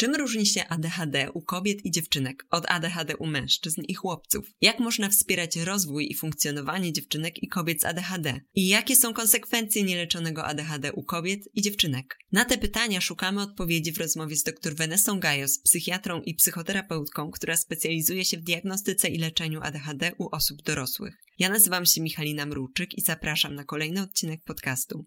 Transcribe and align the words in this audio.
Czym 0.00 0.14
różni 0.14 0.46
się 0.46 0.68
ADHD 0.68 1.32
u 1.34 1.42
kobiet 1.42 1.84
i 1.84 1.90
dziewczynek 1.90 2.46
od 2.50 2.64
ADHD 2.68 3.16
u 3.16 3.26
mężczyzn 3.26 3.82
i 3.88 3.94
chłopców? 3.94 4.46
Jak 4.60 4.78
można 4.78 5.08
wspierać 5.08 5.56
rozwój 5.56 6.10
i 6.10 6.14
funkcjonowanie 6.14 6.92
dziewczynek 6.92 7.42
i 7.42 7.48
kobiet 7.48 7.80
z 7.80 7.84
ADHD? 7.84 8.40
I 8.54 8.68
jakie 8.68 8.96
są 8.96 9.12
konsekwencje 9.12 9.82
nieleczonego 9.82 10.44
ADHD 10.44 10.92
u 10.92 11.02
kobiet 11.02 11.40
i 11.54 11.62
dziewczynek? 11.62 12.18
Na 12.32 12.44
te 12.44 12.58
pytania 12.58 13.00
szukamy 13.00 13.42
odpowiedzi 13.42 13.92
w 13.92 13.98
rozmowie 13.98 14.36
z 14.36 14.42
dr 14.42 14.76
Vanessą 14.76 15.20
Gajos, 15.20 15.58
psychiatrą 15.58 16.22
i 16.22 16.34
psychoterapeutką, 16.34 17.30
która 17.30 17.56
specjalizuje 17.56 18.24
się 18.24 18.38
w 18.38 18.42
diagnostyce 18.42 19.08
i 19.08 19.18
leczeniu 19.18 19.60
ADHD 19.62 20.12
u 20.18 20.28
osób 20.32 20.62
dorosłych. 20.62 21.14
Ja 21.38 21.48
nazywam 21.48 21.86
się 21.86 22.00
Michalina 22.00 22.46
Mruczyk 22.46 22.98
i 22.98 23.00
zapraszam 23.00 23.54
na 23.54 23.64
kolejny 23.64 24.02
odcinek 24.02 24.44
podcastu. 24.44 25.04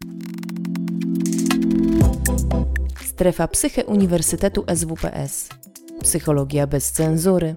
Strefa 3.05 3.47
Psyche 3.47 3.85
Uniwersytetu 3.85 4.65
SWPS. 4.75 5.49
Psychologia 6.01 6.67
bez 6.67 6.91
cenzury. 6.91 7.55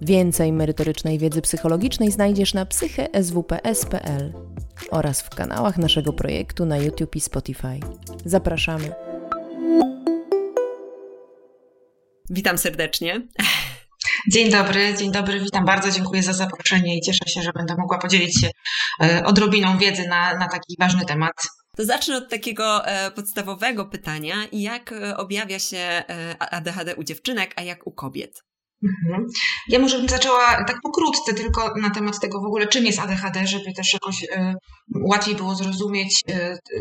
Więcej 0.00 0.52
merytorycznej 0.52 1.18
wiedzy 1.18 1.42
psychologicznej 1.42 2.10
znajdziesz 2.10 2.54
na 2.54 2.66
psycheswps.pl 2.66 4.32
oraz 4.90 5.22
w 5.22 5.30
kanałach 5.30 5.78
naszego 5.78 6.12
projektu 6.12 6.66
na 6.66 6.76
YouTube 6.76 7.16
i 7.16 7.20
Spotify. 7.20 7.80
Zapraszamy. 8.24 8.92
Witam 12.30 12.58
serdecznie. 12.58 13.28
Dzień 14.32 14.50
dobry, 14.50 14.94
dzień 14.98 15.12
dobry, 15.12 15.40
witam 15.40 15.64
bardzo, 15.64 15.90
dziękuję 15.90 16.22
za 16.22 16.32
zaproszenie 16.32 16.98
i 16.98 17.00
cieszę 17.00 17.24
się, 17.28 17.42
że 17.42 17.52
będę 17.52 17.74
mogła 17.78 17.98
podzielić 17.98 18.40
się 18.40 18.50
e, 19.02 19.24
odrobiną 19.24 19.78
wiedzy 19.78 20.08
na, 20.08 20.34
na 20.34 20.48
taki 20.48 20.76
ważny 20.80 21.04
temat. 21.04 21.32
To 21.76 21.84
zacznę 21.84 22.16
od 22.16 22.30
takiego 22.30 22.86
e, 22.86 23.10
podstawowego 23.10 23.84
pytania. 23.84 24.34
Jak 24.52 24.92
e, 24.92 25.16
objawia 25.16 25.58
się 25.58 25.78
e, 25.78 26.36
ADHD 26.38 26.96
u 26.96 27.04
dziewczynek, 27.04 27.52
a 27.56 27.62
jak 27.62 27.86
u 27.86 27.92
kobiet? 27.92 28.42
Mhm. 28.84 29.26
Ja 29.68 29.78
może 29.78 29.98
bym 29.98 30.08
zaczęła 30.08 30.64
tak 30.64 30.76
pokrótce 30.82 31.34
tylko 31.34 31.74
na 31.80 31.90
temat 31.90 32.20
tego 32.20 32.40
w 32.40 32.44
ogóle, 32.44 32.66
czym 32.66 32.86
jest 32.86 32.98
ADHD, 32.98 33.46
żeby 33.46 33.72
też 33.76 33.92
jakoś 33.92 34.26
łatwiej 34.94 35.34
było 35.34 35.54
zrozumieć, 35.54 36.22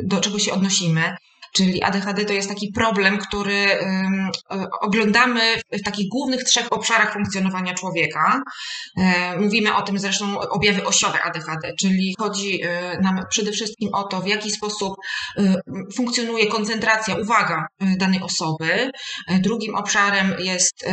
do 0.04 0.22
czego 0.22 0.40
się 0.40 0.54
odnosimy. 0.54 1.16
Czyli 1.54 1.84
ADHD 1.84 2.26
to 2.26 2.34
jest 2.34 2.50
taki 2.50 2.72
problem, 2.72 3.18
który 3.18 3.56
e, 3.56 4.10
oglądamy 4.82 5.42
w 5.72 5.84
takich 5.84 6.10
głównych 6.10 6.44
trzech 6.44 6.74
obszarach 6.74 7.14
funkcjonowania 7.14 7.74
człowieka. 7.74 8.42
E, 8.98 9.38
mówimy 9.40 9.76
o 9.76 9.82
tym 9.82 10.00
zresztą 10.00 10.40
objawy 10.40 10.86
osiowe 10.86 11.22
ADHD, 11.24 11.74
czyli 11.80 12.16
chodzi 12.20 12.64
e, 12.64 13.00
nam 13.02 13.20
przede 13.30 13.52
wszystkim 13.52 13.90
o 13.94 14.04
to, 14.04 14.22
w 14.22 14.28
jaki 14.28 14.52
sposób 14.52 14.94
funkcjonuje 15.96 16.48
koncentracja, 16.48 17.16
uwaga 17.16 17.68
danej 17.98 18.22
osoby. 18.22 18.92
Drugim 19.40 19.76
obszarem 19.76 20.36
jest 20.40 20.86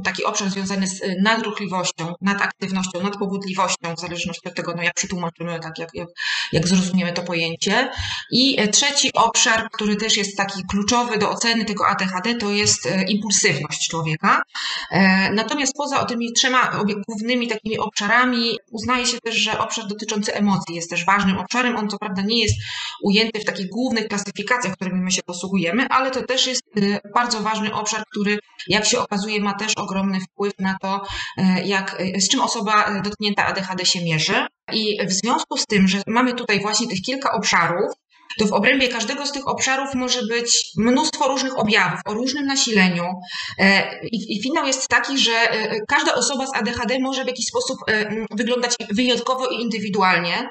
taki 0.00 0.24
obszar 0.24 0.50
związany 0.50 0.86
z 0.86 1.00
nadruchliwością, 1.22 2.14
nadaktywnością, 2.20 3.02
nadpobudliwością, 3.02 3.94
w 3.96 4.00
zależności 4.00 4.48
od 4.48 4.54
tego, 4.54 4.74
no 4.76 4.82
jak 4.82 4.94
przetłumaczymy, 4.94 5.60
tak 5.60 5.78
jak, 5.78 5.88
jak, 5.94 6.08
jak 6.52 6.68
zrozumiemy 6.68 7.12
to 7.12 7.22
pojęcie. 7.22 7.90
I 8.30 8.68
trzeci 8.72 9.10
obszar 9.14 9.68
który 9.72 9.96
też 9.96 10.16
jest 10.16 10.36
taki 10.36 10.62
kluczowy 10.70 11.18
do 11.18 11.30
oceny 11.30 11.64
tego 11.64 11.86
ADHD, 11.86 12.34
to 12.34 12.50
jest 12.50 12.86
e, 12.86 13.02
impulsywność 13.02 13.88
człowieka. 13.88 14.42
E, 14.90 15.32
natomiast 15.32 15.72
poza 15.76 16.04
tymi 16.04 16.32
trzema 16.32 16.84
głównymi 17.08 17.48
takimi 17.48 17.78
obszarami 17.78 18.58
uznaje 18.70 19.06
się 19.06 19.18
też, 19.20 19.34
że 19.34 19.58
obszar 19.58 19.86
dotyczący 19.86 20.34
emocji 20.34 20.74
jest 20.74 20.90
też 20.90 21.04
ważnym 21.04 21.38
obszarem. 21.38 21.76
On 21.76 21.88
co 21.88 21.98
prawda 21.98 22.22
nie 22.22 22.42
jest 22.42 22.54
ujęty 23.02 23.40
w 23.40 23.44
takich 23.44 23.68
głównych 23.68 24.08
klasyfikacjach, 24.08 24.74
którymi 24.74 25.00
my 25.00 25.10
się 25.10 25.22
posługujemy, 25.22 25.86
ale 25.90 26.10
to 26.10 26.22
też 26.22 26.46
jest 26.46 26.62
e, 26.76 27.00
bardzo 27.14 27.40
ważny 27.40 27.74
obszar, 27.74 28.04
który 28.10 28.38
jak 28.66 28.84
się 28.84 28.98
okazuje 28.98 29.40
ma 29.40 29.54
też 29.54 29.72
ogromny 29.84 30.20
wpływ 30.20 30.52
na 30.58 30.76
to, 30.82 31.02
jak, 31.64 32.02
z 32.18 32.28
czym 32.28 32.40
osoba 32.40 33.00
dotknięta 33.04 33.46
ADHD 33.46 33.86
się 33.86 34.04
mierzy. 34.04 34.46
I 34.72 35.06
w 35.06 35.12
związku 35.12 35.56
z 35.56 35.66
tym, 35.66 35.88
że 35.88 36.02
mamy 36.06 36.34
tutaj 36.34 36.60
właśnie 36.60 36.88
tych 36.88 37.00
kilka 37.00 37.32
obszarów, 37.32 37.92
to 38.38 38.46
w 38.46 38.52
obrębie 38.52 38.88
każdego 38.88 39.26
z 39.26 39.32
tych 39.32 39.48
obszarów 39.48 39.94
może 39.94 40.26
być 40.26 40.72
mnóstwo 40.76 41.28
różnych 41.28 41.58
objawów 41.58 42.00
o 42.06 42.14
różnym 42.14 42.46
nasileniu. 42.46 43.04
E, 43.58 43.98
I, 44.12 44.42
finał 44.42 44.66
jest 44.66 44.88
taki, 44.88 45.18
że 45.18 45.32
e, 45.32 45.80
każda 45.88 46.14
osoba 46.14 46.46
z 46.46 46.54
ADHD 46.54 46.98
może 47.00 47.24
w 47.24 47.26
jakiś 47.26 47.46
sposób 47.46 47.78
e, 47.88 48.26
wyglądać 48.30 48.76
wyjątkowo 48.90 49.48
i 49.48 49.62
indywidualnie, 49.62 50.48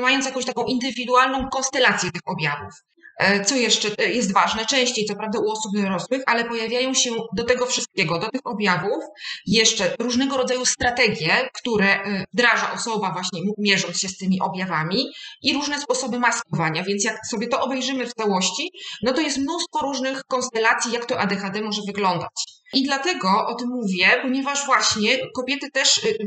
mając 0.00 0.26
jakąś 0.26 0.44
taką 0.44 0.64
indywidualną 0.64 1.48
konstelację 1.48 2.10
tych 2.10 2.22
objawów. 2.24 2.72
E, 3.18 3.44
co 3.44 3.56
jeszcze 3.56 3.88
e, 3.98 4.12
jest 4.12 4.32
ważne, 4.32 4.66
częściej 4.66 5.04
co 5.04 5.14
prawda 5.14 5.38
u 5.38 5.50
osób 5.50 5.72
dorosłych, 5.74 6.22
ale 6.26 6.44
pojawiają 6.44 6.94
się 6.94 7.10
do 7.36 7.44
tego 7.44 7.66
wszystkiego, 7.66 8.18
do 8.18 8.28
tych 8.28 8.40
objawów 8.44 9.04
jeszcze 9.46 9.96
różnego 9.98 10.36
rodzaju 10.36 10.66
strategie, 10.66 11.48
które 11.54 12.04
e, 12.04 12.24
wdraża 12.32 12.72
osoba 12.72 13.12
właśnie 13.12 13.40
mierząc 13.58 13.98
się 13.98 14.08
z 14.08 14.16
tymi 14.16 14.40
objawami 14.40 15.12
i 15.42 15.54
różne 15.54 15.80
sposoby 15.80 16.18
maskowania, 16.18 16.84
więc 16.84 17.04
jak 17.04 17.26
sobie 17.26 17.46
to 17.46 17.60
obejrzymy 17.60 18.06
w 18.06 18.14
całości, 18.14 18.70
no 19.02 19.12
to 19.12 19.20
jest 19.20 19.38
mnóstwo 19.38 19.80
różnych 19.80 20.24
konstelacji, 20.24 20.92
jak 20.92 21.04
to 21.04 21.18
ADHD 21.18 21.62
może 21.62 21.82
wyglądać. 21.86 22.63
I 22.74 22.82
dlatego 22.82 23.46
o 23.46 23.54
tym 23.54 23.68
mówię, 23.68 24.08
ponieważ 24.22 24.66
właśnie 24.66 25.18
kobiety 25.34 25.70
też 25.70 25.98
y, 25.98 26.08
y, 26.08 26.10
y, 26.10 26.18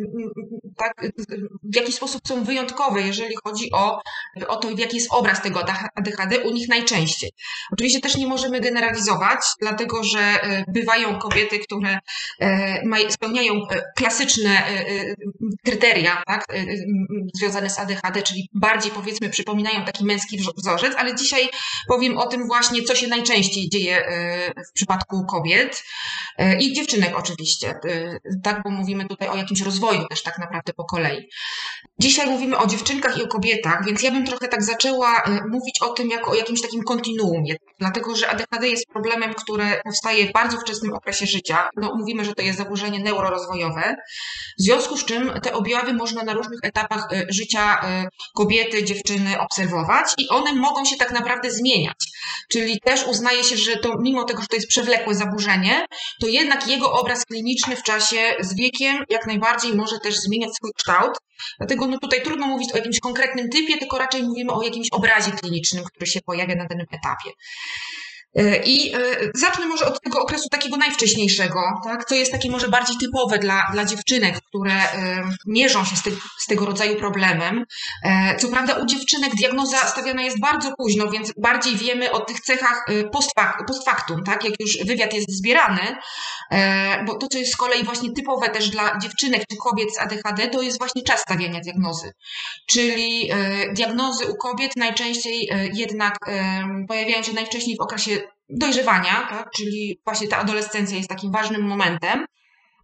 tak, 0.78 1.06
w 1.64 1.76
jakiś 1.76 1.96
sposób 1.96 2.22
są 2.28 2.44
wyjątkowe, 2.44 3.02
jeżeli 3.02 3.36
chodzi 3.44 3.72
o, 3.72 4.02
o 4.48 4.56
to, 4.56 4.70
jaki 4.78 4.96
jest 4.96 5.14
obraz 5.14 5.42
tego 5.42 5.64
ADHD 5.96 6.40
u 6.40 6.52
nich 6.52 6.70
najczęściej. 6.70 7.32
Oczywiście 7.72 8.00
też 8.00 8.16
nie 8.18 8.28
możemy 8.28 8.60
generalizować, 8.60 9.40
dlatego 9.62 10.04
że 10.04 10.40
bywają 10.68 11.20
kobiety, 11.20 11.60
które 11.60 12.00
spełniają 13.10 13.62
klasyczne 13.96 14.64
kryteria 15.66 16.24
tak, 16.28 16.46
związane 17.34 17.70
z 17.70 17.80
ADHD, 17.80 18.22
czyli 18.22 18.50
bardziej 18.54 18.92
powiedzmy 18.92 19.30
przypominają 19.30 19.86
taki 19.86 20.06
męski 20.06 20.40
wzorzec, 20.58 20.94
ale 20.98 21.16
dzisiaj 21.16 21.50
powiem 21.88 22.18
o 22.18 22.28
tym 22.28 22.48
właśnie, 22.48 22.84
co 22.84 22.96
się 22.96 23.08
najczęściej 23.08 23.70
dzieje 23.70 24.04
w 24.70 24.74
przypadku 24.74 25.26
kobiet. 25.26 25.84
E, 26.38 26.58
I 26.60 26.74
dziewczynek 26.74 27.20
oczywiście, 27.20 27.70
e, 27.70 28.20
tak, 28.44 28.64
bo 28.64 28.70
mówimy 28.70 29.06
tutaj 29.06 29.28
o 29.28 29.36
jakimś 29.36 29.62
rozwoju 29.62 30.08
też 30.08 30.24
tak 30.24 30.40
naprawdę 30.40 30.74
po 30.74 30.86
kolei. 30.86 31.30
Dzisiaj 32.00 32.28
mówimy 32.28 32.58
o 32.58 32.68
dziewczynkach 32.68 33.18
i 33.18 33.24
o 33.24 33.28
kobietach, 33.28 33.86
więc 33.86 34.04
ja 34.04 34.12
bym 34.12 34.26
trochę 34.26 34.48
tak 34.48 34.64
zaczęła 34.64 35.22
e, 35.22 35.42
mówić 35.48 35.82
o 35.82 35.90
tym 35.90 36.10
jako 36.10 36.32
o 36.32 36.36
jakimś 36.36 36.62
takim 36.62 36.84
kontinuum, 36.84 37.44
dlatego 37.80 38.16
że 38.16 38.30
ADHD 38.30 38.68
jest 38.68 38.88
problemem, 38.88 39.34
który 39.34 39.82
powstaje 39.84 40.30
w 40.30 40.32
bardzo 40.32 40.58
wczesnym 40.58 40.94
okresie 40.94 41.26
życia. 41.26 41.70
No, 41.76 41.96
mówimy, 41.96 42.26
że 42.26 42.34
to 42.34 42.42
jest 42.42 42.58
zaburzenie 42.58 43.00
neurorozwojowe, 43.00 43.96
w 44.60 44.62
związku 44.62 44.98
z 44.98 45.06
czym 45.06 45.32
te 45.44 45.54
objawy 45.54 45.94
można 45.94 46.24
na 46.24 46.34
różnych 46.34 46.60
etapach 46.64 47.08
życia 47.30 47.82
kobiety, 48.36 48.84
dziewczyny 48.84 49.40
obserwować 49.40 50.14
i 50.18 50.30
one 50.30 50.54
mogą 50.54 50.86
się 50.86 50.96
tak 50.98 51.12
naprawdę 51.12 51.52
zmieniać. 51.52 51.98
Czyli 52.52 52.80
też 52.80 53.08
uznaje 53.08 53.44
się, 53.44 53.58
że 53.58 53.78
to 53.78 53.98
mimo 54.00 54.24
tego, 54.24 54.42
że 54.42 54.48
to 54.48 54.56
jest 54.56 54.68
przewlekłe 54.68 55.16
zaburzenie, 55.16 55.86
to 56.22 56.27
to 56.28 56.32
jednak 56.32 56.68
jego 56.68 56.92
obraz 56.92 57.26
kliniczny 57.26 57.76
w 57.76 57.84
czasie 57.84 58.36
z 58.40 58.56
wiekiem 58.56 59.04
jak 59.10 59.28
najbardziej 59.28 59.76
może 59.76 60.00
też 60.00 60.16
zmieniać 60.16 60.56
swój 60.56 60.72
kształt. 60.74 61.18
Dlatego 61.58 61.88
no 61.88 62.00
tutaj 62.00 62.22
trudno 62.24 62.48
mówić 62.48 62.74
o 62.74 62.78
jakimś 62.78 63.00
konkretnym 63.00 63.50
typie, 63.50 63.78
tylko 63.78 63.98
raczej 63.98 64.24
mówimy 64.24 64.52
o 64.54 64.62
jakimś 64.62 64.88
obrazie 64.92 65.32
klinicznym, 65.32 65.84
który 65.84 66.08
się 66.08 66.22
pojawia 66.22 66.56
na 66.56 66.66
danym 66.66 66.86
etapie. 66.92 67.30
E, 68.36 68.64
I 68.64 68.96
e, 68.96 69.00
zacznę 69.36 69.66
może 69.66 69.86
od 69.86 70.02
tego 70.02 70.22
okresu 70.22 70.50
takiego 70.50 70.78
najwcześniejszego, 70.78 71.62
tak, 71.84 72.06
co 72.06 72.16
jest 72.16 72.32
takie 72.32 72.52
może 72.52 72.70
bardziej 72.70 72.98
typowe 72.98 73.40
dla, 73.40 73.70
dla 73.74 73.86
dziewczynek, 73.86 74.42
które 74.42 74.74
e, 74.74 75.24
mierzą 75.48 75.86
się 75.86 75.96
z, 75.96 76.04
te, 76.04 76.10
z 76.40 76.46
tego 76.46 76.66
rodzaju 76.66 76.96
problemem. 76.96 77.66
Co 78.40 78.48
prawda 78.48 78.74
u 78.74 78.86
dziewczynek 78.86 79.36
diagnoza 79.36 79.78
stawiana 79.78 80.22
jest 80.22 80.40
bardzo 80.40 80.76
późno, 80.78 81.10
więc 81.10 81.34
bardziej 81.38 81.76
wiemy 81.76 82.12
o 82.12 82.20
tych 82.20 82.40
cechach 82.40 82.86
post 83.12 83.86
factum, 83.86 84.24
tak, 84.24 84.44
jak 84.44 84.54
już 84.60 84.78
wywiad 84.86 85.14
jest 85.14 85.38
zbierany, 85.38 85.96
bo 87.06 87.16
to, 87.16 87.28
co 87.28 87.38
jest 87.38 87.54
z 87.54 87.56
kolei 87.56 87.84
właśnie 87.84 88.12
typowe 88.12 88.50
też 88.50 88.70
dla 88.70 88.98
dziewczynek 88.98 89.44
czy 89.52 89.58
kobiet 89.58 89.96
z 89.96 90.00
ADHD, 90.00 90.48
to 90.48 90.62
jest 90.62 90.80
właśnie 90.80 91.02
czas 91.02 91.22
stawiania 91.22 91.60
diagnozy. 91.60 92.12
Czyli 92.68 93.32
diagnozy 93.74 94.28
u 94.28 94.36
kobiet 94.36 94.76
najczęściej 94.76 95.50
jednak 95.74 96.16
pojawiają 96.88 97.24
się 97.24 97.34
najwcześniej 97.34 97.78
w 97.78 97.82
okresie 97.82 98.17
dojrzewania, 98.50 99.28
tak? 99.30 99.52
czyli 99.52 100.02
właśnie 100.06 100.28
ta 100.28 100.38
adolescencja 100.38 100.98
jest 100.98 101.10
takim 101.10 101.32
ważnym 101.32 101.62
momentem. 101.62 102.26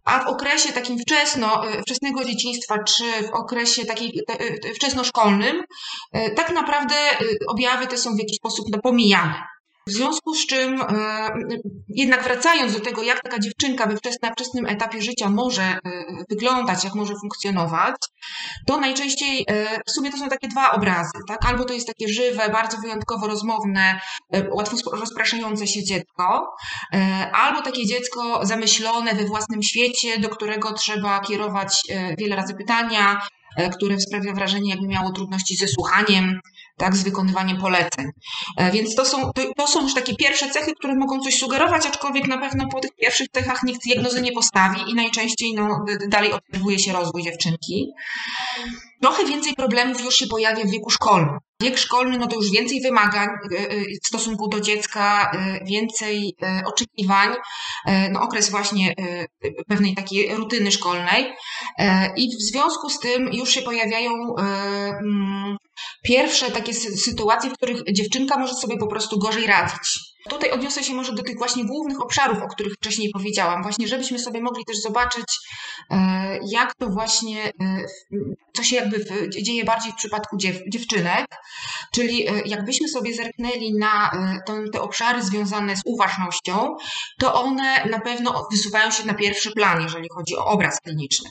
A 0.04 0.24
w 0.24 0.26
okresie 0.26 0.72
takim 0.72 0.98
wczesno, 0.98 1.68
e, 1.68 1.82
wczesnego 1.82 2.24
dzieciństwa, 2.24 2.84
czy 2.84 3.04
w 3.04 3.30
okresie 3.30 3.84
takiej 3.84 4.20
e, 4.28 4.74
wczesnoszkolnym, 4.74 5.62
e, 6.12 6.30
tak 6.30 6.52
naprawdę 6.52 6.94
objawy 7.48 7.86
te 7.86 7.98
są 7.98 8.14
w 8.14 8.18
jakiś 8.18 8.36
sposób 8.36 8.66
no, 8.72 8.78
pomijane. 8.82 9.53
W 9.88 9.92
związku 9.92 10.34
z 10.34 10.46
czym, 10.46 10.80
e, 10.80 11.30
jednak 11.88 12.24
wracając 12.24 12.72
do 12.72 12.80
tego, 12.80 13.02
jak 13.02 13.22
taka 13.22 13.38
dziewczynka 13.38 13.86
we 13.86 13.96
wczesnym, 13.96 14.18
na 14.22 14.32
wczesnym 14.32 14.66
etapie 14.66 15.02
życia 15.02 15.30
może 15.30 15.62
e, 15.62 15.78
wyglądać, 16.30 16.84
jak 16.84 16.94
może 16.94 17.14
funkcjonować, 17.20 17.94
to 18.66 18.80
najczęściej 18.80 19.44
e, 19.48 19.80
w 19.86 19.90
sumie 19.90 20.10
to 20.10 20.18
są 20.18 20.28
takie 20.28 20.48
dwa 20.48 20.72
obrazy. 20.72 21.18
Tak? 21.28 21.46
Albo 21.46 21.64
to 21.64 21.74
jest 21.74 21.86
takie 21.86 22.08
żywe, 22.08 22.48
bardzo 22.48 22.78
wyjątkowo 22.78 23.26
rozmowne, 23.26 24.00
łatwo 24.50 24.76
rozpraszające 24.92 25.66
się 25.66 25.84
dziecko, 25.84 26.54
albo 27.32 27.62
takie 27.62 27.86
dziecko 27.86 28.46
zamyślone 28.46 29.14
we 29.14 29.24
własnym 29.24 29.62
świecie, 29.62 30.18
do 30.18 30.28
którego 30.28 30.72
trzeba 30.72 31.20
kierować 31.20 31.82
wiele 32.18 32.36
razy 32.36 32.54
pytania, 32.54 33.20
które 33.76 34.00
sprawia 34.00 34.32
wrażenie, 34.32 34.70
jakby 34.70 34.88
miało 34.88 35.12
trudności 35.12 35.56
ze 35.56 35.68
słuchaniem, 35.68 36.40
tak, 36.76 36.96
z 36.96 37.02
wykonywaniem 37.02 37.60
poleceń. 37.60 38.06
E, 38.56 38.70
więc 38.70 38.94
to 38.94 39.04
są, 39.04 39.32
to, 39.32 39.42
to, 39.56 39.66
są 39.66 39.82
już 39.82 39.94
takie 39.94 40.16
pierwsze 40.16 40.50
cechy, 40.50 40.72
które 40.78 40.94
mogą 40.94 41.20
coś 41.20 41.38
sugerować, 41.38 41.86
aczkolwiek 41.86 42.28
na 42.28 42.38
pewno 42.38 42.68
po 42.68 42.80
tych 42.80 42.90
pierwszych 43.00 43.28
cechach 43.28 43.62
nikt 43.62 43.82
diagnozy 43.84 44.22
nie 44.22 44.32
postawi 44.32 44.80
i 44.90 44.94
najczęściej 44.94 45.54
no, 45.54 45.84
dalej 46.08 46.32
obserwuje 46.32 46.78
się 46.78 46.92
rozwój 46.92 47.22
dziewczynki. 47.22 47.86
Trochę 49.02 49.24
więcej 49.24 49.54
problemów 49.54 50.04
już 50.04 50.14
się 50.14 50.26
pojawia 50.26 50.64
w 50.64 50.70
wieku 50.70 50.90
szkolnym. 50.90 51.38
Wiek 51.60 51.78
szkolny, 51.78 52.18
no 52.18 52.26
to 52.26 52.36
już 52.36 52.50
więcej 52.50 52.80
wymagań 52.80 53.28
e, 53.28 53.58
e, 53.58 53.80
w 54.04 54.06
stosunku 54.06 54.48
do 54.48 54.60
dziecka, 54.60 55.32
więcej 55.66 56.36
oczekiwań, 56.66 57.28
no 58.10 58.20
okres 58.20 58.50
właśnie 58.50 58.94
pewnej 59.68 59.94
takiej 59.94 60.34
rutyny 60.34 60.72
szkolnej 60.72 61.32
i 62.16 62.28
w 62.36 62.42
związku 62.42 62.90
z 62.90 62.98
tym 62.98 63.32
już 63.32 63.50
się 63.50 63.62
pojawiają 63.62 64.10
mm, 64.36 65.56
pierwsze 66.02 66.50
takie 66.50 66.74
sytuacje, 66.74 67.50
w 67.50 67.54
których 67.54 67.82
dziewczynka 67.92 68.38
może 68.38 68.54
sobie 68.54 68.76
po 68.76 68.86
prostu 68.86 69.18
gorzej 69.18 69.46
radzić. 69.46 70.14
Tutaj 70.28 70.50
odniosę 70.50 70.84
się 70.84 70.94
może 70.94 71.12
do 71.12 71.22
tych 71.22 71.38
właśnie 71.38 71.64
głównych 71.64 72.02
obszarów, 72.02 72.42
o 72.42 72.48
których 72.48 72.74
wcześniej 72.74 73.10
powiedziałam, 73.12 73.62
właśnie 73.62 73.88
żebyśmy 73.88 74.18
sobie 74.18 74.40
mogli 74.40 74.64
też 74.64 74.76
zobaczyć, 74.80 75.24
e, 75.90 76.38
jak 76.48 76.74
to 76.74 76.88
właśnie, 76.88 77.46
e, 77.46 77.52
co 78.52 78.62
się 78.62 78.76
jakby 78.76 79.04
dzieje 79.42 79.64
bardziej 79.64 79.92
w 79.92 79.96
przypadku 79.96 80.36
dziew, 80.36 80.56
dziewczynek, 80.68 81.26
czyli 81.94 82.28
e, 82.28 82.42
jakbyśmy 82.46 82.88
sobie 82.88 83.14
zerknęli 83.14 83.74
na 83.78 84.10
te 84.72 84.80
obszary 84.80 85.22
związane 85.22 85.76
z 85.76 85.80
uważnością, 85.84 86.76
to 87.18 87.34
one 87.34 87.84
na 87.84 88.00
pewno 88.00 88.48
wysuwają 88.50 88.90
się 88.90 89.06
na 89.06 89.14
pierwszy 89.14 89.50
plan, 89.50 89.82
jeżeli 89.82 90.08
chodzi 90.14 90.36
o 90.36 90.44
obraz 90.46 90.80
kliniczny. 90.80 91.30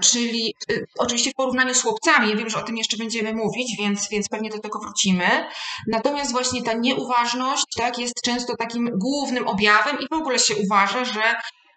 Czyli 0.00 0.54
oczywiście 0.98 1.30
w 1.30 1.34
porównaniu 1.34 1.74
z 1.74 1.82
chłopcami, 1.82 2.30
ja 2.30 2.36
wiem, 2.36 2.50
że 2.50 2.58
o 2.58 2.62
tym 2.62 2.76
jeszcze 2.76 2.96
będziemy 2.96 3.34
mówić, 3.34 3.76
więc, 3.78 4.08
więc 4.10 4.28
pewnie 4.28 4.50
do 4.50 4.58
tego 4.58 4.78
wrócimy. 4.78 5.46
Natomiast 5.88 6.32
właśnie 6.32 6.62
ta 6.62 6.72
nieuważność, 6.72 7.64
tak, 7.76 7.98
jest 7.98 8.14
często 8.24 8.56
takim 8.56 8.90
głównym 8.94 9.48
objawem 9.48 9.98
i 10.00 10.08
w 10.08 10.12
ogóle 10.12 10.38
się 10.38 10.54
uważa, 10.56 11.04
że, 11.04 11.22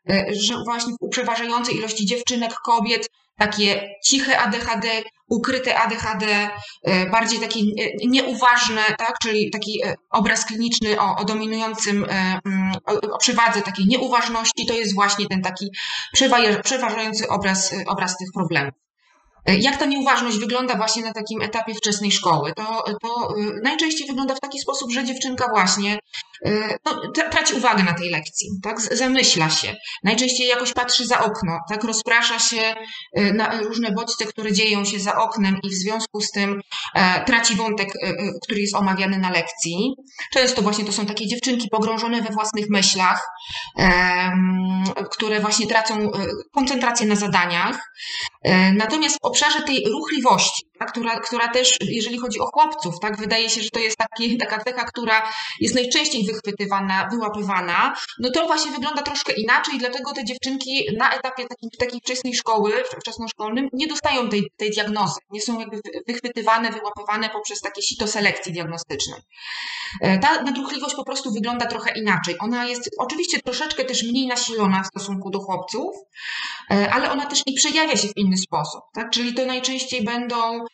e, 0.09 0.25
że 0.31 0.53
właśnie 0.65 0.94
u 1.00 1.09
przeważającej 1.09 1.75
ilości 1.75 2.05
dziewczynek, 2.05 2.53
kobiet, 2.53 3.09
takie 3.38 3.95
ciche 4.06 4.39
ADHD, 4.39 5.03
ukryte 5.27 5.80
ADHD, 5.80 6.50
e, 6.83 7.09
bardziej 7.09 7.39
takie 7.39 7.59
e, 7.59 8.07
nieuważne, 8.07 8.81
tak, 8.97 9.13
czyli 9.21 9.51
taki 9.51 9.81
obraz 10.09 10.45
kliniczny 10.45 11.00
o, 11.01 11.15
o 11.15 11.25
dominującym, 11.25 12.06
mm, 12.06 12.71
o, 12.85 13.18
przewadze 13.18 13.62
takiej 13.62 13.88
nieuważności, 13.88 14.65
to 14.65 14.74
jest 14.74 14.95
właśnie 14.95 15.27
ten 15.27 15.41
taki 15.41 15.69
przeważający 16.63 17.30
obraz, 17.30 17.75
obraz 17.88 18.18
tych 18.18 18.27
problemów. 18.33 18.74
Jak 19.45 19.77
ta 19.77 19.86
nieuważność 19.86 20.38
wygląda 20.38 20.75
właśnie 20.75 21.03
na 21.03 21.13
takim 21.13 21.41
etapie 21.41 21.74
wczesnej 21.74 22.12
szkoły? 22.12 22.53
To, 22.53 22.83
to 23.01 23.36
najczęściej 23.63 24.07
wygląda 24.07 24.36
w 24.36 24.39
taki 24.39 24.59
sposób, 24.59 24.91
że 24.91 25.06
dziewczynka 25.06 25.50
właśnie 25.50 26.00
no, 26.85 27.11
traci 27.31 27.53
uwagę 27.53 27.83
na 27.83 27.93
tej 27.93 28.09
lekcji, 28.09 28.49
tak? 28.63 28.81
zamyśla 28.81 29.49
się. 29.49 29.75
Najczęściej 30.03 30.47
jakoś 30.47 30.73
patrzy 30.73 31.05
za 31.05 31.19
okno, 31.19 31.59
tak? 31.69 31.83
rozprasza 31.83 32.39
się 32.39 32.75
y, 33.17 33.33
na 33.33 33.61
różne 33.61 33.91
bodźce, 33.91 34.25
które 34.25 34.53
dzieją 34.53 34.85
się 34.85 34.99
za 34.99 35.15
oknem 35.15 35.57
i 35.63 35.69
w 35.69 35.73
związku 35.73 36.21
z 36.21 36.31
tym 36.31 36.61
e, 36.95 37.25
traci 37.25 37.55
wątek, 37.55 37.93
który 38.43 38.61
jest 38.61 38.75
omawiany 38.75 39.17
na 39.17 39.29
lekcji. 39.29 39.95
Często 40.33 40.61
właśnie 40.61 40.85
to 40.85 40.91
są 40.91 41.05
takie 41.05 41.27
dziewczynki 41.27 41.67
pogrążone 41.69 42.21
we 42.21 42.33
własnych 42.33 42.69
myślach, 42.69 43.27
które 45.11 45.39
właśnie 45.39 45.67
tracą 45.67 46.11
koncentrację 46.53 47.07
na 47.07 47.15
zadaniach. 47.15 47.91
E, 48.43 48.73
natomiast 48.73 49.15
w 49.15 49.25
obszarze 49.25 49.61
tej 49.61 49.85
ruchliwości, 49.91 50.63
która, 50.85 51.19
która 51.19 51.47
też, 51.47 51.77
jeżeli 51.81 52.18
chodzi 52.18 52.39
o 52.39 52.45
chłopców, 52.45 53.00
tak, 53.01 53.18
wydaje 53.18 53.50
się, 53.50 53.62
że 53.62 53.69
to 53.69 53.80
jest 53.80 53.97
taki, 53.97 54.38
taka 54.38 54.63
cecha, 54.63 54.83
która 54.83 55.30
jest 55.59 55.75
najczęściej 55.75 56.25
wychwytywana, 56.25 57.09
wyłapywana, 57.12 57.95
no 58.19 58.30
to 58.31 58.45
właśnie 58.45 58.71
wygląda 58.71 59.01
troszkę 59.01 59.33
inaczej, 59.33 59.80
dlatego 59.80 60.13
te 60.13 60.25
dziewczynki 60.25 60.85
na 60.97 61.13
etapie 61.13 61.45
takim, 61.47 61.69
takiej 61.80 62.00
wczesnej 62.00 62.33
szkoły, 62.33 62.83
wczesnoszkolnym, 63.01 63.69
nie 63.74 63.88
dostają 63.88 64.30
tej, 64.30 64.51
tej 64.57 64.71
diagnozy, 64.71 65.19
nie 65.30 65.41
są 65.41 65.59
jakby 65.59 65.81
wychwytywane, 66.07 66.71
wyłapywane 66.71 67.29
poprzez 67.29 67.62
takie 67.62 67.81
sito 67.81 68.07
selekcji 68.07 68.53
diagnostycznej. 68.53 69.21
E, 70.01 70.19
ta 70.19 70.41
nadruchliwość 70.44 70.95
po 70.95 71.06
prostu 71.06 71.31
wygląda 71.31 71.65
trochę 71.65 72.00
inaczej. 72.00 72.36
Ona 72.39 72.65
jest 72.65 72.89
oczywiście 72.97 73.39
troszeczkę 73.39 73.86
też 73.86 74.03
mniej 74.03 74.27
nasilona 74.27 74.83
w 74.83 74.88
stosunku 74.88 75.29
do 75.29 75.39
chłopców, 75.39 75.95
e, 76.71 76.94
ale 76.94 77.12
ona 77.12 77.25
też 77.25 77.45
nie 77.47 77.53
przejawia 77.53 77.95
się 77.95 78.07
w 78.07 78.18
inny 78.18 78.38
sposób. 78.38 78.81
Tak? 78.94 79.09
Czyli 79.09 79.33
to 79.33 79.45
najczęściej 79.45 80.03
będą 80.03 80.65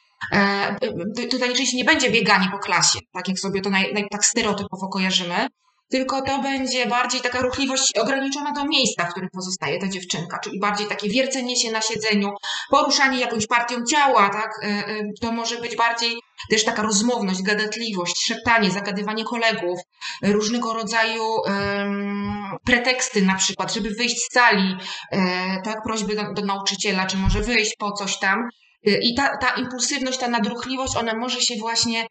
Tutaj 1.31 1.49
najczęściej 1.49 1.77
nie 1.77 1.83
będzie 1.83 2.11
bieganie 2.11 2.47
po 2.51 2.59
klasie, 2.59 2.99
tak 3.13 3.27
jak 3.27 3.39
sobie 3.39 3.61
to 3.61 3.69
naj, 3.69 3.93
naj, 3.93 4.07
tak 4.11 4.25
stereotypowo 4.25 4.87
kojarzymy, 4.87 5.47
tylko 5.89 6.21
to 6.21 6.41
będzie 6.41 6.85
bardziej 6.85 7.21
taka 7.21 7.41
ruchliwość 7.41 7.97
ograniczona 7.97 8.51
do 8.51 8.65
miejsca, 8.65 9.05
w 9.05 9.11
którym 9.11 9.29
pozostaje 9.33 9.79
ta 9.79 9.87
dziewczynka, 9.87 10.39
czyli 10.39 10.59
bardziej 10.59 10.87
takie 10.87 11.09
wiercenie 11.09 11.55
się 11.55 11.71
na 11.71 11.81
siedzeniu, 11.81 12.31
poruszanie 12.69 13.19
jakąś 13.19 13.47
partią 13.47 13.75
ciała, 13.85 14.29
tak? 14.29 14.51
E, 14.63 14.67
e, 14.67 15.03
to 15.21 15.31
może 15.31 15.61
być 15.61 15.75
bardziej 15.75 16.19
też 16.49 16.65
taka 16.65 16.81
rozmowność, 16.81 17.41
gadatliwość, 17.41 18.25
szeptanie, 18.25 18.71
zagadywanie 18.71 19.23
kolegów, 19.23 19.79
różnego 20.23 20.73
rodzaju 20.73 21.23
um, 21.23 22.57
preteksty 22.65 23.21
na 23.21 23.35
przykład, 23.35 23.73
żeby 23.73 23.89
wyjść 23.89 24.17
z 24.17 24.33
sali, 24.33 24.77
e, 25.11 25.61
tak, 25.61 25.83
prośby 25.83 26.15
do, 26.15 26.33
do 26.33 26.45
nauczyciela, 26.45 27.05
czy 27.05 27.17
może 27.17 27.41
wyjść 27.41 27.75
po 27.79 27.91
coś 27.91 28.19
tam. 28.19 28.49
I 28.83 29.15
ta, 29.15 29.37
ta 29.37 29.49
impulsywność, 29.49 30.19
ta 30.19 30.27
nadruchliwość, 30.27 30.97
ona 30.97 31.15
może 31.15 31.41
się 31.41 31.55
właśnie 31.59 32.07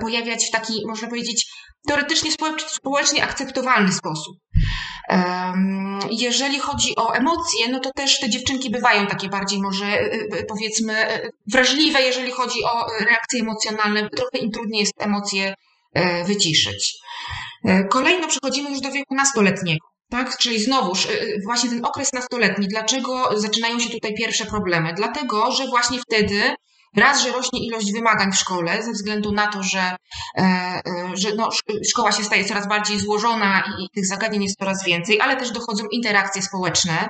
pojawiać 0.00 0.46
w 0.46 0.50
taki, 0.50 0.86
można 0.86 1.08
powiedzieć, 1.08 1.46
teoretycznie 1.88 2.30
społecznie 2.68 3.24
akceptowalny 3.24 3.92
sposób. 3.92 4.36
Jeżeli 6.10 6.58
chodzi 6.58 6.96
o 6.96 7.14
emocje, 7.14 7.68
no 7.68 7.80
to 7.80 7.90
też 7.96 8.20
te 8.20 8.30
dziewczynki 8.30 8.70
bywają 8.70 9.06
takie 9.06 9.28
bardziej 9.28 9.60
może 9.60 9.86
e, 9.86 10.12
e, 10.12 10.44
powiedzmy 10.44 10.92
e, 10.92 11.30
wrażliwe, 11.46 12.02
jeżeli 12.02 12.30
chodzi 12.30 12.64
o 12.64 12.86
reakcje 13.04 13.40
emocjonalne. 13.40 14.10
Trochę 14.10 14.38
im 14.38 14.50
trudniej 14.50 14.80
jest 14.80 14.92
emocje 14.98 15.54
wyciszyć. 16.26 16.98
Kolejno 17.88 18.28
przechodzimy 18.28 18.70
już 18.70 18.80
do 18.80 18.92
wieku 18.92 19.14
nastoletniego. 19.14 19.89
Tak, 20.10 20.38
czyli 20.38 20.60
znowuż 20.60 21.08
właśnie 21.44 21.70
ten 21.70 21.84
okres 21.84 22.12
nastoletni. 22.12 22.68
Dlaczego 22.68 23.40
zaczynają 23.40 23.78
się 23.78 23.90
tutaj 23.90 24.14
pierwsze 24.14 24.46
problemy? 24.46 24.94
Dlatego, 24.94 25.52
że 25.52 25.66
właśnie 25.66 25.98
wtedy 26.00 26.54
Raz, 26.96 27.22
że 27.22 27.32
rośnie 27.32 27.66
ilość 27.66 27.92
wymagań 27.92 28.32
w 28.32 28.36
szkole 28.36 28.82
ze 28.82 28.92
względu 28.92 29.32
na 29.32 29.46
to, 29.46 29.62
że, 29.62 29.96
e, 30.38 30.42
e, 30.42 30.82
że 31.14 31.34
no, 31.36 31.48
szkoła 31.90 32.12
się 32.12 32.24
staje 32.24 32.44
coraz 32.44 32.68
bardziej 32.68 32.98
złożona 32.98 33.64
i 33.80 33.88
tych 33.94 34.06
zagadnień 34.06 34.42
jest 34.42 34.58
coraz 34.58 34.84
więcej, 34.84 35.20
ale 35.20 35.36
też 35.36 35.50
dochodzą 35.50 35.84
interakcje 35.90 36.42
społeczne. 36.42 37.08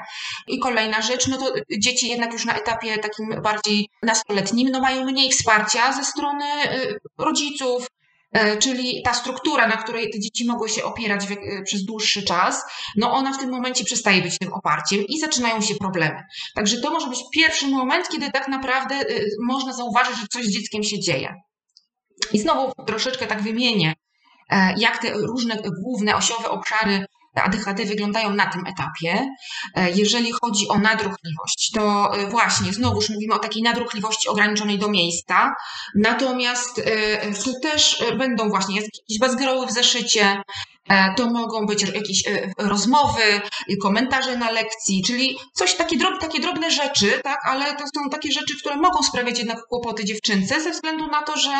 I 0.49 0.59
kolejna 0.59 1.02
rzecz, 1.02 1.26
no 1.26 1.37
to 1.37 1.52
dzieci 1.78 2.09
jednak 2.09 2.33
już 2.33 2.45
na 2.45 2.54
etapie 2.54 2.99
takim 2.99 3.42
bardziej 3.42 3.88
nastoletnim 4.02 4.69
no 4.69 4.80
mają 4.80 5.04
mniej 5.04 5.30
wsparcia 5.30 5.92
ze 5.92 6.04
strony 6.04 6.45
e, 6.45 6.95
rodziców, 7.19 7.87
czyli 8.59 9.03
ta 9.05 9.15
struktura, 9.15 9.67
na 9.69 9.77
której 9.77 10.11
te 10.11 10.21
dzieci 10.21 10.47
mogły 10.47 10.69
się 10.69 10.85
opierać 10.85 11.25
e, 11.31 11.63
przez 11.63 11.85
dłuższy 11.85 12.23
czas, 12.23 12.63
no 12.97 13.13
ona 13.13 13.33
w 13.33 13.39
tym 13.39 13.51
momencie 13.51 13.85
przestaje 13.85 14.23
być 14.23 14.39
tym 14.39 14.53
oparciem 14.53 15.05
i 15.09 15.19
zaczynają 15.19 15.61
się 15.61 15.75
problemy. 15.75 16.23
Także 16.55 16.81
to 16.81 16.91
może 16.91 17.09
być 17.09 17.21
pierwszy 17.35 17.67
moment, 17.67 18.09
kiedy 18.09 18.31
tak 18.31 18.49
naprawdę 18.49 18.95
e, 18.95 19.05
można 19.47 19.73
zauważyć, 19.73 20.17
że 20.17 20.27
coś 20.33 20.45
z 20.45 20.53
dzieckiem 20.53 20.83
się 20.83 21.01
dzieje. 21.01 21.35
I 22.33 22.39
znowu 22.39 22.73
troszeczkę 22.87 23.27
tak 23.27 23.43
wymienię, 23.43 23.95
jak 24.77 24.99
te 24.99 25.13
różne 25.13 25.57
główne 25.85 26.17
osiowe 26.17 26.49
obszary 26.51 27.07
ADHD 27.35 27.85
wyglądają 27.85 28.31
na 28.35 28.47
tym 28.47 28.67
etapie. 28.67 29.29
E, 29.75 29.91
jeżeli 29.91 30.33
chodzi 30.33 30.69
o 30.69 30.79
nadruchliwość, 30.79 31.71
to 31.75 32.15
e, 32.15 32.27
właśnie 32.27 32.73
znowuż 32.73 33.11
mówimy 33.11 33.35
o 33.35 33.39
takiej 33.39 33.63
nadruchliwości 33.63 34.29
ograniczonej 34.29 34.79
do 34.79 34.89
miejsca, 34.89 35.55
natomiast 35.95 36.79
e, 36.79 37.33
tu 37.33 37.61
też 37.63 38.05
będą 38.19 38.49
właśnie 38.49 38.77
jakieś 38.77 39.19
bazgroły 39.21 39.67
w 39.67 39.73
zeszycie, 39.73 40.43
to 41.17 41.31
mogą 41.31 41.67
być 41.67 41.83
jakieś 41.83 42.25
rozmowy, 42.59 43.41
komentarze 43.83 44.37
na 44.37 44.51
lekcji, 44.51 45.03
czyli 45.07 45.39
coś 45.55 45.75
takie, 45.75 45.97
drob, 45.97 46.21
takie 46.21 46.41
drobne 46.41 46.71
rzeczy, 46.71 47.21
tak, 47.25 47.41
ale 47.45 47.77
to 47.77 47.85
są 47.95 48.11
takie 48.11 48.33
rzeczy, 48.33 48.59
które 48.59 48.77
mogą 48.77 49.03
sprawiać 49.03 49.39
jednak 49.39 49.59
kłopoty 49.69 50.05
dziewczynce 50.05 50.61
ze 50.61 50.71
względu 50.71 51.07
na 51.07 51.23
to, 51.23 51.37
że 51.37 51.51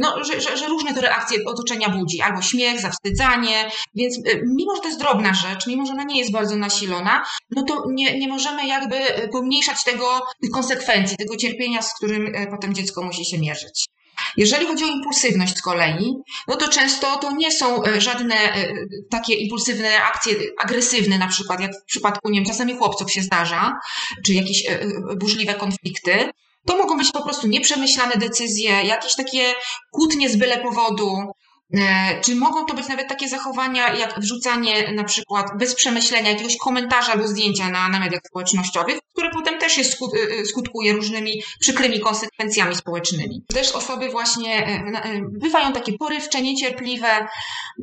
no, 0.00 0.24
że, 0.24 0.40
że, 0.40 0.56
że 0.56 0.66
różne 0.66 0.94
to 0.94 1.00
reakcje 1.00 1.38
otoczenia 1.46 1.88
budzi, 1.88 2.20
albo 2.20 2.42
śmiech, 2.42 2.80
zawstydzanie, 2.80 3.70
więc 3.94 4.18
mimo, 4.58 4.74
że 4.74 4.80
to 4.80 4.88
jest 4.88 5.00
drobna 5.00 5.34
rzecz, 5.34 5.66
mimo, 5.66 5.86
że 5.86 5.92
ona 5.92 6.04
nie 6.04 6.18
jest 6.18 6.32
bardzo 6.32 6.56
nasilona, 6.56 7.24
no 7.50 7.62
to 7.62 7.84
nie, 7.90 8.18
nie 8.18 8.28
możemy 8.28 8.66
jakby 8.66 8.96
pomniejszać 9.32 9.84
tego, 9.84 10.20
konsekwencji, 10.52 11.16
tego 11.16 11.36
cierpienia, 11.36 11.82
z 11.82 11.94
którym 11.94 12.32
potem 12.50 12.74
dziecko 12.74 13.02
musi 13.02 13.24
się 13.24 13.38
mierzyć. 13.38 13.86
Jeżeli 14.36 14.66
chodzi 14.66 14.84
o 14.84 14.86
impulsywność 14.86 15.56
z 15.56 15.62
kolei, 15.62 16.14
no 16.48 16.56
to 16.56 16.68
często 16.68 17.16
to 17.16 17.32
nie 17.32 17.52
są 17.52 17.82
żadne 17.98 18.36
takie 19.10 19.34
impulsywne 19.34 19.88
reakcje 19.88 20.34
agresywne, 20.58 21.18
na 21.18 21.28
przykład 21.28 21.60
jak 21.60 21.72
w 21.72 21.84
przypadku, 21.86 22.30
nie 22.30 22.40
wiem, 22.40 22.48
czasami 22.48 22.76
chłopców 22.76 23.12
się 23.12 23.22
zdarza, 23.22 23.72
czy 24.26 24.34
jakieś 24.34 24.64
burzliwe 25.16 25.54
konflikty. 25.54 26.30
To 26.66 26.76
mogą 26.76 26.98
być 26.98 27.12
po 27.12 27.22
prostu 27.22 27.46
nieprzemyślane 27.46 28.16
decyzje, 28.16 28.70
jakieś 28.70 29.14
takie 29.14 29.54
kłótnie 29.90 30.28
z 30.28 30.36
byle 30.36 30.58
powodu, 30.60 31.32
czy 32.20 32.34
mogą 32.34 32.64
to 32.64 32.74
być 32.74 32.88
nawet 32.88 33.08
takie 33.08 33.28
zachowania, 33.28 33.94
jak 33.94 34.20
wrzucanie 34.20 34.92
na 34.92 35.04
przykład 35.04 35.46
bez 35.58 35.74
przemyślenia 35.74 36.30
jakiegoś 36.30 36.56
komentarza 36.56 37.12
albo 37.12 37.28
zdjęcia 37.28 37.70
na, 37.70 37.88
na 37.88 38.00
mediach 38.00 38.20
społecznościowych, 38.26 38.98
które 39.12 39.30
potem 39.30 39.58
też 39.58 39.78
jest 39.78 39.98
e, 40.02 40.40
e, 40.40 40.44
skutkuje 40.44 40.92
różnymi 40.92 41.42
przykrymi 41.60 42.00
konsekwencjami 42.00 42.76
społecznymi. 42.76 43.42
Też 43.54 43.72
osoby 43.72 44.08
właśnie 44.08 44.82
bywają 45.30 45.72
takie 45.72 45.92
porywcze, 45.98 46.42
niecierpliwe 46.42 47.26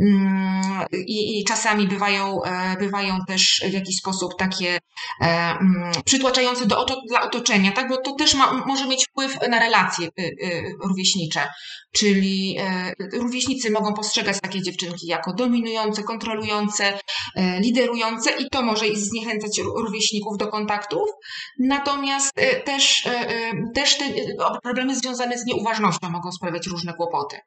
mm, 0.02 0.86
i, 1.08 1.40
i 1.40 1.44
czasami 1.44 1.88
bywają, 1.88 2.40
bywają 2.80 3.18
też 3.28 3.64
w 3.70 3.74
jakiś 3.74 3.96
sposób 3.96 4.36
takie 4.38 4.80
mm, 5.22 5.92
przytłaczające 6.06 6.66
do, 6.66 6.86
dla 7.10 7.22
otoczenia, 7.22 7.72
tak? 7.72 7.90
bo 7.90 7.98
to 7.98 8.16
też 8.16 8.34
ma, 8.34 8.54
może 8.66 8.88
mieć 8.88 9.06
wpływ 9.06 9.38
na 9.50 9.60
relacje 9.60 10.10
rówieśnicze, 10.84 11.48
czyli 11.92 12.58
rówieśnicy 13.14 13.72
mogą 13.80 13.94
postrzegać 13.94 14.42
takie 14.42 14.62
dziewczynki 14.62 15.08
jako 15.08 15.34
dominujące, 15.34 16.04
kontrolujące, 16.04 17.00
e, 17.36 17.60
liderujące 17.60 18.32
i 18.32 18.50
to 18.50 18.62
może 18.62 18.86
zniechęcać 18.94 19.62
rówieśników 19.76 20.38
do 20.38 20.48
kontaktów. 20.48 21.10
Natomiast 21.60 22.32
e, 22.36 22.60
też, 22.62 23.06
e, 23.06 23.54
też 23.76 23.98
te 23.98 24.06
problemy 24.64 24.96
związane 24.96 25.38
z 25.38 25.46
nieuważnością 25.46 26.10
mogą 26.10 26.32
sprawiać 26.32 26.68
różne 26.68 26.94
kłopoty. 26.94 27.38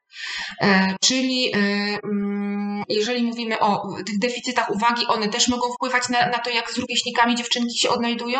Czyli 1.01 1.51
mm, 1.53 2.83
jeżeli 2.89 3.23
mówimy 3.23 3.59
o 3.59 3.87
tych 4.05 4.19
deficytach 4.19 4.69
uwagi, 4.69 5.05
one 5.07 5.29
też 5.29 5.47
mogą 5.47 5.73
wpływać 5.73 6.09
na, 6.09 6.19
na 6.29 6.39
to, 6.39 6.49
jak 6.49 6.71
z 6.71 6.77
rówieśnikami 6.77 7.35
dziewczynki 7.35 7.79
się 7.79 7.89
odnajdują, 7.89 8.39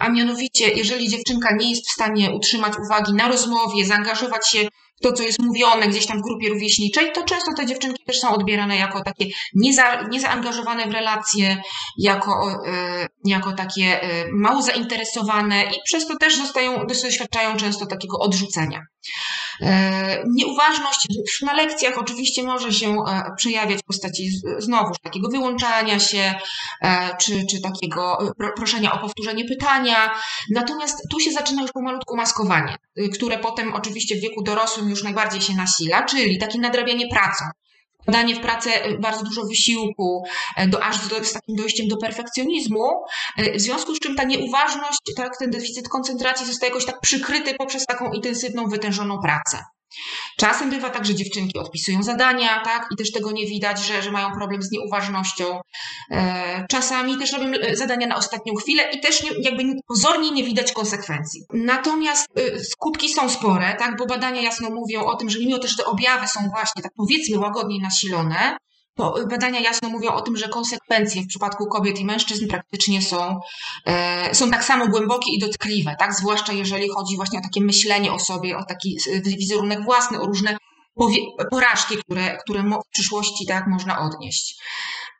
a 0.00 0.08
mianowicie, 0.08 0.68
jeżeli 0.68 1.08
dziewczynka 1.08 1.56
nie 1.56 1.70
jest 1.70 1.88
w 1.88 1.92
stanie 1.92 2.30
utrzymać 2.30 2.72
uwagi 2.86 3.12
na 3.12 3.28
rozmowie, 3.28 3.84
zaangażować 3.84 4.48
się 4.48 4.68
to, 5.02 5.12
co 5.12 5.22
jest 5.22 5.38
mówione 5.38 5.88
gdzieś 5.88 6.06
tam 6.06 6.18
w 6.18 6.22
grupie 6.22 6.48
rówieśniczej, 6.48 7.12
to 7.12 7.24
często 7.24 7.50
te 7.56 7.66
dziewczynki 7.66 8.04
też 8.04 8.18
są 8.18 8.30
odbierane 8.30 8.76
jako 8.76 9.02
takie 9.02 9.26
nieza, 9.54 10.02
niezaangażowane 10.02 10.86
w 10.86 10.92
relacje, 10.92 11.62
jako, 11.98 12.62
e, 12.66 13.06
jako 13.24 13.52
takie 13.52 14.02
e, 14.02 14.24
mało 14.32 14.62
zainteresowane 14.62 15.64
i 15.64 15.74
przez 15.84 16.06
to 16.06 16.16
też 16.16 16.36
zostają, 16.36 16.86
doświadczają 16.86 17.56
często 17.56 17.86
takiego 17.86 18.18
odrzucenia. 18.18 18.80
E, 19.60 20.22
nieuważność 20.26 21.06
na 21.42 21.52
lekcjach 21.52 21.98
oczywiście 21.98 22.42
może 22.42 22.72
się 22.72 22.96
przejawiać 23.36 23.80
w 23.80 23.84
postaci 23.84 24.30
znowu 24.58 24.94
takiego 25.02 25.28
wyłączania 25.28 25.98
się, 25.98 26.34
czy, 27.20 27.46
czy 27.50 27.60
takiego 27.60 28.18
proszenia 28.56 28.92
o 28.92 28.98
powtórzenie 28.98 29.44
pytania. 29.44 30.14
Natomiast 30.50 31.08
tu 31.10 31.20
się 31.20 31.32
zaczyna 31.32 31.62
już 31.62 31.72
pomalutku 31.72 32.16
maskowanie, 32.16 32.76
które 33.14 33.38
potem 33.38 33.74
oczywiście 33.74 34.16
w 34.16 34.20
wieku 34.20 34.42
dorosłym 34.42 34.90
już 34.90 35.02
najbardziej 35.02 35.40
się 35.40 35.54
nasila, 35.54 36.02
czyli 36.02 36.38
takie 36.38 36.58
nadrabianie 36.58 37.08
pracą. 37.08 37.44
Wkładanie 38.02 38.34
w 38.34 38.40
pracę 38.40 38.70
e, 38.84 38.98
bardzo 38.98 39.24
dużo 39.24 39.44
wysiłku, 39.44 40.24
e, 40.56 40.68
do, 40.68 40.84
aż 40.84 41.08
do, 41.08 41.24
z 41.24 41.32
takim 41.32 41.56
dojściem 41.56 41.88
do 41.88 41.96
perfekcjonizmu, 41.96 43.04
e, 43.36 43.52
w 43.58 43.60
związku 43.60 43.94
z 43.94 44.00
czym 44.00 44.16
ta 44.16 44.24
nieuważność, 44.24 44.98
tak, 45.16 45.38
ten 45.38 45.50
deficyt 45.50 45.88
koncentracji 45.88 46.46
zostaje 46.46 46.70
jakoś 46.70 46.86
tak 46.86 47.00
przykryty 47.00 47.54
poprzez 47.54 47.86
taką 47.86 48.12
intensywną, 48.12 48.68
wytężoną 48.68 49.18
pracę. 49.22 49.64
Czasem 50.36 50.70
bywa 50.70 50.90
tak, 50.90 51.06
że 51.06 51.14
dziewczynki 51.14 51.58
odpisują 51.58 52.02
zadania, 52.02 52.60
tak, 52.64 52.86
i 52.92 52.96
też 52.96 53.12
tego 53.12 53.32
nie 53.32 53.46
widać, 53.46 53.86
że, 53.86 54.02
że 54.02 54.10
mają 54.10 54.32
problem 54.32 54.62
z 54.62 54.70
nieuważnością. 54.70 55.60
E, 56.10 56.66
czasami 56.70 57.18
też 57.18 57.32
robią 57.32 57.50
e, 57.50 57.76
zadania 57.76 58.06
na 58.06 58.16
ostatnią 58.16 58.54
chwilę 58.54 58.90
i 58.92 59.00
też 59.00 59.22
nie, 59.22 59.30
jakby 59.42 59.62
pozornie 59.88 60.30
nie 60.30 60.44
widać 60.44 60.72
konsekwencji. 60.72 61.42
Natomiast 61.52 62.26
e, 62.36 62.64
skutki 62.64 63.08
są 63.08 63.30
spore, 63.30 63.76
tak, 63.78 63.96
bo 63.96 64.06
badania 64.06 64.42
jasno 64.42 64.70
mówią 64.70 65.04
o 65.04 65.16
tym, 65.16 65.30
że 65.30 65.38
mimo 65.38 65.58
też, 65.58 65.76
te 65.76 65.84
objawy 65.84 66.28
są 66.28 66.40
właśnie, 66.50 66.82
tak 66.82 66.92
powiedzmy, 66.96 67.38
łagodniej 67.38 67.80
nasilone, 67.80 68.56
badania 69.30 69.60
jasno 69.60 69.88
mówią 69.88 70.10
o 70.10 70.20
tym, 70.20 70.36
że 70.36 70.48
konsekwencje 70.48 71.22
w 71.22 71.26
przypadku 71.26 71.66
kobiet 71.66 71.98
i 71.98 72.04
mężczyzn 72.04 72.48
praktycznie 72.48 73.02
są, 73.02 73.40
e, 73.86 74.34
są 74.34 74.50
tak 74.50 74.64
samo 74.64 74.88
głębokie 74.88 75.32
i 75.32 75.38
dotkliwe, 75.38 75.96
tak? 75.98 76.14
Zwłaszcza 76.14 76.52
jeżeli 76.52 76.88
chodzi 76.88 77.16
właśnie 77.16 77.38
o 77.38 77.42
takie 77.42 77.60
myślenie 77.60 78.12
o 78.12 78.18
sobie, 78.18 78.56
o 78.56 78.64
taki 78.64 78.98
wizerunek 79.24 79.84
własny, 79.84 80.20
o 80.20 80.26
różne 80.26 80.56
porażki, 81.50 81.96
które, 81.96 82.38
które 82.38 82.62
w 82.62 82.90
przyszłości 82.92 83.46
tak 83.46 83.66
można 83.66 84.00
odnieść. 84.00 84.56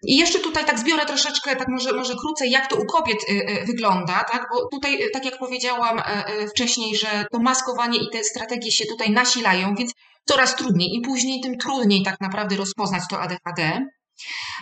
I 0.03 0.17
jeszcze 0.17 0.39
tutaj 0.39 0.65
tak 0.65 0.79
zbiorę 0.79 1.07
troszeczkę, 1.07 1.57
tak 1.57 1.69
może, 1.69 1.93
może 1.93 2.15
krócej, 2.15 2.51
jak 2.51 2.67
to 2.67 2.77
u 2.77 2.87
kobiet 2.87 3.19
y, 3.31 3.33
y, 3.33 3.65
wygląda, 3.67 4.25
tak? 4.33 4.49
Bo 4.53 4.69
tutaj, 4.69 4.99
tak 5.13 5.25
jak 5.25 5.39
powiedziałam 5.39 6.03
wcześniej, 6.51 6.97
że 6.97 7.27
to 7.33 7.39
maskowanie 7.39 7.99
i 7.99 8.11
te 8.13 8.25
strategie 8.25 8.73
się 8.73 8.87
tutaj 8.87 9.11
nasilają, 9.11 9.75
więc 9.75 9.93
coraz 10.25 10.57
trudniej. 10.57 10.95
Im 10.95 11.03
później, 11.03 11.41
tym 11.41 11.59
trudniej 11.59 12.03
tak 12.03 12.21
naprawdę 12.21 12.57
rozpoznać 12.57 13.03
to 13.11 13.21
ADHD. 13.21 13.87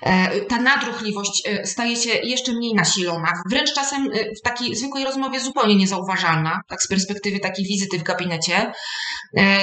E, 0.02 0.40
ta 0.40 0.61
nadruchliwość 0.61 1.43
e, 1.47 1.67
staje 1.67 1.97
się 1.97 2.11
jeszcze 2.11 2.52
mniej 2.52 2.75
nasilona, 2.75 3.43
wręcz 3.50 3.73
czasem 3.73 4.11
e, 4.12 4.35
w 4.35 4.43
takiej 4.45 4.76
zwykłej 4.76 5.05
rozmowie 5.05 5.40
zupełnie 5.40 5.76
niezauważalna, 5.76 6.61
tak 6.69 6.83
z 6.83 6.88
perspektywy 6.88 7.40
takiej 7.40 7.64
wizyty 7.64 7.99
w 7.99 8.02
gabinecie. 8.02 8.73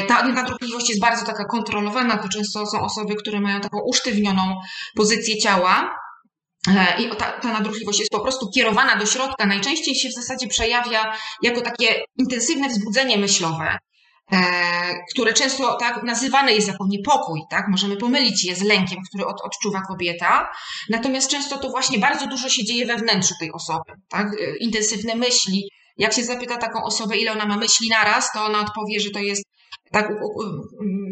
Ta 0.08 0.28
nadruchliwość 0.28 0.90
jest 0.90 1.02
bardzo 1.02 1.26
taka 1.26 1.46
kontrolowana, 1.46 2.18
to 2.18 2.30
często 2.30 2.66
są 2.66 2.82
osoby, 2.82 3.16
które 3.16 3.42
mają 3.42 3.62
taką 3.62 3.80
usztywnioną 3.86 4.42
pozycję 4.96 5.38
ciała, 5.38 5.96
i 7.00 7.10
ta, 7.18 7.32
ta 7.32 7.54
nadruchliwość 7.54 8.00
jest 8.00 8.12
po 8.12 8.20
prostu 8.20 8.50
kierowana 8.56 8.96
do 8.96 9.06
środka. 9.06 9.46
Najczęściej 9.46 9.96
się 9.96 10.10
w 10.10 10.14
zasadzie 10.14 10.48
przejawia 10.48 11.14
jako 11.42 11.62
takie 11.62 12.04
intensywne 12.18 12.70
wzbudzenie 12.70 13.18
myślowe. 13.18 13.78
E, 14.32 14.38
które 15.14 15.34
często 15.34 15.76
tak 15.76 16.04
nazywane 16.04 16.54
jest 16.54 16.68
jako 16.68 16.86
niepokój, 16.88 17.42
tak? 17.50 17.68
Możemy 17.68 17.98
pomylić 17.98 18.46
je 18.46 18.56
z 18.56 18.62
lękiem, 18.62 19.00
który 19.10 19.26
od, 19.26 19.42
odczuwa 19.42 19.82
kobieta. 19.82 20.50
Natomiast 20.90 21.32
często 21.32 21.58
to 21.58 21.70
właśnie 21.70 22.00
bardzo 22.00 22.28
dużo 22.28 22.50
się 22.50 22.66
dzieje 22.66 22.86
we 22.86 22.96
wnętrzu 22.96 23.34
tej 23.40 23.52
osoby, 23.52 23.92
tak? 24.10 24.28
E, 24.28 24.58
intensywne 24.58 25.16
myśli. 25.16 25.70
Jak 25.98 26.14
się 26.14 26.24
zapyta 26.24 26.58
taką 26.58 26.84
osobę, 26.84 27.18
ile 27.18 27.32
ona 27.32 27.46
ma 27.46 27.58
myśli 27.58 27.90
naraz, 27.90 28.32
to 28.32 28.46
ona 28.46 28.60
odpowie, 28.60 29.00
że 29.00 29.10
to 29.10 29.20
jest 29.20 29.44
tak 29.92 30.10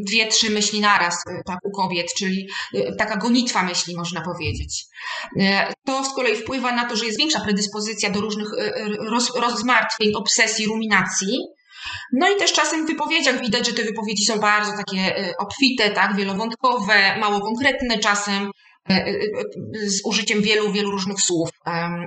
dwie, 0.08 0.28
trzy 0.28 0.50
myśli 0.50 0.82
naraz 0.82 1.16
e, 1.30 1.42
tak, 1.46 1.60
u 1.64 1.72
kobiet, 1.72 2.08
czyli 2.18 2.50
taka 2.98 3.18
gonitwa 3.18 3.64
myśli, 3.64 3.96
można 3.96 4.22
powiedzieć. 4.22 4.86
To 5.86 6.06
z 6.06 6.16
kolei 6.16 6.36
wpływa 6.36 6.72
na 6.72 6.90
to, 6.90 6.96
że 6.96 7.06
jest 7.06 7.18
większa 7.18 7.40
predyspozycja 7.40 8.10
do 8.10 8.22
różnych 8.22 8.48
roz, 9.00 9.36
rozmartwień, 9.36 10.14
obsesji, 10.16 10.68
ruminacji, 10.68 11.38
no 12.14 12.30
i 12.30 12.40
też 12.40 12.54
czasem 12.54 12.86
w 12.86 12.90
wypowiedziach 12.90 13.42
widać, 13.42 13.68
że 13.68 13.74
te 13.74 13.84
wypowiedzi 13.84 14.26
są 14.26 14.40
bardzo 14.40 14.72
takie 14.78 15.18
e, 15.18 15.34
obfite, 15.38 15.92
tak, 15.92 16.16
wielowątkowe, 16.16 17.18
mało 17.20 17.40
konkretne 17.42 18.00
czasem, 18.00 18.52
e, 18.90 18.94
e, 18.94 19.16
z 19.90 20.02
użyciem 20.06 20.42
wielu, 20.42 20.72
wielu 20.72 20.92
różnych 20.92 21.22
słów 21.22 21.50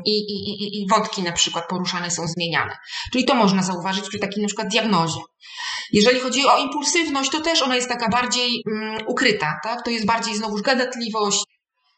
I, 0.04 0.10
i, 0.10 0.82
i 0.82 0.86
wątki 0.90 1.22
na 1.22 1.32
przykład 1.32 1.68
poruszane 1.68 2.10
są 2.10 2.26
zmieniane. 2.26 2.76
Czyli 3.12 3.24
to 3.24 3.34
można 3.34 3.62
zauważyć 3.62 4.08
przy 4.08 4.18
takiej 4.18 4.42
na 4.42 4.46
przykład 4.46 4.68
diagnozie. 4.68 5.20
Jeżeli 5.92 6.20
chodzi 6.20 6.46
o 6.46 6.58
impulsywność, 6.58 7.30
to 7.30 7.40
też 7.40 7.62
ona 7.62 7.76
jest 7.76 7.88
taka 7.88 8.08
bardziej 8.08 8.62
um, 8.66 8.98
ukryta, 9.06 9.60
tak? 9.64 9.84
To 9.84 9.90
jest 9.90 10.06
bardziej 10.06 10.36
znowuż 10.36 10.62
gadatliwość, 10.62 11.44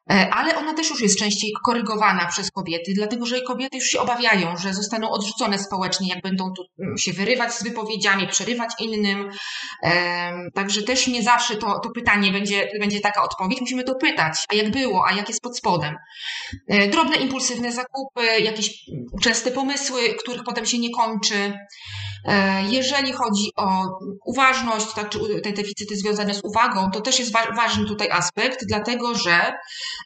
ale 0.08 0.56
ona 0.56 0.74
też 0.74 0.90
już 0.90 1.00
jest 1.00 1.18
częściej 1.18 1.52
korygowana 1.64 2.26
przez 2.26 2.50
kobiety, 2.50 2.92
dlatego 2.94 3.26
że 3.26 3.42
kobiety 3.42 3.76
już 3.76 3.86
się 3.86 4.00
obawiają, 4.00 4.56
że 4.56 4.74
zostaną 4.74 5.10
odrzucone 5.10 5.58
społecznie, 5.58 6.08
jak 6.08 6.22
będą 6.22 6.52
tu 6.56 6.64
mm, 6.78 6.98
się 6.98 7.12
wyrywać 7.12 7.54
z 7.54 7.62
wypowiedziami, 7.62 8.28
przerywać 8.28 8.70
innym. 8.78 9.30
Także 10.54 10.82
też 10.82 11.06
nie 11.06 11.22
zawsze 11.22 11.56
to, 11.56 11.80
to 11.80 11.90
pytanie 11.90 12.32
będzie, 12.32 12.68
będzie 12.80 13.00
taka 13.00 13.22
odpowiedź. 13.22 13.60
Musimy 13.60 13.84
to 13.84 13.94
pytać, 13.94 14.44
a 14.48 14.54
jak 14.54 14.70
było, 14.70 15.06
a 15.06 15.12
jak 15.12 15.28
jest 15.28 15.42
pod 15.42 15.58
spodem. 15.58 15.96
E, 16.68 16.88
drobne, 16.88 17.16
impulsywne 17.16 17.72
zakupy, 17.72 18.40
jakieś 18.40 18.84
częste 19.22 19.50
pomysły, 19.50 20.00
których 20.18 20.44
potem 20.44 20.66
się 20.66 20.78
nie 20.78 20.90
kończy. 20.90 21.52
E, 22.24 22.62
jeżeli 22.62 23.12
chodzi 23.12 23.52
o 23.56 23.98
uważność, 24.24 24.92
tak, 24.94 25.08
czy 25.08 25.18
te 25.44 25.52
deficyty 25.52 25.96
związane 25.96 26.34
z 26.34 26.40
uwagą, 26.44 26.90
to 26.90 27.00
też 27.00 27.18
jest 27.18 27.32
wa 27.32 27.52
ważny 27.56 27.86
tutaj 27.86 28.10
aspekt, 28.10 28.58
dlatego 28.68 29.14
że 29.14 29.52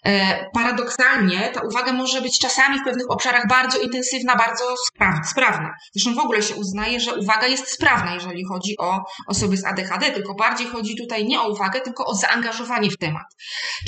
e, 0.05 0.51
paradoksalnie 0.51 1.51
ta 1.55 1.61
uwaga 1.61 1.93
może 1.93 2.21
być 2.21 2.39
czasami 2.39 2.81
w 2.81 2.85
pewnych 2.85 3.11
obszarach 3.11 3.49
bardzo 3.49 3.79
intensywna, 3.79 4.37
bardzo 4.37 4.65
sprawna. 5.31 5.71
Zresztą 5.95 6.15
w 6.15 6.25
ogóle 6.25 6.43
się 6.43 6.55
uznaje, 6.55 7.01
że 7.01 7.15
uwaga 7.15 7.47
jest 7.47 7.69
sprawna, 7.69 8.15
jeżeli 8.15 8.45
chodzi 8.45 8.75
o 8.79 9.01
osoby 9.27 9.57
z 9.57 9.65
ADHD, 9.65 10.11
tylko 10.11 10.35
bardziej 10.35 10.67
chodzi 10.67 10.97
tutaj 10.97 11.25
nie 11.25 11.41
o 11.41 11.49
uwagę, 11.49 11.81
tylko 11.81 12.07
o 12.07 12.15
zaangażowanie 12.15 12.91
w 12.91 12.99
temat. 12.99 13.27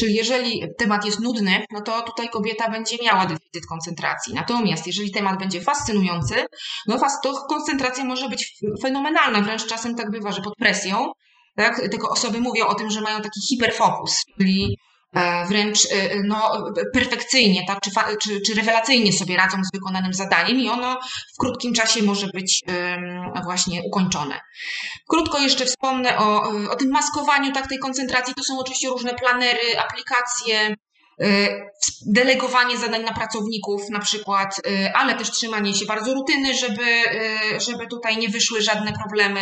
Czyli 0.00 0.14
jeżeli 0.14 0.62
temat 0.78 1.04
jest 1.04 1.20
nudny, 1.20 1.64
no 1.70 1.80
to 1.80 2.02
tutaj 2.02 2.28
kobieta 2.28 2.70
będzie 2.70 2.96
miała 3.04 3.26
deficyt 3.26 3.66
koncentracji. 3.68 4.34
Natomiast 4.34 4.86
jeżeli 4.86 5.12
temat 5.12 5.38
będzie 5.38 5.60
fascynujący, 5.60 6.46
no 6.86 6.98
to 7.22 7.46
koncentracja 7.48 8.04
może 8.04 8.15
być 8.28 8.58
fenomenalna, 8.82 9.40
wręcz 9.40 9.66
czasem 9.66 9.94
tak 9.94 10.10
bywa, 10.10 10.32
że 10.32 10.42
pod 10.42 10.54
presją, 10.56 11.12
tak? 11.56 11.80
Tylko 11.90 12.08
osoby 12.08 12.40
mówią 12.40 12.66
o 12.66 12.74
tym, 12.74 12.90
że 12.90 13.00
mają 13.00 13.22
taki 13.22 13.40
hiperfokus, 13.48 14.16
czyli 14.38 14.78
e, 15.14 15.46
wręcz 15.46 15.78
e, 15.92 16.22
no, 16.24 16.64
perfekcyjnie, 16.92 17.66
tak? 17.66 17.80
czy, 17.80 17.90
czy, 18.22 18.40
czy 18.40 18.54
rewelacyjnie 18.54 19.12
sobie 19.12 19.36
radzą 19.36 19.58
z 19.64 19.76
wykonanym 19.78 20.14
zadaniem 20.14 20.60
i 20.60 20.68
ono 20.68 21.00
w 21.34 21.38
krótkim 21.40 21.74
czasie 21.74 22.02
może 22.02 22.26
być 22.26 22.62
właśnie 23.44 23.82
ukończone. 23.86 24.40
Krótko 25.08 25.38
jeszcze 25.38 25.64
wspomnę 25.64 26.18
o, 26.18 26.42
o 26.70 26.76
tym 26.76 26.90
maskowaniu 26.90 27.52
tak, 27.52 27.68
tej 27.68 27.78
koncentracji. 27.78 28.34
To 28.34 28.42
są 28.42 28.58
oczywiście 28.58 28.88
różne 28.88 29.14
planery, 29.14 29.78
aplikacje, 29.78 30.74
delegowanie 32.06 32.78
zadań 32.78 33.04
na 33.04 33.14
pracowników 33.14 33.90
na 33.90 33.98
przykład, 33.98 34.58
y, 34.58 34.92
ale 34.94 35.14
też 35.14 35.30
trzymanie 35.30 35.74
się 35.74 35.86
bardzo 35.86 36.14
rutyny, 36.14 36.54
żeby, 36.54 36.84
y, 37.56 37.60
żeby 37.60 37.86
tutaj 37.86 38.16
nie 38.16 38.28
wyszły 38.28 38.62
żadne 38.62 38.92
problemy. 38.92 39.40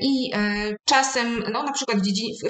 I 0.00 0.32
czasem, 0.84 1.44
no 1.52 1.62
na 1.62 1.72
przykład 1.72 1.98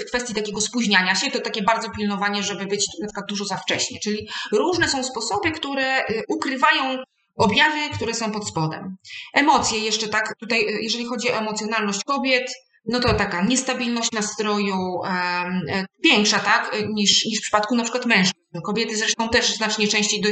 w 0.00 0.04
kwestii 0.04 0.34
takiego 0.34 0.60
spóźniania 0.60 1.14
się, 1.14 1.30
to 1.30 1.40
takie 1.40 1.62
bardzo 1.62 1.90
pilnowanie, 1.90 2.42
żeby 2.42 2.66
być 2.66 2.86
na 3.00 3.06
przykład 3.06 3.26
dużo 3.28 3.44
za 3.44 3.56
wcześnie. 3.56 3.98
Czyli 4.02 4.28
różne 4.52 4.88
są 4.88 5.04
sposoby, 5.04 5.50
które 5.50 6.04
ukrywają 6.28 6.98
objawy, 7.36 7.78
które 7.94 8.14
są 8.14 8.32
pod 8.32 8.48
spodem. 8.48 8.96
Emocje 9.34 9.78
jeszcze 9.78 10.08
tak, 10.08 10.34
tutaj 10.40 10.66
jeżeli 10.80 11.04
chodzi 11.04 11.30
o 11.30 11.38
emocjonalność 11.38 12.04
kobiet, 12.04 12.52
no 12.84 13.00
to 13.00 13.14
taka 13.14 13.44
niestabilność 13.44 14.12
nastroju 14.12 15.02
e, 15.04 15.86
większa, 16.04 16.38
tak, 16.38 16.76
niż, 16.92 17.24
niż 17.26 17.38
w 17.38 17.42
przypadku 17.42 17.76
na 17.76 17.82
przykład 17.82 18.06
mężczyzn. 18.06 18.60
Kobiety 18.66 18.96
zresztą 18.96 19.28
też 19.28 19.56
znacznie 19.56 19.88
częściej 19.88 20.22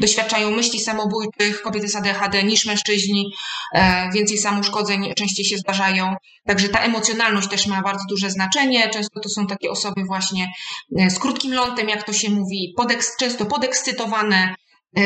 doświadczają 0.00 0.50
myśli 0.50 0.80
samobójczych, 0.80 1.62
kobiety 1.62 1.88
z 1.88 1.96
ADHD 1.96 2.42
niż 2.42 2.66
mężczyźni, 2.66 3.32
e, 3.74 4.10
więcej 4.14 4.38
samoszkodzeń 4.38 5.14
częściej 5.14 5.44
się 5.44 5.56
zdarzają. 5.56 6.14
Także 6.46 6.68
ta 6.68 6.80
emocjonalność 6.80 7.48
też 7.48 7.66
ma 7.66 7.82
bardzo 7.82 8.04
duże 8.08 8.30
znaczenie. 8.30 8.90
Często 8.90 9.20
to 9.20 9.28
są 9.28 9.46
takie 9.46 9.70
osoby 9.70 10.04
właśnie 10.04 10.52
e, 10.98 11.10
z 11.10 11.18
krótkim 11.18 11.54
lądem, 11.54 11.88
jak 11.88 12.02
to 12.02 12.12
się 12.12 12.30
mówi, 12.30 12.74
często 13.18 13.46
podekscytowane, 13.46 14.54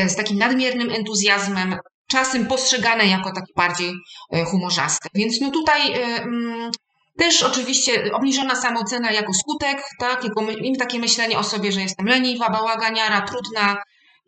z 0.06 0.16
takim 0.16 0.38
nadmiernym 0.38 0.90
entuzjazmem, 0.90 1.76
czasem 2.06 2.46
postrzegane 2.46 3.06
jako 3.06 3.32
takie 3.32 3.52
bardziej 3.56 3.94
e, 4.32 4.44
humorzaste. 4.44 5.08
Więc 5.14 5.40
no 5.40 5.50
tutaj 5.50 5.92
e, 5.92 5.96
mm, 6.22 6.70
też 7.18 7.42
oczywiście 7.42 8.12
obniżona 8.12 8.56
samoocena 8.56 9.12
jako 9.12 9.34
skutek, 9.34 9.82
tak, 9.98 10.24
jako 10.24 10.50
im 10.50 10.76
takie 10.76 10.98
myślenie 10.98 11.38
o 11.38 11.44
sobie, 11.44 11.72
że 11.72 11.80
jestem 11.80 12.06
leniwa, 12.06 12.50
bałaganiara, 12.50 13.20
trudna, 13.20 13.76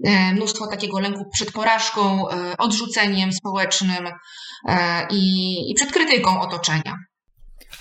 e, 0.04 0.32
mnóstwo 0.32 0.66
takiego 0.66 1.00
lęku 1.00 1.24
przed 1.34 1.52
porażką, 1.52 2.24
odrzuceniem 2.58 3.32
społecznym 3.32 4.08
i, 5.10 5.54
i 5.70 5.74
przed 5.74 5.92
krytyką 5.92 6.40
otoczenia. 6.40 6.94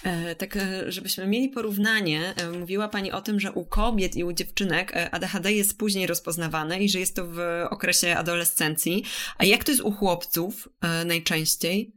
E, 0.03 0.35
tak, 0.35 0.57
e, 0.57 0.91
żebyśmy 0.91 1.27
mieli 1.27 1.49
porównanie, 1.49 2.33
e, 2.37 2.51
mówiła 2.51 2.87
Pani 2.87 3.11
o 3.11 3.21
tym, 3.21 3.39
że 3.39 3.51
u 3.51 3.65
kobiet 3.65 4.15
i 4.15 4.23
u 4.23 4.33
dziewczynek 4.33 4.93
ADHD 5.11 5.53
jest 5.53 5.77
później 5.77 6.07
rozpoznawane 6.07 6.79
i 6.79 6.89
że 6.89 6.99
jest 6.99 7.15
to 7.15 7.25
w 7.25 7.39
okresie 7.69 8.17
adolescencji. 8.17 9.03
A 9.37 9.45
jak 9.45 9.63
to 9.63 9.71
jest 9.71 9.83
u 9.83 9.91
chłopców 9.91 10.69
najczęściej? 11.05 11.93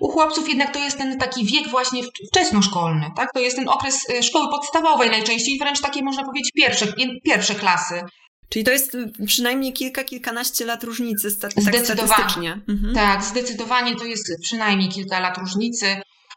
U 0.00 0.08
chłopców 0.08 0.48
jednak 0.48 0.74
to 0.74 0.78
jest 0.78 0.98
ten 0.98 1.18
taki 1.18 1.46
wiek 1.46 1.68
właśnie 1.68 2.02
wczesnoszkolny, 2.28 3.06
tak? 3.16 3.32
To 3.32 3.40
jest 3.40 3.56
ten 3.56 3.68
okres 3.68 3.98
szkoły 4.22 4.48
podstawowej 4.50 5.10
najczęściej, 5.10 5.58
wręcz 5.58 5.80
takie 5.80 6.02
można 6.02 6.24
powiedzieć 6.24 6.52
pierwsze, 6.54 6.86
pierwsze 7.24 7.54
klasy. 7.54 8.00
Czyli 8.48 8.64
to 8.64 8.70
jest 8.70 8.96
przynajmniej 9.26 9.72
kilka, 9.72 10.04
kilkanaście 10.04 10.64
lat 10.64 10.84
różnicy 10.84 11.40
tak 11.40 11.52
statystycznie. 11.52 12.60
Mhm. 12.68 12.94
Tak, 12.94 13.24
zdecydowanie 13.24 13.96
to 13.96 14.04
jest 14.04 14.32
przynajmniej 14.42 14.88
kilka 14.88 15.20
lat 15.20 15.38
różnicy. 15.38 15.96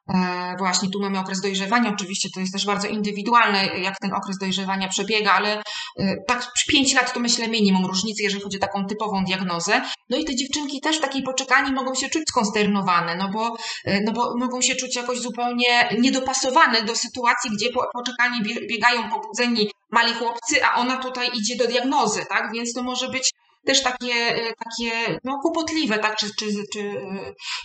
E, 0.10 0.56
właśnie 0.58 0.90
tu 0.90 1.00
mamy 1.00 1.20
okres 1.20 1.42
dojrzewania, 1.42 1.90
oczywiście 1.90 2.30
to 2.34 2.40
jest 2.40 2.54
też 2.54 2.66
bardzo 2.66 2.88
indywidualne, 2.88 3.66
jak 3.66 4.00
ten 4.00 4.14
okres 4.14 4.38
dojrzewania 4.38 4.88
przebiega, 4.88 5.32
ale 5.34 5.62
e, 6.00 6.16
tak 6.28 6.52
5 6.68 6.94
lat 6.94 7.14
to 7.14 7.20
myślę 7.20 7.48
minimum 7.48 7.86
różnicy, 7.86 8.24
jeżeli 8.24 8.44
chodzi 8.44 8.58
o 8.58 8.60
taką 8.60 8.86
typową 8.86 9.24
diagnozę. 9.24 9.82
No 10.10 10.18
i 10.18 10.26
te 10.26 10.36
dziewczynki 10.36 10.82
też 10.82 10.98
w 10.98 11.02
takiej 11.02 11.24
poczekalni 11.24 11.72
mogą 11.72 11.96
się 11.96 12.10
czuć 12.10 12.24
skonsternowane, 12.28 13.16
no 13.16 13.30
bo, 13.30 13.58
e, 13.86 14.02
no 14.02 14.12
bo 14.12 14.38
mogą 14.38 14.62
się 14.62 14.76
czuć 14.76 14.96
jakoś 14.96 15.20
zupełnie 15.20 15.90
niedopasowane 16.00 16.84
do 16.84 16.96
sytuacji, 16.96 17.52
gdzie 17.52 17.70
po 17.72 17.90
poczekalni 17.94 18.42
biegają 18.70 19.10
pobudzeni 19.10 19.72
mali 19.92 20.14
chłopcy, 20.14 20.66
a 20.66 20.76
ona 20.76 20.98
tutaj 20.98 21.30
idzie 21.34 21.56
do 21.56 21.68
diagnozy, 21.68 22.26
tak? 22.30 22.52
Więc 22.54 22.74
to 22.74 22.84
może 22.84 23.10
być 23.10 23.32
też 23.68 23.84
takie, 23.84 24.14
e, 24.14 24.54
takie 24.66 25.20
no, 25.24 25.40
kłopotliwe, 25.42 26.00
tak, 26.00 26.16
czy, 26.16 26.28
czy, 26.40 26.46
czy, 26.74 26.94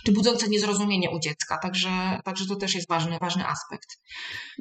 czy 0.05 0.11
budzące 0.11 0.47
niezrozumienie 0.47 1.09
u 1.09 1.19
dziecka. 1.19 1.57
Także, 1.57 1.89
także 2.25 2.45
to 2.47 2.55
też 2.55 2.75
jest 2.75 2.89
ważny, 2.89 3.17
ważny 3.21 3.45
aspekt. 3.45 3.87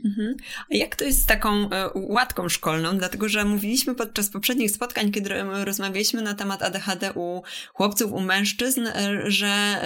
Mhm. 0.05 0.35
A 0.73 0.77
jak 0.77 0.97
to 0.97 1.05
jest 1.05 1.23
z 1.23 1.27
taką 1.27 1.71
e, 1.71 1.91
łatką 1.95 2.49
szkolną? 2.49 2.99
Dlatego, 2.99 3.29
że 3.29 3.45
mówiliśmy 3.45 3.95
podczas 3.95 4.31
poprzednich 4.31 4.71
spotkań, 4.71 5.11
kiedy 5.11 5.31
rozmawialiśmy 5.65 6.23
na 6.23 6.35
temat 6.35 6.63
ADHD 6.63 7.13
u 7.15 7.43
chłopców, 7.75 8.13
u 8.13 8.21
mężczyzn, 8.21 8.87
e, 8.87 9.21
że 9.31 9.83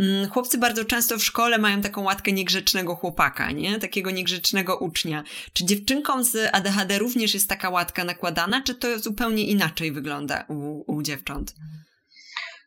mm, 0.00 0.30
chłopcy 0.30 0.58
bardzo 0.58 0.84
często 0.84 1.18
w 1.18 1.24
szkole 1.24 1.58
mają 1.58 1.80
taką 1.80 2.02
łatkę 2.02 2.32
niegrzecznego 2.32 2.94
chłopaka, 2.94 3.50
nie? 3.50 3.78
Takiego 3.78 4.10
niegrzecznego 4.10 4.76
ucznia. 4.76 5.24
Czy 5.52 5.64
dziewczynkom 5.64 6.24
z 6.24 6.36
ADHD 6.52 6.98
również 6.98 7.34
jest 7.34 7.48
taka 7.48 7.70
łatka 7.70 8.04
nakładana, 8.04 8.62
czy 8.62 8.74
to 8.74 8.98
zupełnie 8.98 9.44
inaczej 9.44 9.92
wygląda 9.92 10.44
u 10.48 10.69
u, 10.86 11.02
dziewcząt? 11.02 11.54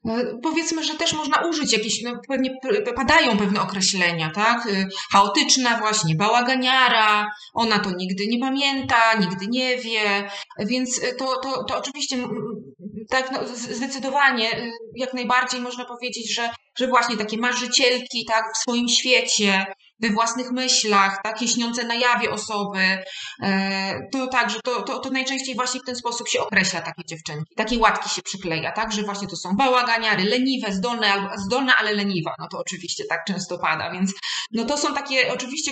No, 0.04 0.14
powiedzmy, 0.44 0.84
że 0.84 0.96
też 0.96 1.14
można 1.14 1.48
użyć 1.48 1.74
jakieś, 1.74 2.02
no 2.02 2.20
pewnie 2.28 2.50
padają 2.96 3.38
pewne 3.38 3.62
określenia, 3.62 4.32
tak? 4.36 4.68
Y, 4.68 4.88
chaotyczna 5.12 5.80
właśnie, 5.80 6.16
bałaganiara, 6.16 7.28
ona 7.54 7.80
to 7.80 7.92
nigdy 7.92 8.28
nie 8.28 8.40
pamięta, 8.40 9.18
nigdy 9.20 9.48
nie 9.48 9.78
wie, 9.78 10.30
więc 10.60 11.02
to, 11.18 11.40
to, 11.44 11.64
to 11.64 11.78
oczywiście 11.78 12.18
tak 13.10 13.32
no, 13.32 13.40
zdecydowanie 13.56 14.60
y, 14.60 14.72
jak 14.96 15.14
najbardziej 15.14 15.62
można 15.62 15.86
powiedzieć, 15.86 16.36
że, 16.36 16.50
że 16.78 16.88
właśnie 16.88 17.18
takie 17.18 17.38
marzycielki, 17.38 18.26
tak, 18.26 18.44
w 18.56 18.58
swoim 18.58 18.90
świecie, 18.90 19.66
we 20.00 20.10
własnych 20.10 20.52
myślach, 20.52 21.22
takie 21.24 21.48
śniące 21.48 21.84
na 21.84 21.96
jawie 21.96 22.32
osoby, 22.32 22.98
e, 23.44 24.00
to 24.12 24.28
tak, 24.28 24.50
że 24.50 24.60
to, 24.64 24.82
to, 24.82 25.00
to 25.00 25.10
najczęściej 25.10 25.56
właśnie 25.56 25.80
w 25.80 25.86
ten 25.86 25.96
sposób 25.96 26.28
się 26.30 26.42
określa 26.42 26.82
takie 26.82 27.04
dziewczynki. 27.06 27.56
Takie 27.56 27.80
łatki 27.80 28.10
się 28.10 28.22
przykleja, 28.22 28.72
tak, 28.72 28.94
że 28.94 29.04
właśnie 29.04 29.28
to 29.28 29.36
są 29.36 29.56
bałaganiary, 29.56 30.24
leniwe, 30.24 30.74
zdolne, 30.74 31.30
zdolne, 31.38 31.76
ale 31.76 31.94
leniwa. 31.94 32.36
No 32.40 32.48
to 32.52 32.60
oczywiście 32.60 33.04
tak 33.10 33.26
często 33.26 33.58
pada, 33.58 33.92
więc 33.92 34.14
no 34.52 34.66
to 34.66 34.78
są 34.78 34.94
takie 34.94 35.34
oczywiście 35.34 35.72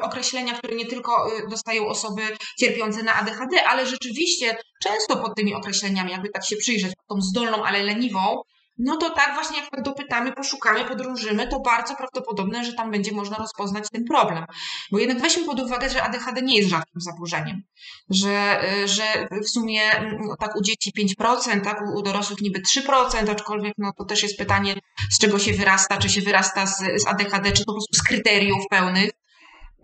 określenia, 0.00 0.54
które 0.54 0.76
nie 0.76 0.86
tylko 0.86 1.38
y, 1.38 1.48
dostają 1.50 1.86
osoby 1.86 2.22
cierpiące 2.58 3.02
na 3.02 3.14
ADHD, 3.14 3.64
ale 3.66 3.86
rzeczywiście 3.86 4.56
często 4.82 5.16
pod 5.16 5.36
tymi 5.36 5.54
określeniami, 5.54 6.10
jakby 6.10 6.28
tak 6.28 6.46
się 6.46 6.56
przyjrzeć, 6.56 6.92
tą 7.08 7.20
zdolną, 7.20 7.64
ale 7.64 7.82
leniwą, 7.82 8.42
no 8.78 8.96
to 8.96 9.10
tak 9.10 9.34
właśnie 9.34 9.60
jak 9.60 9.82
dopytamy, 9.82 10.32
poszukamy, 10.32 10.84
podrążymy, 10.84 11.48
to 11.48 11.60
bardzo 11.60 11.96
prawdopodobne, 11.96 12.64
że 12.64 12.72
tam 12.72 12.90
będzie 12.90 13.12
można 13.12 13.36
rozpoznać 13.36 13.84
ten 13.92 14.04
problem. 14.04 14.44
Bo 14.92 14.98
jednak 14.98 15.20
weźmy 15.20 15.44
pod 15.44 15.60
uwagę, 15.60 15.90
że 15.90 16.02
ADHD 16.02 16.42
nie 16.42 16.56
jest 16.56 16.70
rzadkim 16.70 17.00
zaburzeniem, 17.00 17.62
że, 18.10 18.60
że 18.84 19.28
w 19.44 19.48
sumie 19.48 19.80
no, 20.20 20.36
tak 20.36 20.56
u 20.56 20.62
dzieci 20.62 20.92
5%, 21.20 21.60
tak 21.64 21.82
u 21.94 22.02
dorosłych 22.02 22.40
niby 22.40 22.60
3%, 22.60 23.30
aczkolwiek 23.30 23.74
no 23.78 23.92
to 23.98 24.04
też 24.04 24.22
jest 24.22 24.38
pytanie, 24.38 24.74
z 25.10 25.18
czego 25.18 25.38
się 25.38 25.52
wyrasta, 25.52 25.96
czy 25.96 26.08
się 26.08 26.20
wyrasta 26.20 26.66
z, 26.66 26.78
z 26.78 27.06
ADHD, 27.06 27.52
czy 27.52 27.64
po 27.64 27.72
prostu 27.72 27.94
z 27.94 28.02
kryteriów 28.02 28.64
pełnych. 28.70 29.10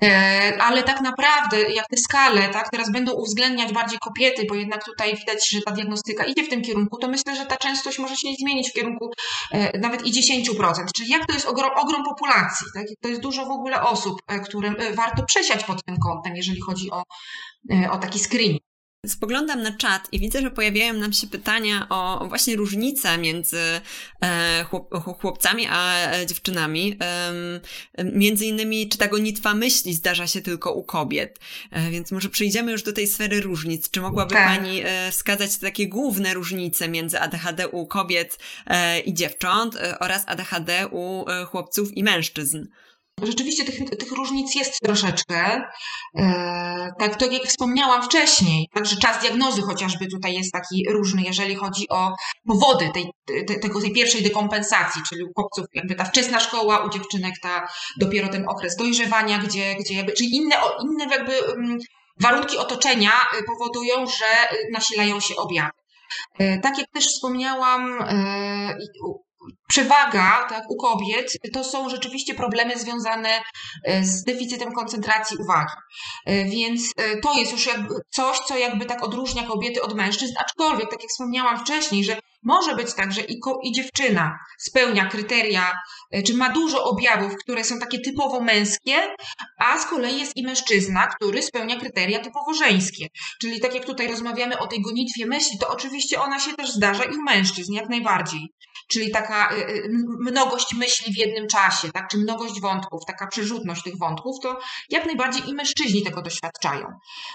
E, 0.03 0.57
ale 0.61 0.83
tak 0.83 1.01
naprawdę, 1.01 1.63
jak 1.63 1.87
te 1.87 1.97
skale, 1.97 2.49
tak, 2.49 2.71
teraz 2.71 2.93
będą 2.93 3.13
uwzględniać 3.13 3.73
bardziej 3.73 3.99
kobiety, 3.99 4.47
bo 4.49 4.55
jednak 4.55 4.85
tutaj 4.85 5.17
widać, 5.17 5.51
że 5.51 5.63
ta 5.63 5.71
diagnostyka 5.71 6.25
idzie 6.25 6.45
w 6.45 6.49
tym 6.49 6.63
kierunku, 6.63 6.99
to 6.99 7.09
myślę, 7.09 7.37
że 7.37 7.47
ta 7.47 7.57
częstość 7.57 7.99
może 7.99 8.17
się 8.17 8.29
zmienić 8.41 8.71
w 8.71 8.73
kierunku 8.73 9.11
e, 9.53 9.79
nawet 9.79 10.07
i 10.07 10.13
10%. 10.13 10.73
Czyli 10.97 11.11
jak 11.11 11.27
to 11.27 11.33
jest 11.33 11.47
ogrom, 11.47 11.71
ogrom 11.77 12.05
populacji, 12.05 12.67
tak? 12.75 12.87
to 13.01 13.09
jest 13.09 13.21
dużo 13.21 13.47
w 13.47 13.51
ogóle 13.51 13.83
osób, 13.83 14.23
e, 14.29 14.41
którym 14.41 14.77
warto 14.95 15.23
przesiać 15.25 15.65
pod 15.65 15.85
tym 15.85 15.97
kątem, 15.99 16.37
jeżeli 16.37 16.61
chodzi 16.61 16.91
o, 16.91 17.03
o 17.91 17.99
taki 17.99 18.19
screening. 18.19 18.70
Spoglądam 19.07 19.63
na 19.63 19.73
czat 19.73 20.09
i 20.13 20.21
widzę, 20.21 20.43
że 20.43 20.51
pojawiają 20.51 20.95
nam 20.95 21.13
się 21.13 21.27
pytania 21.27 21.87
o 21.89 22.27
właśnie 22.29 22.57
różnice 22.57 23.19
między 23.19 23.81
e, 24.23 24.65
chłopcami 25.21 25.67
a 25.71 26.11
e, 26.13 26.27
dziewczynami. 26.27 26.99
Między 28.05 28.47
innymi, 28.47 28.89
czy 28.89 28.99
ta 28.99 29.09
gonitwa 29.09 29.55
myśli 29.55 29.95
zdarza 29.95 30.27
się 30.27 30.41
tylko 30.41 30.73
u 30.73 30.85
kobiet. 30.85 31.39
E, 31.71 31.91
więc 31.91 32.13
może 32.13 32.29
przejdziemy 32.29 32.73
już 32.73 32.83
do 32.83 32.93
tej 32.93 33.07
sfery 33.07 33.41
różnic. 33.41 33.91
Czy 33.91 34.01
mogłaby 34.01 34.35
tak. 34.35 34.47
Pani 34.47 34.83
wskazać 35.11 35.57
takie 35.57 35.89
główne 35.89 36.35
różnice 36.35 36.89
między 36.89 37.21
ADHD 37.21 37.69
u 37.69 37.87
kobiet 37.87 38.39
i 39.05 39.15
dziewcząt 39.15 39.77
oraz 40.01 40.25
ADHD 40.27 40.89
u 40.91 41.25
chłopców 41.47 41.97
i 41.97 42.05
mężczyzn? 42.05 42.67
Rzeczywiście 43.23 43.65
tych, 43.65 43.91
tych 43.91 44.13
różnic 44.13 44.55
jest 44.55 44.81
troszeczkę. 44.83 45.63
E, 46.19 46.89
tak, 46.99 47.17
tak 47.17 47.33
jak 47.33 47.43
wspomniałam 47.43 48.03
wcześniej, 48.03 48.69
także 48.75 48.97
czas 48.97 49.21
diagnozy 49.21 49.63
chociażby 49.63 50.07
tutaj 50.07 50.35
jest 50.35 50.53
taki 50.53 50.87
różny, 50.91 51.23
jeżeli 51.23 51.55
chodzi 51.55 51.89
o 51.89 52.15
powody 52.47 52.91
tej, 52.95 53.11
tej, 53.47 53.93
pierwszej 53.95 54.23
dekompensacji, 54.23 55.03
czyli 55.09 55.25
u 55.25 55.33
chłopców 55.35 55.65
jakby 55.75 55.95
ta 55.95 56.05
wczesna 56.05 56.41
szkoła, 56.41 56.85
u 56.85 56.91
dziewczynek 56.91 57.35
ta 57.43 57.69
dopiero 58.01 58.29
ten 58.29 58.49
okres 58.49 58.77
dojrzewania, 58.77 59.39
gdzie, 59.39 59.75
gdzie 59.75 59.95
jakby, 59.95 60.13
czyli 60.13 60.37
inne, 60.37 60.57
inne 60.85 61.17
jakby 61.17 61.47
mm, 61.47 61.79
warunki 62.21 62.59
otoczenia 62.59 63.13
y, 63.41 63.45
powodują, 63.45 64.07
że 64.07 64.57
nasilają 64.73 65.21
się 65.21 65.37
objawy. 65.37 65.71
E, 66.39 66.59
tak 66.59 66.79
jak 66.79 66.87
też 66.91 67.07
wspomniałam, 67.07 68.03
e, 68.03 68.77
przewaga 69.69 70.47
tak, 70.49 70.71
u 70.71 70.77
kobiet 70.77 71.39
to 71.53 71.65
są 71.65 71.89
rzeczywiście 71.89 72.35
problemy 72.35 72.79
związane 72.79 73.43
e, 73.85 74.05
z 74.05 74.25
deficytem 74.25 74.73
koncentracji 74.73 75.37
uwagi. 75.37 75.73
E, 76.27 76.45
więc 76.45 76.83
e, 76.97 77.21
to 77.21 77.39
jest 77.39 77.53
już 77.53 77.67
jakby 77.67 77.95
coś, 78.11 78.39
co 78.39 78.59
jakby 78.59 78.85
tak 78.85 79.05
odróżnia 79.05 79.43
kobiety 79.43 79.83
od 79.83 79.95
mężczyzn, 79.95 80.33
aczkolwiek, 80.39 80.91
tak 80.91 81.03
jak 81.03 81.11
wspomniałam 81.11 81.59
wcześniej, 81.59 82.05
że 82.05 82.21
może 82.43 82.77
być 82.77 82.95
tak, 82.95 83.13
że 83.13 83.21
i, 83.21 83.39
ko- 83.39 83.61
i 83.63 83.73
dziewczyna 83.73 84.39
spełnia 84.59 85.07
kryteria, 85.07 85.79
czy 86.27 86.35
ma 86.35 86.53
dużo 86.53 86.85
objawów, 86.85 87.37
które 87.37 87.65
są 87.65 87.79
takie 87.79 88.01
typowo 88.01 88.41
męskie, 88.41 89.15
a 89.59 89.79
z 89.79 89.87
kolei 89.87 90.19
jest 90.19 90.37
i 90.37 90.43
mężczyzna, 90.43 91.07
który 91.07 91.43
spełnia 91.43 91.81
kryteria 91.81 92.19
typowo 92.19 92.55
żeńskie. 92.55 93.07
Czyli 93.41 93.61
tak 93.61 93.75
jak 93.75 93.85
tutaj 93.85 94.09
rozmawiamy 94.09 94.59
o 94.59 94.67
tej 94.67 94.83
gonitwie 94.83 95.27
myśli, 95.27 95.59
to 95.59 95.69
oczywiście 95.69 96.21
ona 96.21 96.41
się 96.41 96.53
też 96.53 96.71
zdarza 96.71 97.05
i 97.05 97.17
u 97.17 97.23
mężczyzn, 97.23 97.73
jak 97.73 97.89
najbardziej 97.89 98.53
czyli 98.93 99.11
taka 99.11 99.55
y, 99.55 99.57
y, 99.57 99.89
mnogość 100.19 100.75
myśli 100.75 101.15
w 101.15 101.19
jednym 101.19 101.49
czasie, 101.49 101.93
tak, 101.93 102.09
czy 102.09 102.19
mnogość 102.19 102.61
wątków, 102.61 103.05
taka 103.07 103.27
przerzutność 103.27 103.83
tych 103.83 103.99
wątków, 103.99 104.37
to 104.43 104.59
jak 104.91 105.07
najbardziej 105.07 105.49
i 105.49 105.55
mężczyźni 105.55 106.03
tego 106.03 106.23
doświadczają. 106.23 106.87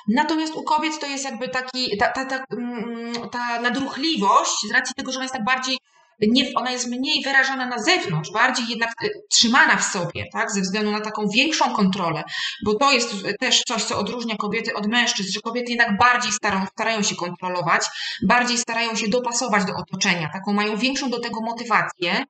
Natomiast 0.08 0.56
u 0.56 0.64
kobiet 0.64 1.00
to 1.00 1.08
jest 1.08 1.26
jakby 1.26 1.50
taki, 1.50 1.98
ta, 1.98 2.08
ta, 2.08 2.26
ta, 2.26 2.44
mm, 2.52 3.30
ta 3.30 3.62
nadruchliwość, 3.62 4.56
z 4.70 4.72
racji 4.72 4.96
tego, 4.96 5.12
że 5.12 5.18
ona 5.18 5.24
jest 5.24 5.34
tak 5.34 5.44
bardziej 5.44 5.78
nie, 6.22 6.54
ona 6.56 6.72
jest 6.72 6.88
mniej 6.88 7.24
wyrażana 7.24 7.66
na 7.66 7.78
zewnątrz, 7.80 8.32
bardziej 8.32 8.66
jednak 8.68 8.90
e, 9.04 9.08
trzymana 9.32 9.78
w 9.78 9.84
sobie, 9.84 10.26
tak, 10.32 10.52
ze 10.52 10.62
względu 10.62 10.92
na 10.92 11.02
taką 11.02 11.28
większą 11.28 11.76
kontrolę, 11.76 12.24
bo 12.66 12.74
to 12.74 12.92
jest 12.92 13.16
też 13.40 13.62
coś, 13.68 13.84
co 13.84 14.00
odróżnia 14.00 14.36
kobiety 14.36 14.74
od 14.74 14.88
mężczyzn, 14.88 15.30
że 15.34 15.40
kobiety 15.40 15.72
jednak 15.72 15.98
bardziej 15.98 16.32
starają, 16.32 16.66
starają 16.66 17.02
się 17.02 17.16
kontrolować, 17.16 17.86
bardziej 18.28 18.58
starają 18.58 18.96
się 18.96 19.08
dopasować 19.08 19.66
do 19.66 19.74
otoczenia, 19.74 20.30
taką 20.34 20.54
mają 20.54 20.78
większą 20.78 21.10
do 21.10 21.20
tego 21.20 21.42
motywację, 21.42 22.24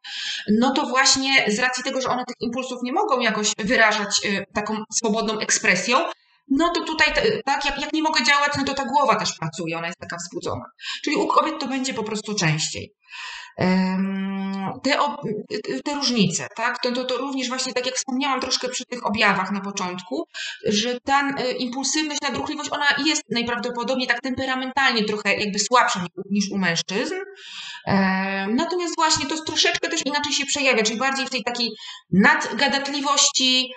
no 0.60 0.72
to 0.72 0.86
właśnie 0.86 1.46
z 1.48 1.60
racji 1.60 1.84
tego, 1.84 2.02
że 2.02 2.10
one 2.10 2.26
tych 2.26 2.36
impulsów 2.40 2.80
nie 2.84 2.94
mogą 2.94 3.20
jakoś 3.20 3.52
wyrażać 3.58 4.26
e, 4.26 4.46
taką 4.54 4.84
swobodną 4.94 5.40
ekspresją, 5.40 5.98
no 6.48 6.70
to 6.70 6.84
tutaj, 6.84 7.08
tak, 7.46 7.66
jak, 7.66 7.82
jak 7.82 7.94
nie 7.94 8.02
mogę 8.02 8.24
działać, 8.24 8.52
no 8.58 8.64
to 8.64 8.74
ta 8.74 8.86
głowa 8.86 9.16
też 9.16 9.38
pracuje, 9.40 9.78
ona 9.78 9.88
jest 9.88 10.00
taka 10.00 10.18
wzbudzona. 10.18 10.66
Czyli 11.04 11.16
u 11.16 11.28
kobiet 11.28 11.60
to 11.60 11.68
będzie 11.68 11.94
po 11.94 12.04
prostu 12.04 12.36
częściej 12.36 12.94
te, 14.84 14.98
te 15.86 15.96
różnice, 15.96 16.48
tak? 16.56 16.82
To, 16.82 16.92
to, 16.92 17.04
to 17.04 17.18
również 17.18 17.50
właśnie, 17.50 17.74
tak 17.74 17.86
jak 17.86 17.96
wspomniałam 17.96 18.42
troszkę 18.42 18.70
przy 18.70 18.86
tych 18.86 19.06
objawach 19.06 19.52
na 19.52 19.62
początku, 19.62 20.28
że 20.66 21.00
ta 21.00 21.30
e, 21.38 21.52
impulsywność, 21.52 22.22
nadruchliwość, 22.22 22.70
ona 22.72 22.86
jest 23.06 23.24
najprawdopodobniej 23.30 24.08
tak 24.08 24.22
temperamentalnie 24.22 25.04
trochę 25.04 25.36
jakby 25.36 25.60
słabsza 25.60 26.06
niż 26.32 26.52
u 26.52 26.58
mężczyzn. 26.58 27.16
Natomiast 28.50 28.96
właśnie 28.96 29.26
to 29.26 29.44
troszeczkę 29.44 29.90
też 29.90 30.06
inaczej 30.06 30.34
się 30.34 30.46
przejawia, 30.46 30.84
czyli 30.84 31.00
bardziej 31.00 31.26
w 31.26 31.30
tej 31.30 31.44
takiej 31.44 31.70
nadgadatliwości, 32.12 33.70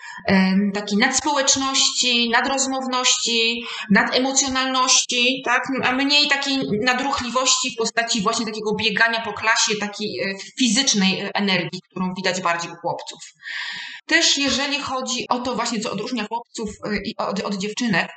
takiej 0.75 0.99
nadspołeczności, 0.99 2.31
nadrozmowności, 2.31 3.65
nademocjonalności, 3.91 5.43
tak? 5.45 5.63
a 5.85 5.93
mniej 5.93 6.29
takiej 6.29 6.59
nadruchliwości 6.83 7.71
w 7.71 7.77
postaci 7.77 8.23
właśnie 8.23 8.47
takiego 8.47 8.75
biegania 8.75 9.21
po 9.21 9.33
klasie, 9.33 9.68
takiej 9.77 10.21
e, 10.21 10.35
fizycznej 10.59 11.21
e, 11.21 11.35
energii, 11.35 11.81
którą 11.91 12.15
widać 12.15 12.41
bardziej 12.41 12.71
u 12.71 12.75
chłopców. 12.75 13.21
Też 14.07 14.39
jeżeli 14.39 14.81
chodzi 14.81 15.29
o 15.29 15.39
to 15.39 15.55
właśnie, 15.55 15.81
co 15.81 15.93
odróżnia 15.93 16.27
chłopców 16.27 16.71
e, 17.19 17.27
od, 17.27 17.41
od 17.41 17.55
dziewczynek, 17.55 18.09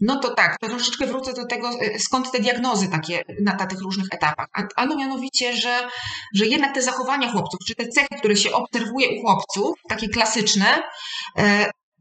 no 0.00 0.20
to 0.20 0.34
tak, 0.34 0.58
to 0.58 0.68
troszeczkę 0.68 1.06
wrócę 1.06 1.32
do 1.32 1.46
tego, 1.46 1.70
skąd 1.98 2.32
te 2.32 2.40
diagnozy 2.40 2.88
takie 2.88 3.24
na, 3.40 3.54
na 3.54 3.66
tych 3.66 3.80
różnych 3.80 4.06
etapach. 4.10 4.46
A, 4.52 4.62
a 4.76 4.86
no 4.86 4.96
mianowicie, 4.96 5.56
że, 5.56 5.88
że 6.34 6.46
jednak 6.46 6.74
te 6.74 6.82
zachowania 6.82 7.32
chłopców, 7.32 7.60
czy 7.66 7.74
te 7.74 7.88
cechy, 7.88 8.18
które 8.18 8.36
się 8.36 8.52
obserwuje 8.52 9.08
u 9.10 9.22
chłopców, 9.22 9.78
takie 9.88 10.08
klasyczne, 10.08 10.82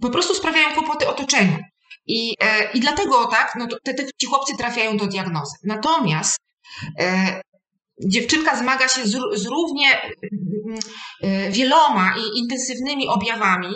po 0.02 0.10
prostu 0.10 0.36
sprawiają 0.36 0.72
kłopoty 0.74 1.08
otoczeniu. 1.08 1.58
I, 2.08 2.36
I 2.74 2.80
dlatego 2.80 3.26
tak, 3.26 3.54
no 3.60 3.67
te, 3.84 3.93
te, 3.93 4.04
ci 4.22 4.28
chłopcy 4.28 4.58
trafiają 4.58 4.98
do 4.98 5.08
diagnozy. 5.08 5.56
Natomiast 5.63 6.39
dziewczynka 8.08 8.56
zmaga 8.56 8.88
się 8.88 9.06
z, 9.06 9.18
z 9.34 9.46
równie 9.46 10.02
mm, 10.02 10.80
y, 11.48 11.52
wieloma 11.52 12.16
i 12.18 12.40
intensywnymi 12.40 13.08
objawami, 13.08 13.74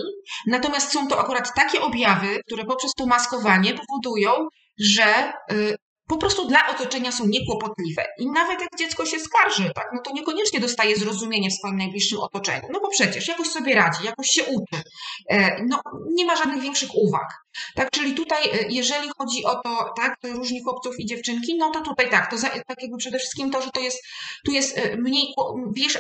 natomiast 0.48 0.92
są 0.92 1.08
to 1.08 1.20
akurat 1.20 1.56
takie 1.56 1.82
objawy, 1.82 2.40
które 2.46 2.66
poprzez 2.66 2.92
to 2.98 3.06
maskowanie 3.06 3.74
powodują, 3.74 4.32
że 4.80 5.34
y, 5.52 5.76
po 6.08 6.18
prostu 6.18 6.48
dla 6.48 6.68
otoczenia 6.68 7.12
są 7.12 7.28
niekłopotliwe. 7.28 8.06
I 8.20 8.28
nawet 8.28 8.62
jak 8.62 8.70
dziecko 8.80 9.06
się 9.06 9.20
skarży, 9.20 9.72
tak, 9.76 9.90
no 9.94 10.02
to 10.02 10.14
niekoniecznie 10.14 10.60
dostaje 10.60 10.96
zrozumienie 10.96 11.50
w 11.50 11.54
swoim 11.54 11.78
najbliższym 11.78 12.20
otoczeniu. 12.20 12.68
No 12.72 12.80
bo 12.80 12.90
przecież 12.90 13.28
jakoś 13.28 13.48
sobie 13.48 13.76
radzi, 13.76 14.06
jakoś 14.06 14.30
się 14.30 14.44
uczy. 14.44 14.84
E, 15.30 15.64
no, 15.64 15.82
nie 16.14 16.26
ma 16.26 16.36
żadnych 16.36 16.62
większych 16.62 16.90
uwag. 16.96 17.28
Tak, 17.76 17.92
czyli 17.92 18.14
tutaj, 18.14 18.44
e, 18.44 18.66
jeżeli 18.70 19.10
chodzi 19.18 19.46
o 19.46 19.56
to, 19.56 19.94
tak, 19.98 20.18
różni 20.24 20.64
chłopców 20.64 21.00
i 21.00 21.06
dziewczynki, 21.06 21.58
no 21.58 21.72
to 21.72 21.82
tutaj 21.82 22.10
tak, 22.10 22.32
to 22.32 22.38
za, 22.38 22.50
tak 22.50 22.82
jakby 22.82 22.98
przede 22.98 23.20
wszystkim 23.20 23.52
to, 23.52 23.62
że 23.62 23.72
to 23.72 23.80
jest, 23.80 24.04
tu 24.46 24.52
jest 24.52 24.78
e, 24.78 24.98
mniej, 24.98 25.34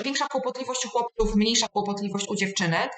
większa 0.03 0.27
kłopotliwość 0.27 0.85
u 0.85 0.89
chłopców, 0.89 1.35
mniejsza 1.35 1.67
kłopotliwość 1.67 2.27
u 2.29 2.35
dziewczynek. 2.35 2.91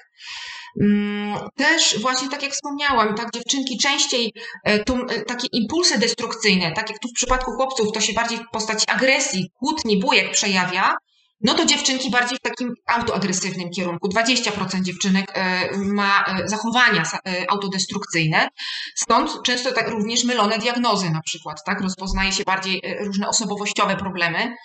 Mm, 0.82 1.38
też 1.56 2.00
właśnie 2.00 2.28
tak 2.28 2.42
jak 2.42 2.52
wspomniałam, 2.52 3.14
tak 3.14 3.30
dziewczynki 3.32 3.78
częściej 3.78 4.32
e, 4.64 4.84
to, 4.84 4.94
e, 4.94 5.22
takie 5.24 5.46
impulsy 5.52 5.98
destrukcyjne, 5.98 6.72
tak 6.72 6.90
jak 6.90 6.98
tu 6.98 7.08
w 7.08 7.12
przypadku 7.12 7.50
chłopców 7.50 7.92
to 7.92 8.00
się 8.00 8.12
bardziej 8.12 8.38
w 8.38 8.50
postaci 8.52 8.84
agresji, 8.88 9.50
kłótni, 9.58 10.00
bujek 10.00 10.30
przejawia, 10.30 10.96
no 11.40 11.54
to 11.54 11.66
dziewczynki 11.66 12.10
bardziej 12.10 12.38
w 12.38 12.40
takim 12.40 12.74
autoagresywnym 12.86 13.70
kierunku. 13.70 14.08
20% 14.08 14.82
dziewczynek 14.82 15.32
e, 15.34 15.68
ma 15.76 16.24
zachowania 16.44 17.02
autodestrukcyjne, 17.48 18.48
stąd 18.94 19.42
często 19.44 19.72
tak 19.72 19.88
również 19.88 20.24
mylone 20.24 20.58
diagnozy 20.58 21.10
na 21.10 21.20
przykład, 21.20 21.64
tak? 21.66 21.80
Rozpoznaje 21.80 22.32
się 22.32 22.44
bardziej 22.44 22.82
różne 23.00 23.28
osobowościowe 23.28 23.96
problemy, 23.96 24.56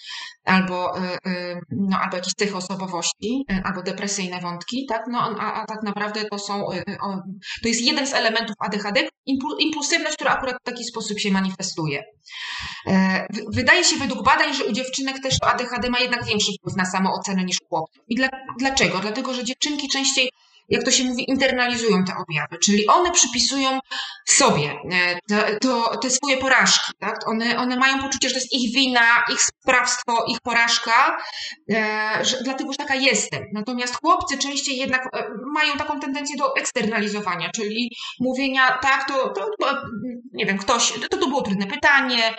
albo, 0.45 0.97
y, 0.97 1.29
y, 1.29 1.59
no, 1.71 1.97
albo 1.97 2.15
jakieś 2.15 2.33
cechy 2.33 2.55
osobowości, 2.55 3.45
y, 3.51 3.61
albo 3.63 3.81
depresyjne 3.81 4.39
wątki, 4.41 4.85
tak? 4.89 5.01
No, 5.11 5.19
a, 5.39 5.53
a 5.53 5.65
tak 5.65 5.83
naprawdę 5.83 6.25
to 6.25 6.39
są, 6.39 6.65
to 7.63 7.67
jest 7.67 7.81
jeden 7.81 8.07
z 8.07 8.13
elementów 8.13 8.55
ADHD, 8.59 9.09
impulsywność, 9.59 10.15
która 10.15 10.31
akurat 10.31 10.55
w 10.61 10.65
taki 10.65 10.83
sposób 10.83 11.19
się 11.19 11.31
manifestuje. 11.31 12.03
E, 12.87 13.27
wydaje 13.53 13.83
się 13.83 13.95
według 13.97 14.25
badań, 14.25 14.53
że 14.53 14.65
u 14.65 14.71
dziewczynek 14.71 15.19
też 15.23 15.35
ADHD 15.41 15.89
ma 15.89 15.99
jednak 15.99 16.25
większy 16.25 16.51
wpływ 16.59 16.75
na 16.77 16.85
samoocenę 16.85 17.43
niż 17.43 17.57
u 17.61 17.67
chłopców. 17.67 18.03
I 18.07 18.15
dla, 18.15 18.29
dlaczego? 18.59 18.99
Dlatego, 18.99 19.33
że 19.33 19.43
dziewczynki 19.43 19.89
częściej 19.89 20.29
jak 20.71 20.83
to 20.83 20.91
się 20.91 21.03
mówi, 21.03 21.29
internalizują 21.29 22.03
te 22.03 22.13
objawy, 22.17 22.57
czyli 22.63 22.87
one 22.87 23.11
przypisują 23.11 23.79
sobie 24.27 24.75
e, 24.91 25.19
te, 25.27 25.57
to, 25.61 25.97
te 25.97 26.09
swoje 26.09 26.37
porażki. 26.37 26.91
Tak? 26.99 27.27
One, 27.27 27.57
one 27.57 27.75
mają 27.75 27.99
poczucie, 27.99 28.29
że 28.29 28.35
to 28.35 28.39
jest 28.39 28.53
ich 28.53 28.73
wina, 28.73 29.23
ich 29.33 29.41
sprawstwo, 29.41 30.25
ich 30.27 30.41
porażka, 30.41 31.17
e, 31.73 32.19
że, 32.25 32.37
dlatego 32.43 32.71
że 32.71 32.77
taka 32.77 32.95
jestem. 32.95 33.43
Natomiast 33.53 34.01
chłopcy 34.01 34.37
częściej 34.37 34.77
jednak 34.77 35.09
e, 35.15 35.23
mają 35.53 35.73
taką 35.77 35.99
tendencję 35.99 36.37
do 36.37 36.55
eksternalizowania, 36.55 37.49
czyli 37.55 37.91
mówienia, 38.19 38.79
tak, 38.81 39.07
to, 39.07 39.29
to, 39.29 39.49
to 39.59 39.75
nie 40.33 40.45
wiem, 40.45 40.57
ktoś, 40.57 40.93
to, 41.09 41.17
to 41.17 41.27
było 41.27 41.41
trudne 41.41 41.67
pytanie, 41.67 42.35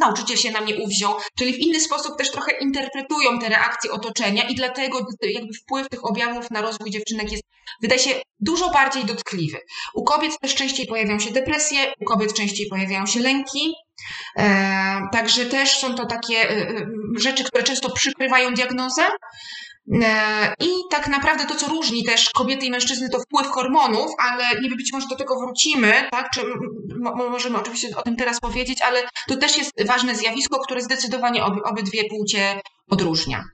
nauczyciel 0.00 0.36
się 0.36 0.50
na 0.50 0.60
mnie 0.60 0.76
uwziął, 0.76 1.14
czyli 1.38 1.52
w 1.52 1.58
inny 1.58 1.80
sposób 1.80 2.18
też 2.18 2.30
trochę 2.30 2.52
interpretują 2.60 3.38
te 3.38 3.48
reakcje 3.48 3.90
otoczenia 3.90 4.48
i 4.48 4.54
dlatego 4.54 4.98
jakby 5.22 5.54
wpływ 5.54 5.88
tych 5.88 6.04
objawów 6.04 6.50
na 6.50 6.60
rozwój 6.60 6.90
dziewczynek 6.90 7.32
jest 7.32 7.39
wydaje 7.82 8.00
się 8.00 8.10
dużo 8.40 8.70
bardziej 8.70 9.04
dotkliwy. 9.04 9.58
U 9.94 10.04
kobiet 10.04 10.38
też 10.40 10.54
częściej 10.54 10.86
pojawiają 10.86 11.18
się 11.18 11.30
depresje, 11.30 11.92
u 12.00 12.04
kobiet 12.04 12.34
częściej 12.34 12.66
pojawiają 12.66 13.06
się 13.06 13.20
lęki, 13.20 13.74
Także 15.12 15.46
też 15.46 15.78
są 15.78 15.94
to 15.94 16.06
takie 16.06 16.66
rzeczy, 17.16 17.44
które 17.44 17.62
często 17.62 17.92
przykrywają 17.92 18.54
diagnozę. 18.54 19.02
I 20.60 20.68
tak 20.90 21.08
naprawdę 21.08 21.46
to, 21.46 21.54
co 21.54 21.66
różni 21.68 22.04
też 22.04 22.30
kobiety 22.30 22.66
i 22.66 22.70
mężczyzny, 22.70 23.08
to 23.08 23.18
wpływ 23.20 23.46
hormonów, 23.46 24.10
ale 24.18 24.44
wiem, 24.60 24.76
być 24.76 24.92
może 24.92 25.08
do 25.08 25.16
tego 25.16 25.40
wrócimy, 25.40 26.08
tak? 26.10 26.30
Czy 26.34 26.40
możemy 27.30 27.58
oczywiście 27.58 27.88
o 27.96 28.02
tym 28.02 28.16
teraz 28.16 28.40
powiedzieć, 28.40 28.82
ale 28.82 29.02
to 29.28 29.36
też 29.36 29.58
jest 29.58 29.86
ważne 29.86 30.14
zjawisko, 30.14 30.60
które 30.60 30.80
zdecydowanie 30.80 31.44
obydwie 31.44 32.04
płcie 32.04 32.60
odróżnia. 32.90 33.44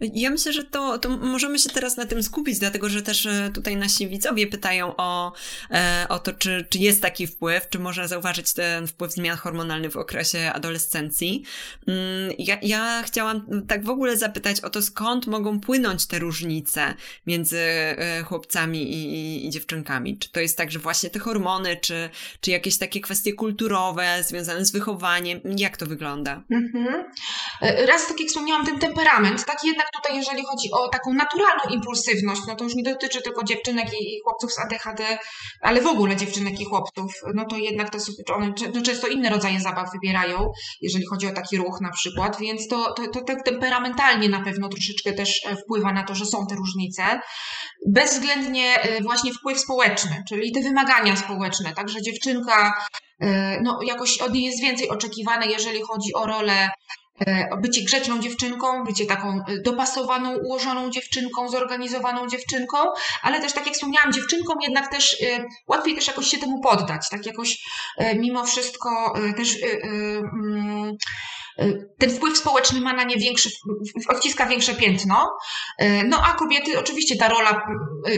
Ja 0.00 0.30
myślę, 0.30 0.52
że 0.52 0.64
to, 0.64 0.98
to 0.98 1.08
możemy 1.08 1.58
się 1.58 1.68
teraz 1.70 1.96
na 1.96 2.06
tym 2.06 2.22
skupić, 2.22 2.58
dlatego 2.58 2.88
że 2.88 3.02
też 3.02 3.26
e, 3.26 3.50
tutaj 3.54 3.76
nasi 3.76 4.08
widzowie 4.08 4.46
pytają 4.46 4.96
o, 4.96 5.32
e, 5.70 6.06
o 6.08 6.18
to, 6.18 6.32
czy, 6.32 6.66
czy 6.70 6.78
jest 6.78 7.02
taki 7.02 7.26
wpływ, 7.26 7.68
czy 7.68 7.78
można 7.78 8.08
zauważyć 8.08 8.52
ten 8.52 8.86
wpływ 8.86 9.12
zmian 9.12 9.36
hormonalnych 9.36 9.92
w 9.92 9.96
okresie 9.96 10.52
adolescencji. 10.52 11.42
Mm, 11.88 12.32
ja, 12.38 12.58
ja 12.62 13.02
chciałam 13.02 13.66
tak 13.68 13.84
w 13.84 13.90
ogóle 13.90 14.16
zapytać 14.16 14.60
o 14.60 14.70
to, 14.70 14.82
skąd 14.82 15.26
mogą 15.26 15.60
płynąć 15.60 16.06
te 16.06 16.18
różnice 16.18 16.94
między 17.26 17.58
e, 17.58 18.22
chłopcami 18.22 18.92
i, 18.92 19.46
i 19.46 19.50
dziewczynkami. 19.50 20.18
Czy 20.18 20.32
to 20.32 20.40
jest 20.40 20.56
tak, 20.56 20.70
że 20.70 20.78
właśnie 20.78 21.10
te 21.10 21.18
hormony, 21.18 21.76
czy, 21.76 22.10
czy 22.40 22.50
jakieś 22.50 22.78
takie 22.78 23.00
kwestie 23.00 23.32
kulturowe 23.32 24.24
związane 24.24 24.64
z 24.64 24.72
wychowaniem? 24.72 25.40
Jak 25.58 25.76
to 25.76 25.86
wygląda? 25.86 26.42
Mhm. 26.50 27.04
Raz, 27.60 28.08
tak 28.08 28.20
jak 28.20 28.28
wspomniałam, 28.28 28.66
ten 28.66 28.78
temperament, 28.78 29.44
tak 29.44 29.64
jednak 29.64 29.85
jednak 29.86 30.02
tutaj, 30.02 30.16
jeżeli 30.16 30.44
chodzi 30.44 30.68
o 30.72 30.88
taką 30.88 31.12
naturalną 31.12 31.64
impulsywność, 31.70 32.40
no 32.48 32.56
to 32.56 32.64
już 32.64 32.74
nie 32.74 32.82
dotyczy 32.82 33.22
tylko 33.22 33.44
dziewczynek 33.44 33.86
i 34.00 34.20
chłopców 34.24 34.52
z 34.52 34.58
ADHD, 34.58 35.18
ale 35.60 35.80
w 35.80 35.86
ogóle 35.86 36.16
dziewczynek 36.16 36.60
i 36.60 36.64
chłopców, 36.64 37.12
no 37.34 37.44
to 37.44 37.56
jednak 37.56 37.90
to 38.26 38.34
one 38.34 38.52
no 38.74 38.82
często 38.82 39.06
inne 39.06 39.30
rodzaje 39.30 39.60
zabaw 39.60 39.92
wybierają, 39.92 40.52
jeżeli 40.80 41.06
chodzi 41.06 41.26
o 41.26 41.32
taki 41.32 41.56
ruch 41.56 41.80
na 41.80 41.90
przykład, 41.90 42.38
więc 42.40 42.68
to, 42.68 42.92
to, 42.92 43.06
to 43.06 43.20
tak 43.20 43.42
temperamentalnie 43.44 44.28
na 44.28 44.40
pewno 44.40 44.68
troszeczkę 44.68 45.12
też 45.12 45.40
e, 45.46 45.56
wpływa 45.56 45.92
na 45.92 46.02
to, 46.02 46.14
że 46.14 46.26
są 46.26 46.46
te 46.46 46.54
różnice. 46.54 47.20
Bezwzględnie 47.88 48.82
e, 48.82 49.02
właśnie 49.02 49.32
wpływ 49.32 49.60
społeczny, 49.60 50.24
czyli 50.28 50.52
te 50.52 50.60
wymagania 50.60 51.16
społeczne, 51.16 51.72
także 51.72 52.02
dziewczynka 52.02 52.84
e, 53.20 53.60
no, 53.62 53.78
jakoś 53.82 54.18
od 54.18 54.32
niej 54.32 54.44
jest 54.44 54.60
więcej 54.60 54.88
oczekiwane, 54.88 55.46
jeżeli 55.46 55.82
chodzi 55.82 56.14
o 56.14 56.26
rolę 56.26 56.70
bycie 57.60 57.84
grzeczną 57.84 58.20
dziewczynką, 58.20 58.84
bycie 58.84 59.06
taką 59.06 59.28
e, 59.28 59.62
dopasowaną, 59.64 60.36
ułożoną 60.36 60.90
dziewczynką, 60.90 61.48
zorganizowaną 61.48 62.28
dziewczynką, 62.28 62.76
ale 63.22 63.40
też, 63.40 63.52
tak 63.52 63.66
jak 63.66 63.74
wspomniałam, 63.74 64.12
dziewczynką 64.12 64.54
jednak 64.62 64.90
też 64.90 65.16
e, 65.22 65.44
łatwiej 65.66 65.94
też 65.94 66.06
jakoś 66.06 66.26
się 66.26 66.38
temu 66.38 66.60
poddać, 66.60 67.08
tak 67.10 67.26
jakoś 67.26 67.58
mimo 68.16 68.44
wszystko 68.44 69.14
też 69.36 69.56
mm, 69.82 70.96
ten 71.98 72.10
wpływ 72.10 72.38
społeczny 72.38 72.80
ma 72.80 72.92
na 72.92 73.04
nie 73.04 73.16
większy, 73.16 73.50
odciska 74.08 74.46
większe 74.46 74.74
piętno. 74.74 75.38
No 76.04 76.22
a 76.26 76.34
kobiety, 76.34 76.78
oczywiście 76.78 77.16
ta 77.16 77.28
rola 77.28 77.66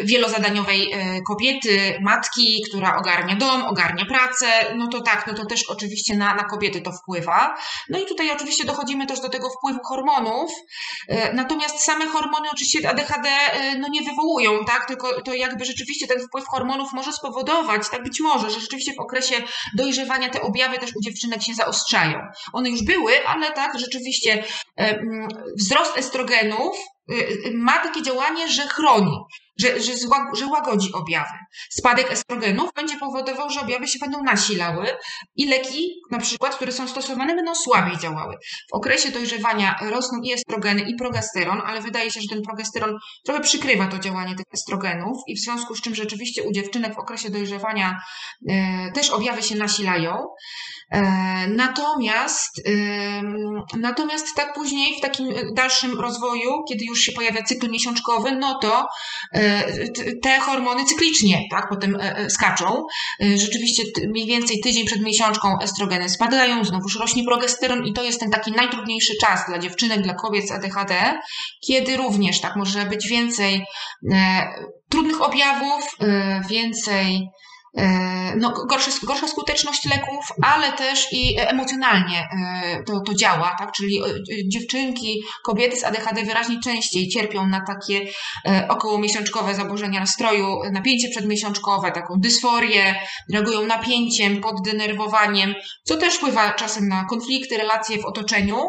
wielozadaniowej 0.05 0.95
kobiety, 1.27 1.99
matki, 2.03 2.63
która 2.69 2.97
ogarnia 2.97 3.37
dom, 3.37 3.63
ogarnia 3.63 4.05
pracę, 4.05 4.47
no 4.77 4.87
to 4.87 5.01
tak, 5.01 5.27
no 5.27 5.35
to 5.35 5.47
też 5.47 5.65
oczywiście 5.69 6.17
na, 6.17 6.35
na 6.35 6.45
kobiety 6.45 6.81
to 6.81 6.93
wpływa. 6.93 7.57
No 7.89 7.99
i 7.99 8.07
tutaj 8.07 8.31
oczywiście 8.31 8.65
dochodzimy 8.65 9.07
też 9.07 9.21
do 9.21 9.29
tego 9.29 9.49
wpływu 9.51 9.81
hormonów, 9.85 10.51
natomiast 11.35 11.81
same 11.81 12.07
hormony 12.07 12.49
oczywiście 12.53 12.91
ADHD 12.91 13.29
no 13.79 13.89
nie 13.89 14.03
wywołują, 14.03 14.65
tak, 14.65 14.89
tylko 14.89 15.23
to 15.23 15.35
jakby 15.35 15.65
rzeczywiście 15.65 16.07
ten 16.07 16.21
wpływ 16.29 16.45
hormonów 16.47 16.93
może 16.93 17.13
spowodować, 17.13 17.89
tak 17.89 18.03
być 18.03 18.21
może, 18.21 18.51
że 18.51 18.61
rzeczywiście 18.61 18.93
w 18.93 19.01
okresie 19.01 19.35
dojrzewania 19.75 20.29
te 20.29 20.43
objawy 20.43 20.79
też 20.79 20.91
u 20.97 21.01
dziewczynek 21.01 21.43
się 21.43 21.55
zaostrzają. 21.55 22.19
One 22.53 22.71
już 22.71 22.83
były, 22.83 23.13
ale 23.29 23.53
tak, 23.53 23.79
rzeczywiście 23.79 24.45
wzrost 25.59 25.99
estrogenów 25.99 26.77
y, 27.11 27.15
y, 27.15 27.51
ma 27.55 27.79
takie 27.79 28.03
działanie, 28.03 28.49
że 28.49 28.63
chroni, 28.63 29.17
że, 29.61 29.81
że, 29.81 29.93
że 30.35 30.47
łagodzi 30.47 30.93
objawy. 30.93 31.39
Spadek 31.71 32.13
estrogenów 32.13 32.71
będzie 32.77 32.99
powodował, 32.99 33.51
że 33.51 33.61
objawy 33.61 33.89
się 33.89 33.99
będą 33.99 34.23
nasilały 34.23 34.87
i 35.37 35.47
leki, 35.47 36.01
na 36.11 36.19
przykład, 36.19 36.55
które 36.55 36.73
są 36.73 36.89
stosowane, 36.89 37.35
będą 37.35 37.55
słabiej 37.55 37.99
działały. 37.99 38.35
W 38.71 38.75
okresie 38.75 39.11
dojrzewania 39.11 39.79
rosną 39.81 40.21
i 40.23 40.33
estrogeny, 40.33 40.81
i 40.81 40.95
progesteron, 40.95 41.63
ale 41.67 41.81
wydaje 41.81 42.11
się, 42.11 42.21
że 42.21 42.29
ten 42.29 42.43
progesteron 42.43 42.99
trochę 43.25 43.41
przykrywa 43.41 43.87
to 43.87 43.99
działanie 43.99 44.35
tych 44.37 44.47
estrogenów 44.55 45.19
i 45.27 45.37
w 45.37 45.39
związku 45.39 45.75
z 45.75 45.81
czym 45.81 45.95
rzeczywiście 45.95 46.43
u 46.43 46.53
dziewczynek 46.53 46.95
w 46.95 46.99
okresie 46.99 47.31
dojrzewania 47.31 48.01
e, 48.49 48.93
też 48.93 49.11
objawy 49.11 49.43
się 49.43 49.57
nasilają. 49.57 50.27
E, 50.93 51.03
natomiast, 51.49 52.63
natomiast 53.77 54.35
tak 54.37 54.55
później 54.55 54.99
w 54.99 55.01
takim 55.01 55.29
dalszym 55.55 56.01
rozwoju, 56.01 56.65
kiedy 56.69 56.85
już 56.85 57.01
się 57.01 57.13
pojawia 57.13 57.43
cykl 57.43 57.71
miesiączkowy, 57.71 58.33
no 58.33 58.59
to 58.59 58.89
e, 59.35 59.48
te 60.23 60.41
hormony 60.41 60.85
cyklicznie, 60.85 61.43
tak, 61.51 61.69
potem 61.69 61.97
e, 62.01 62.31
skaczą. 62.31 62.87
Rzeczywiście 63.21 63.83
mniej 64.09 64.27
więcej 64.27 64.61
tydzień 64.61 64.87
przed 64.87 65.03
miesiączką 65.03 65.59
estrogeny 65.63 66.09
spadają, 66.09 66.65
znowuż 66.65 67.01
rośnie 67.01 67.25
progesteron 67.25 67.87
i 67.87 67.93
to 67.93 68.05
jest 68.05 68.21
ten 68.21 68.31
taki 68.31 68.53
najtrudniejszy 68.53 69.13
czas 69.21 69.41
dla 69.49 69.59
dziewczynek, 69.59 70.03
dla 70.03 70.15
kobiet 70.15 70.49
z 70.49 70.53
ADHD, 70.53 71.21
kiedy 71.67 71.97
również 71.97 72.41
tak 72.41 72.57
może 72.57 72.87
być 72.87 73.09
więcej 73.09 73.65
trudnych 74.89 75.23
objawów, 75.23 75.97
więcej 76.51 77.29
E, 77.29 77.48
no, 78.37 78.51
gorsza, 78.51 78.91
gorsza 79.03 79.29
skuteczność 79.29 79.85
leków, 79.85 80.33
ale 80.43 80.73
też 80.73 81.13
i 81.13 81.37
emocjonalnie 81.39 82.19
e, 82.19 82.83
to, 82.83 83.01
to 83.01 83.15
działa, 83.15 83.57
tak? 83.59 83.73
Czyli 83.73 84.03
e, 84.03 84.05
dziewczynki, 84.49 85.23
kobiety 85.45 85.77
z 85.77 85.85
ADHD 85.85 86.23
wyraźnie 86.23 86.61
częściej 86.65 87.09
cierpią 87.09 87.47
na 87.47 87.65
takie 87.67 88.01
okołomiesiączkowe 88.69 89.55
zaburzenia 89.55 90.01
nastroju, 90.01 90.61
napięcie 90.73 91.09
przedmiesiączkowe, 91.09 91.93
taką 91.93 92.15
dysforię, 92.19 92.95
reagują 93.33 93.67
napięciem, 93.67 94.41
poddenerwowaniem, 94.41 95.55
co 95.85 95.97
też 95.97 96.15
wpływa 96.15 96.53
czasem 96.53 96.89
na 96.89 97.05
konflikty, 97.05 97.57
relacje 97.57 97.99
w 97.99 98.05
otoczeniu. 98.05 98.67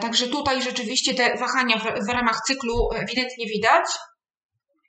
Także 0.00 0.28
tutaj 0.28 0.62
rzeczywiście 0.62 1.14
te 1.14 1.36
wahania 1.38 1.78
w, 1.78 2.06
w 2.06 2.08
ramach 2.08 2.40
cyklu 2.46 2.88
ewidentnie 2.94 3.46
widać. 3.46 3.84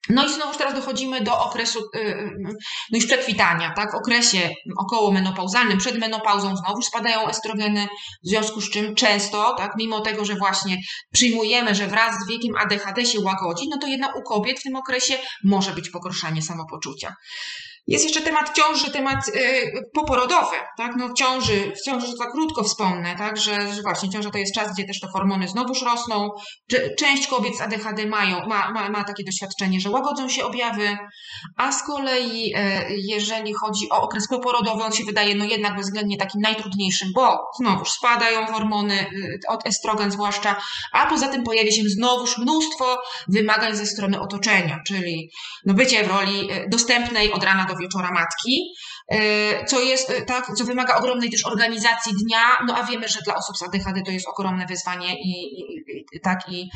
No 0.09 0.25
i 0.25 0.33
znowu 0.33 0.57
teraz 0.57 0.73
dochodzimy 0.73 1.21
do 1.21 1.39
okresu 1.39 1.79
y, 1.95 1.99
y, 1.99 2.31
no 2.39 2.49
już 2.93 3.05
przekwitania, 3.05 3.73
tak? 3.75 3.91
W 3.91 3.95
okresie 3.95 4.49
około 4.77 5.11
menopauzalnym, 5.11 5.77
przed 5.77 5.99
menopauzą 5.99 6.55
znowu 6.55 6.81
spadają 6.81 7.27
estrogeny, 7.27 7.87
w 8.23 8.29
związku 8.29 8.61
z 8.61 8.69
czym 8.69 8.95
często, 8.95 9.55
tak, 9.57 9.71
mimo 9.77 10.01
tego, 10.01 10.25
że 10.25 10.35
właśnie 10.35 10.77
przyjmujemy, 11.13 11.75
że 11.75 11.87
wraz 11.87 12.15
z 12.23 12.27
wiekiem 12.27 12.55
ADHD 12.57 13.05
się 13.05 13.19
łagodzi, 13.19 13.69
no 13.69 13.77
to 13.77 13.87
jednak 13.87 14.15
u 14.15 14.21
kobiet 14.23 14.59
w 14.59 14.63
tym 14.63 14.75
okresie 14.75 15.13
może 15.43 15.71
być 15.71 15.89
pogorszanie 15.89 16.41
samopoczucia. 16.41 17.15
Jest 17.87 18.03
jeszcze 18.03 18.21
temat 18.21 18.53
ciąży, 18.55 18.91
temat 18.91 19.27
y, 19.27 19.31
poporodowy, 19.93 20.55
tak? 20.77 20.95
No 20.97 21.13
ciąży, 21.13 21.71
w 21.75 21.81
ciąży 21.85 22.07
to 22.17 22.31
krótko 22.31 22.63
wspomnę, 22.63 23.15
tak? 23.17 23.37
Że, 23.37 23.73
że 23.73 23.81
właśnie 23.81 24.09
ciąża 24.09 24.29
to 24.29 24.37
jest 24.37 24.53
czas, 24.53 24.73
gdzie 24.73 24.83
też 24.83 24.99
te 24.99 25.07
hormony 25.07 25.47
znowuż 25.47 25.81
rosną. 25.81 26.29
Część 26.97 27.27
kobiet 27.27 27.57
z 27.57 27.61
ADHD 27.61 28.05
mają, 28.05 28.47
ma, 28.47 28.71
ma, 28.71 28.89
ma 28.89 29.03
takie 29.03 29.23
doświadczenie, 29.23 29.79
że 29.79 29.89
łagodzą 29.89 30.29
się 30.29 30.45
objawy, 30.45 30.97
a 31.57 31.71
z 31.71 31.83
kolei 31.83 32.53
e, 32.55 32.85
jeżeli 32.89 33.53
chodzi 33.53 33.89
o 33.89 34.01
okres 34.01 34.27
poporodowy, 34.27 34.83
on 34.83 34.91
się 34.91 35.03
wydaje 35.03 35.35
no 35.35 35.45
jednak 35.45 35.75
bezwzględnie 35.75 36.17
takim 36.17 36.41
najtrudniejszym, 36.41 37.09
bo 37.15 37.49
znowuż 37.59 37.91
spadają 37.91 38.45
hormony, 38.45 38.99
y, 39.01 39.39
od 39.47 39.67
estrogen 39.67 40.11
zwłaszcza, 40.11 40.55
a 40.93 41.05
poza 41.05 41.27
tym 41.27 41.43
pojawia 41.43 41.71
się 41.71 41.81
znowuż 41.85 42.37
mnóstwo 42.37 43.01
wymagań 43.27 43.75
ze 43.75 43.85
strony 43.85 44.21
otoczenia, 44.21 44.79
czyli 44.87 45.31
no 45.65 45.73
bycie 45.73 46.03
w 46.03 46.07
roli 46.07 46.51
y, 46.51 46.69
dostępnej 46.69 47.33
od 47.33 47.43
rana 47.43 47.65
do 47.69 47.75
wieczora 47.75 48.11
matki, 48.11 48.73
e, 49.07 49.65
co 49.65 49.81
jest, 49.81 50.09
e, 50.09 50.21
tak, 50.21 50.51
co 50.55 50.65
wymaga 50.65 50.95
ogromnej 50.95 51.29
też 51.29 51.45
organizacji 51.45 52.13
dnia, 52.23 52.43
no 52.67 52.75
a 52.77 52.83
wiemy, 52.83 53.07
że 53.07 53.19
dla 53.21 53.35
osób 53.35 53.57
z 53.57 53.63
ADHD 53.63 54.01
to 54.05 54.11
jest 54.11 54.27
ogromne 54.27 54.65
wyzwanie 54.65 55.15
i, 55.21 55.59
i, 55.59 56.05
i 56.11 56.21
tak 56.21 56.39
i, 56.49 56.69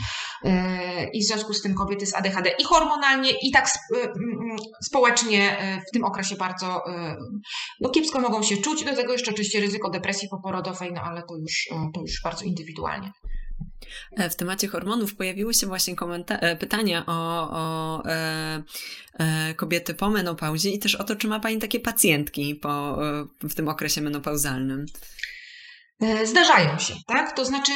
e, 0.43 1.09
i 1.09 1.21
w 1.21 1.27
związku 1.27 1.53
z 1.53 1.61
tym 1.61 1.75
kobiety 1.75 2.05
z 2.05 2.13
ADHD 2.13 2.49
i 2.59 2.63
hormonalnie 2.63 3.31
i 3.41 3.51
tak 3.51 3.69
społecznie 4.83 5.57
w 5.87 5.91
tym 5.93 6.03
okresie 6.03 6.35
bardzo 6.35 6.83
no, 7.81 7.89
kiepsko 7.89 8.19
mogą 8.19 8.43
się 8.43 8.57
czuć, 8.57 8.83
do 8.83 8.95
tego 8.95 9.13
jeszcze 9.13 9.31
oczywiście 9.31 9.59
ryzyko 9.59 9.89
depresji 9.89 10.29
poporodowej, 10.29 10.91
no 10.93 11.01
ale 11.01 11.23
to 11.23 11.35
już, 11.35 11.67
to 11.93 12.01
już 12.01 12.21
bardzo 12.23 12.45
indywidualnie. 12.45 13.11
E, 14.17 14.29
w 14.29 14.35
temacie 14.35 14.67
hormonów 14.67 15.15
pojawiły 15.15 15.53
się 15.53 15.67
właśnie 15.67 15.95
e, 16.29 16.55
pytania 16.55 17.03
o, 17.07 17.49
o 17.51 18.05
e, 18.05 18.63
e, 19.19 19.53
kobiety 19.53 19.93
po 19.93 20.09
menopauzie 20.09 20.69
i 20.69 20.79
też 20.79 20.95
o 20.95 21.03
to, 21.03 21.15
czy 21.15 21.27
ma 21.27 21.39
Pani 21.39 21.59
takie 21.59 21.79
pacjentki 21.79 22.55
po, 22.55 22.97
e, 23.07 23.27
w 23.49 23.55
tym 23.55 23.67
okresie 23.67 24.01
menopauzalnym. 24.01 24.85
Zdarzają 26.23 26.79
się, 26.79 26.93
tak? 27.07 27.35
To 27.35 27.45
znaczy, 27.45 27.71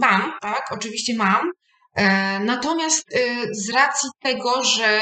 mam, 0.00 0.32
tak? 0.40 0.68
Oczywiście 0.70 1.16
mam. 1.16 1.50
E, 1.94 2.38
natomiast 2.40 3.14
e, 3.14 3.18
z 3.54 3.70
racji 3.70 4.10
tego, 4.22 4.64
że 4.64 5.00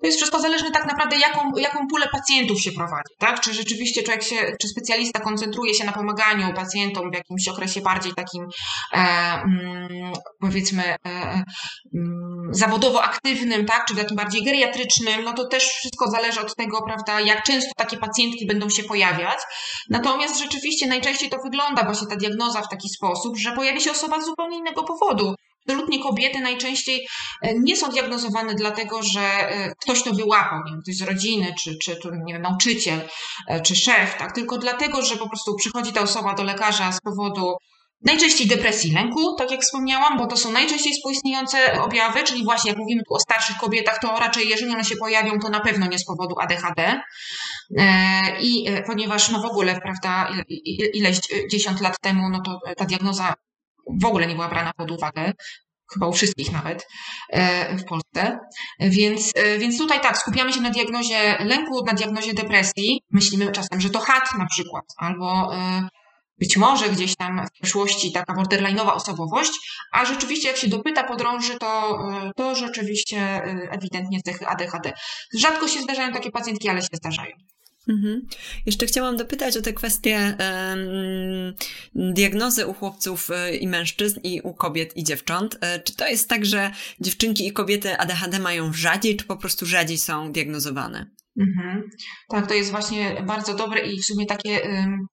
to 0.00 0.06
jest 0.06 0.16
wszystko 0.16 0.40
zależne 0.40 0.70
tak 0.70 0.86
naprawdę, 0.86 1.18
jaką, 1.18 1.52
jaką 1.56 1.86
pulę 1.86 2.08
pacjentów 2.12 2.60
się 2.60 2.72
prowadzi, 2.72 3.14
tak? 3.18 3.40
Czy 3.40 3.54
rzeczywiście 3.54 4.02
człowiek 4.02 4.22
się, 4.22 4.36
czy 4.60 4.68
specjalista 4.68 5.20
koncentruje 5.20 5.74
się 5.74 5.84
na 5.84 5.92
pomaganiu 5.92 6.54
pacjentom 6.54 7.10
w 7.10 7.14
jakimś 7.14 7.48
okresie 7.48 7.80
bardziej 7.80 8.14
takim, 8.14 8.46
mm, 8.92 10.12
powiedzmy, 10.40 10.96
mm, 11.04 11.44
zawodowo 12.50 13.02
aktywnym, 13.02 13.66
tak? 13.66 13.84
Czy 13.84 13.96
takim 13.96 14.16
bardziej 14.16 14.44
geriatrycznym, 14.44 15.24
no 15.24 15.32
to 15.32 15.48
też 15.48 15.64
wszystko 15.64 16.10
zależy 16.10 16.40
od 16.40 16.56
tego, 16.56 16.82
prawda, 16.82 17.20
jak 17.20 17.42
często 17.42 17.70
takie 17.76 17.96
pacjentki 17.96 18.46
będą 18.46 18.70
się 18.70 18.82
pojawiać. 18.82 19.38
Natomiast 19.90 20.38
rzeczywiście 20.38 20.86
najczęściej 20.86 21.30
to 21.30 21.38
wygląda 21.44 21.84
właśnie 21.84 22.06
ta 22.06 22.16
diagnoza 22.16 22.62
w 22.62 22.68
taki 22.68 22.88
sposób, 22.88 23.36
że 23.36 23.52
pojawi 23.52 23.80
się 23.80 23.90
osoba 23.90 24.20
z 24.20 24.24
zupełnie 24.24 24.58
innego 24.58 24.82
powodu. 24.82 25.34
Absolutnie 25.68 26.02
kobiety 26.02 26.40
najczęściej 26.40 27.08
e, 27.42 27.58
nie 27.58 27.76
są 27.76 27.88
diagnozowane 27.88 28.54
dlatego, 28.54 29.02
że 29.02 29.20
e, 29.20 29.74
ktoś 29.74 30.02
to 30.02 30.14
wyłapał, 30.14 30.58
nie 30.64 30.72
wiem, 30.72 30.82
ktoś 30.82 30.96
z 30.96 31.02
rodziny, 31.02 31.54
czy, 31.62 31.78
czy 31.78 31.98
nie 32.24 32.32
wiem, 32.32 32.42
nauczyciel, 32.42 33.00
e, 33.48 33.60
czy 33.60 33.76
szef, 33.76 34.16
tak? 34.18 34.34
tylko 34.34 34.58
dlatego, 34.58 35.02
że 35.02 35.16
po 35.16 35.28
prostu 35.28 35.54
przychodzi 35.54 35.92
ta 35.92 36.00
osoba 36.00 36.34
do 36.34 36.42
lekarza 36.42 36.92
z 36.92 37.00
powodu 37.00 37.56
Najczęściej 38.02 38.46
depresji 38.46 38.92
lęku, 38.92 39.34
tak 39.38 39.50
jak 39.50 39.60
wspomniałam, 39.60 40.18
bo 40.18 40.26
to 40.26 40.36
są 40.36 40.52
najczęściej 40.52 40.92
współistniejące 40.92 41.82
objawy, 41.82 42.24
czyli 42.24 42.44
właśnie 42.44 42.70
jak 42.70 42.78
mówimy 42.78 43.02
tu 43.08 43.14
o 43.14 43.20
starszych 43.20 43.56
kobietach, 43.56 43.98
to 43.98 44.18
raczej 44.18 44.48
jeżeli 44.48 44.72
one 44.72 44.84
się 44.84 44.96
pojawią, 44.96 45.38
to 45.38 45.48
na 45.48 45.60
pewno 45.60 45.86
nie 45.86 45.98
z 45.98 46.04
powodu 46.04 46.34
ADHD. 46.40 47.00
I 48.40 48.66
ponieważ 48.86 49.30
no 49.30 49.40
w 49.40 49.44
ogóle, 49.44 49.80
prawda, 49.80 50.28
ileś 50.94 51.20
dziesiąt 51.50 51.80
lat 51.80 52.00
temu, 52.00 52.28
no 52.30 52.40
to 52.40 52.60
ta 52.76 52.84
diagnoza 52.84 53.34
w 54.00 54.04
ogóle 54.04 54.26
nie 54.26 54.34
była 54.34 54.48
brana 54.48 54.72
pod 54.76 54.90
uwagę, 54.90 55.32
chyba 55.92 56.06
u 56.06 56.12
wszystkich 56.12 56.52
nawet 56.52 56.86
e, 57.30 57.76
w 57.76 57.84
Polsce. 57.84 58.38
Więc, 58.80 59.32
e, 59.34 59.58
więc 59.58 59.78
tutaj 59.78 60.00
tak, 60.00 60.18
skupiamy 60.18 60.52
się 60.52 60.60
na 60.60 60.70
diagnozie 60.70 61.36
lęku, 61.44 61.84
na 61.84 61.92
diagnozie 61.92 62.34
depresji. 62.34 63.02
Myślimy 63.10 63.52
czasem, 63.52 63.80
że 63.80 63.90
to 63.90 63.98
HAT 63.98 64.38
na 64.38 64.46
przykład, 64.46 64.84
albo 64.96 65.56
e, 65.56 65.88
być 66.38 66.56
może 66.56 66.88
gdzieś 66.88 67.16
tam 67.16 67.46
w 67.46 67.50
przeszłości 67.50 68.12
taka 68.12 68.34
borderline'owa 68.34 68.92
osobowość, 68.92 69.52
a 69.92 70.04
rzeczywiście 70.04 70.48
jak 70.48 70.56
się 70.56 70.68
dopyta 70.68 71.04
podrąży, 71.04 71.58
to, 71.58 71.98
to 72.36 72.54
rzeczywiście 72.54 73.42
ewidentnie 73.70 74.22
cechy 74.22 74.46
ADHD. 74.46 74.92
Rzadko 75.38 75.68
się 75.68 75.80
zdarzają 75.80 76.12
takie 76.12 76.30
pacjentki, 76.30 76.68
ale 76.68 76.82
się 76.82 76.88
zdarzają. 76.92 77.32
Mhm. 77.88 78.26
Jeszcze 78.66 78.86
chciałam 78.86 79.16
dopytać 79.16 79.56
o 79.56 79.62
tę 79.62 79.72
kwestię 79.72 80.36
um, 80.38 81.54
diagnozy 82.14 82.66
u 82.66 82.74
chłopców 82.74 83.30
e, 83.30 83.56
i 83.56 83.68
mężczyzn 83.68 84.20
i 84.22 84.40
u 84.40 84.54
kobiet 84.54 84.96
i 84.96 85.04
dziewcząt. 85.04 85.58
E, 85.60 85.80
czy 85.80 85.96
to 85.96 86.06
jest 86.06 86.28
tak, 86.28 86.46
że 86.46 86.70
dziewczynki 87.00 87.46
i 87.46 87.52
kobiety 87.52 87.98
ADHD 87.98 88.38
mają 88.38 88.72
rzadziej, 88.72 89.16
czy 89.16 89.24
po 89.24 89.36
prostu 89.36 89.66
rzadziej 89.66 89.98
są 89.98 90.32
diagnozowane? 90.32 91.10
Mhm. 91.40 91.90
Tak, 92.28 92.46
to 92.46 92.54
jest 92.54 92.70
właśnie 92.70 93.22
bardzo 93.26 93.54
dobre 93.54 93.80
i 93.80 93.98
w 93.98 94.04
sumie 94.04 94.26
takie 94.26 94.60
um, 94.60 95.06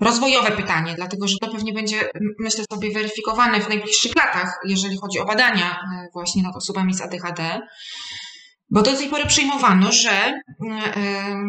rozwojowe 0.00 0.50
pytanie, 0.50 0.94
dlatego 0.96 1.28
że 1.28 1.34
to 1.40 1.52
pewnie 1.52 1.72
będzie, 1.72 2.10
myślę 2.38 2.64
sobie, 2.72 2.92
weryfikowane 2.94 3.60
w 3.60 3.68
najbliższych 3.68 4.16
latach, 4.16 4.60
jeżeli 4.64 4.96
chodzi 4.98 5.18
o 5.18 5.24
badania 5.24 5.70
e, 5.70 6.08
właśnie 6.12 6.42
nad 6.42 6.56
osobami 6.56 6.94
z 6.94 7.00
ADHD. 7.00 7.60
Bo 8.70 8.82
do 8.82 8.96
tej 8.96 9.08
pory 9.08 9.26
przyjmowano, 9.26 9.92
że 9.92 10.40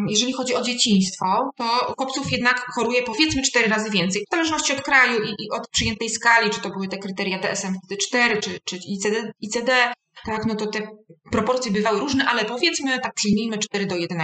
jeżeli 0.08 0.32
chodzi 0.32 0.54
o 0.54 0.62
dzieciństwo, 0.62 1.50
to 1.56 1.94
chłopców 1.96 2.32
jednak 2.32 2.66
choruje 2.74 3.02
powiedzmy 3.02 3.42
cztery 3.42 3.68
razy 3.68 3.90
więcej, 3.90 4.24
w 4.30 4.34
zależności 4.34 4.72
od 4.72 4.82
kraju 4.82 5.22
i, 5.22 5.28
i 5.28 5.50
od 5.50 5.68
przyjętej 5.68 6.10
skali, 6.10 6.50
czy 6.50 6.60
to 6.60 6.70
były 6.70 6.88
te 6.88 6.98
kryteria 6.98 7.40
DSM-4, 7.40 8.40
czy, 8.40 8.58
czy 8.64 8.76
ICD, 8.76 9.32
ICD, 9.40 9.92
tak, 10.24 10.46
no 10.46 10.54
to 10.54 10.66
te 10.66 10.88
proporcje 11.30 11.72
bywały 11.72 12.00
różne, 12.00 12.24
ale 12.24 12.44
powiedzmy, 12.44 12.98
tak 12.98 13.14
przyjmijmy 13.14 13.58
4 13.58 13.86
do 13.86 13.96
1. 13.96 14.20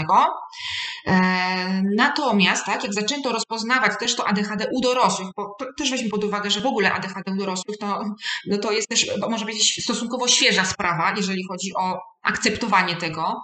E, 1.07 1.83
natomiast, 1.97 2.67
tak, 2.67 2.83
jak 2.83 2.95
zaczęto 2.95 3.33
rozpoznawać 3.33 3.93
też 4.01 4.17
to 4.17 4.27
ADHD 4.27 4.67
u 4.73 4.81
dorosłych, 4.81 5.29
bo 5.37 5.57
też 5.79 5.91
weźmy 5.91 6.09
pod 6.09 6.25
uwagę, 6.25 6.51
że 6.51 6.61
w 6.61 6.67
ogóle 6.67 6.93
ADHD 6.93 7.33
u 7.33 7.37
dorosłych 7.37 7.79
to, 7.79 8.05
no 8.47 8.59
to 8.59 8.73
jest 8.73 8.89
też, 8.89 9.11
może 9.31 9.45
być 9.45 9.83
stosunkowo 9.85 10.29
świeża 10.29 10.65
sprawa, 10.65 11.15
jeżeli 11.17 11.45
chodzi 11.49 11.75
o 11.77 12.01
akceptowanie 12.23 12.97
tego, 12.97 13.41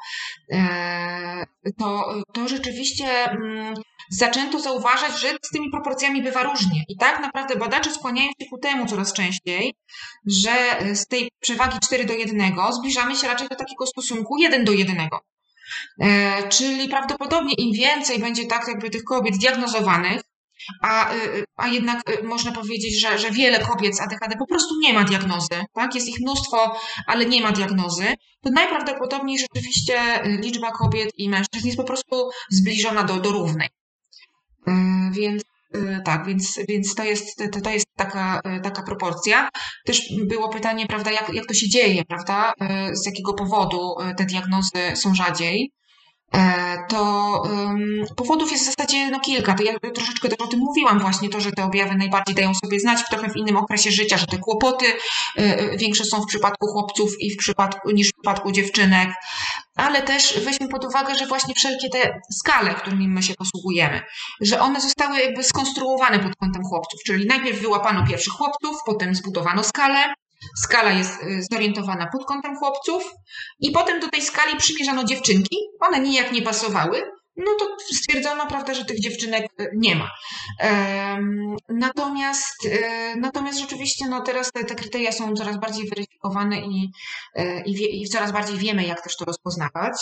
e, 0.52 1.44
to, 1.78 2.14
to 2.32 2.48
rzeczywiście 2.48 3.06
mm, 3.30 3.74
zaczęto 4.10 4.60
zauważać, 4.60 5.20
że 5.20 5.28
z 5.42 5.50
tymi 5.50 5.70
proporcjami 5.70 6.22
bywa 6.22 6.42
różnie. 6.42 6.84
I 6.88 6.96
tak 6.96 7.20
naprawdę 7.20 7.56
badacze 7.56 7.90
skłaniają 7.90 8.28
się 8.40 8.48
ku 8.50 8.58
temu 8.58 8.86
coraz 8.86 9.12
częściej, 9.12 9.74
że 10.26 10.52
z 10.94 11.06
tej 11.06 11.30
przewagi 11.40 11.78
4 11.84 12.04
do 12.04 12.12
1 12.12 12.52
zbliżamy 12.72 13.16
się 13.16 13.28
raczej 13.28 13.48
do 13.48 13.56
takiego 13.56 13.86
stosunku 13.86 14.36
1 14.38 14.64
do 14.64 14.72
1. 14.72 15.08
E, 16.00 16.48
czyli 16.48 16.88
prawdopodobnie 16.88 17.54
im 17.54 17.72
więcej 17.72 18.18
będzie 18.18 18.46
tak 18.46 18.68
jakby 18.68 18.90
tych 18.90 19.04
kobiet 19.04 19.36
diagnozowanych, 19.36 20.20
a, 20.82 21.14
y, 21.14 21.44
a 21.56 21.68
jednak 21.68 22.24
można 22.24 22.52
powiedzieć, 22.52 23.00
że, 23.00 23.18
że 23.18 23.30
wiele 23.30 23.58
kobiet 23.60 23.96
z 23.96 24.00
ADHD 24.00 24.36
po 24.38 24.46
prostu 24.46 24.74
nie 24.80 24.92
ma 24.92 25.04
diagnozy, 25.04 25.64
tak? 25.72 25.94
Jest 25.94 26.08
ich 26.08 26.20
mnóstwo, 26.20 26.76
ale 27.06 27.26
nie 27.26 27.40
ma 27.40 27.52
diagnozy, 27.52 28.14
to 28.42 28.50
najprawdopodobniej 28.50 29.38
rzeczywiście 29.38 30.00
liczba 30.24 30.70
kobiet 30.70 31.10
i 31.16 31.28
mężczyzn 31.28 31.66
jest 31.66 31.76
po 31.76 31.84
prostu 31.84 32.30
zbliżona 32.50 33.04
do, 33.04 33.20
do 33.20 33.32
równej. 33.32 33.68
Więc 35.12 35.42
tak, 36.04 36.26
więc, 36.26 36.58
więc 36.68 36.94
to 36.94 37.04
jest, 37.04 37.42
to, 37.64 37.70
jest 37.70 37.86
taka, 37.96 38.40
taka 38.62 38.82
proporcja. 38.82 39.48
Też 39.86 40.02
było 40.24 40.48
pytanie, 40.48 40.86
prawda, 40.86 41.10
jak, 41.10 41.34
jak 41.34 41.46
to 41.46 41.54
się 41.54 41.68
dzieje, 41.68 42.04
prawda, 42.04 42.52
z 42.92 43.06
jakiego 43.06 43.34
powodu 43.34 43.94
te 44.16 44.24
diagnozy 44.24 44.78
są 44.94 45.14
rzadziej. 45.14 45.72
E, 46.34 46.78
to 46.88 47.42
powodów 48.16 48.52
jest 48.52 48.64
w 48.64 48.66
zasadzie 48.66 49.10
no, 49.10 49.20
kilka. 49.20 49.54
To 49.54 49.62
ja 49.62 49.72
troszeczkę 49.94 50.28
też 50.28 50.38
o 50.40 50.46
tym 50.46 50.60
mówiłam 50.60 50.98
właśnie, 50.98 51.28
to, 51.28 51.40
że 51.40 51.52
te 51.52 51.64
objawy 51.64 51.94
najbardziej 51.94 52.34
dają 52.34 52.52
sobie 52.54 52.80
znać 52.80 53.00
w 53.00 53.08
trochę 53.08 53.28
w 53.30 53.36
innym 53.36 53.56
okresie 53.56 53.90
życia, 53.90 54.18
że 54.18 54.26
te 54.26 54.38
kłopoty 54.38 54.86
y, 54.86 55.76
większe 55.76 56.04
są 56.04 56.20
w 56.22 56.26
przypadku 56.26 56.66
chłopców 56.66 57.10
i 57.20 57.30
w 57.30 57.36
przypadku, 57.36 57.90
niż 57.90 58.08
w 58.08 58.12
przypadku 58.12 58.52
dziewczynek, 58.52 59.10
ale 59.76 60.02
też 60.02 60.40
weźmy 60.44 60.68
pod 60.68 60.84
uwagę, 60.84 61.14
że 61.14 61.26
właśnie 61.26 61.54
wszelkie 61.54 61.88
te 61.88 62.20
skale, 62.38 62.74
którymi 62.74 63.08
my 63.08 63.22
się 63.22 63.34
posługujemy, 63.34 64.02
że 64.40 64.60
one 64.60 64.80
zostały 64.80 65.20
jakby 65.20 65.42
skonstruowane 65.42 66.18
pod 66.18 66.36
kątem 66.36 66.62
chłopców, 66.62 67.00
czyli 67.06 67.26
najpierw 67.26 67.60
wyłapano 67.60 68.06
pierwszych 68.06 68.32
chłopców, 68.32 68.76
potem 68.86 69.14
zbudowano 69.14 69.64
skalę, 69.64 70.14
Skala 70.56 70.90
jest 70.92 71.22
y, 71.22 71.42
zorientowana 71.52 72.06
pod 72.12 72.24
kątem 72.24 72.56
chłopców 72.56 73.14
i 73.60 73.70
potem 73.70 74.00
do 74.00 74.08
tej 74.08 74.22
skali 74.22 74.56
przymierzano 74.56 75.04
dziewczynki. 75.04 75.56
One 75.80 76.00
nijak 76.00 76.32
nie 76.32 76.42
pasowały, 76.42 77.02
no 77.36 77.50
to 77.58 77.76
stwierdzono, 77.94 78.46
prawda, 78.46 78.74
że 78.74 78.84
tych 78.84 79.00
dziewczynek 79.00 79.46
y, 79.60 79.70
nie 79.74 79.96
ma. 79.96 80.10
Natomiast, 81.68 82.64
y, 82.64 82.80
natomiast 83.16 83.58
rzeczywiście 83.58 84.08
no 84.08 84.20
teraz 84.20 84.52
te, 84.52 84.64
te 84.64 84.74
kryteria 84.74 85.12
są 85.12 85.34
coraz 85.36 85.60
bardziej 85.60 85.88
weryfikowane 85.88 86.60
i, 86.60 86.90
i, 87.66 87.74
wie, 87.74 87.86
i 87.86 88.08
coraz 88.08 88.32
bardziej 88.32 88.56
wiemy, 88.56 88.84
jak 88.86 89.00
też 89.00 89.16
to 89.16 89.24
rozpoznawać. 89.24 89.92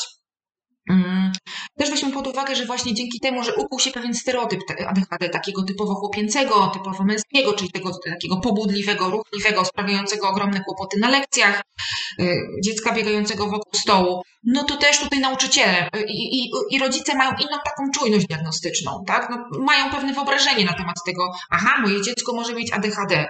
Mm. 0.89 1.33
Też 1.79 1.91
weźmy 1.91 2.13
pod 2.13 2.27
uwagę, 2.27 2.57
że 2.57 2.67
właśnie 2.67 2.95
dzięki 2.95 3.21
temu, 3.21 3.45
że 3.45 3.55
ukuł 3.55 3.81
się 3.81 3.91
pewien 3.91 4.15
stereotyp 4.15 4.61
ADHD, 4.87 5.29
takiego 5.29 5.63
typowo 5.63 5.95
chłopięcego, 5.95 6.71
typowo 6.75 7.05
męskiego, 7.05 7.53
czyli 7.53 7.71
tego 7.71 7.91
takiego 8.05 8.37
pobudliwego, 8.41 9.11
ruchliwego, 9.11 9.65
sprawiającego 9.65 10.29
ogromne 10.29 10.61
kłopoty 10.65 10.99
na 10.99 11.09
lekcjach, 11.09 11.63
y, 12.21 12.39
dziecka 12.65 12.93
biegającego 12.93 13.47
wokół 13.47 13.73
stołu, 13.75 14.23
no 14.45 14.65
to 14.65 14.77
też 14.77 14.99
tutaj 15.01 15.21
nauczyciele 15.21 15.89
y, 15.97 16.03
i, 16.09 16.45
i, 16.45 16.51
i 16.71 16.79
rodzice 16.79 17.15
mają 17.15 17.31
inną 17.31 17.59
taką 17.65 17.91
czujność 17.95 18.27
diagnostyczną, 18.27 19.05
tak? 19.07 19.31
No, 19.31 19.59
mają 19.65 19.91
pewne 19.91 20.13
wyobrażenie 20.13 20.65
na 20.65 20.73
temat 20.73 20.97
tego, 21.07 21.33
aha, 21.51 21.81
moje 21.83 22.03
dziecko 22.03 22.33
może 22.33 22.55
mieć 22.55 22.73
ADHD. 22.73 23.27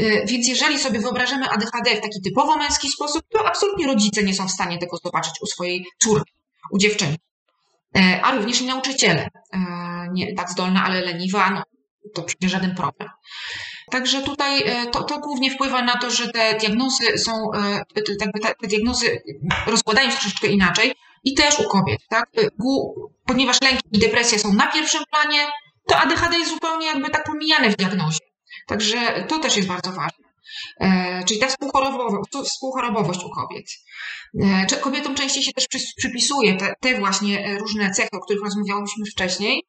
Y, 0.00 0.24
więc 0.26 0.48
jeżeli 0.48 0.78
sobie 0.78 1.00
wyobrażamy 1.00 1.50
ADHD 1.50 1.90
w 1.96 2.00
taki 2.00 2.22
typowo 2.24 2.56
męski 2.56 2.88
sposób, 2.88 3.22
to 3.32 3.46
absolutnie 3.46 3.86
rodzice 3.86 4.22
nie 4.22 4.34
są 4.34 4.48
w 4.48 4.52
stanie 4.52 4.78
tego 4.78 4.96
zobaczyć 5.04 5.34
u 5.42 5.46
swojej 5.46 5.86
córki 6.02 6.37
u 6.70 6.78
dziewczynki. 6.78 7.28
E, 7.96 8.20
a 8.22 8.36
również 8.36 8.60
i 8.60 8.66
nauczyciele. 8.66 9.28
E, 9.52 9.58
nie 10.12 10.34
tak 10.34 10.50
zdolna, 10.50 10.84
ale 10.84 11.00
leniwa, 11.00 11.50
no, 11.50 11.62
to 12.14 12.22
przecież 12.22 12.50
żaden 12.50 12.74
problem. 12.74 13.08
Także 13.90 14.22
tutaj 14.22 14.62
e, 14.62 14.86
to, 14.86 15.02
to 15.04 15.18
głównie 15.18 15.50
wpływa 15.50 15.82
na 15.82 15.96
to, 15.96 16.10
że 16.10 16.28
te 16.28 16.58
diagnozy 16.58 17.18
są, 17.18 17.32
te, 17.94 18.02
te 18.60 18.66
diagnozy 18.68 19.22
rozkładają 19.66 20.10
się 20.10 20.16
troszeczkę 20.16 20.46
inaczej 20.46 20.94
i 21.24 21.34
też 21.34 21.58
u 21.58 21.68
kobiet, 21.68 22.00
tak? 22.08 22.30
Ponieważ 23.26 23.60
lęk 23.60 23.80
i 23.92 23.98
depresja 23.98 24.38
są 24.38 24.52
na 24.52 24.66
pierwszym 24.66 25.02
planie, 25.10 25.46
to 25.86 25.96
ADHD 25.96 26.38
jest 26.38 26.50
zupełnie 26.50 26.86
jakby 26.86 27.10
tak 27.10 27.24
pomijane 27.24 27.70
w 27.70 27.76
diagnozie. 27.76 28.18
Także 28.66 29.24
to 29.28 29.38
też 29.38 29.56
jest 29.56 29.68
bardzo 29.68 29.92
ważne. 29.92 30.28
Czyli 31.26 31.40
ta 31.40 31.46
współchorobowość 32.44 33.24
u 33.24 33.30
kobiet. 33.30 33.66
E, 34.40 34.76
kobietom 34.80 35.14
częściej 35.14 35.42
się 35.42 35.52
też 35.52 35.66
przypisuje 35.96 36.56
te, 36.56 36.74
te 36.80 36.98
właśnie 36.98 37.58
różne 37.58 37.90
cechy, 37.90 38.08
o 38.12 38.20
których 38.20 38.44
rozmawiałyśmy 38.44 39.04
wcześniej, 39.06 39.62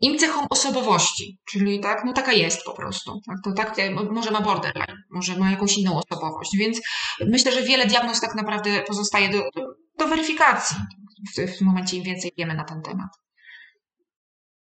im 0.00 0.18
cechą 0.18 0.48
osobowości, 0.50 1.38
czyli 1.50 1.80
tak, 1.80 2.04
no 2.04 2.12
taka 2.12 2.32
jest 2.32 2.64
po 2.64 2.72
prostu. 2.72 3.20
Tak, 3.26 3.36
to 3.44 3.52
tak, 3.52 3.76
może 4.10 4.30
ma 4.30 4.40
borderline, 4.40 4.96
może 5.10 5.36
ma 5.36 5.50
jakąś 5.50 5.78
inną 5.78 5.98
osobowość, 5.98 6.56
więc 6.56 6.80
myślę, 7.26 7.52
że 7.52 7.62
wiele 7.62 7.86
diagnoz 7.86 8.20
tak 8.20 8.34
naprawdę 8.34 8.82
pozostaje 8.82 9.28
do, 9.28 9.38
do, 9.38 9.66
do 9.98 10.08
weryfikacji. 10.08 10.76
W, 11.36 11.58
w 11.58 11.60
momencie 11.60 11.96
im 11.96 12.02
więcej 12.02 12.32
wiemy 12.38 12.54
na 12.54 12.64
ten 12.64 12.82
temat. 12.82 13.08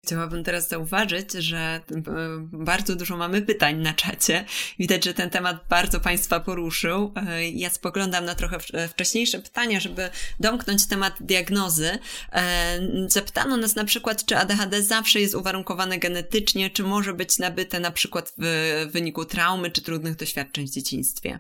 Chciałabym 0.05 0.45
teraz 0.45 0.69
zauważyć, 0.69 1.33
że 1.33 1.59
e, 1.59 1.81
bardzo 2.53 2.97
dużo 2.97 3.17
mamy 3.17 3.43
pytań 3.43 3.77
na 3.77 3.93
czacie. 3.93 4.45
Widać, 4.79 5.05
że 5.05 5.15
ten 5.15 5.31
temat 5.31 5.57
bardzo 5.69 6.01
Państwa 6.01 6.41
poruszył. 6.41 7.13
E, 7.29 7.49
ja 7.49 7.71
spoglądam 7.71 8.25
na 8.25 8.35
trochę 8.35 8.59
e, 8.73 8.89
wcześniejsze 8.89 9.39
pytania, 9.39 9.81
żeby 9.81 10.11
domknąć 10.41 10.87
temat 10.87 11.15
diagnozy. 11.21 11.99
Zapytano 13.09 13.57
nas 13.57 13.77
na 13.77 13.85
przykład, 13.85 14.25
czy 14.25 14.37
ADHD 14.37 14.83
zawsze 14.83 15.21
jest 15.21 15.35
uwarunkowane 15.35 15.99
genetycznie, 15.99 16.71
czy 16.71 16.83
może 16.83 17.15
być 17.15 17.39
nabyte 17.39 17.81
na 17.81 17.91
przykład 17.91 18.33
w 18.39 18.87
wyniku 18.91 19.25
traumy 19.25 19.71
czy 19.71 19.83
trudnych 19.83 20.17
doświadczeń 20.17 20.67
w 20.67 20.71
dzieciństwie. 20.71 21.39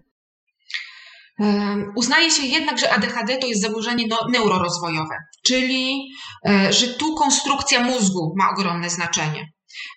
Uznaje 1.96 2.30
się 2.30 2.46
jednak, 2.46 2.78
że 2.78 2.92
ADHD 2.92 3.36
to 3.38 3.46
jest 3.46 3.62
zaburzenie 3.62 4.04
no, 4.08 4.26
neurorozwojowe, 4.28 5.16
czyli 5.46 6.08
e, 6.48 6.72
że 6.72 6.86
tu 6.86 7.14
konstrukcja 7.14 7.80
mózgu 7.80 8.34
ma 8.36 8.50
ogromne 8.50 8.90
znaczenie. 8.90 9.46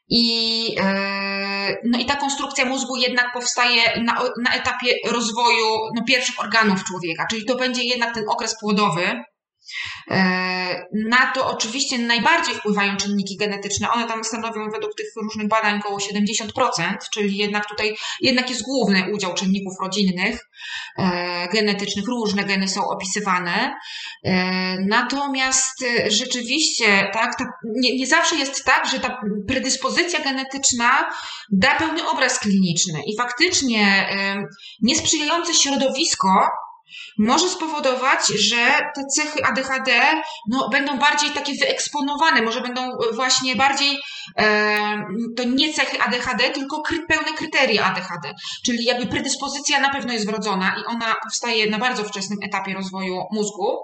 I, 0.10 0.76
e, 0.80 1.76
no 1.86 2.00
i 2.00 2.06
ta 2.06 2.16
konstrukcja 2.16 2.66
mózgu 2.66 2.96
jednak 2.96 3.34
powstaje 3.34 4.04
na, 4.04 4.22
na 4.44 4.54
etapie 4.54 4.94
rozwoju 5.12 5.66
no, 5.96 6.04
pierwszych 6.08 6.40
organów 6.40 6.84
człowieka, 6.84 7.26
czyli 7.30 7.46
to 7.46 7.56
będzie 7.56 7.84
jednak 7.84 8.14
ten 8.14 8.24
okres 8.30 8.56
płodowy, 8.60 9.24
na 11.10 11.32
to 11.36 11.48
oczywiście 11.48 11.98
najbardziej 11.98 12.56
wpływają 12.56 12.98
czynniki 12.98 13.38
genetyczne. 13.38 13.92
One 13.92 14.08
tam 14.08 14.24
stanowią 14.24 14.70
według 14.70 14.96
tych 14.96 15.08
różnych 15.24 15.48
badań 15.48 15.80
około 15.80 15.98
70%, 15.98 16.98
czyli 17.14 17.38
jednak 17.38 17.70
tutaj 17.70 17.96
jednak 18.22 18.50
jest 18.50 18.64
główny 18.64 19.14
udział 19.14 19.34
czynników 19.34 19.74
rodzinnych, 19.82 20.50
e, 20.98 21.48
genetycznych. 21.54 22.06
Różne 22.08 22.44
geny 22.44 22.68
są 22.68 22.82
opisywane. 22.90 23.76
E, 24.24 24.36
natomiast 24.88 25.86
rzeczywiście 26.08 27.10
tak, 27.14 27.36
ta, 27.38 27.46
nie, 27.76 27.98
nie 27.98 28.08
zawsze 28.08 28.36
jest 28.36 28.66
tak, 28.66 28.88
że 28.88 29.00
ta 29.00 29.22
predyspozycja 29.48 30.24
genetyczna 30.24 31.10
da 31.52 31.76
pełny 31.76 32.10
obraz 32.10 32.40
kliniczny 32.40 33.02
i 33.08 33.18
faktycznie 33.18 34.10
niesprzyjające 34.82 35.54
środowisko 35.54 36.30
może 37.18 37.50
spowodować, 37.50 38.28
że 38.28 38.92
te 38.96 39.06
cechy 39.16 39.46
ADHD 39.46 40.02
no, 40.50 40.70
będą 40.70 40.98
bardziej 40.98 41.30
takie 41.30 41.54
wyeksponowane, 41.54 42.42
może 42.42 42.62
będą 42.62 42.82
właśnie 43.14 43.56
bardziej, 43.56 43.98
e, 44.38 45.06
to 45.38 45.44
nie 45.44 45.74
cechy 45.74 46.02
ADHD, 46.02 46.50
tylko 46.50 46.82
kry, 46.82 47.06
pełne 47.08 47.34
kryteria 47.34 47.86
ADHD, 47.86 48.34
czyli 48.66 48.84
jakby 48.84 49.06
predyspozycja 49.06 49.80
na 49.80 49.90
pewno 49.90 50.14
jest 50.14 50.26
wrodzona 50.26 50.76
i 50.82 50.86
ona 50.86 51.16
powstaje 51.24 51.70
na 51.70 51.80
bardzo 51.80 52.04
wczesnym 52.04 52.40
etapie 52.44 52.74
rozwoju 52.74 53.24
mózgu, 53.32 53.78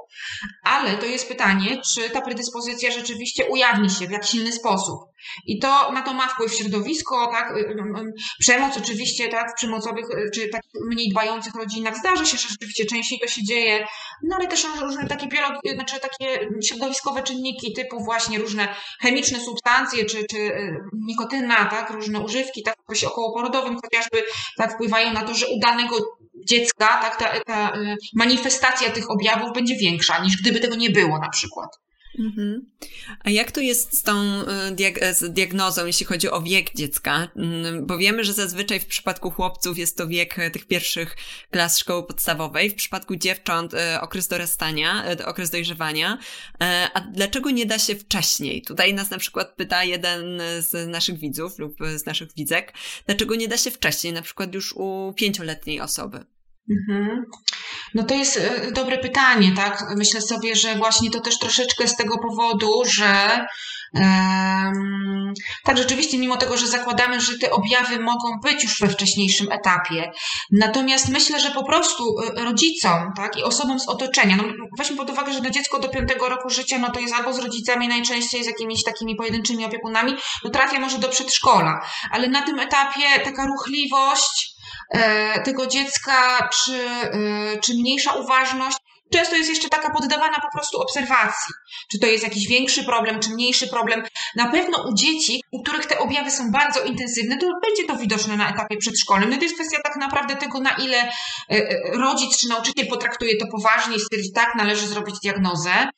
ale 0.64 0.98
to 0.98 1.06
jest 1.06 1.28
pytanie, 1.28 1.82
czy 1.94 2.10
ta 2.10 2.22
predyspozycja 2.22 2.92
rzeczywiście 2.92 3.46
ujawni 3.46 3.90
się 3.90 4.08
w 4.08 4.12
jak 4.12 4.26
silny 4.26 4.52
sposób. 4.52 5.13
I 5.46 5.60
to 5.60 5.92
na 5.92 6.02
to 6.02 6.14
ma 6.14 6.28
wpływ 6.28 6.54
środowisko, 6.54 7.28
tak? 7.28 7.58
Y, 7.58 7.60
y, 7.60 7.64
y, 7.64 8.14
przemoc 8.40 8.78
oczywiście, 8.78 9.28
tak, 9.28 9.52
w 9.52 9.54
przemocowych 9.54 10.06
czy 10.34 10.50
tak 10.50 10.62
mniej 10.86 11.10
dbających 11.10 11.56
rodzinach. 11.56 11.98
Zdarza 11.98 12.26
się, 12.26 12.38
że 12.38 12.50
rzeczywiście 12.50 12.86
częściej 12.86 13.20
to 13.20 13.28
się 13.28 13.44
dzieje, 13.44 13.88
no 14.24 14.36
ale 14.36 14.48
też 14.48 14.68
różne 14.82 15.08
takie 15.08 15.28
znaczy 15.74 16.00
takie 16.00 16.50
środowiskowe 16.64 17.24
czynniki 17.24 17.74
typu 17.74 18.04
właśnie 18.04 18.40
różne 18.40 18.76
chemiczne 19.00 19.40
substancje, 19.40 20.06
czy, 20.06 20.26
czy 20.30 20.52
nikotyna, 20.94 21.66
tak, 21.66 21.90
różne 21.90 22.20
używki, 22.20 22.64
tak, 22.64 22.76
w 22.96 23.04
okołoporodowym 23.04 23.78
chociażby 23.84 24.24
tak? 24.58 24.74
Wpływają 24.74 25.14
na 25.14 25.24
to, 25.24 25.36
że 25.36 25.48
u 25.48 25.60
danego 25.60 25.96
dziecka, 26.46 26.88
tak, 26.88 27.16
ta, 27.20 27.40
ta 27.46 27.74
manifestacja 28.14 28.92
tych 28.92 29.12
objawów 29.12 29.54
będzie 29.54 29.76
większa 29.76 30.24
niż 30.24 30.42
gdyby 30.42 30.60
tego 30.60 30.76
nie 30.76 30.90
było 30.90 31.20
na 31.20 31.30
przykład. 31.30 31.70
Mhm. 32.20 32.66
A 33.20 33.30
jak 33.30 33.52
to 33.52 33.62
jest 33.62 33.98
z 33.98 34.04
tą 34.04 34.14
e, 34.22 34.72
diag 34.72 35.00
z 35.14 35.34
diagnozą, 35.34 35.86
jeśli 35.86 36.06
chodzi 36.06 36.30
o 36.30 36.42
wiek 36.42 36.74
dziecka? 36.74 37.28
Mm, 37.36 37.86
bo 37.86 37.98
wiemy, 37.98 38.24
że 38.24 38.34
zazwyczaj 38.34 38.80
w 38.80 38.86
przypadku 38.86 39.32
chłopców 39.32 39.78
jest 39.78 39.98
to 39.98 40.08
wiek 40.08 40.40
e, 40.40 40.52
tych 40.52 40.68
pierwszych 40.68 41.16
klas 41.52 41.78
szkoły 41.78 42.08
podstawowej, 42.08 42.70
w 42.70 42.76
przypadku 42.76 43.16
dziewcząt 43.16 43.74
e, 43.74 44.02
okres 44.02 44.28
dorastania, 44.28 45.06
okres 45.26 45.50
dojrzewania. 45.50 46.18
A 46.94 47.02
dlaczego 47.02 47.50
nie 47.50 47.66
da 47.66 47.80
się 47.80 47.96
wcześniej? 47.96 48.62
Tutaj 48.62 48.94
nas 48.94 49.10
na 49.10 49.18
przykład 49.18 49.56
pyta 49.56 49.84
jeden 49.84 50.42
z 50.60 50.90
naszych 50.90 51.20
widzów 51.20 51.60
lub 51.60 51.78
z 51.96 52.06
naszych 52.06 52.34
widzek, 52.34 52.74
dlaczego 53.06 53.36
nie 53.36 53.48
da 53.48 53.58
się 53.58 53.72
wcześniej, 53.72 54.14
na 54.14 54.22
przykład 54.22 54.54
już 54.54 54.74
u 54.74 55.14
pięcioletniej 55.18 55.82
osoby? 55.82 56.26
Mhm. 56.70 57.26
No 57.94 58.04
to 58.04 58.16
jest 58.16 58.38
e, 58.38 58.72
dobre 58.72 58.98
pytanie, 58.98 59.52
tak? 59.56 59.86
Myślę 59.98 60.22
sobie, 60.22 60.56
że 60.56 60.76
właśnie 60.76 61.12
to 61.12 61.20
też 61.20 61.40
troszeczkę 61.40 61.88
z 61.88 61.96
tego 61.96 62.18
powodu, 62.18 62.84
że 62.86 63.46
tak 65.64 65.78
rzeczywiście, 65.78 66.18
mimo 66.18 66.38
tego, 66.38 66.58
że 66.58 66.68
zakładamy, 66.68 67.22
że 67.22 67.38
te 67.40 67.52
objawy 67.52 68.00
mogą 68.00 68.40
być 68.44 68.64
już 68.64 68.80
we 68.80 68.90
wcześniejszym 68.90 69.52
etapie, 69.52 70.12
natomiast 70.52 71.10
myślę, 71.10 71.40
że 71.40 71.52
po 71.52 71.64
prostu 71.64 72.16
e, 72.20 72.44
rodzicom, 72.44 73.14
tak, 73.16 73.38
i 73.38 73.44
osobom 73.44 73.80
z 73.80 73.88
otoczenia, 73.88 74.36
no 74.36 74.44
weźmy 74.78 74.98
pod 74.98 75.10
uwagę, 75.10 75.34
że 75.34 75.42
do 75.42 75.50
dziecko 75.50 75.80
do 75.80 75.90
piątego 75.90 76.30
roku 76.30 76.50
życia, 76.50 76.78
no 76.78 76.92
to 76.92 77.00
jest 77.00 77.14
albo 77.14 77.34
z 77.34 77.40
rodzicami, 77.40 77.88
najczęściej 77.88 78.44
z 78.44 78.48
jakimiś 78.48 78.84
takimi 78.84 79.16
pojedynczymi 79.16 79.66
opiekunami, 79.66 80.16
no 80.44 80.50
trafia 80.50 80.80
może 80.80 80.98
do 80.98 81.10
przedszkola, 81.10 81.80
ale 82.12 82.28
na 82.28 82.42
tym 82.42 82.60
etapie 82.60 83.20
taka 83.24 83.46
ruchliwość, 83.46 84.53
tego 85.44 85.68
dziecka, 85.68 86.50
czy, 86.54 86.74
e, 86.74 87.60
czy 87.60 87.74
mniejsza 87.74 88.14
uważność, 88.14 88.78
często 89.14 89.36
jest 89.36 89.50
jeszcze 89.50 89.70
taka 89.70 89.90
poddawana 89.90 90.38
po 90.42 90.58
prostu 90.58 90.82
obserwacji. 90.82 91.54
Czy 91.92 92.00
to 92.00 92.08
jest 92.08 92.24
jakiś 92.24 92.48
większy 92.48 92.84
problem, 92.84 93.20
czy 93.20 93.30
mniejszy 93.30 93.68
problem. 93.68 94.04
Na 94.36 94.52
pewno 94.52 94.90
u 94.90 94.94
dzieci, 94.94 95.44
u 95.52 95.64
których 95.64 95.86
te 95.86 96.00
objawy 96.00 96.32
są 96.32 96.52
bardzo 96.52 96.84
intensywne, 96.84 97.38
to 97.38 97.48
będzie 97.64 97.88
to 97.88 97.96
widoczne 97.98 98.38
na 98.38 98.50
etapie 98.54 98.78
przedszkolnym. 98.78 99.30
No 99.30 99.38
to 99.38 99.44
jest 99.44 99.56
kwestia 99.56 99.78
tak 99.84 99.96
naprawdę 99.96 100.36
tego, 100.36 100.60
na 100.60 100.72
ile 100.72 101.12
e, 101.50 101.68
rodzic 101.98 102.38
czy 102.38 102.48
nauczyciel 102.48 102.88
potraktuje 102.88 103.38
to 103.38 103.46
poważnie 103.48 103.96
i 103.96 104.00
stwierdzi, 104.00 104.32
tak, 104.36 104.56
należy 104.56 104.88
zrobić 104.88 105.16
diagnozę. 105.24 105.90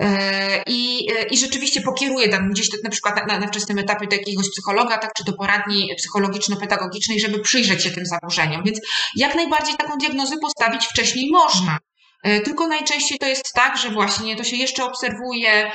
E, 0.00 0.62
I, 0.66 1.08
e, 1.12 1.22
I 1.22 1.38
rzeczywiście 1.38 1.80
pokieruje 1.80 2.28
tam 2.28 2.50
gdzieś 2.50 2.68
na 2.84 2.90
przykład 2.90 3.26
na, 3.28 3.38
na 3.38 3.46
wczesnym 3.46 3.78
etapie 3.78 4.06
do 4.06 4.16
jakiegoś 4.16 4.50
psychologa, 4.50 4.98
tak, 4.98 5.12
czy 5.14 5.24
do 5.24 5.32
poradni 5.32 5.88
psychologiczno-pedagogicznej, 5.96 7.20
żeby 7.20 7.38
przyjrzeć 7.38 7.82
się 7.82 7.90
tym 7.90 8.06
zaburzeniom. 8.06 8.62
Więc 8.64 8.80
jak 9.16 9.34
najbardziej 9.34 9.76
taką 9.76 9.98
diagnozę 9.98 10.36
postawić 10.38 10.86
wcześniej 10.86 11.30
można. 11.30 11.78
E, 12.24 12.40
tylko 12.40 12.68
najczęściej 12.68 13.18
to 13.18 13.26
jest 13.26 13.52
tak, 13.54 13.78
że 13.78 13.90
właśnie 13.90 14.36
to 14.36 14.44
się 14.44 14.56
jeszcze 14.56 14.84
obserwuje 14.84 15.72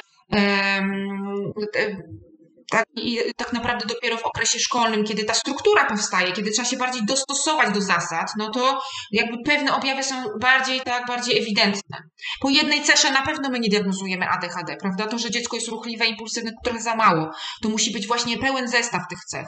tak, 2.70 2.86
I 2.96 3.20
tak 3.36 3.54
naprawdę 3.54 3.86
dopiero 3.86 4.18
w 4.18 4.26
okresie 4.26 4.60
szkolnym, 4.60 5.04
kiedy 5.04 5.24
ta 5.24 5.34
struktura 5.34 5.86
powstaje, 5.86 6.32
kiedy 6.32 6.52
trzeba 6.52 6.68
się 6.68 6.78
bardziej 6.78 7.06
dostosować 7.06 7.74
do 7.74 7.82
zasad, 7.82 8.32
no 8.38 8.50
to 8.50 8.82
jakby 9.12 9.38
pewne 9.46 9.76
objawy 9.76 10.04
są 10.04 10.16
bardziej, 10.40 10.82
tak, 10.82 11.08
bardziej 11.08 11.40
ewidentne. 11.40 11.98
Po 12.40 12.50
jednej 12.50 12.84
cesze 12.84 13.12
na 13.12 13.22
pewno 13.22 13.50
my 13.50 13.60
nie 13.60 13.70
diagnozujemy 13.70 14.30
ADHD, 14.30 14.78
prawda? 14.82 15.08
To, 15.08 15.20
że 15.20 15.32
dziecko 15.32 15.56
jest 15.56 15.68
ruchliwe, 15.68 16.06
impulsywne, 16.06 16.52
to 16.52 16.58
trochę 16.64 16.82
za 16.82 16.96
mało. 16.96 17.32
To 17.62 17.70
musi 17.70 17.92
być 17.92 18.08
właśnie 18.08 18.38
pełen 18.38 18.68
zestaw 18.68 19.02
tych 19.10 19.20
cech. 19.20 19.48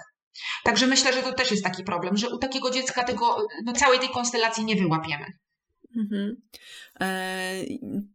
Także 0.64 0.88
myślę, 0.88 1.14
że 1.14 1.24
to 1.24 1.34
też 1.34 1.52
jest 1.52 1.64
taki 1.64 1.84
problem, 1.84 2.18
że 2.18 2.30
u 2.30 2.38
takiego 2.38 2.72
dziecka 2.72 3.04
tego, 3.04 3.48
no 3.66 3.74
całej 3.74 4.00
tej 4.00 4.10
konstelacji 4.10 4.66
nie 4.66 4.76
wyłapiemy. 4.76 5.26
Mhm. 5.98 6.36
E, 7.02 7.66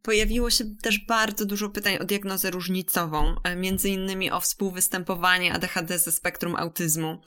pojawiło 0.02 0.50
się 0.50 0.64
też 0.82 0.98
bardzo 0.98 1.44
dużo 1.44 1.68
pytań 1.68 1.96
o 1.96 2.04
diagnozę 2.04 2.50
różnicową, 2.50 3.34
e, 3.44 3.56
między 3.56 3.88
innymi 3.88 4.30
o 4.30 4.40
współwystępowanie 4.40 5.52
ADHD 5.52 5.98
ze 5.98 6.12
spektrum 6.12 6.56
autyzmu. 6.56 7.18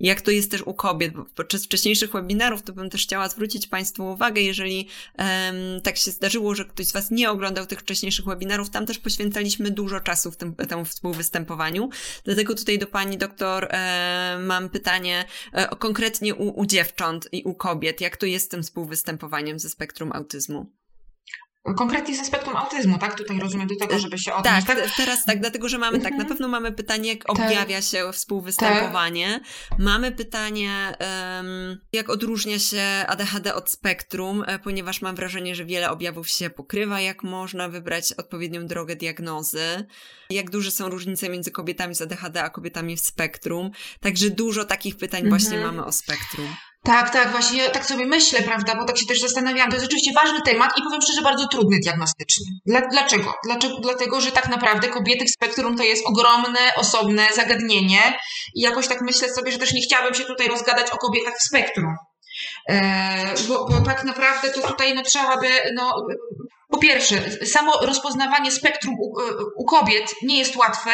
Jak 0.00 0.20
to 0.20 0.30
jest 0.30 0.50
też 0.50 0.62
u 0.62 0.74
kobiet? 0.74 1.12
Bo 1.12 1.24
podczas 1.24 1.64
wcześniejszych 1.64 2.12
webinarów 2.12 2.62
to 2.62 2.72
bym 2.72 2.90
też 2.90 3.02
chciała 3.02 3.28
zwrócić 3.28 3.66
Państwu 3.66 4.12
uwagę, 4.12 4.40
jeżeli 4.40 4.88
um, 5.18 5.80
tak 5.82 5.96
się 5.96 6.10
zdarzyło, 6.10 6.54
że 6.54 6.64
ktoś 6.64 6.86
z 6.86 6.92
Was 6.92 7.10
nie 7.10 7.30
oglądał 7.30 7.66
tych 7.66 7.80
wcześniejszych 7.80 8.24
webinarów, 8.24 8.70
tam 8.70 8.86
też 8.86 8.98
poświęcaliśmy 8.98 9.70
dużo 9.70 10.00
czasu 10.00 10.30
w 10.30 10.36
tym, 10.36 10.54
temu 10.54 10.84
współwystępowaniu. 10.84 11.88
Dlatego 12.24 12.54
tutaj 12.54 12.78
do 12.78 12.86
Pani 12.86 13.18
doktor 13.18 13.68
e, 13.70 14.38
mam 14.40 14.68
pytanie 14.68 15.24
e, 15.52 15.76
konkretnie 15.76 16.34
u, 16.34 16.60
u 16.60 16.66
dziewcząt 16.66 17.28
i 17.32 17.42
u 17.42 17.54
kobiet. 17.54 18.00
Jak 18.00 18.16
to 18.16 18.26
jest 18.26 18.46
z 18.46 18.48
tym 18.48 18.62
współwystępowaniem 18.62 19.58
ze 19.58 19.68
spektrum 19.68 20.12
autyzmu? 20.12 20.66
Konkretnie 21.74 22.16
z 22.16 22.20
aspektem 22.20 22.56
autyzmu, 22.56 22.98
tak? 22.98 23.18
Tutaj 23.18 23.40
rozumiem 23.40 23.68
do 23.68 23.76
tego, 23.76 23.98
żeby 23.98 24.18
się 24.18 24.34
odnieść. 24.34 24.66
Tak, 24.66 24.76
tak? 24.76 24.90
teraz 24.96 25.24
tak, 25.24 25.40
dlatego, 25.40 25.68
że 25.68 25.78
mamy 25.78 25.98
tak, 25.98 26.10
na 26.10 26.16
mhm. 26.16 26.28
pewno 26.28 26.48
mamy 26.48 26.72
pytanie, 26.72 27.08
jak 27.08 27.24
tak. 27.24 27.30
objawia 27.30 27.82
się 27.82 28.12
współwystępowanie. 28.12 29.40
Tak. 29.70 29.78
Mamy 29.78 30.12
pytanie, 30.12 30.96
jak 31.92 32.10
odróżnia 32.10 32.58
się 32.58 32.82
ADHD 33.06 33.54
od 33.54 33.70
spektrum, 33.70 34.44
e, 34.46 34.58
ponieważ 34.58 35.02
mam 35.02 35.16
wrażenie, 35.16 35.54
że 35.54 35.64
wiele 35.64 35.90
objawów 35.90 36.28
się 36.28 36.50
pokrywa, 36.50 37.00
jak 37.00 37.22
można 37.22 37.68
wybrać 37.68 38.12
odpowiednią 38.12 38.66
drogę 38.66 38.96
diagnozy, 38.96 39.86
jak 40.30 40.50
duże 40.50 40.70
są 40.70 40.88
różnice 40.88 41.28
między 41.28 41.50
kobietami 41.50 41.94
z 41.94 42.02
ADHD 42.02 42.42
a 42.42 42.50
kobietami 42.50 42.96
w 42.96 43.00
spektrum. 43.00 43.70
Także 44.00 44.30
dużo 44.30 44.64
takich 44.64 44.96
pytań 44.96 45.20
mhm. 45.20 45.30
właśnie 45.30 45.66
mamy 45.66 45.84
o 45.84 45.92
spektrum. 45.92 46.48
Tak, 46.86 47.10
tak, 47.10 47.30
właśnie 47.30 47.70
tak 47.70 47.86
sobie 47.86 48.06
myślę, 48.06 48.42
prawda, 48.42 48.74
bo 48.74 48.84
tak 48.84 48.98
się 48.98 49.06
też 49.06 49.20
zastanawiałam. 49.20 49.70
To 49.70 49.76
jest 49.76 49.86
oczywiście 49.86 50.12
ważny 50.12 50.42
temat 50.42 50.78
i 50.78 50.82
powiem 50.82 51.02
szczerze, 51.02 51.22
bardzo 51.22 51.48
trudny 51.48 51.78
diagnostycznie. 51.82 52.46
Dla, 52.66 52.80
dlaczego? 52.80 53.34
dlaczego? 53.44 53.76
Dlatego, 53.80 54.20
że 54.20 54.32
tak 54.32 54.48
naprawdę 54.48 54.88
kobiety 54.88 55.24
w 55.24 55.30
spektrum 55.30 55.76
to 55.76 55.82
jest 55.82 56.06
ogromne, 56.06 56.60
osobne 56.76 57.28
zagadnienie 57.34 58.18
i 58.54 58.60
jakoś 58.60 58.88
tak 58.88 59.00
myślę 59.00 59.28
sobie, 59.28 59.52
że 59.52 59.58
też 59.58 59.72
nie 59.72 59.82
chciałabym 59.82 60.14
się 60.14 60.24
tutaj 60.24 60.48
rozgadać 60.48 60.90
o 60.90 60.96
kobietach 60.96 61.34
w 61.38 61.42
spektrum. 61.42 61.94
E, 62.68 63.34
bo, 63.48 63.66
bo, 63.68 63.80
tak 63.80 64.04
naprawdę 64.04 64.50
to 64.50 64.68
tutaj 64.68 64.94
no, 64.94 65.02
trzeba 65.02 65.36
by 65.36 65.48
no, 65.74 66.06
po 66.68 66.78
pierwsze, 66.78 67.46
samo 67.46 67.72
rozpoznawanie 67.82 68.50
spektrum 68.50 68.94
u, 69.00 69.12
u 69.56 69.64
kobiet 69.64 70.14
nie 70.22 70.38
jest 70.38 70.56
łatwe 70.56 70.90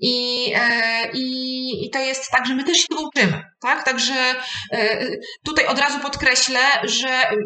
i, 0.00 0.46
e, 0.54 1.10
i, 1.14 1.57
i, 1.70 1.90
to 1.90 1.98
jest 1.98 2.30
tak, 2.30 2.46
że 2.46 2.54
my 2.54 2.64
też 2.64 2.76
się 2.76 2.96
uczymy. 2.96 3.42
Tak? 3.60 3.84
Także 3.84 4.34
e, 4.72 5.06
tutaj 5.44 5.66
od 5.66 5.78
razu 5.78 6.00
podkreślę, 6.00 6.60
że 6.84 7.08
e, 7.08 7.36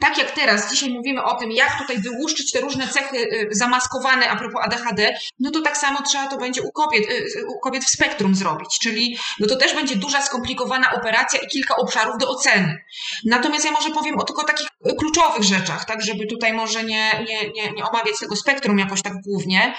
tak 0.00 0.18
jak 0.18 0.30
teraz, 0.30 0.70
dzisiaj 0.70 0.90
mówimy 0.90 1.24
o 1.24 1.34
tym, 1.34 1.52
jak 1.52 1.78
tutaj 1.78 1.98
wyłuszczyć 1.98 2.52
te 2.52 2.60
różne 2.60 2.88
cechy 2.88 3.48
zamaskowane 3.50 4.28
a 4.28 4.36
propos 4.36 4.62
ADHD, 4.64 5.14
no 5.38 5.50
to 5.50 5.60
tak 5.60 5.76
samo 5.76 6.02
trzeba 6.02 6.26
to 6.26 6.38
będzie 6.38 6.62
u 6.62 6.72
kobiet, 6.72 7.04
u 7.48 7.60
kobiet 7.60 7.84
w 7.84 7.90
spektrum 7.90 8.34
zrobić, 8.34 8.78
czyli 8.82 9.18
no 9.40 9.46
to 9.46 9.56
też 9.56 9.74
będzie 9.74 9.96
duża, 9.96 10.22
skomplikowana 10.22 10.92
operacja 10.92 11.40
i 11.40 11.46
kilka 11.46 11.76
obszarów 11.76 12.18
do 12.18 12.28
oceny. 12.28 12.84
Natomiast 13.24 13.64
ja 13.64 13.70
może 13.70 13.90
powiem 13.90 14.18
o 14.18 14.24
tylko 14.24 14.44
takich 14.44 14.68
kluczowych 14.98 15.42
rzeczach, 15.42 15.84
tak, 15.84 16.02
żeby 16.02 16.26
tutaj 16.26 16.52
może 16.52 16.84
nie, 16.84 17.24
nie, 17.28 17.50
nie, 17.50 17.72
nie 17.72 17.84
omawiać 17.84 18.18
tego 18.20 18.36
spektrum 18.36 18.78
jakoś 18.78 19.02
tak 19.02 19.12
głównie. 19.26 19.74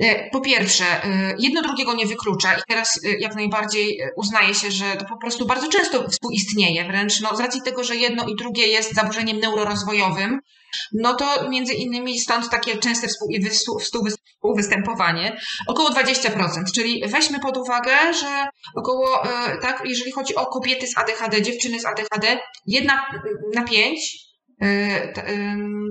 E, 0.00 0.30
po 0.30 0.40
pierwsze, 0.40 0.84
e, 0.84 1.34
jedno 1.38 1.62
drugiego 1.62 1.94
nie 1.94 2.06
wyklucza 2.06 2.54
i 2.54 2.60
teraz 2.68 3.00
e, 3.04 3.08
jak 3.18 3.34
najbardziej 3.44 4.00
uznaje 4.16 4.54
się, 4.54 4.70
że 4.70 4.96
to 4.96 5.04
po 5.04 5.16
prostu 5.16 5.46
bardzo 5.46 5.68
często 5.68 6.08
współistnieje, 6.08 6.84
wręcz 6.84 7.20
no, 7.20 7.36
z 7.36 7.40
racji 7.40 7.62
tego, 7.62 7.84
że 7.84 7.96
jedno 7.96 8.26
i 8.26 8.36
drugie 8.36 8.66
jest 8.66 8.94
zaburzeniem 8.94 9.40
neurorozwojowym, 9.40 10.40
no 10.92 11.14
to 11.14 11.48
między 11.48 11.74
innymi 11.74 12.18
stąd 12.18 12.50
takie 12.50 12.78
częste 12.78 13.08
współwystępowanie, 13.80 15.36
około 15.66 15.90
20%, 15.90 16.48
czyli 16.74 17.02
weźmy 17.08 17.40
pod 17.40 17.56
uwagę, 17.56 18.12
że 18.12 18.48
około, 18.76 19.22
tak, 19.62 19.82
jeżeli 19.84 20.12
chodzi 20.12 20.34
o 20.34 20.46
kobiety 20.46 20.86
z 20.86 20.98
ADHD, 20.98 21.42
dziewczyny 21.42 21.80
z 21.80 21.86
ADHD, 21.86 22.38
jedna 22.66 23.06
na 23.54 23.64
pięć 23.64 24.24
E, 24.33 24.33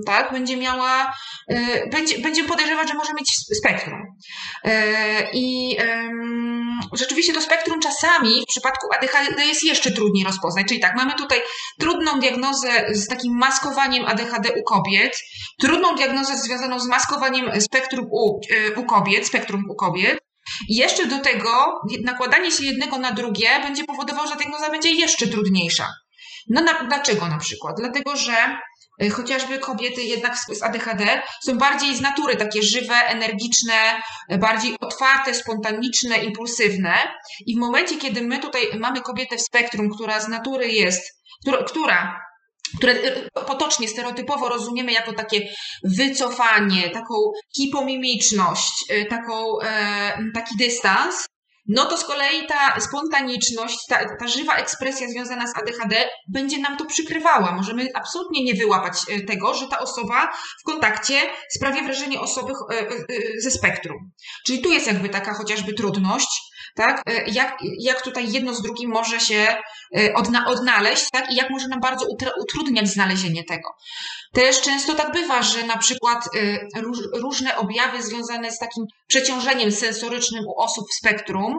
tak, 0.06 0.32
będzie 0.32 0.56
miała, 0.56 1.14
e, 1.48 1.88
będzie, 1.88 2.18
będzie 2.18 2.44
podejrzewać, 2.44 2.88
że 2.88 2.94
może 2.94 3.12
mieć 3.14 3.30
spektrum. 3.58 4.02
E, 4.64 5.30
I 5.32 5.76
rzeczywiście 6.92 7.32
to 7.32 7.40
spektrum 7.40 7.80
czasami 7.80 8.42
w 8.42 8.46
przypadku 8.46 8.86
ADHD 8.98 9.44
jest 9.46 9.64
jeszcze 9.64 9.90
trudniej 9.90 10.24
rozpoznać. 10.24 10.66
Czyli 10.68 10.80
tak, 10.80 10.96
mamy 10.96 11.14
tutaj 11.14 11.40
trudną 11.80 12.20
diagnozę 12.20 12.68
z 12.92 13.06
takim 13.08 13.38
maskowaniem 13.38 14.06
ADHD 14.06 14.48
u 14.60 14.62
kobiet, 14.62 15.18
trudną 15.60 15.94
diagnozę 15.94 16.38
związaną 16.38 16.80
z 16.80 16.88
maskowaniem 16.88 17.60
spektrum 17.60 18.06
u, 18.10 18.40
u 18.76 18.84
kobiet, 18.84 19.26
spektrum 19.26 19.64
u 19.70 19.74
kobiet, 19.74 20.18
i 20.68 20.76
jeszcze 20.76 21.06
do 21.06 21.18
tego 21.18 21.80
nakładanie 22.04 22.50
się 22.50 22.64
jednego 22.64 22.98
na 22.98 23.12
drugie 23.12 23.60
będzie 23.62 23.84
powodowało, 23.84 24.28
że 24.28 24.36
diagnoza 24.36 24.70
będzie 24.70 24.90
jeszcze 24.90 25.26
trudniejsza. 25.26 25.88
No 26.48 26.62
na, 26.62 26.84
dlaczego 26.84 27.28
na 27.28 27.38
przykład? 27.38 27.76
Dlatego, 27.78 28.16
że 28.16 28.58
y, 29.02 29.10
chociażby 29.10 29.58
kobiety 29.58 30.02
jednak 30.02 30.38
z 30.38 30.62
ADHD 30.62 31.22
są 31.44 31.58
bardziej 31.58 31.96
z 31.96 32.00
natury 32.00 32.36
takie 32.36 32.62
żywe, 32.62 32.94
energiczne, 32.94 34.02
bardziej 34.38 34.76
otwarte, 34.80 35.34
spontaniczne, 35.34 36.24
impulsywne. 36.24 36.94
I 37.46 37.56
w 37.56 37.58
momencie, 37.58 37.96
kiedy 37.96 38.22
my 38.22 38.38
tutaj 38.38 38.62
mamy 38.78 39.00
kobietę 39.00 39.36
w 39.36 39.42
spektrum, 39.42 39.90
która 39.94 40.20
z 40.20 40.28
natury 40.28 40.68
jest, 40.68 41.02
która, 41.42 41.64
która 41.64 42.20
które 42.76 42.92
y, 42.92 43.30
potocznie, 43.46 43.88
stereotypowo 43.88 44.48
rozumiemy 44.48 44.92
jako 44.92 45.12
takie 45.12 45.48
wycofanie, 45.84 46.90
taką 46.90 47.14
hipomimiczność, 47.56 48.84
taką, 49.10 49.60
e, 49.60 50.18
taki 50.34 50.56
dystans, 50.56 51.26
no 51.68 51.84
to 51.84 51.96
z 51.96 52.04
kolei 52.04 52.46
ta 52.46 52.80
spontaniczność, 52.80 53.86
ta, 53.88 54.16
ta 54.16 54.28
żywa 54.28 54.56
ekspresja 54.56 55.08
związana 55.08 55.46
z 55.46 55.56
ADHD 55.56 56.08
będzie 56.28 56.58
nam 56.58 56.76
to 56.76 56.84
przykrywała. 56.84 57.52
Możemy 57.52 57.88
absolutnie 57.94 58.44
nie 58.44 58.54
wyłapać 58.54 58.94
e, 59.08 59.20
tego, 59.20 59.54
że 59.54 59.68
ta 59.68 59.78
osoba 59.78 60.32
w 60.60 60.64
kontakcie 60.64 61.14
sprawia 61.50 61.82
wrażenie 61.82 62.20
osoby 62.20 62.52
e, 62.52 62.78
e, 62.78 62.94
ze 63.40 63.50
spektrum. 63.50 63.96
Czyli 64.46 64.62
tu 64.62 64.72
jest 64.72 64.86
jakby 64.86 65.08
taka 65.08 65.34
chociażby 65.34 65.74
trudność, 65.74 66.53
tak? 66.74 67.02
Jak, 67.26 67.56
jak 67.78 68.02
tutaj 68.02 68.32
jedno 68.32 68.54
z 68.54 68.62
drugim 68.62 68.90
może 68.90 69.20
się 69.20 69.56
odna 70.14 70.46
odnaleźć, 70.46 71.10
tak? 71.12 71.32
I 71.32 71.36
jak 71.36 71.50
może 71.50 71.68
nam 71.68 71.80
bardzo 71.80 72.06
utrudniać 72.40 72.88
znalezienie 72.88 73.44
tego. 73.44 73.68
Też 74.32 74.60
często 74.60 74.94
tak 74.94 75.12
bywa, 75.12 75.42
że 75.42 75.66
na 75.66 75.76
przykład 75.76 76.28
róż, 76.76 76.98
różne 77.14 77.56
objawy 77.56 78.02
związane 78.02 78.52
z 78.52 78.58
takim 78.58 78.84
przeciążeniem 79.06 79.72
sensorycznym 79.72 80.44
u 80.46 80.60
osób 80.60 80.84
w 80.90 80.94
spektrum 80.94 81.54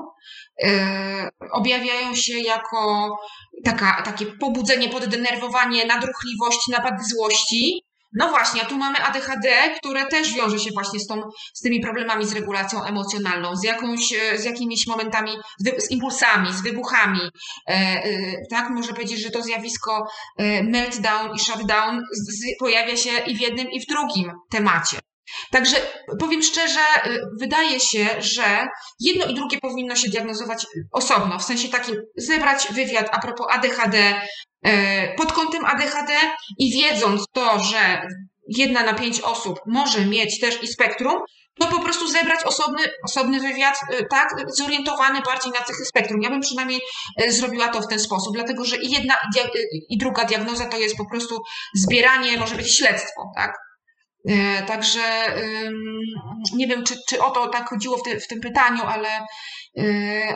objawiają 1.52 2.16
się 2.16 2.40
jako 2.40 3.16
taka, 3.64 4.02
takie 4.06 4.26
pobudzenie, 4.26 4.90
poddenerwowanie, 4.90 5.86
nadruchliwość, 5.86 6.60
napady 6.72 7.04
złości, 7.16 7.85
no 8.16 8.30
właśnie, 8.30 8.62
a 8.62 8.66
tu 8.66 8.78
mamy 8.78 8.98
ADHD, 9.04 9.50
które 9.78 10.06
też 10.06 10.34
wiąże 10.34 10.60
się 10.60 10.70
właśnie 10.74 11.00
z, 11.00 11.08
tą, 11.08 11.22
z 11.54 11.62
tymi 11.62 11.80
problemami 11.80 12.26
z 12.26 12.34
regulacją 12.34 12.84
emocjonalną, 12.84 13.56
z, 13.56 13.64
jakąś, 13.64 14.14
e, 14.14 14.38
z 14.38 14.46
jakimiś 14.46 14.88
momentami, 14.88 15.32
z, 15.60 15.92
impulsami, 15.92 16.54
z 16.54 16.62
wybuchami. 16.62 17.22
E, 17.70 17.74
e, 17.74 18.02
tak, 18.50 18.70
można 18.70 18.94
powiedzieć, 18.94 19.20
że 19.20 19.30
to 19.30 19.42
zjawisko 19.42 20.08
meltdown 20.64 21.36
i 21.36 21.40
shutdown 21.40 22.02
pojawia 22.60 22.98
się 22.98 23.10
i 23.28 23.36
w 23.36 23.42
jednym, 23.42 23.72
i 23.72 23.82
w 23.82 23.86
drugim 23.86 24.32
temacie. 24.52 25.00
Także 25.52 25.78
powiem 26.20 26.44
szczerze, 26.44 26.80
wydaje 27.40 27.80
się, 27.80 28.08
że 28.20 28.68
jedno 29.00 29.26
i 29.26 29.34
drugie 29.34 29.60
powinno 29.60 29.96
się 29.96 30.10
diagnozować 30.10 30.66
osobno, 30.92 31.40
w 31.40 31.44
sensie 31.44 31.70
takim 31.70 31.96
zebrać 32.18 32.68
wywiad 32.74 33.10
a 33.12 33.20
propos 33.20 33.48
ADHD, 33.50 34.22
pod 35.18 35.34
kątem 35.34 35.66
ADHD 35.66 36.14
i 36.60 36.72
wiedząc 36.72 37.26
to, 37.34 37.60
że 37.60 38.08
jedna 38.48 38.84
na 38.84 38.94
pięć 38.94 39.22
osób 39.22 39.60
może 39.66 40.06
mieć 40.06 40.40
też 40.40 40.64
i 40.64 40.68
spektrum, 40.68 41.20
to 41.60 41.68
po 41.68 41.80
prostu 41.80 42.08
zebrać 42.08 42.44
osobny, 42.44 42.84
osobny 43.04 43.40
wywiad, 43.40 43.76
e, 43.92 44.06
tak, 44.06 44.30
zorientowany 44.48 45.22
bardziej 45.22 45.52
na 45.52 45.66
cechy 45.66 45.86
spektrum. 45.86 46.22
Ja 46.22 46.30
bym 46.30 46.42
przynajmniej 46.42 46.82
e, 47.18 47.32
zrobiła 47.32 47.68
to 47.68 47.82
w 47.82 47.88
ten 47.88 48.00
sposób, 48.00 48.34
dlatego 48.34 48.66
że 48.66 48.78
i 48.78 48.92
jedna 48.92 49.16
i 49.90 49.98
druga 49.98 50.26
diagnoza 50.26 50.66
to 50.66 50.78
jest 50.78 50.98
po 50.98 51.10
prostu 51.10 51.42
zbieranie, 51.76 52.38
może 52.38 52.56
być 52.56 52.78
śledztwo, 52.78 53.32
tak. 53.36 53.58
Także 54.68 55.02
nie 56.54 56.68
wiem, 56.68 56.84
czy, 56.84 56.96
czy 57.10 57.24
o 57.24 57.32
to 57.32 57.48
tak 57.48 57.70
chodziło 57.70 57.98
w, 57.98 58.04
te, 58.04 58.20
w 58.20 58.28
tym 58.28 58.42
pytaniu, 58.42 58.84
ale, 58.84 59.08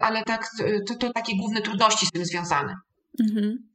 ale 0.02 0.24
tak, 0.24 0.48
to, 0.88 0.96
to 0.96 1.14
takie 1.14 1.38
główne 1.38 1.62
trudności 1.62 2.06
z 2.06 2.12
tym 2.12 2.26
związane. 2.26 2.76
Mhm. 3.20 3.69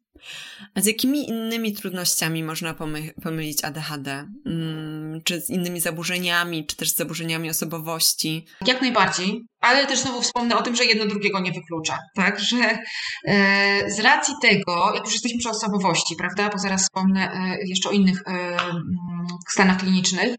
A 0.75 0.81
z 0.81 0.87
jakimi 0.87 1.29
innymi 1.29 1.73
trudnościami 1.73 2.43
można 2.43 2.75
pomy 2.75 3.13
pomylić 3.23 3.65
ADHD? 3.65 4.27
Hmm, 4.45 5.23
czy 5.25 5.41
z 5.41 5.51
innymi 5.51 5.81
zaburzeniami, 5.81 6.67
czy 6.67 6.77
też 6.77 6.91
z 6.91 6.97
zaburzeniami 6.97 7.51
osobowości? 7.51 8.47
Jak 8.67 8.83
najbardziej, 8.83 9.43
ale 9.61 9.87
też 9.87 9.99
znowu 9.99 10.23
wspomnę 10.23 10.57
o 10.57 10.63
tym, 10.63 10.77
że 10.77 10.85
jedno 10.85 11.07
drugiego 11.07 11.41
nie 11.41 11.53
wyklucza. 11.53 11.99
Tak, 12.15 12.41
że 12.41 12.79
e, 13.25 13.91
z 13.91 14.01
racji 14.01 14.35
tego, 14.43 14.93
jak 14.95 15.05
już 15.05 15.13
jesteśmy 15.13 15.39
przy 15.39 15.51
osobowości, 15.51 16.17
prawda, 16.17 16.49
bo 16.49 16.59
zaraz 16.59 16.83
wspomnę 16.83 17.33
e, 17.33 17.57
jeszcze 17.67 17.89
o 17.89 17.93
innych 17.93 18.23
e, 18.27 18.31
mm, 18.31 19.27
stanach 19.51 19.79
klinicznych. 19.79 20.35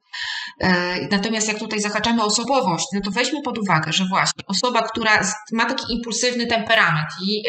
E, 0.61 1.07
natomiast 1.11 1.47
jak 1.47 1.59
tutaj 1.59 1.79
zahaczamy 1.79 2.23
osobowość, 2.23 2.85
no 2.93 3.01
to 3.01 3.11
weźmy 3.11 3.41
pod 3.41 3.57
uwagę, 3.57 3.93
że 3.93 4.05
właśnie 4.05 4.43
osoba, 4.47 4.81
która 4.81 5.21
ma 5.51 5.65
taki 5.65 5.93
impulsywny 5.93 6.47
temperament 6.47 7.09
i 7.27 7.43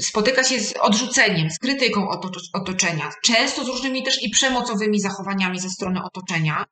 spotyka 0.00 0.44
się 0.44 0.60
z 0.60 0.74
odrzuceniem, 0.76 1.50
z 1.50 1.58
krytyką 1.58 2.08
otoczenia, 2.52 3.10
często 3.24 3.64
z 3.64 3.68
różnymi 3.68 4.02
też 4.02 4.22
i 4.22 4.30
przemocowymi 4.30 5.00
zachowaniami 5.00 5.60
ze 5.60 5.70
strony 5.70 6.00
otoczenia, 6.04 6.64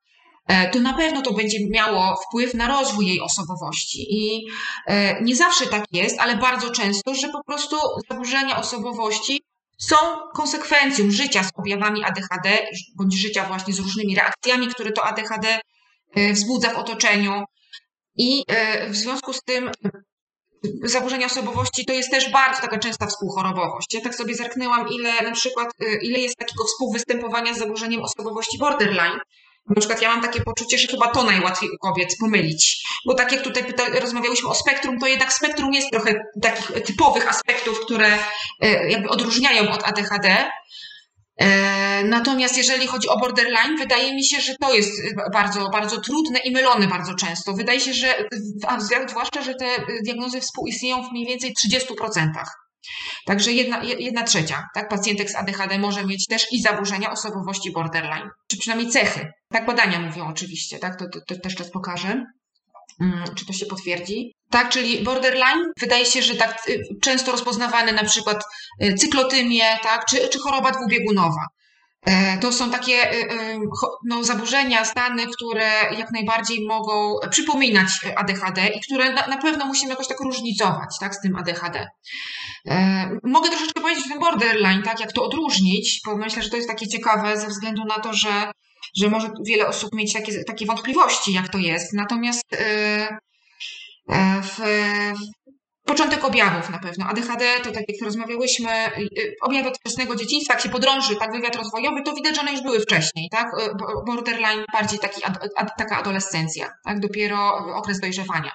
e, 0.47 0.71
to 0.71 0.81
na 0.81 0.95
pewno 0.95 1.23
to 1.23 1.33
będzie 1.33 1.59
miało 1.71 2.17
wpływ 2.27 2.55
na 2.55 2.67
rozwój 2.67 3.07
jej 3.07 3.21
osobowości. 3.21 4.07
I 4.11 4.47
e, 4.87 5.23
nie 5.23 5.37
zawsze 5.37 5.67
tak 5.67 5.85
jest, 5.93 6.21
ale 6.21 6.37
bardzo 6.37 6.71
często, 6.71 7.15
że 7.15 7.29
po 7.29 7.45
prostu 7.45 7.77
zaburzenia 8.11 8.59
osobowości 8.59 9.43
są 9.79 9.97
konsekwencją 10.35 11.11
życia 11.11 11.45
z 11.45 11.51
objawami 11.57 12.05
ADHD, 12.05 12.59
bądź 12.97 13.21
życia 13.21 13.45
właśnie 13.45 13.75
z 13.75 13.79
różnymi 13.79 14.17
reakcjami, 14.17 14.69
które 14.69 14.93
to 14.93 15.05
ADHD 15.05 15.61
e, 16.15 16.33
wzbudza 16.33 16.71
w 16.71 16.79
otoczeniu. 16.79 17.45
I 18.17 18.45
w 18.89 18.97
związku 18.97 19.33
z 19.33 19.43
tym 19.43 19.71
zaburzenia 20.83 21.27
osobowości 21.27 21.85
to 21.85 21.93
jest 21.93 22.11
też 22.11 22.31
bardzo 22.33 22.63
taka 22.63 22.79
częsta 22.79 23.07
współchorobowość. 23.07 23.95
Ja 23.95 24.01
tak 24.01 24.15
sobie 24.15 24.35
zerknęłam, 24.35 24.89
ile 24.89 25.23
na 25.23 25.33
przykład, 25.33 25.69
e, 25.81 25.97
ile 26.03 26.19
jest 26.19 26.37
takiego 26.37 26.65
współwystępowania 26.65 27.55
z 27.55 27.59
zaburzeniem 27.59 28.03
osobowości 28.03 28.59
borderline. 28.59 29.21
Na 29.67 29.77
przykład 29.77 30.03
ja 30.03 30.09
mam 30.09 30.23
takie 30.23 30.41
poczucie, 30.41 30.79
że 30.79 30.89
chyba 30.89 31.07
to 31.07 31.25
najłatwiej 31.25 31.71
u 31.71 31.79
kobiet 31.79 32.17
pomylić. 32.21 32.83
Bo 33.07 33.15
tak 33.15 33.33
jak 33.33 33.43
tutaj 33.43 33.65
pyta, 33.65 33.89
rozmawiałyśmy 34.01 34.49
o 34.49 34.55
spektrum, 34.55 34.99
to 34.99 35.07
jednak 35.07 35.33
spektrum 35.33 35.75
jest 35.75 35.91
trochę 35.91 36.25
takich 36.43 36.85
typowych 36.85 37.29
aspektów, 37.29 37.81
które 37.81 38.19
e, 38.61 38.91
jakby 38.91 39.09
odróżniają 39.09 39.71
od 39.73 39.85
ADHD. 39.85 40.51
E, 41.41 42.05
natomiast 42.05 42.57
jeżeli 42.57 42.87
chodzi 42.87 43.09
o 43.09 43.19
borderline, 43.19 43.77
wydaje 43.79 44.15
mi 44.15 44.25
się, 44.25 44.41
że 44.41 44.55
to 44.61 44.75
jest 44.75 44.91
bardzo, 45.33 45.69
bardzo 45.69 46.01
trudne 46.01 46.39
i 46.39 46.51
mylone 46.51 46.87
bardzo 46.87 47.15
często. 47.15 47.53
Wydaje 47.53 47.81
się, 47.81 47.93
że, 47.93 48.25
zwłaszcza, 49.09 49.43
że 49.43 49.55
te 49.55 49.67
diagnozy 50.05 50.41
współistnieją 50.41 51.03
w 51.03 51.13
mniej 51.13 51.27
więcej 51.27 51.55
30%. 51.67 52.31
Także 53.27 53.53
jedna, 53.53 53.83
jedna 53.85 54.23
trzecia 54.23 54.69
tak, 54.75 54.89
pacjentek 54.89 55.31
z 55.31 55.37
ADHD 55.37 55.79
może 55.79 56.05
mieć 56.05 56.27
też 56.27 56.53
i 56.53 56.63
zaburzenia 56.63 57.11
osobowości 57.11 57.73
borderline, 57.73 58.31
czy 58.51 58.59
przynajmniej 58.59 58.91
cechy. 58.91 59.33
Tak 59.53 59.67
badania 59.67 60.01
mówią 60.01 60.27
oczywiście, 60.29 60.79
tak, 60.79 60.99
to, 60.99 61.05
to, 61.09 61.21
to 61.29 61.41
też 61.41 61.55
czas 61.55 61.71
pokażę. 61.71 62.25
Mm, 63.01 63.25
czy 63.35 63.47
to 63.47 63.53
się 63.53 63.67
potwierdzi? 63.67 64.35
Tak, 64.51 64.69
czyli 64.69 65.03
borderline 65.03 65.65
wydaje 65.81 66.07
się, 66.07 66.23
że 66.23 66.35
tak 66.35 66.69
y, 66.69 66.83
często 67.03 67.33
rozpoznawane 67.33 67.93
na 67.93 68.05
przykład 68.05 68.45
y, 68.83 68.95
cyklotymię, 68.95 69.65
tak, 69.83 70.05
czy, 70.05 70.29
czy 70.29 70.39
choroba 70.39 70.71
dwubiegunowa. 70.71 71.47
E, 72.07 72.39
to 72.39 72.53
są 72.53 72.71
takie 72.71 73.13
y, 73.13 73.59
no, 74.05 74.25
zaburzenia, 74.25 74.85
stany, 74.85 75.27
które 75.27 75.71
jak 75.99 76.13
najbardziej 76.13 76.67
mogą 76.67 77.17
przypominać 77.31 77.89
ADHD 78.17 78.69
i 78.69 78.81
które 78.81 79.13
na, 79.13 79.27
na 79.27 79.39
pewno 79.39 79.67
musimy 79.67 79.91
jakoś 79.91 80.09
tak 80.09 80.21
różnicować 80.21 80.99
tak, 81.01 81.15
z 81.15 81.21
tym 81.21 81.37
ADHD. 81.37 81.87
E, 82.67 83.11
mogę 83.25 83.51
troszeczkę 83.51 83.81
powiedzieć 83.81 84.07
o 84.07 84.09
tym 84.09 84.19
borderline, 84.19 84.83
tak, 84.83 85.01
jak 85.01 85.13
to 85.13 85.25
odróżnić, 85.25 86.01
bo 86.07 86.17
myślę, 86.17 86.43
że 86.43 86.51
to 86.51 86.57
jest 86.57 86.69
takie 86.69 86.89
ciekawe 86.89 87.41
ze 87.41 87.47
względu 87.47 87.85
na 87.85 87.99
to, 87.99 88.13
że, 88.13 88.53
że 88.97 89.11
może 89.11 89.31
wiele 89.47 89.69
osób 89.69 89.95
mieć 89.95 90.13
takie, 90.13 90.45
takie 90.45 90.67
wątpliwości, 90.67 91.33
jak 91.33 91.49
to 91.49 91.59
jest. 91.59 91.93
Natomiast 91.93 92.45
e, 92.53 93.19
w, 94.43 94.61
Początek 95.91 96.25
objawów 96.25 96.71
na 96.71 96.79
pewno. 96.79 97.07
ADHD 97.07 97.61
to 97.63 97.71
tak 97.71 97.85
jak 97.89 98.03
rozmawiałyśmy, 98.03 98.69
objawy 99.43 99.69
od 99.69 99.79
wczesnego 99.79 100.17
dzieciństwa, 100.17 100.55
jak 100.55 100.63
się 100.63 100.69
podrąży 100.69 101.17
tak 101.17 101.33
wywiad 101.33 101.57
rozwojowy, 101.57 102.03
to 102.03 102.15
widać, 102.15 102.35
że 102.35 102.41
one 102.41 102.53
już 102.53 102.63
były 102.63 102.81
wcześniej, 102.81 103.29
tak? 103.31 103.47
Y, 103.59 103.75
borderline 104.07 104.65
bardziej 104.73 104.99
taki, 104.99 105.25
ad, 105.57 105.77
taka 105.79 105.99
adolescencja, 105.99 106.73
tak? 106.85 107.01
Dopiero 107.01 107.55
okres 107.77 108.01
dojrzewania. 108.01 108.53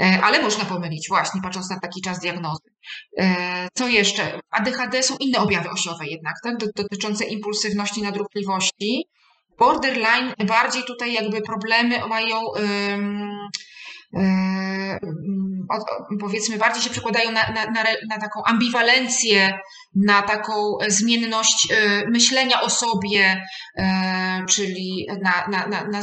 E, 0.00 0.20
ale 0.22 0.42
można 0.42 0.64
pomylić 0.64 1.08
właśnie, 1.08 1.40
patrząc 1.42 1.70
na 1.70 1.80
taki 1.80 2.00
czas 2.00 2.20
diagnozy. 2.20 2.68
E, 3.18 3.68
co 3.74 3.88
jeszcze? 3.88 4.40
ADHD 4.50 5.02
są 5.02 5.16
inne 5.20 5.38
objawy 5.38 5.70
osiowe 5.70 6.06
jednak, 6.06 6.34
tak? 6.42 6.56
Dotyczące 6.76 7.24
impulsywności, 7.24 8.02
nadrukliwości. 8.02 9.04
Borderline 9.58 10.34
bardziej 10.46 10.82
tutaj 10.84 11.12
jakby 11.12 11.42
problemy 11.42 12.08
mają 12.08 12.40
powiedzmy, 16.20 16.58
bardziej 16.58 16.82
się 16.82 16.90
przekładają 16.90 17.30
na, 17.32 17.42
na, 17.46 17.64
na, 17.64 17.84
na, 18.08 18.18
taką 18.20 18.42
ambiwalencję, 18.44 19.58
na 19.94 20.22
taką 20.22 20.78
zmienność 20.88 21.70
yy, 21.70 21.76
myślenia 22.10 22.60
o 22.60 22.70
sobie, 22.70 23.46
yy, 23.76 23.84
czyli 24.48 25.06
na, 25.22 25.46
na, 25.48 26.00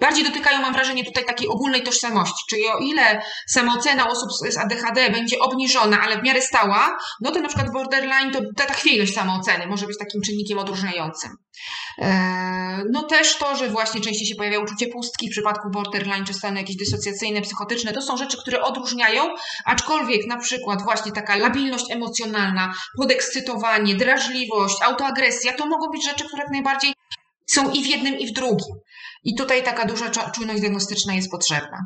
bardziej 0.00 0.24
dotykają, 0.24 0.60
mam 0.60 0.72
wrażenie, 0.72 1.04
tutaj 1.04 1.24
takiej 1.24 1.48
ogólnej 1.48 1.82
tożsamości. 1.82 2.44
Czyli 2.50 2.62
o 2.66 2.78
ile 2.78 3.22
samoocena 3.48 4.08
osób 4.08 4.28
z 4.50 4.56
ADHD 4.56 5.10
będzie 5.10 5.38
obniżona, 5.38 6.00
ale 6.00 6.20
w 6.20 6.22
miarę 6.22 6.42
stała, 6.42 6.98
no 7.20 7.30
to 7.30 7.40
na 7.40 7.48
przykład 7.48 7.72
borderline 7.72 8.32
to 8.32 8.40
ta, 8.56 8.66
ta 8.66 8.74
chwiejność 8.74 9.14
samooceny 9.14 9.66
może 9.66 9.86
być 9.86 9.98
takim 9.98 10.22
czynnikiem 10.22 10.58
odróżniającym. 10.58 11.30
No 12.90 13.02
też 13.02 13.38
to, 13.38 13.56
że 13.56 13.68
właśnie 13.68 14.00
częściej 14.00 14.26
się 14.26 14.34
pojawia 14.34 14.58
uczucie 14.58 14.88
pustki 14.88 15.28
w 15.28 15.30
przypadku 15.30 15.70
borderline, 15.70 16.24
czy 16.24 16.34
stany 16.34 16.60
jakieś 16.60 16.76
dysocjacyjne, 16.76 17.40
psychotyczne, 17.40 17.92
to 17.92 18.02
są 18.02 18.16
rzeczy, 18.16 18.36
które 18.38 18.62
odróżniają, 18.62 19.22
aczkolwiek 19.64 20.26
na 20.26 20.36
przykład 20.36 20.82
właśnie 20.82 21.12
taka 21.12 21.36
labilność 21.36 21.90
emocjonalna, 21.90 22.74
podekscytowanie, 22.96 23.94
drażliwość, 23.94 24.76
autoagresja, 24.82 25.52
to 25.52 25.66
mogą 25.66 25.90
być 25.90 26.04
rzeczy, 26.04 26.24
które 26.24 26.42
jak 26.42 26.52
najbardziej 26.52 26.94
są 27.46 27.70
i 27.70 27.84
w 27.84 27.86
jednym, 27.86 28.18
i 28.18 28.26
w 28.26 28.32
drugim. 28.32 28.74
I 29.24 29.34
tutaj 29.34 29.62
taka 29.62 29.84
duża 29.86 30.10
czujność 30.10 30.60
diagnostyczna 30.60 31.14
jest 31.14 31.30
potrzebna. 31.30 31.78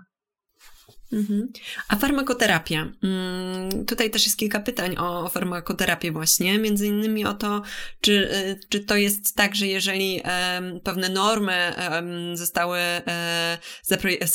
Mhm. 1.12 1.52
A 1.88 1.96
farmakoterapia. 1.96 2.92
Mm, 3.02 3.86
tutaj 3.86 4.10
też 4.10 4.26
jest 4.26 4.38
kilka 4.38 4.60
pytań 4.60 4.96
o 4.98 5.28
farmakoterapię 5.28 6.12
właśnie, 6.12 6.58
między 6.58 6.86
innymi 6.86 7.24
o 7.24 7.34
to, 7.34 7.62
czy, 8.00 8.12
y, 8.12 8.60
czy 8.68 8.80
to 8.80 8.96
jest 8.96 9.36
tak, 9.36 9.54
że 9.54 9.66
jeżeli 9.66 10.22
pewne 10.84 11.08
normy 11.08 11.74
zostały, 12.34 12.78
e, 12.78 13.58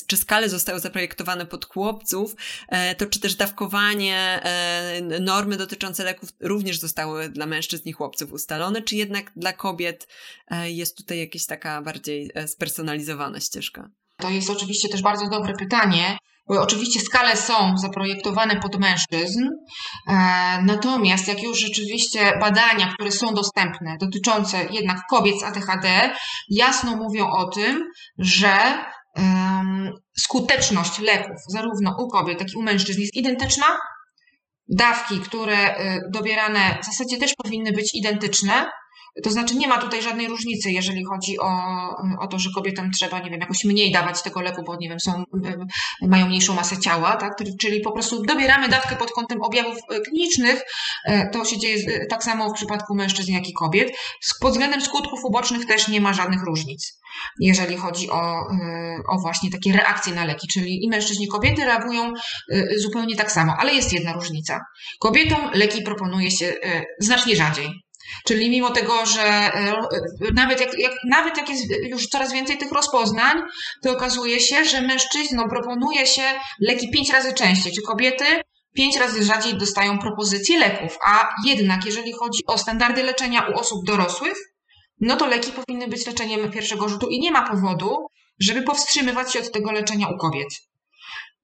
czy 0.08 0.18
skale 0.18 0.50
zostały 0.50 0.80
zaprojektowane 0.80 1.46
pod 1.46 1.66
chłopców, 1.66 2.36
e, 2.70 2.96
to 2.96 3.06
czy 3.06 3.20
też 3.20 3.36
dawkowanie, 3.36 4.42
e, 4.44 5.20
normy 5.20 5.58
dotyczące 5.58 6.04
leków 6.04 6.30
również 6.40 6.80
zostały 6.80 7.30
dla 7.30 7.46
mężczyzn 7.46 7.90
i 7.90 7.92
chłopców 7.92 8.32
ustalone, 8.32 8.82
czy 8.82 8.96
jednak 8.96 9.32
dla 9.36 9.54
kobiet 9.54 10.08
jest 10.64 10.98
tutaj 10.98 11.20
jakaś 11.20 11.46
taka 11.46 11.82
bardziej 11.82 12.32
spersonalizowana 12.48 13.40
ścieżka? 13.40 13.90
To 14.18 14.30
jest 14.30 14.50
oczywiście 14.50 14.90
też 14.90 15.02
bardzo 15.02 15.30
dobre 15.30 15.54
pytanie. 15.54 16.18
Oczywiście 16.48 17.00
skale 17.00 17.38
są 17.38 17.78
zaprojektowane 17.78 18.60
pod 18.60 18.80
mężczyzn, 18.80 19.50
e, 20.08 20.14
natomiast 20.62 21.28
jak 21.28 21.44
już 21.44 21.60
rzeczywiście 21.60 22.38
badania, 22.42 22.94
które 22.94 23.12
są 23.12 23.34
dostępne, 23.34 23.98
dotyczące 24.00 24.66
jednak 24.72 24.98
kobiet 25.10 25.40
z 25.40 25.44
ADHD, 25.44 26.12
jasno 26.50 26.96
mówią 26.96 27.30
o 27.30 27.46
tym, 27.48 27.84
że 28.18 28.86
skuteczność 30.18 31.00
leków 31.00 31.38
zarówno 31.48 31.96
u 32.00 32.08
kobiet, 32.08 32.40
jak 32.40 32.54
i 32.54 32.58
u 32.58 32.62
mężczyzn 32.62 33.02
jest 33.02 33.16
identyczna. 33.16 33.66
Dawki, 34.68 35.20
które 35.20 35.58
e, 35.58 36.02
dobierane 36.14 36.78
w 36.82 36.86
zasadzie 36.86 37.18
też 37.18 37.34
powinny 37.44 37.72
być 37.72 37.96
identyczne, 37.96 38.66
to 39.24 39.32
znaczy 39.32 39.56
nie 39.56 39.68
ma 39.68 39.78
tutaj 39.78 40.02
żadnej 40.02 40.28
różnicy, 40.28 40.72
jeżeli 40.72 41.06
chodzi 41.06 41.40
o, 41.40 41.52
o 42.20 42.28
to, 42.28 42.40
że 42.40 42.50
kobietom 42.56 42.92
trzeba, 42.92 43.20
nie 43.20 43.30
wiem, 43.30 43.40
jakoś 43.40 43.64
mniej 43.64 43.92
dawać 43.92 44.22
tego 44.22 44.42
leku, 44.42 44.64
bo 44.64 44.76
nie 44.76 44.90
wiem, 44.90 45.00
są, 45.00 45.24
mają 46.02 46.28
mniejszą 46.28 46.54
masę 46.54 46.78
ciała, 46.78 47.16
tak? 47.16 47.34
Czyli 47.60 47.82
po 47.82 47.92
prostu 47.92 48.24
dobieramy 48.24 48.70
dawkę 48.70 48.96
pod 48.96 49.12
kątem 49.12 49.42
objawów 49.42 49.78
e, 49.90 50.00
klinicznych. 50.00 50.62
E, 51.06 51.30
to 51.30 51.46
się 51.46 51.58
dzieje 51.58 52.08
tak 52.08 52.24
samo 52.24 52.50
w 52.50 52.54
przypadku 52.54 52.96
mężczyzn, 52.96 53.32
jak 53.32 53.50
i 53.50 53.54
kobiet. 53.54 53.92
Pod 54.42 54.52
względem 54.52 54.82
skutków 54.82 55.20
ubocznych 55.24 55.66
też 55.66 55.88
nie 55.88 56.02
ma 56.02 56.14
żadnych 56.14 56.44
różnic, 56.44 57.00
jeżeli 57.40 57.78
chodzi 57.78 58.10
o, 58.10 58.48
o 59.10 59.20
właśnie 59.22 59.52
takie 59.52 59.74
reakcje 59.74 60.14
na 60.14 60.26
leki, 60.26 60.48
czyli 60.48 60.86
i 60.86 60.90
mężczyźni, 60.90 61.26
i 61.26 61.28
kobiety 61.28 61.66
reagują 61.66 62.14
zupełnie 62.78 63.16
tak 63.16 63.32
samo, 63.32 63.56
ale 63.60 63.74
jest 63.74 63.94
jedna 63.94 64.14
różnica. 64.14 64.60
Kobietom 65.00 65.50
leki 65.54 65.82
proponuje 65.82 66.32
się 66.32 66.54
znacznie 67.00 67.36
rzadziej. 67.36 67.85
Czyli 68.26 68.50
mimo 68.50 68.70
tego, 68.70 69.06
że 69.06 69.24
e, 69.24 69.74
nawet 70.34 70.62
jak, 70.62 70.80
jak, 70.80 70.92
nawet 71.10 71.38
jak 71.38 71.50
jest 71.50 71.64
już 71.90 72.08
coraz 72.08 72.34
więcej 72.34 72.58
tych 72.58 72.72
rozpoznań, 72.72 73.42
to 73.84 73.92
okazuje 73.92 74.40
się, 74.40 74.66
że 74.66 74.82
mężczyznom 74.82 75.50
proponuje 75.50 76.08
się 76.08 76.24
leki 76.60 76.92
pięć 76.92 77.14
razy 77.14 77.34
częściej, 77.34 77.74
czy 77.74 77.82
kobiety 77.82 78.26
pięć 78.76 78.98
razy 78.98 79.24
rzadziej 79.24 79.58
dostają 79.58 80.00
propozycje 80.00 80.60
leków. 80.60 80.98
A 81.06 81.30
jednak, 81.46 81.86
jeżeli 81.86 82.14
chodzi 82.14 82.44
o 82.48 82.58
standardy 82.58 83.04
leczenia 83.04 83.48
u 83.54 83.60
osób 83.60 83.86
dorosłych, 83.86 84.38
no 85.00 85.16
to 85.16 85.28
leki 85.28 85.52
powinny 85.52 85.88
być 85.88 86.08
leczeniem 86.08 86.52
pierwszego 86.52 86.90
rzutu 86.90 87.08
i 87.08 87.20
nie 87.20 87.32
ma 87.32 87.50
powodu, 87.50 88.08
żeby 88.40 88.62
powstrzymywać 88.62 89.34
się 89.34 89.40
od 89.40 89.52
tego 89.52 89.72
leczenia 89.72 90.08
u 90.08 90.18
kobiet. 90.18 90.48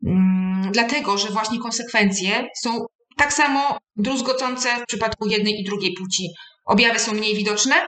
Hmm, 0.06 0.72
dlatego, 0.72 1.18
że 1.18 1.28
właśnie 1.28 1.60
konsekwencje 1.60 2.48
są 2.64 2.86
tak 3.18 3.34
samo 3.34 3.78
druzgocące 3.96 4.70
w 4.78 4.86
przypadku 4.88 5.28
jednej 5.28 5.60
i 5.60 5.64
drugiej 5.64 5.94
płci. 5.94 6.30
Objawy 6.66 7.00
są 7.00 7.14
mniej 7.14 7.36
widoczne, 7.36 7.86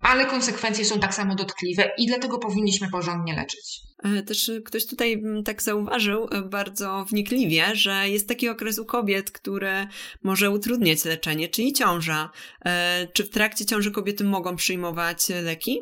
ale 0.00 0.26
konsekwencje 0.26 0.84
są 0.84 1.00
tak 1.00 1.14
samo 1.14 1.34
dotkliwe 1.34 1.90
i 1.98 2.06
dlatego 2.06 2.38
powinniśmy 2.38 2.90
porządnie 2.90 3.36
leczyć. 3.36 3.80
E, 4.04 4.22
też 4.22 4.50
ktoś 4.64 4.86
tutaj 4.86 5.12
mm, 5.12 5.44
tak 5.44 5.62
zauważył 5.62 6.28
e, 6.32 6.42
bardzo 6.42 7.04
wnikliwie, 7.04 7.76
że 7.76 8.08
jest 8.08 8.28
taki 8.28 8.48
okres 8.48 8.78
u 8.78 8.84
kobiet, 8.84 9.30
który 9.30 9.86
może 10.22 10.50
utrudniać 10.50 11.04
leczenie, 11.04 11.48
czyli 11.48 11.72
ciąża. 11.72 12.30
E, 12.64 13.06
czy 13.12 13.24
w 13.24 13.30
trakcie 13.30 13.66
ciąży 13.66 13.90
kobiety 13.90 14.24
mogą 14.24 14.56
przyjmować 14.56 15.28
leki? 15.28 15.80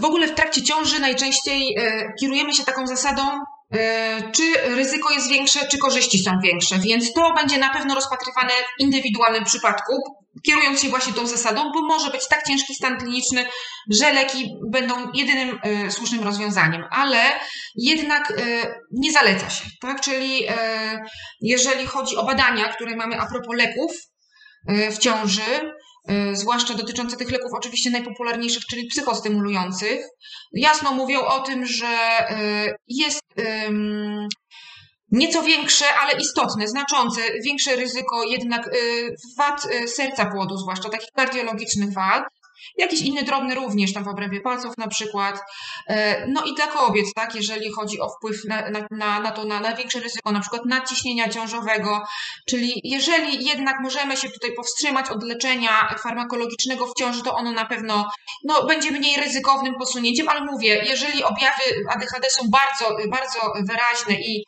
W 0.00 0.04
ogóle 0.04 0.28
w 0.28 0.34
trakcie 0.34 0.62
ciąży 0.62 1.00
najczęściej 1.00 1.76
kierujemy 2.20 2.54
się 2.54 2.64
taką 2.64 2.86
zasadą 2.86 3.22
czy 4.32 4.74
ryzyko 4.74 5.10
jest 5.10 5.28
większe, 5.28 5.68
czy 5.68 5.78
korzyści 5.78 6.18
są 6.18 6.30
większe. 6.42 6.78
Więc 6.78 7.12
to 7.12 7.34
będzie 7.34 7.58
na 7.58 7.70
pewno 7.70 7.94
rozpatrywane 7.94 8.52
w 8.52 8.80
indywidualnym 8.80 9.44
przypadku, 9.44 9.92
kierując 10.46 10.82
się 10.82 10.88
właśnie 10.88 11.12
tą 11.12 11.26
zasadą, 11.26 11.72
bo 11.72 11.82
może 11.82 12.10
być 12.10 12.28
tak 12.28 12.42
ciężki 12.46 12.74
stan 12.74 12.98
kliniczny, 12.98 13.46
że 13.90 14.12
leki 14.12 14.50
będą 14.70 14.94
jedynym 15.14 15.58
y, 15.86 15.90
słusznym 15.90 16.24
rozwiązaniem, 16.24 16.84
ale 16.90 17.18
jednak 17.76 18.30
y, 18.30 18.34
nie 18.92 19.12
zaleca 19.12 19.50
się, 19.50 19.64
tak? 19.80 20.00
Czyli 20.00 20.42
jeżeli 21.40 21.86
chodzi 21.86 22.16
o 22.16 22.24
badania, 22.24 22.68
które 22.68 22.96
mamy 22.96 23.20
a 23.20 23.26
propos 23.26 23.56
leków 23.56 23.92
w 24.68 24.98
ciąży, 24.98 25.72
zwłaszcza 26.32 26.74
dotyczące 26.74 27.16
tych 27.16 27.30
leków 27.30 27.50
oczywiście 27.54 27.90
najpopularniejszych, 27.90 28.62
czyli 28.70 28.86
psychostymulujących, 28.86 30.06
jasno 30.52 30.92
mówią 30.92 31.20
o 31.20 31.40
tym, 31.40 31.66
że 31.66 31.98
jest 32.88 33.22
nieco 35.10 35.42
większe, 35.42 35.84
ale 36.02 36.20
istotne, 36.20 36.68
znaczące, 36.68 37.20
większe 37.44 37.76
ryzyko 37.76 38.24
jednak 38.24 38.70
wad 39.38 39.68
serca 39.86 40.26
płodu, 40.26 40.56
zwłaszcza 40.56 40.88
takich 40.88 41.10
kardiologicznych 41.16 41.92
wad, 41.92 42.24
Jakiś 42.76 43.00
inny 43.00 43.22
drobny 43.22 43.54
również 43.54 43.92
tam 43.92 44.04
w 44.04 44.08
obrębie 44.08 44.40
palców 44.40 44.78
na 44.78 44.88
przykład. 44.88 45.40
E, 45.88 46.26
no 46.26 46.44
i 46.44 46.54
dla 46.54 46.66
kobiet, 46.66 47.06
tak, 47.14 47.34
jeżeli 47.34 47.72
chodzi 47.72 48.00
o 48.00 48.08
wpływ 48.08 48.44
na, 48.44 48.62
na, 48.90 49.20
na 49.20 49.30
to, 49.30 49.44
na, 49.44 49.60
na 49.60 49.76
większe 49.76 50.00
ryzyko 50.00 50.32
na 50.32 50.40
przykład 50.40 50.64
nadciśnienia 50.66 51.28
ciążowego, 51.28 52.02
czyli 52.48 52.80
jeżeli 52.84 53.46
jednak 53.46 53.80
możemy 53.80 54.16
się 54.16 54.30
tutaj 54.30 54.52
powstrzymać 54.52 55.10
od 55.10 55.22
leczenia 55.22 55.94
farmakologicznego 56.02 56.86
w 56.86 56.94
ciąży, 56.94 57.22
to 57.22 57.34
ono 57.34 57.52
na 57.52 57.64
pewno 57.64 58.10
no, 58.44 58.66
będzie 58.66 58.90
mniej 58.90 59.20
ryzykownym 59.20 59.74
posunięciem, 59.74 60.28
ale 60.28 60.40
mówię, 60.44 60.84
jeżeli 60.84 61.24
objawy 61.24 61.62
ADHD 61.90 62.30
są 62.30 62.48
bardzo, 62.50 62.96
bardzo 63.10 63.38
wyraźne 63.64 64.14
i 64.14 64.44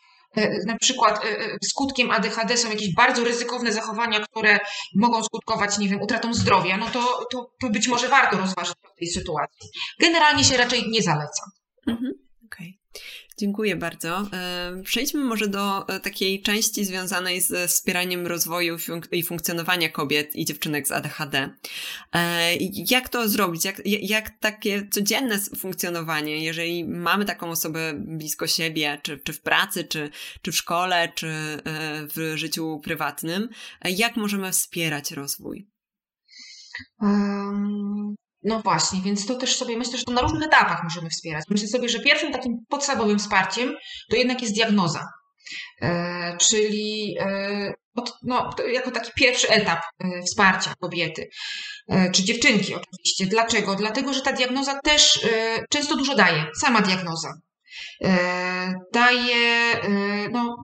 na 0.66 0.78
przykład 0.78 1.24
e, 1.24 1.28
e, 1.28 1.58
skutkiem 1.64 2.10
ADHD 2.10 2.56
są 2.56 2.70
jakieś 2.70 2.94
bardzo 2.94 3.24
ryzykowne 3.24 3.72
zachowania, 3.72 4.20
które 4.20 4.58
mogą 4.94 5.24
skutkować, 5.24 5.78
nie 5.78 5.88
wiem, 5.88 6.02
utratą 6.02 6.34
zdrowia, 6.34 6.76
no 6.76 6.86
to, 6.86 7.26
to, 7.32 7.50
to 7.60 7.70
być 7.70 7.88
może 7.88 8.08
warto 8.08 8.36
rozważyć 8.36 8.74
w 8.94 8.98
tej 8.98 9.08
sytuacji. 9.08 9.70
Generalnie 10.00 10.44
się 10.44 10.56
raczej 10.56 10.90
nie 10.90 11.02
zaleca. 11.02 11.42
Mhm. 11.86 12.12
Okay. 12.46 12.77
Dziękuję 13.38 13.76
bardzo. 13.76 14.26
Przejdźmy 14.84 15.24
może 15.24 15.48
do 15.48 15.86
takiej 16.02 16.42
części 16.42 16.84
związanej 16.84 17.40
z 17.40 17.70
wspieraniem 17.70 18.26
rozwoju 18.26 18.76
i 19.12 19.22
funkcjonowania 19.22 19.88
kobiet 19.88 20.36
i 20.36 20.44
dziewczynek 20.44 20.88
z 20.88 20.92
ADHD. 20.92 21.50
Jak 22.90 23.08
to 23.08 23.28
zrobić? 23.28 23.64
Jak, 23.64 23.82
jak 23.84 24.38
takie 24.38 24.88
codzienne 24.90 25.38
funkcjonowanie, 25.58 26.44
jeżeli 26.44 26.84
mamy 26.84 27.24
taką 27.24 27.50
osobę 27.50 27.94
blisko 27.94 28.46
siebie, 28.46 29.00
czy, 29.02 29.18
czy 29.18 29.32
w 29.32 29.40
pracy, 29.40 29.84
czy, 29.84 30.10
czy 30.42 30.52
w 30.52 30.56
szkole, 30.56 31.12
czy 31.14 31.32
w 32.14 32.32
życiu 32.34 32.80
prywatnym, 32.84 33.48
jak 33.84 34.16
możemy 34.16 34.52
wspierać 34.52 35.10
rozwój? 35.10 35.68
No 38.42 38.60
właśnie, 38.60 39.00
więc 39.00 39.26
to 39.26 39.34
też 39.34 39.56
sobie 39.56 39.76
myślę, 39.76 39.98
że 39.98 40.04
to 40.04 40.12
na 40.12 40.20
różnych 40.20 40.42
etapach 40.42 40.84
możemy 40.84 41.10
wspierać. 41.10 41.44
Myślę 41.50 41.68
sobie, 41.68 41.88
że 41.88 42.00
pierwszym 42.00 42.32
takim 42.32 42.52
podstawowym 42.68 43.18
wsparciem 43.18 43.74
to 44.10 44.16
jednak 44.16 44.42
jest 44.42 44.54
diagnoza. 44.54 45.04
E, 45.82 46.36
czyli 46.40 47.16
e, 47.20 47.72
no, 48.22 48.50
jako 48.72 48.90
taki 48.90 49.10
pierwszy 49.16 49.48
etap 49.48 49.78
e, 49.78 50.22
wsparcia 50.22 50.74
kobiety, 50.80 51.28
e, 51.88 52.10
czy 52.10 52.24
dziewczynki 52.24 52.74
oczywiście. 52.74 53.26
Dlaczego? 53.26 53.74
Dlatego, 53.74 54.14
że 54.14 54.20
ta 54.20 54.32
diagnoza 54.32 54.80
też 54.84 55.24
e, 55.24 55.64
często 55.70 55.96
dużo 55.96 56.14
daje, 56.14 56.46
sama 56.60 56.80
diagnoza. 56.80 57.32
E, 58.04 58.74
daje 58.92 59.74
no, 60.32 60.56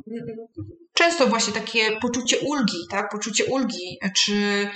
często 0.94 1.26
właśnie 1.26 1.52
takie 1.52 1.96
poczucie 1.96 2.38
ulgi, 2.38 2.78
tak, 2.90 3.10
poczucie 3.10 3.44
ulgi, 3.44 3.98
czy 4.16 4.68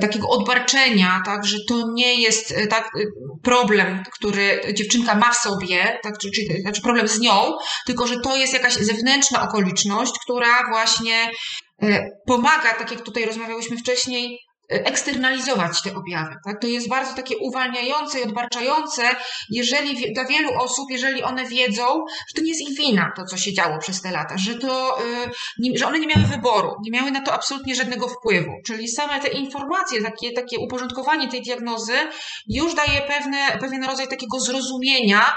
takiego 0.00 0.28
odbarczenia, 0.28 1.22
tak, 1.24 1.46
że 1.46 1.56
to 1.68 1.74
nie 1.92 2.20
jest 2.20 2.52
e, 2.52 2.66
tak 2.66 2.84
e, 2.86 3.00
problem, 3.42 4.02
który 4.12 4.60
dziewczynka 4.74 5.14
ma 5.14 5.32
w 5.32 5.36
sobie, 5.36 5.98
tak, 6.02 6.18
czy, 6.18 6.30
czy, 6.30 6.60
znaczy 6.60 6.82
problem 6.82 7.08
z 7.08 7.20
nią, 7.20 7.52
tylko 7.86 8.06
że 8.06 8.20
to 8.20 8.36
jest 8.36 8.52
jakaś 8.52 8.74
zewnętrzna 8.74 9.42
okoliczność, 9.42 10.12
która 10.24 10.68
właśnie 10.68 11.30
e, 11.82 12.08
pomaga, 12.26 12.74
tak 12.74 12.90
jak 12.90 13.00
tutaj 13.00 13.24
rozmawiałyśmy 13.24 13.76
wcześniej, 13.76 14.38
eksternalizować 14.68 15.82
te 15.82 15.94
objawy. 15.94 16.36
Tak? 16.44 16.60
To 16.60 16.66
jest 16.66 16.88
bardzo 16.88 17.14
takie 17.14 17.36
uwalniające 17.36 18.20
i 18.20 18.22
odbarczające, 18.22 19.02
jeżeli 19.50 20.12
dla 20.12 20.24
wielu 20.24 20.50
osób, 20.60 20.90
jeżeli 20.90 21.22
one 21.22 21.46
wiedzą, 21.46 22.04
że 22.28 22.34
to 22.34 22.42
nie 22.42 22.48
jest 22.48 22.60
ich 22.60 22.78
wina, 22.78 23.12
to 23.16 23.24
co 23.24 23.36
się 23.36 23.52
działo 23.52 23.78
przez 23.78 24.02
te 24.02 24.10
lata, 24.10 24.38
że, 24.38 24.54
to, 24.54 24.98
y, 25.64 25.78
że 25.78 25.86
one 25.86 25.98
nie 25.98 26.06
miały 26.06 26.26
wyboru, 26.26 26.74
nie 26.84 26.90
miały 26.90 27.10
na 27.10 27.20
to 27.20 27.32
absolutnie 27.32 27.74
żadnego 27.74 28.08
wpływu. 28.08 28.50
Czyli 28.66 28.88
same 28.88 29.20
te 29.20 29.28
informacje, 29.28 30.02
takie, 30.02 30.32
takie 30.32 30.58
uporządkowanie 30.58 31.28
tej 31.28 31.42
diagnozy 31.42 31.96
już 32.46 32.74
daje 32.74 33.02
pewne, 33.08 33.58
pewien 33.60 33.84
rodzaj 33.84 34.08
takiego 34.08 34.40
zrozumienia, 34.40 35.36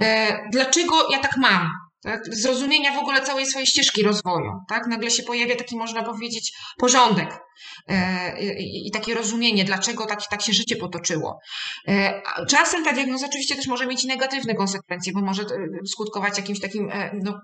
e, 0.00 0.38
dlaczego 0.52 1.08
ja 1.10 1.18
tak 1.18 1.36
mam, 1.36 1.68
tak? 2.04 2.34
zrozumienia 2.34 2.92
w 2.92 2.98
ogóle 2.98 3.22
całej 3.22 3.46
swojej 3.46 3.66
ścieżki 3.66 4.02
rozwoju. 4.02 4.52
Tak? 4.68 4.86
Nagle 4.86 5.10
się 5.10 5.22
pojawia 5.22 5.56
taki, 5.56 5.76
można 5.76 6.02
powiedzieć, 6.02 6.52
porządek 6.78 7.40
e, 7.88 8.42
i 8.60 8.90
takie 8.92 9.14
rozumienie, 9.14 9.64
dlaczego 9.64 10.06
tak, 10.06 10.26
tak 10.30 10.42
się 10.42 10.52
życie 10.52 10.76
potoczyło. 10.76 11.38
E, 11.88 12.22
czasem 12.48 12.84
ta 12.84 12.92
diagnoza 12.92 13.26
oczywiście 13.26 13.56
też 13.56 13.66
może 13.66 13.86
mieć 13.86 14.04
negatywne 14.04 14.54
konsekwencje, 14.54 15.12
bo 15.12 15.20
może 15.20 15.42
e, 15.42 15.86
skutkować 15.86 16.38
jakimś 16.38 16.60
takim 16.60 16.90
no, 17.22 17.40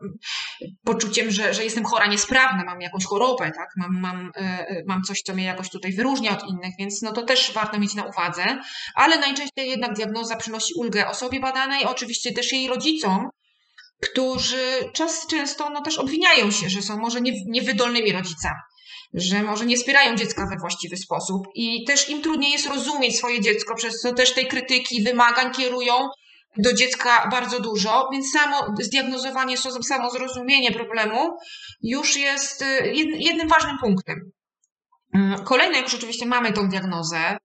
poczuciem, 0.84 1.30
że, 1.30 1.54
że 1.54 1.64
jestem 1.64 1.84
chora, 1.84 2.06
niesprawna, 2.06 2.64
mam 2.64 2.80
jakąś 2.80 3.04
chorobę, 3.04 3.52
tak? 3.56 3.68
mam, 3.76 4.00
mam, 4.00 4.30
mam 4.86 5.02
coś, 5.02 5.22
co 5.22 5.34
mnie 5.34 5.44
jakoś 5.44 5.70
tutaj 5.70 5.92
wyróżnia 5.92 6.32
od 6.32 6.48
innych, 6.48 6.74
więc 6.78 7.02
no, 7.02 7.12
to 7.12 7.22
też 7.22 7.52
warto 7.52 7.78
mieć 7.78 7.94
na 7.94 8.04
uwadze, 8.04 8.58
ale 8.94 9.18
najczęściej 9.18 9.70
jednak 9.70 9.92
diagnoza 9.92 10.36
przynosi 10.36 10.74
ulgę 10.76 11.08
osobie 11.08 11.40
badanej, 11.40 11.84
oczywiście 11.84 12.32
też 12.32 12.52
jej 12.52 12.68
rodzicom, 12.68 13.28
którzy 14.00 14.90
czas 14.92 15.26
często 15.26 15.70
no, 15.70 15.82
też 15.82 15.98
obwiniają 15.98 16.50
się, 16.50 16.68
że 16.68 16.82
są 16.82 16.96
może 16.96 17.20
nie, 17.20 17.32
niewydolnymi 17.46 18.12
rodzicami, 18.12 18.60
że 19.14 19.42
może 19.42 19.66
nie 19.66 19.76
wspierają 19.76 20.16
dziecka 20.16 20.46
we 20.46 20.56
właściwy 20.60 20.96
sposób 20.96 21.42
i 21.54 21.84
też 21.84 22.08
im 22.08 22.22
trudniej 22.22 22.52
jest 22.52 22.66
rozumieć 22.66 23.18
swoje 23.18 23.40
dziecko, 23.40 23.74
przez 23.74 24.00
co 24.00 24.14
też 24.14 24.34
tej 24.34 24.46
krytyki, 24.46 25.02
wymagań 25.02 25.52
kierują 25.52 25.94
do 26.56 26.72
dziecka 26.72 27.28
bardzo 27.30 27.60
dużo, 27.60 28.08
więc 28.12 28.26
samo 28.32 28.74
zdiagnozowanie, 28.80 29.56
samo 29.88 30.10
zrozumienie 30.10 30.72
problemu 30.72 31.30
już 31.82 32.16
jest 32.16 32.62
y, 32.62 32.92
jednym 33.18 33.48
ważnym 33.48 33.78
punktem. 33.78 34.30
Mm, 35.14 35.44
kolejne, 35.44 35.76
jak 35.76 35.84
już 35.84 35.94
oczywiście 35.94 36.26
mamy 36.26 36.52
tą 36.52 36.68
diagnozę, 36.68 37.36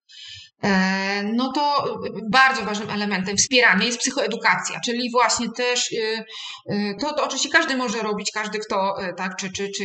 no 1.24 1.52
to 1.52 1.96
bardzo 2.32 2.64
ważnym 2.64 2.90
elementem 2.90 3.38
wspierania 3.38 3.86
jest 3.86 4.00
psychoedukacja, 4.00 4.80
czyli 4.80 5.12
właśnie 5.12 5.50
też 5.50 5.92
y, 5.92 6.24
y, 6.72 6.96
to, 7.02 7.14
to 7.14 7.24
oczywiście 7.24 7.50
każdy 7.50 7.78
może 7.78 8.00
robić, 8.00 8.32
każdy 8.34 8.60
kto, 8.60 9.04
y, 9.04 9.14
tak, 9.18 9.36
czy, 9.36 9.52
czy, 9.52 9.70
czy, 9.78 9.84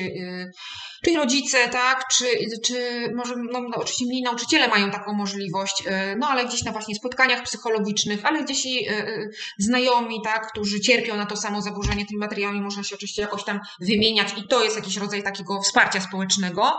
czy 1.05 1.15
rodzice, 1.17 1.69
tak, 1.69 2.05
czy, 2.13 2.27
czy 2.65 3.09
może, 3.15 3.35
no, 3.37 3.61
no, 3.61 3.77
oczywiście 3.77 4.05
mniej 4.05 4.23
nauczyciele 4.23 4.69
mają 4.69 4.91
taką 4.91 5.13
możliwość, 5.13 5.85
no 6.19 6.29
ale 6.29 6.47
gdzieś 6.47 6.65
na 6.65 6.73
właśnie 6.73 6.95
spotkaniach 6.95 7.43
psychologicznych, 7.43 8.25
ale 8.25 8.45
gdzieś 8.45 8.67
i 8.67 8.87
znajomi, 9.59 10.23
tak, 10.25 10.53
którzy 10.53 10.81
cierpią 10.81 11.17
na 11.17 11.27
to 11.27 11.37
samo 11.37 11.63
zaburzenie 11.63 12.07
tymi 12.07 12.21
materiałami, 12.21 12.61
można 12.61 12.83
się 12.83 12.95
oczywiście 12.95 13.23
jakoś 13.23 13.45
tam 13.45 13.61
wymieniać 13.81 14.29
i 14.37 14.49
to 14.49 14.65
jest 14.65 14.77
jakiś 14.77 14.97
rodzaj 14.97 15.23
takiego 15.23 15.63
wsparcia 15.63 16.01
społecznego, 16.01 16.73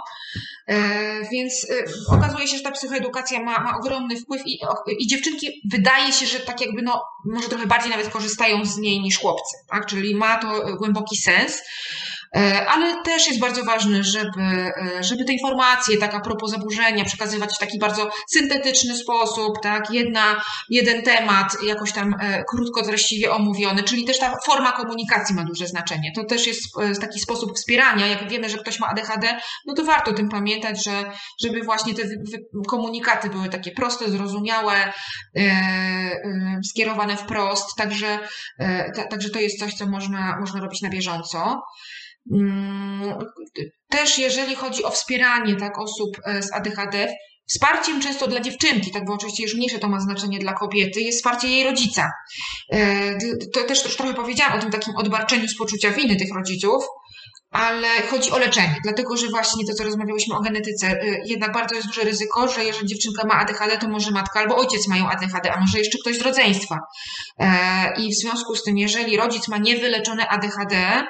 e, 0.67 1.29
więc 1.29 1.67
okazuje 2.07 2.47
się, 2.47 2.57
że 2.57 2.63
ta 2.63 2.71
psychoedukacja 2.71 3.39
ma, 3.39 3.59
ma 3.59 3.77
ogromny 3.77 4.15
wpływ 4.19 4.41
i, 4.45 4.59
i 4.99 5.07
dziewczynki 5.07 5.61
wydaje 5.71 6.13
się, 6.13 6.25
że 6.25 6.39
tak 6.39 6.61
jakby 6.61 6.81
no, 6.81 7.03
może 7.25 7.49
trochę 7.49 7.67
bardziej 7.67 7.91
nawet 7.91 8.09
korzystają 8.09 8.65
z 8.65 8.77
niej 8.77 9.01
niż 9.01 9.19
chłopcy, 9.19 9.57
tak? 9.69 9.85
Czyli 9.85 10.15
ma 10.15 10.37
to 10.37 10.77
głęboki 10.77 11.17
sens. 11.17 11.61
E, 12.35 12.65
ale 12.69 13.03
też 13.03 13.27
jest 13.27 13.39
bardzo 13.39 13.63
ważne, 13.63 14.03
żeby, 14.03 14.41
e, 14.41 15.03
żeby 15.03 15.25
te 15.25 15.33
informacje, 15.33 15.97
tak 15.97 16.15
a 16.15 16.19
propos 16.19 16.51
zaburzenia, 16.51 17.05
przekazywać 17.05 17.55
w 17.55 17.59
taki 17.59 17.79
bardzo 17.79 18.09
syntetyczny 18.29 18.97
sposób, 18.97 19.61
tak, 19.63 19.91
jedna, 19.91 20.41
jeden 20.69 21.03
temat 21.03 21.57
jakoś 21.63 21.93
tam 21.93 22.15
e, 22.19 22.43
krótko, 22.43 22.83
treściwie 22.83 23.31
omówiony, 23.31 23.83
czyli 23.83 24.05
też 24.05 24.19
ta 24.19 24.37
forma 24.45 24.71
komunikacji 24.71 25.35
ma 25.35 25.43
duże 25.43 25.67
znaczenie. 25.67 26.11
To 26.15 26.23
też 26.23 26.47
jest 26.47 26.61
taki 27.01 27.19
sposób 27.19 27.57
wspierania. 27.57 28.07
Jak 28.07 28.29
wiemy, 28.29 28.49
że 28.49 28.57
ktoś 28.57 28.79
ma 28.79 28.87
ADHD, 28.87 29.39
no 29.65 29.73
to 29.73 29.83
warto 29.83 30.11
o 30.11 30.13
tym 30.13 30.29
pamiętać, 30.29 30.85
że, 30.85 31.11
żeby 31.43 31.63
właśnie 31.63 31.93
te 31.93 32.03
komunikaty 32.67 33.29
były 33.29 33.49
takie 33.49 33.71
proste, 33.71 34.11
zrozumiałe, 34.11 34.93
skierowane 36.69 37.17
wprost, 37.17 37.75
także, 37.77 38.19
także 39.09 39.29
to 39.29 39.39
jest 39.39 39.59
coś, 39.59 39.73
co 39.73 39.87
można, 39.87 40.37
można 40.39 40.61
robić 40.61 40.81
na 40.81 40.89
bieżąco. 40.89 41.61
Mm, 42.33 43.17
też 43.89 44.19
jeżeli 44.19 44.55
chodzi 44.55 44.83
o 44.83 44.91
wspieranie 44.91 45.55
tak, 45.55 45.79
osób 45.79 46.17
e, 46.25 46.43
z 46.43 46.53
ADHD, 46.53 47.07
Wsparciem 47.51 48.01
często 48.01 48.27
dla 48.27 48.41
dziewczynki, 48.41 48.91
tak 48.91 49.05
bo 49.05 49.13
oczywiście 49.13 49.43
już 49.43 49.55
mniejsze 49.55 49.79
to 49.79 49.87
ma 49.89 49.99
znaczenie 49.99 50.39
dla 50.39 50.53
kobiety, 50.53 51.01
jest 51.01 51.17
wsparcie 51.17 51.47
jej 51.47 51.63
rodzica. 51.63 52.11
E, 52.73 53.17
to 53.53 53.63
też 53.63 53.95
trochę 53.97 54.13
powiedziałam 54.13 54.57
o 54.57 54.61
tym 54.61 54.71
takim 54.71 54.95
odbarczeniu 54.95 55.47
z 55.47 55.57
poczucia 55.57 55.91
winy 55.91 56.15
tych 56.15 56.35
rodziców, 56.35 56.83
ale 57.51 57.87
chodzi 58.09 58.31
o 58.31 58.37
leczenie, 58.37 58.75
dlatego 58.83 59.17
że 59.17 59.27
właśnie 59.27 59.65
to, 59.65 59.73
co 59.73 59.83
rozmawiałyśmy 59.83 60.35
o 60.35 60.41
genetyce, 60.41 61.03
y, 61.03 61.21
jednak 61.25 61.53
bardzo 61.53 61.75
jest 61.75 61.87
duże 61.87 62.01
ryzyko, 62.01 62.47
że 62.47 62.65
jeżeli 62.65 62.87
dziewczynka 62.87 63.27
ma 63.27 63.33
ADHD, 63.33 63.77
to 63.77 63.89
może 63.89 64.11
matka 64.11 64.39
albo 64.39 64.57
ojciec 64.57 64.87
mają 64.87 65.09
ADHD, 65.09 65.53
a 65.53 65.59
może 65.59 65.77
jeszcze 65.77 65.97
ktoś 66.01 66.17
z 66.17 66.21
rodzeństwa. 66.21 66.79
E, 67.39 67.93
I 67.97 68.11
w 68.11 68.15
związku 68.15 68.55
z 68.55 68.63
tym, 68.63 68.77
jeżeli 68.77 69.17
rodzic 69.17 69.47
ma 69.47 69.57
niewyleczone 69.57 70.27
ADHD, 70.27 70.75
E, 70.75 71.03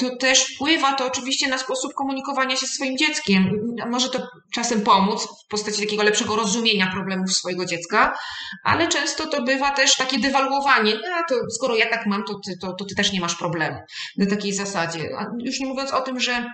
to 0.00 0.16
też 0.16 0.54
wpływa 0.54 0.92
to 0.92 1.06
oczywiście 1.06 1.48
na 1.48 1.58
sposób 1.58 1.94
komunikowania 1.94 2.56
się 2.56 2.66
ze 2.66 2.72
swoim 2.72 2.96
dzieckiem. 2.96 3.74
Może 3.90 4.08
to 4.08 4.28
czasem 4.54 4.80
pomóc 4.80 5.28
w 5.44 5.48
postaci 5.50 5.80
takiego 5.80 6.02
lepszego 6.02 6.36
rozumienia 6.36 6.90
problemów 6.92 7.32
swojego 7.32 7.64
dziecka, 7.64 8.18
ale 8.64 8.88
często 8.88 9.26
to 9.26 9.42
bywa 9.42 9.70
też 9.70 9.96
takie 9.96 10.18
dewaluowanie. 10.18 10.92
A 11.14 11.24
to 11.28 11.34
skoro 11.50 11.76
ja 11.76 11.90
tak 11.90 12.06
mam, 12.06 12.24
to 12.24 12.34
ty, 12.46 12.58
to, 12.58 12.72
to 12.72 12.84
ty 12.84 12.94
też 12.94 13.12
nie 13.12 13.20
masz 13.20 13.34
problemu. 13.34 13.78
Na 14.16 14.26
takiej 14.26 14.52
zasadzie. 14.52 15.08
A 15.18 15.26
już 15.38 15.60
nie 15.60 15.66
mówiąc 15.66 15.92
o 15.92 16.00
tym, 16.00 16.20
że 16.20 16.52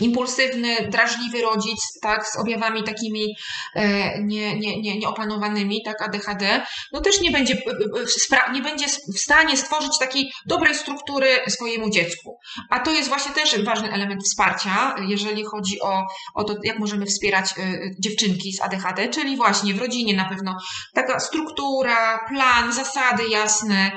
impulsywny, 0.00 0.88
drażliwy 0.90 1.42
rodzic, 1.42 1.98
tak, 2.02 2.26
z 2.26 2.36
objawami 2.36 2.84
takimi 2.84 3.36
e, 3.74 4.22
nie, 4.22 4.58
nie, 4.58 4.80
nie, 4.80 4.98
nieopanowanymi, 4.98 5.82
tak, 5.84 6.02
ADHD, 6.02 6.66
no 6.92 7.00
też 7.00 7.20
nie 7.20 7.30
będzie, 7.30 7.54
e, 7.54 8.38
e, 8.38 8.52
nie 8.52 8.62
będzie 8.62 8.86
w 8.88 9.18
stanie 9.18 9.56
stworzyć 9.56 9.98
takiej 10.00 10.32
dobrej 10.46 10.74
struktury 10.74 11.28
swojemu 11.48 11.90
dziecku. 11.90 12.38
A 12.70 12.80
to 12.80 12.92
jest 12.92 13.08
właśnie 13.08 13.32
też 13.32 13.64
ważny 13.64 13.92
element 13.92 14.22
wsparcia, 14.24 14.94
jeżeli 15.08 15.44
chodzi 15.44 15.80
o, 15.80 16.02
o 16.34 16.44
to, 16.44 16.54
jak 16.62 16.78
możemy 16.78 17.06
wspierać 17.06 17.54
dziewczynki 17.98 18.52
z 18.52 18.60
ADHD, 18.60 19.08
czyli 19.08 19.36
właśnie 19.36 19.74
w 19.74 19.78
rodzinie 19.78 20.14
na 20.14 20.24
pewno 20.24 20.56
taka 20.94 21.20
struktura, 21.20 22.20
plan, 22.28 22.72
zasady 22.72 23.28
jasne, 23.28 23.90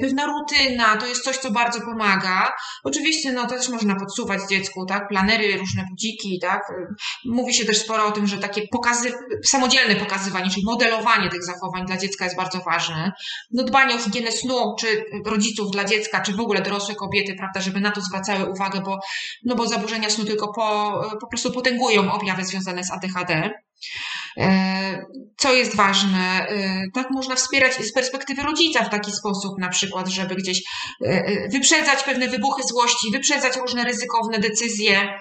pewna 0.00 0.26
rutyna, 0.26 0.96
to 0.96 1.06
jest 1.06 1.24
coś, 1.24 1.36
co 1.36 1.50
bardzo 1.50 1.80
pomaga. 1.80 2.52
Oczywiście, 2.84 3.32
no 3.32 3.46
to 3.46 3.48
też 3.48 3.68
można 3.68 3.96
podsuwać 3.96 4.40
dziecku, 4.50 4.86
tak, 4.86 5.08
planery 5.08 5.41
różne 5.56 5.84
budziki, 5.90 6.38
tak? 6.40 6.62
Mówi 7.24 7.54
się 7.54 7.64
też 7.64 7.78
sporo 7.78 8.06
o 8.06 8.12
tym, 8.12 8.26
że 8.26 8.38
takie 8.38 8.68
pokazy, 8.68 9.12
samodzielne 9.44 9.96
pokazywanie, 9.96 10.50
czyli 10.50 10.64
modelowanie 10.64 11.30
tych 11.30 11.44
zachowań 11.44 11.86
dla 11.86 11.96
dziecka 11.96 12.24
jest 12.24 12.36
bardzo 12.36 12.58
ważne. 12.58 13.12
No 13.50 13.64
dbanie 13.64 13.94
o 13.94 13.98
higienę 13.98 14.32
snu, 14.32 14.74
czy 14.80 15.04
rodziców 15.26 15.70
dla 15.70 15.84
dziecka, 15.84 16.20
czy 16.20 16.32
w 16.32 16.40
ogóle 16.40 16.62
dorosłe 16.62 16.94
kobiety, 16.94 17.34
prawda, 17.38 17.60
żeby 17.60 17.80
na 17.80 17.90
to 17.90 18.00
zwracały 18.00 18.50
uwagę, 18.50 18.80
bo, 18.80 18.98
no 19.44 19.54
bo 19.54 19.66
zaburzenia 19.66 20.10
snu 20.10 20.24
tylko 20.24 20.52
po, 20.52 21.00
po 21.20 21.26
prostu 21.26 21.52
potęgują 21.52 22.12
objawy 22.12 22.44
związane 22.44 22.84
z 22.84 22.90
ADHD. 22.90 23.50
E, 24.36 25.06
co 25.36 25.52
jest 25.52 25.76
ważne, 25.76 26.46
e, 26.48 26.82
tak 26.94 27.10
można 27.10 27.34
wspierać 27.34 27.74
z 27.74 27.92
perspektywy 27.92 28.42
rodzica 28.42 28.84
w 28.84 28.90
taki 28.90 29.12
sposób, 29.12 29.58
na 29.58 29.68
przykład, 29.68 30.08
żeby 30.08 30.34
gdzieś 30.34 30.62
e, 31.04 31.48
wyprzedzać 31.48 32.02
pewne 32.02 32.28
wybuchy 32.28 32.62
złości, 32.62 33.10
wyprzedzać 33.12 33.56
różne 33.56 33.84
ryzykowne 33.84 34.38
decyzje, 34.38 35.20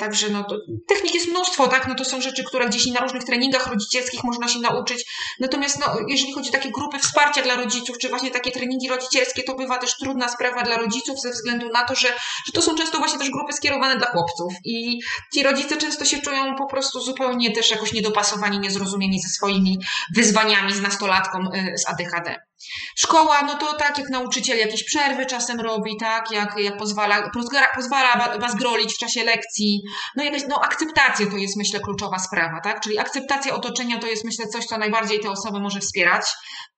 także 0.00 0.28
no, 0.28 0.46
technik 0.88 1.14
jest 1.14 1.28
mnóstwo, 1.28 1.68
tak? 1.68 1.88
No 1.88 1.94
to 1.94 2.04
są 2.04 2.20
rzeczy, 2.20 2.44
które 2.44 2.68
gdzieś 2.68 2.86
na 2.86 3.00
różnych 3.00 3.24
treningach 3.24 3.66
rodzicielskich 3.66 4.24
można 4.24 4.48
się 4.48 4.58
nauczyć. 4.58 5.04
Natomiast 5.40 5.80
no, 5.80 5.86
jeżeli 6.08 6.32
chodzi 6.32 6.48
o 6.48 6.52
takie 6.52 6.70
grupy 6.70 6.98
wsparcia 6.98 7.42
dla 7.42 7.56
rodziców, 7.56 7.98
czy 7.98 8.08
właśnie 8.08 8.30
takie 8.30 8.50
treningi 8.50 8.88
rodzicielskie, 8.88 9.42
to 9.42 9.54
bywa 9.54 9.78
też 9.78 9.96
trudna 9.96 10.28
sprawa 10.28 10.62
dla 10.62 10.76
rodziców 10.76 11.20
ze 11.20 11.30
względu 11.30 11.68
na 11.68 11.84
to, 11.84 11.94
że, 11.94 12.08
że 12.46 12.52
to 12.54 12.62
są 12.62 12.74
często 12.74 12.98
właśnie 12.98 13.18
też 13.18 13.30
grupy 13.30 13.52
skierowane 13.52 13.96
dla 13.96 14.06
chłopców. 14.06 14.52
I 14.64 14.98
ci 15.34 15.42
rodzice 15.42 15.76
często 15.76 16.04
się 16.04 16.18
czują 16.18 16.56
po 16.56 16.66
prostu 16.66 17.00
zupełnie 17.00 17.52
też 17.52 17.70
jakoś 17.70 17.92
niedopasowani, 17.92 18.60
niezrozumieni 18.60 19.20
ze 19.20 19.28
swoimi 19.28 19.78
wyzwaniami 20.14 20.72
z 20.72 20.80
nastolatką 20.80 21.38
y, 21.38 21.78
z 21.78 21.88
ADHD. 21.88 22.51
Szkoła, 22.96 23.42
no 23.42 23.54
to 23.54 23.76
tak 23.76 23.98
jak 23.98 24.08
nauczyciel 24.08 24.58
jakieś 24.58 24.84
przerwy 24.84 25.26
czasem 25.26 25.60
robi, 25.60 25.96
tak, 25.96 26.30
jak, 26.30 26.58
jak 26.58 26.78
pozwala, 26.78 27.30
pozwala 27.74 28.38
was 28.38 28.54
grolić 28.54 28.94
w 28.94 28.98
czasie 28.98 29.24
lekcji. 29.24 29.82
No 30.16 30.24
jakaś, 30.24 30.42
no 30.48 30.60
akceptacja 30.60 31.26
to 31.30 31.36
jest 31.36 31.56
myślę 31.56 31.80
kluczowa 31.80 32.18
sprawa, 32.18 32.60
tak, 32.60 32.80
czyli 32.80 32.98
akceptacja 32.98 33.54
otoczenia 33.54 33.98
to 33.98 34.06
jest 34.06 34.24
myślę 34.24 34.46
coś, 34.46 34.64
co 34.64 34.78
najbardziej 34.78 35.20
te 35.20 35.30
osoby 35.30 35.60
może 35.60 35.80
wspierać 35.80 36.24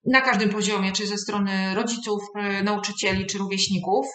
na 0.07 0.21
każdym 0.21 0.51
poziomie, 0.51 0.93
czy 0.93 1.07
ze 1.07 1.19
strony 1.19 1.75
rodziców, 1.75 2.23
e, 2.37 2.63
nauczycieli, 2.63 3.27
czy 3.27 3.39
rówieśników. 3.39 4.07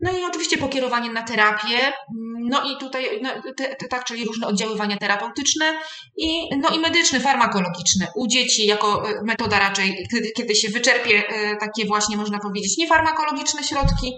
No 0.00 0.18
i 0.18 0.24
oczywiście 0.24 0.58
pokierowanie 0.58 1.12
na 1.12 1.22
terapię, 1.22 1.92
no 2.40 2.70
i 2.70 2.76
tutaj, 2.78 3.20
no, 3.22 3.30
te, 3.56 3.76
te, 3.76 3.88
tak, 3.88 4.04
czyli 4.04 4.24
różne 4.24 4.46
oddziaływania 4.46 4.96
terapeutyczne 4.96 5.78
i, 6.16 6.56
no 6.58 6.68
i 6.68 6.78
medyczne, 6.78 7.20
farmakologiczne. 7.20 8.06
U 8.14 8.26
dzieci 8.26 8.66
jako 8.66 9.08
e, 9.10 9.22
metoda 9.22 9.58
raczej, 9.58 10.06
kiedy, 10.10 10.32
kiedy 10.36 10.54
się 10.54 10.68
wyczerpie 10.68 11.28
e, 11.28 11.56
takie 11.56 11.86
właśnie, 11.86 12.16
można 12.16 12.38
powiedzieć, 12.38 12.78
niefarmakologiczne 12.78 13.64
środki, 13.64 14.12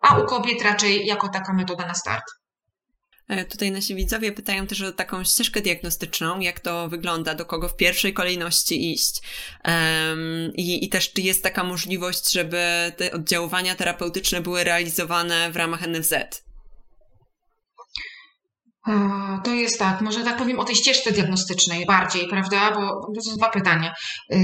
a 0.00 0.18
u 0.18 0.26
kobiet 0.26 0.62
raczej 0.62 1.06
jako 1.06 1.28
taka 1.28 1.52
metoda 1.52 1.86
na 1.86 1.94
start. 1.94 2.24
E, 3.28 3.44
tutaj 3.44 3.70
nasi 3.70 3.94
widzowie 3.94 4.32
pytają 4.32 4.66
też 4.66 4.80
o 4.80 4.92
taką 4.92 5.24
ścieżkę 5.24 5.60
diagnostyczną, 5.60 6.40
jak 6.40 6.60
to 6.60 6.88
wygląda, 6.88 7.34
do 7.34 7.44
kogo 7.44 7.68
w 7.68 7.76
pierwszej 7.76 8.12
kolejności 8.12 8.92
iść. 8.92 9.20
Um, 9.64 10.52
i, 10.54 10.84
I 10.84 10.88
też 10.88 11.12
czy 11.12 11.20
jest 11.20 11.42
taka 11.42 11.64
możliwość, 11.64 12.32
żeby 12.32 12.92
te 12.96 13.12
oddziaływania 13.12 13.74
terapeutyczne 13.74 14.40
były 14.40 14.64
realizowane 14.64 15.52
w 15.52 15.56
ramach 15.56 15.88
NFZ? 15.88 16.43
To 19.44 19.50
jest 19.50 19.78
tak, 19.78 20.00
może 20.00 20.24
tak 20.24 20.36
powiem 20.36 20.60
o 20.60 20.64
tej 20.64 20.76
ścieżce 20.76 21.12
diagnostycznej 21.12 21.86
bardziej, 21.86 22.28
prawda? 22.28 22.70
Bo 22.70 23.12
to 23.14 23.22
są 23.22 23.36
dwa 23.36 23.48
pytania. 23.48 23.94
Y, 24.32 24.36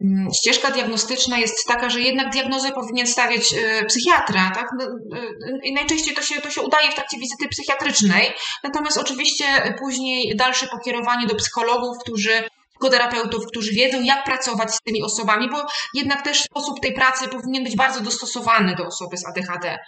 mm, 0.00 0.28
ścieżka 0.34 0.70
diagnostyczna 0.70 1.38
jest 1.38 1.66
taka, 1.66 1.90
że 1.90 2.00
jednak 2.00 2.30
diagnozę 2.30 2.72
powinien 2.72 3.06
stawiać 3.06 3.54
y, 3.54 3.84
psychiatra, 3.84 4.50
tak? 4.54 4.66
No, 4.78 4.84
y, 4.84 5.60
I 5.64 5.72
najczęściej 5.72 6.14
to 6.14 6.22
się, 6.22 6.40
to 6.40 6.50
się 6.50 6.60
udaje 6.62 6.90
w 6.90 6.94
trakcie 6.94 7.18
wizyty 7.18 7.48
psychiatrycznej. 7.48 8.32
Natomiast 8.64 8.98
oczywiście 8.98 9.74
później 9.78 10.36
dalsze 10.36 10.66
pokierowanie 10.66 11.26
do 11.26 11.34
psychologów, 11.34 11.98
którzy 12.00 12.42
psychoterapeutów, 12.82 13.46
którzy 13.46 13.72
wiedzą, 13.72 14.02
jak 14.02 14.24
pracować 14.24 14.74
z 14.74 14.80
tymi 14.80 15.02
osobami, 15.02 15.50
bo 15.50 15.66
jednak 15.94 16.22
też 16.22 16.42
sposób 16.42 16.80
tej 16.80 16.94
pracy 16.94 17.28
powinien 17.28 17.64
być 17.64 17.76
bardzo 17.76 18.00
dostosowany 18.00 18.74
do 18.74 18.86
osoby 18.86 19.16
z 19.16 19.26
ADHD. 19.26 19.78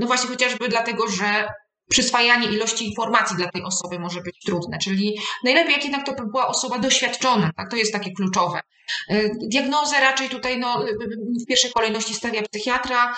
No 0.00 0.06
właśnie 0.06 0.30
chociażby 0.30 0.68
dlatego, 0.68 1.08
że 1.08 1.48
przyswajanie 1.88 2.48
ilości 2.48 2.88
informacji 2.88 3.36
dla 3.36 3.48
tej 3.50 3.62
osoby 3.62 3.98
może 3.98 4.20
być 4.20 4.40
trudne, 4.46 4.78
czyli 4.78 5.18
najlepiej 5.44 5.72
jak 5.72 5.84
jednak 5.84 6.06
to 6.06 6.12
by 6.14 6.26
była 6.30 6.46
osoba 6.46 6.78
doświadczona, 6.78 7.50
tak? 7.56 7.70
to 7.70 7.76
jest 7.76 7.92
takie 7.92 8.12
kluczowe. 8.12 8.60
E, 9.08 9.28
diagnozę 9.48 10.00
raczej 10.00 10.28
tutaj 10.28 10.58
no, 10.58 10.84
w 11.44 11.46
pierwszej 11.46 11.70
kolejności 11.72 12.14
stawia 12.14 12.42
psychiatra, 12.42 13.14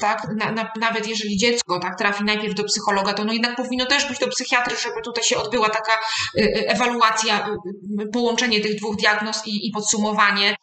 tak, 0.00 0.26
na, 0.36 0.52
na, 0.52 0.72
nawet 0.80 1.08
jeżeli 1.08 1.36
dziecko 1.36 1.78
tak, 1.78 1.98
trafi 1.98 2.24
najpierw 2.24 2.54
do 2.54 2.64
psychologa, 2.64 3.12
to 3.12 3.24
no 3.24 3.32
jednak 3.32 3.56
powinno 3.56 3.86
też 3.86 4.08
być 4.08 4.18
do 4.18 4.28
psychiatry, 4.28 4.76
żeby 4.76 5.02
tutaj 5.04 5.24
się 5.24 5.38
odbyła 5.38 5.68
taka 5.68 5.92
ewaluacja, 6.66 7.48
połączenie 8.12 8.60
tych 8.60 8.76
dwóch 8.76 8.96
diagnoz 8.96 9.46
i, 9.46 9.68
i 9.68 9.70
podsumowanie 9.70 10.56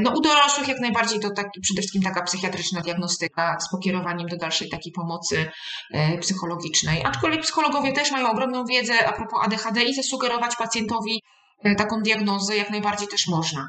no 0.00 0.12
u 0.16 0.20
dorosłych 0.20 0.68
jak 0.68 0.80
najbardziej 0.80 1.20
to 1.20 1.30
tak, 1.30 1.46
przede 1.62 1.80
wszystkim 1.80 2.02
taka 2.02 2.22
psychiatryczna 2.22 2.80
diagnostyka 2.80 3.60
z 3.60 3.70
pokierowaniem 3.70 4.28
do 4.28 4.36
dalszej 4.36 4.68
takiej 4.68 4.92
pomocy 4.92 5.50
e, 5.92 6.18
psychologicznej. 6.18 7.04
Aczkolwiek 7.04 7.42
psychologowie 7.42 7.92
też 7.92 8.10
mają 8.10 8.30
ogromną 8.30 8.64
wiedzę 8.64 9.08
a 9.08 9.12
propos 9.12 9.40
ADHD 9.44 9.82
i 9.84 9.94
zasugerować 9.94 10.56
pacjentowi 10.56 11.22
e, 11.64 11.74
taką 11.74 12.00
diagnozę 12.00 12.56
jak 12.56 12.70
najbardziej 12.70 13.08
też 13.08 13.28
można. 13.28 13.68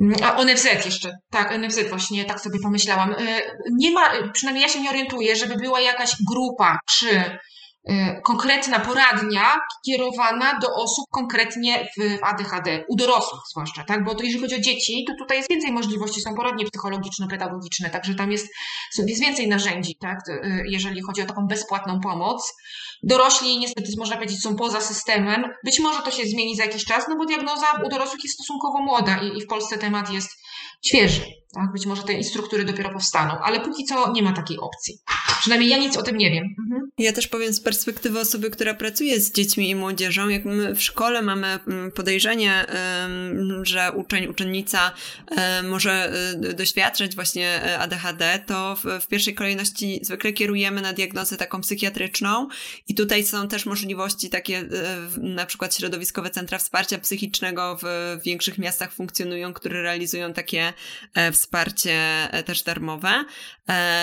Mm, 0.00 0.16
a 0.22 0.44
NFZ 0.44 0.64
jeszcze, 0.84 1.18
tak, 1.30 1.58
NFZ 1.58 1.88
właśnie, 1.88 2.24
tak 2.24 2.40
sobie 2.40 2.58
pomyślałam. 2.62 3.14
Nie 3.78 3.90
ma, 3.90 4.10
przynajmniej 4.32 4.62
ja 4.62 4.68
się 4.68 4.80
nie 4.80 4.90
orientuję, 4.90 5.36
żeby 5.36 5.56
była 5.56 5.80
jakaś 5.80 6.16
grupa 6.30 6.78
czy 6.90 7.38
konkretna 8.24 8.80
poradnia 8.80 9.56
kierowana 9.86 10.58
do 10.58 10.74
osób 10.74 11.04
konkretnie 11.10 11.88
w 11.98 12.24
ADHD, 12.24 12.84
u 12.88 12.96
dorosłych 12.96 13.40
zwłaszcza, 13.50 13.84
tak? 13.84 14.04
Bo 14.04 14.14
to 14.14 14.24
jeżeli 14.24 14.42
chodzi 14.42 14.54
o 14.54 14.60
dzieci, 14.60 15.04
to 15.08 15.12
tutaj 15.18 15.36
jest 15.36 15.50
więcej 15.50 15.72
możliwości, 15.72 16.20
są 16.20 16.34
poradnie 16.34 16.64
psychologiczno-pedagogiczne, 16.64 17.90
także 17.90 18.14
tam 18.14 18.32
jest, 18.32 18.48
jest 18.98 19.20
więcej 19.20 19.48
narzędzi, 19.48 19.96
tak? 20.00 20.18
Y, 20.28 20.62
jeżeli 20.66 21.02
chodzi 21.02 21.22
o 21.22 21.26
taką 21.26 21.46
bezpłatną 21.46 22.00
pomoc. 22.00 22.52
Dorośli 23.02 23.58
niestety, 23.58 23.92
można 23.98 24.16
powiedzieć, 24.16 24.42
są 24.42 24.56
poza 24.56 24.80
systemem. 24.80 25.44
Być 25.64 25.80
może 25.80 26.02
to 26.02 26.10
się 26.10 26.24
zmieni 26.24 26.56
za 26.56 26.64
jakiś 26.64 26.84
czas, 26.84 27.08
no 27.08 27.16
bo 27.16 27.26
diagnoza 27.26 27.66
u 27.86 27.88
dorosłych 27.88 28.24
jest 28.24 28.34
stosunkowo 28.34 28.82
młoda 28.82 29.16
i, 29.16 29.38
i 29.38 29.42
w 29.42 29.46
Polsce 29.46 29.78
temat 29.78 30.10
jest 30.10 30.30
świeży. 30.86 31.41
Tak? 31.52 31.72
Być 31.72 31.86
może 31.86 32.02
te 32.02 32.22
struktury 32.22 32.64
dopiero 32.64 32.90
powstaną, 32.90 33.38
ale 33.38 33.60
póki 33.60 33.84
co 33.84 34.12
nie 34.12 34.22
ma 34.22 34.32
takiej 34.32 34.58
opcji. 34.58 34.98
Przynajmniej 35.40 35.70
ja 35.70 35.76
nic 35.76 35.96
o 35.96 36.02
tym 36.02 36.16
nie 36.16 36.30
wiem. 36.30 36.44
Mhm. 36.64 36.90
Ja 36.98 37.12
też 37.12 37.28
powiem 37.28 37.52
z 37.52 37.60
perspektywy 37.60 38.20
osoby, 38.20 38.50
która 38.50 38.74
pracuje 38.74 39.20
z 39.20 39.32
dziećmi 39.32 39.70
i 39.70 39.74
młodzieżą, 39.74 40.28
jak 40.28 40.44
my 40.44 40.74
w 40.74 40.82
szkole 40.82 41.22
mamy 41.22 41.46
mm, 41.46 41.92
podejrzenie, 41.92 42.66
że 43.62 43.92
uczeń, 43.92 44.26
uczennica 44.26 44.92
może 45.62 46.12
y, 46.50 46.54
doświadczać 46.54 47.14
właśnie 47.14 47.62
e, 47.64 47.78
ADHD, 47.78 48.44
to 48.46 48.76
w 49.00 49.06
pierwszej 49.06 49.34
kolejności 49.34 50.00
zwykle 50.02 50.32
kierujemy 50.32 50.80
na 50.80 50.92
diagnozę 50.92 51.36
taką 51.36 51.60
psychiatryczną 51.60 52.48
i 52.88 52.94
tutaj 52.94 53.24
są 53.24 53.48
też 53.48 53.66
możliwości 53.66 54.30
takie, 54.30 54.58
e, 54.58 54.66
na 55.18 55.46
przykład 55.46 55.76
środowiskowe 55.76 56.30
centra 56.30 56.58
wsparcia 56.58 56.98
psychicznego 56.98 57.78
w 57.82 58.18
większych 58.24 58.58
miastach 58.58 58.92
funkcjonują, 58.92 59.52
które 59.52 59.82
realizują 59.82 60.32
takie 60.32 60.72
e, 61.14 61.32
wsparcie 61.42 62.28
też 62.46 62.62
darmowe 62.62 63.24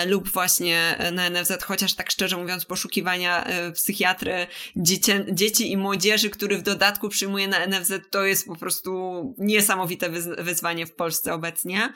lub 0.06 0.28
właśnie 0.28 0.98
na 1.12 1.30
NFZ, 1.30 1.62
chociaż 1.62 1.94
tak 1.94 2.10
szczerze 2.10 2.36
mówiąc 2.36 2.64
poszukiwania 2.64 3.46
psychiatry 3.74 4.46
dzieci, 4.76 5.12
dzieci 5.32 5.72
i 5.72 5.76
młodzieży, 5.76 6.30
który 6.30 6.58
w 6.58 6.62
dodatku 6.62 7.08
przyjmuje 7.08 7.48
na 7.48 7.66
NFZ, 7.66 7.92
to 8.10 8.24
jest 8.24 8.46
po 8.46 8.56
prostu 8.56 8.90
niesamowite 9.38 10.10
wyzwanie 10.38 10.86
w 10.86 10.94
Polsce 10.94 11.34
obecnie. 11.34 11.92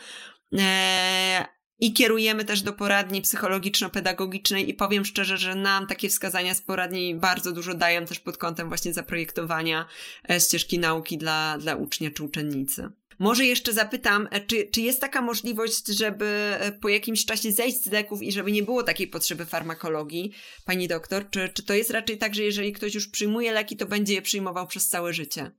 I 1.78 1.92
kierujemy 1.92 2.44
też 2.44 2.62
do 2.62 2.72
poradni 2.72 3.22
psychologiczno-pedagogicznej 3.22 4.68
i 4.68 4.74
powiem 4.74 5.04
szczerze, 5.04 5.36
że 5.36 5.54
nam 5.54 5.86
takie 5.86 6.08
wskazania 6.08 6.54
z 6.54 6.62
poradni 6.62 7.14
bardzo 7.14 7.52
dużo 7.52 7.74
dają 7.74 8.04
też 8.04 8.20
pod 8.20 8.38
kątem 8.38 8.68
właśnie 8.68 8.92
zaprojektowania 8.92 9.86
e, 10.30 10.40
ścieżki 10.40 10.78
nauki 10.78 11.18
dla, 11.18 11.58
dla 11.58 11.74
ucznia 11.74 12.10
czy 12.10 12.24
uczennicy. 12.24 12.88
Może 13.18 13.44
jeszcze 13.44 13.72
zapytam, 13.72 14.28
e, 14.30 14.40
czy, 14.40 14.68
czy 14.72 14.80
jest 14.80 15.00
taka 15.00 15.22
możliwość, 15.22 15.86
żeby 15.86 16.26
e, 16.60 16.72
po 16.72 16.88
jakimś 16.88 17.24
czasie 17.24 17.52
zejść 17.52 17.84
z 17.84 17.92
leków 17.92 18.22
i 18.22 18.32
żeby 18.32 18.52
nie 18.52 18.62
było 18.62 18.82
takiej 18.82 19.06
potrzeby 19.08 19.46
farmakologii, 19.46 20.32
pani 20.64 20.88
doktor? 20.88 21.30
Czy, 21.30 21.48
czy 21.48 21.62
to 21.62 21.74
jest 21.74 21.90
raczej 21.90 22.18
tak, 22.18 22.34
że 22.34 22.42
jeżeli 22.42 22.72
ktoś 22.72 22.94
już 22.94 23.08
przyjmuje 23.08 23.52
leki, 23.52 23.76
to 23.76 23.86
będzie 23.86 24.14
je 24.14 24.22
przyjmował 24.22 24.66
przez 24.66 24.88
całe 24.88 25.12
życie? 25.12 25.50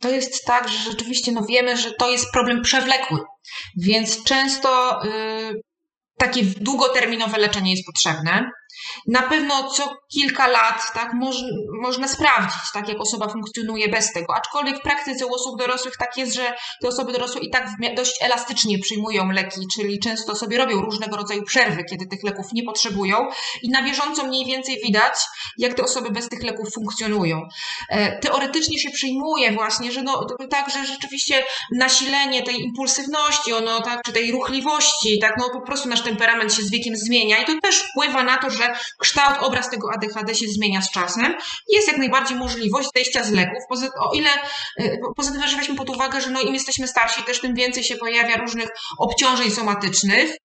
To 0.00 0.10
jest 0.10 0.44
tak, 0.44 0.68
że 0.68 0.90
rzeczywiście 0.90 1.32
no 1.32 1.46
wiemy, 1.46 1.76
że 1.76 1.90
to 1.90 2.10
jest 2.10 2.32
problem 2.32 2.62
przewlekły, 2.62 3.18
więc 3.76 4.24
często 4.24 5.00
y, 5.04 5.62
takie 6.18 6.42
długoterminowe 6.42 7.38
leczenie 7.38 7.70
jest 7.70 7.86
potrzebne. 7.86 8.50
Na 9.06 9.22
pewno 9.22 9.70
co 9.70 9.96
kilka 10.12 10.46
lat 10.46 10.92
tak, 10.94 11.12
moż, 11.14 11.36
można 11.82 12.08
sprawdzić, 12.08 12.72
tak, 12.72 12.88
jak 12.88 13.00
osoba 13.00 13.28
funkcjonuje 13.28 13.88
bez 13.88 14.12
tego. 14.12 14.34
Aczkolwiek 14.36 14.78
w 14.78 14.82
praktyce 14.82 15.26
u 15.26 15.34
osób 15.34 15.58
dorosłych 15.58 15.96
tak 15.96 16.16
jest, 16.16 16.34
że 16.34 16.54
te 16.82 16.88
osoby 16.88 17.12
dorosłe 17.12 17.40
i 17.40 17.50
tak 17.50 17.68
dość 17.96 18.22
elastycznie 18.22 18.78
przyjmują 18.78 19.30
leki, 19.30 19.60
czyli 19.74 19.98
często 19.98 20.36
sobie 20.36 20.58
robią 20.58 20.80
różnego 20.80 21.16
rodzaju 21.16 21.42
przerwy, 21.42 21.84
kiedy 21.90 22.06
tych 22.06 22.22
leków 22.22 22.46
nie 22.52 22.62
potrzebują 22.62 23.28
i 23.62 23.70
na 23.70 23.82
bieżąco 23.82 24.24
mniej 24.26 24.46
więcej 24.46 24.80
widać, 24.84 25.14
jak 25.58 25.74
te 25.74 25.82
osoby 25.82 26.10
bez 26.10 26.28
tych 26.28 26.42
leków 26.42 26.74
funkcjonują. 26.74 27.42
E, 27.90 28.18
teoretycznie 28.18 28.78
się 28.78 28.90
przyjmuje 28.90 29.52
właśnie, 29.52 29.92
że 29.92 30.02
no, 30.02 30.26
tak, 30.50 30.70
że 30.70 30.86
rzeczywiście 30.86 31.44
nasilenie 31.72 32.42
tej 32.42 32.60
impulsywności, 32.60 33.52
ono, 33.52 33.82
tak, 33.82 34.02
czy 34.02 34.12
tej 34.12 34.32
ruchliwości, 34.32 35.18
tak, 35.20 35.34
no 35.38 35.50
po 35.50 35.60
prostu 35.60 35.88
nasz 35.88 36.02
temperament 36.06 36.54
się 36.54 36.62
z 36.62 36.70
wiekiem 36.70 36.96
zmienia 36.96 37.38
i 37.38 37.44
to 37.44 37.52
też 37.62 37.76
wpływa 37.78 38.22
na 38.22 38.38
to, 38.38 38.50
że 38.50 38.74
kształt, 38.98 39.36
obraz 39.40 39.70
tego 39.70 39.88
ADHD 39.94 40.34
się 40.34 40.46
zmienia 40.48 40.82
z 40.82 40.90
czasem. 40.90 41.34
Jest 41.68 41.88
jak 41.88 41.96
najbardziej 41.98 42.36
możliwość 42.38 42.88
zejścia 42.94 43.24
z 43.24 43.32
leków, 43.32 43.62
o 44.00 44.14
ile, 44.14 44.30
e, 44.80 44.96
poza 45.16 45.32
tym, 45.32 45.48
że 45.48 45.56
weźmy 45.56 45.74
pod 45.74 45.90
uwagę, 45.90 46.20
że 46.20 46.30
no 46.30 46.40
im 46.40 46.54
jesteśmy 46.54 46.88
starsi, 46.88 47.22
też 47.22 47.40
tym 47.40 47.54
więcej 47.54 47.84
się 47.84 47.96
pojawia 47.96 48.36
różnych 48.36 48.68
obciążeń 48.98 49.50
somatycznych, 49.50 50.36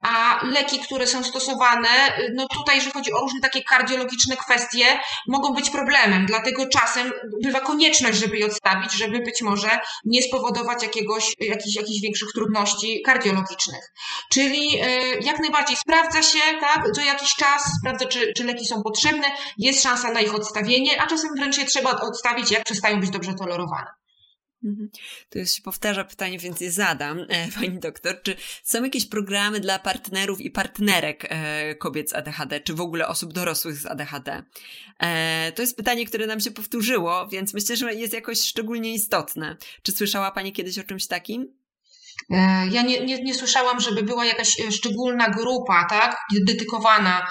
a 0.00 0.40
leki, 0.44 0.78
które 0.78 1.06
są 1.06 1.24
stosowane, 1.24 1.88
no 2.34 2.46
tutaj, 2.48 2.76
jeżeli 2.76 2.92
chodzi 2.92 3.12
o 3.12 3.20
różne 3.20 3.40
takie 3.40 3.62
kardiologiczne 3.62 4.36
kwestie, 4.36 5.00
mogą 5.28 5.54
być 5.54 5.70
problemem. 5.70 6.26
Dlatego 6.26 6.66
czasem 6.66 7.12
bywa 7.42 7.60
konieczność, 7.60 8.18
żeby 8.18 8.38
je 8.38 8.46
odstawić, 8.46 8.92
żeby 8.92 9.20
być 9.20 9.42
może 9.42 9.78
nie 10.04 10.22
spowodować 10.22 10.82
jakiegoś, 10.82 11.34
jakichś, 11.40 11.76
jakichś 11.76 12.00
większych 12.00 12.28
trudności 12.34 13.02
kardiologicznych. 13.02 13.92
Czyli 14.30 14.80
e, 14.80 14.86
jak 15.20 15.38
najbardziej 15.38 15.76
sprawdza 15.76 16.22
się, 16.22 16.40
tak, 16.60 16.84
co 16.94 17.00
jakiś 17.00 17.34
czas, 17.34 17.62
sprawdza, 17.80 18.06
czy, 18.06 18.32
czy 18.32 18.44
leki 18.44 18.66
są 18.66 18.82
potrzebne, 18.82 19.26
jest 19.58 19.82
szansa 19.82 20.12
na 20.12 20.20
ich 20.20 20.34
odstawienie, 20.34 21.02
a 21.02 21.06
czasem 21.06 21.30
wręcz 21.36 21.58
je 21.58 21.64
trzeba 21.64 22.00
odstawić, 22.00 22.50
jak 22.50 22.64
przestają 22.64 23.00
być 23.00 23.10
dobrze 23.10 23.34
tolerowane. 23.34 23.97
Mhm. 24.64 24.90
To 25.30 25.38
już 25.38 25.50
się 25.50 25.62
powtarza 25.62 26.04
pytanie, 26.04 26.38
więc 26.38 26.60
je 26.60 26.70
zadam, 26.70 27.26
e, 27.28 27.48
pani 27.60 27.78
doktor. 27.78 28.22
Czy 28.22 28.36
są 28.62 28.84
jakieś 28.84 29.06
programy 29.06 29.60
dla 29.60 29.78
partnerów 29.78 30.40
i 30.40 30.50
partnerek 30.50 31.26
e, 31.28 31.74
kobiet 31.74 32.10
z 32.10 32.14
ADHD, 32.14 32.60
czy 32.60 32.74
w 32.74 32.80
ogóle 32.80 33.08
osób 33.08 33.32
dorosłych 33.32 33.76
z 33.76 33.86
ADHD? 33.86 34.42
E, 35.00 35.52
to 35.52 35.62
jest 35.62 35.76
pytanie, 35.76 36.06
które 36.06 36.26
nam 36.26 36.40
się 36.40 36.50
powtórzyło, 36.50 37.28
więc 37.28 37.54
myślę, 37.54 37.76
że 37.76 37.94
jest 37.94 38.12
jakoś 38.12 38.40
szczególnie 38.40 38.94
istotne. 38.94 39.56
Czy 39.82 39.92
słyszała 39.92 40.30
pani 40.30 40.52
kiedyś 40.52 40.78
o 40.78 40.84
czymś 40.84 41.06
takim? 41.06 41.58
Ja 42.70 42.82
nie, 42.82 43.00
nie, 43.00 43.22
nie 43.22 43.34
słyszałam, 43.34 43.80
żeby 43.80 44.02
była 44.02 44.24
jakaś 44.24 44.56
szczególna 44.70 45.28
grupa, 45.28 45.86
tak, 45.90 46.16
dedykowana 46.46 47.26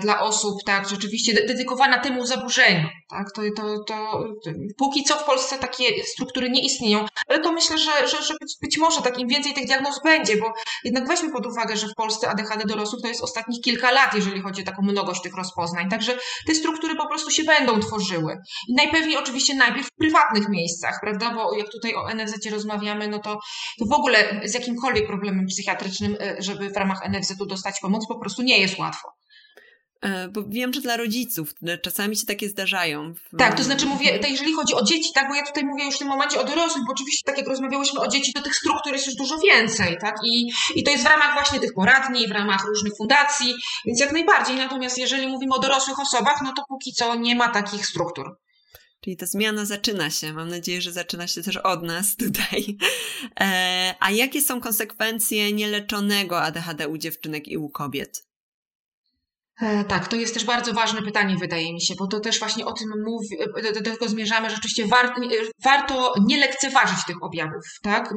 dla 0.00 0.20
osób, 0.20 0.64
tak, 0.66 0.88
rzeczywiście 0.88 1.34
dedykowana 1.34 1.98
temu 1.98 2.26
zaburzeniu, 2.26 2.88
tak, 3.14 3.32
to, 3.32 3.42
to, 3.56 3.84
to, 3.84 4.24
póki 4.78 5.04
co 5.04 5.16
w 5.16 5.24
Polsce 5.24 5.58
takie 5.58 6.04
struktury 6.04 6.50
nie 6.50 6.64
istnieją, 6.64 7.06
ale 7.28 7.40
to 7.40 7.52
myślę, 7.52 7.78
że, 7.78 8.08
że, 8.08 8.22
że 8.22 8.34
być, 8.40 8.54
być 8.62 8.78
może 8.78 9.02
tak 9.02 9.18
im 9.18 9.28
więcej 9.28 9.54
tych 9.54 9.66
diagnoz 9.66 10.00
będzie, 10.04 10.36
bo 10.36 10.52
jednak 10.84 11.08
weźmy 11.08 11.32
pod 11.32 11.46
uwagę, 11.46 11.76
że 11.76 11.88
w 11.88 11.94
Polsce 11.94 12.28
ADHD 12.28 12.64
dorosłych 12.66 13.02
to 13.02 13.08
jest 13.08 13.22
ostatnich 13.22 13.60
kilka 13.60 13.90
lat, 13.90 14.14
jeżeli 14.14 14.40
chodzi 14.40 14.62
o 14.62 14.64
taką 14.64 14.82
mnogość 14.82 15.22
tych 15.22 15.36
rozpoznań, 15.36 15.90
także 15.90 16.18
te 16.46 16.54
struktury 16.54 16.96
po 16.96 17.08
prostu 17.08 17.30
się 17.30 17.44
będą 17.44 17.80
tworzyły. 17.80 18.36
I 18.68 18.74
najpewniej 18.74 19.16
oczywiście 19.16 19.54
najpierw 19.54 19.86
w 19.86 19.94
prywatnych 19.98 20.48
miejscach, 20.48 20.98
prawda, 21.00 21.34
bo 21.34 21.54
jak 21.54 21.70
tutaj 21.70 21.94
o 21.94 22.14
NFZ 22.14 22.46
rozmawiamy, 22.50 23.08
no 23.08 23.18
to, 23.18 23.38
to 23.78 23.86
w 23.86 23.92
ogóle 23.92 24.40
z 24.44 24.54
jakimkolwiek 24.54 25.06
problemem 25.06 25.46
psychiatrycznym, 25.46 26.16
e, 26.20 26.36
żeby 26.38 26.70
w 26.70 26.76
ramach 26.76 27.08
NFZ-u 27.08 27.46
dostać 27.46 27.80
pomoc, 27.80 28.06
po 28.08 28.18
prostu 28.18 28.42
nie 28.42 28.60
jest 28.60 28.78
łatwo. 28.78 29.08
E, 30.04 30.28
bo 30.28 30.42
wiem, 30.48 30.72
że 30.72 30.80
dla 30.80 30.96
rodziców 30.96 31.54
czasami 31.82 32.16
się 32.16 32.26
takie 32.26 32.48
zdarzają. 32.48 33.14
Tak, 33.38 33.56
to 33.56 33.64
znaczy 33.64 33.86
mówię, 33.86 34.18
to 34.18 34.28
jeżeli 34.28 34.52
chodzi 34.52 34.74
o 34.74 34.84
dzieci, 34.84 35.10
tak, 35.14 35.28
bo 35.28 35.34
ja 35.34 35.46
tutaj 35.46 35.64
mówię 35.64 35.84
już 35.84 35.94
w 35.94 35.98
tym 35.98 36.08
momencie 36.08 36.40
o 36.40 36.44
dorosłych, 36.44 36.84
bo 36.86 36.92
oczywiście 36.92 37.22
tak 37.24 37.38
jak 37.38 37.48
rozmawiałyśmy 37.48 38.00
o 38.00 38.08
dzieci, 38.08 38.32
to 38.32 38.42
tych 38.42 38.56
struktur 38.56 38.92
jest 38.92 39.06
już 39.06 39.14
dużo 39.14 39.38
więcej, 39.38 39.98
tak, 40.00 40.16
i, 40.24 40.50
i 40.74 40.84
to 40.84 40.90
jest 40.90 41.04
w 41.04 41.06
ramach 41.06 41.34
właśnie 41.34 41.60
tych 41.60 41.74
poradni, 41.74 42.28
w 42.28 42.30
ramach 42.30 42.64
różnych 42.64 42.96
fundacji, 42.96 43.54
więc 43.86 44.00
jak 44.00 44.12
najbardziej, 44.12 44.56
natomiast 44.56 44.98
jeżeli 44.98 45.28
mówimy 45.28 45.54
o 45.54 45.58
dorosłych 45.58 45.98
osobach, 45.98 46.40
no 46.44 46.52
to 46.56 46.62
póki 46.68 46.92
co 46.92 47.14
nie 47.14 47.36
ma 47.36 47.48
takich 47.48 47.86
struktur. 47.86 48.38
Czyli 49.00 49.16
ta 49.16 49.26
zmiana 49.26 49.64
zaczyna 49.64 50.10
się. 50.10 50.32
Mam 50.32 50.48
nadzieję, 50.48 50.82
że 50.82 50.92
zaczyna 50.92 51.26
się 51.26 51.42
też 51.42 51.56
od 51.56 51.82
nas 51.82 52.16
tutaj. 52.24 52.76
E, 53.40 53.94
a 54.00 54.10
jakie 54.10 54.42
są 54.42 54.60
konsekwencje 54.60 55.52
nieleczonego 55.52 56.42
ADHD 56.42 56.88
u 56.88 56.98
dziewczynek 56.98 57.48
i 57.48 57.58
u 57.58 57.68
kobiet? 57.68 58.33
E, 59.60 59.84
tak, 59.84 60.08
to 60.08 60.16
jest 60.16 60.34
też 60.34 60.44
bardzo 60.44 60.72
ważne 60.72 61.02
pytanie, 61.02 61.36
wydaje 61.40 61.72
mi 61.72 61.82
się, 61.82 61.94
bo 61.98 62.06
to 62.06 62.20
też 62.20 62.38
właśnie 62.38 62.66
o 62.66 62.72
tym 62.72 62.88
mówi, 63.06 63.28
e, 63.68 63.72
do, 63.72 63.90
tego 63.90 64.08
zmierzamy, 64.08 64.50
że 64.50 64.56
rzeczywiście 64.56 64.86
warto, 64.86 65.20
warto 65.64 66.14
nie 66.26 66.36
lekceważyć 66.36 67.04
tych 67.06 67.22
objawów, 67.22 67.64
tak? 67.82 68.14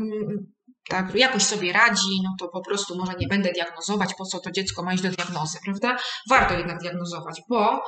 tak, 0.89 1.15
jakoś 1.15 1.43
sobie 1.43 1.73
radzi, 1.73 2.21
no 2.23 2.29
to 2.39 2.47
po 2.47 2.61
prostu 2.61 2.97
może 2.97 3.13
nie 3.19 3.27
będę 3.27 3.51
diagnozować, 3.51 4.13
po 4.17 4.25
co 4.25 4.39
to 4.39 4.51
dziecko 4.51 4.83
ma 4.83 4.93
iść 4.93 5.03
do 5.03 5.09
diagnozy, 5.09 5.57
prawda? 5.65 5.97
Warto 6.29 6.53
jednak 6.53 6.79
diagnozować, 6.79 7.41
bo 7.49 7.83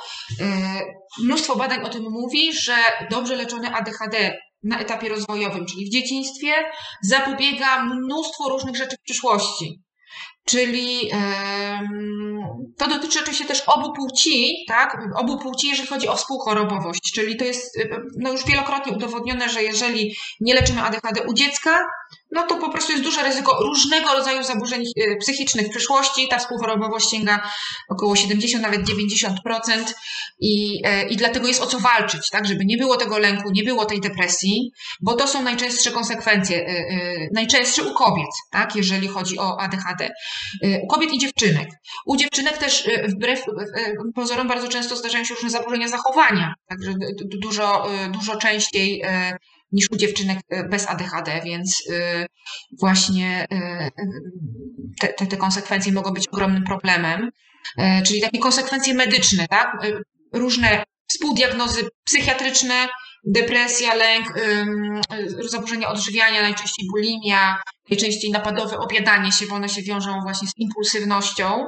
mnóstwo 1.23 1.55
badań 1.55 1.83
o 1.83 1.89
tym 1.89 2.03
mówi, 2.03 2.53
że 2.53 2.75
dobrze 3.11 3.35
leczone 3.35 3.71
ADHD 3.71 4.37
na 4.63 4.79
etapie 4.79 5.09
rozwojowym, 5.09 5.65
czyli 5.65 5.85
w 5.85 5.91
dzieciństwie, 5.91 6.53
zapobiega 7.03 7.83
mnóstwo 7.85 8.49
różnych 8.49 8.75
rzeczy 8.75 8.95
w 8.95 9.03
przyszłości. 9.03 9.81
Czyli 10.45 11.11
to 12.77 12.87
dotyczy 12.87 13.19
oczywiście 13.19 13.45
też 13.45 13.63
obu 13.67 13.93
płci, 13.93 14.65
tak? 14.67 14.97
Obu 15.15 15.37
płci, 15.37 15.67
jeżeli 15.67 15.87
chodzi 15.87 16.07
o 16.07 16.15
współchorobowość. 16.15 17.11
Czyli 17.13 17.37
to 17.37 17.45
jest 17.45 17.79
no 18.17 18.31
już 18.31 18.45
wielokrotnie 18.45 18.93
udowodnione, 18.93 19.49
że 19.49 19.63
jeżeli 19.63 20.15
nie 20.39 20.53
leczymy 20.53 20.81
ADHD 20.81 21.21
u 21.27 21.33
dziecka, 21.33 21.79
no 22.31 22.43
to 22.47 22.55
po 22.55 22.69
prostu 22.69 22.91
jest 22.91 23.03
duże 23.03 23.23
ryzyko 23.23 23.63
różnego 23.63 24.13
rodzaju 24.13 24.43
zaburzeń 24.43 24.83
e, 24.83 25.15
psychicznych 25.15 25.67
w 25.67 25.69
przyszłości. 25.69 26.27
Ta 26.27 26.37
współchorobowość 26.37 27.11
sięga 27.11 27.49
około 27.89 28.15
70, 28.15 28.63
nawet 28.63 28.81
90% 28.81 29.29
i, 30.39 30.81
e, 30.85 31.07
i 31.07 31.17
dlatego 31.17 31.47
jest 31.47 31.61
o 31.61 31.65
co 31.65 31.79
walczyć, 31.79 32.29
tak, 32.29 32.47
żeby 32.47 32.65
nie 32.65 32.77
było 32.77 32.97
tego 32.97 33.17
lęku, 33.17 33.49
nie 33.51 33.63
było 33.63 33.85
tej 33.85 34.01
depresji, 34.01 34.71
bo 35.01 35.13
to 35.13 35.27
są 35.27 35.43
najczęstsze 35.43 35.91
konsekwencje, 35.91 36.67
e, 36.67 36.83
najczęstsze 37.33 37.83
u 37.83 37.93
kobiet, 37.93 38.29
tak, 38.51 38.75
jeżeli 38.75 39.07
chodzi 39.07 39.39
o 39.39 39.61
ADHD. 39.61 40.09
U 40.83 40.87
kobiet 40.87 41.13
i 41.13 41.19
dziewczynek. 41.19 41.69
U 42.05 42.17
dziewczynek 42.17 42.57
też 42.57 42.89
wbrew 43.07 43.43
pozorom 44.15 44.47
bardzo 44.47 44.67
często 44.67 44.95
zdarzają 44.95 45.25
się 45.25 45.33
różne 45.33 45.49
zaburzenia 45.49 45.87
zachowania, 45.87 46.53
także 46.69 46.93
dużo, 47.41 47.87
dużo 48.11 48.35
częściej 48.35 49.03
niż 49.71 49.85
u 49.91 49.97
dziewczynek 49.97 50.39
bez 50.69 50.87
ADHD, 50.87 51.41
więc 51.45 51.83
właśnie 52.79 53.45
te, 54.99 55.07
te, 55.07 55.27
te 55.27 55.37
konsekwencje 55.37 55.91
mogą 55.91 56.11
być 56.11 56.27
ogromnym 56.27 56.63
problemem. 56.63 57.31
Czyli 58.05 58.21
takie 58.21 58.39
konsekwencje 58.39 58.93
medyczne, 58.93 59.47
tak? 59.47 59.77
Różne 60.33 60.83
współdiagnozy 61.07 61.89
psychiatryczne, 62.03 62.87
depresja, 63.25 63.95
lęk, 63.95 64.33
zaburzenia 65.49 65.89
odżywiania, 65.89 66.41
najczęściej 66.41 66.87
bulimia, 66.91 67.61
najczęściej 67.89 68.31
napadowe 68.31 68.77
objadanie 68.77 69.31
się, 69.31 69.47
bo 69.47 69.55
one 69.55 69.69
się 69.69 69.81
wiążą 69.81 70.21
właśnie 70.21 70.47
z 70.47 70.51
impulsywnością. 70.57 71.65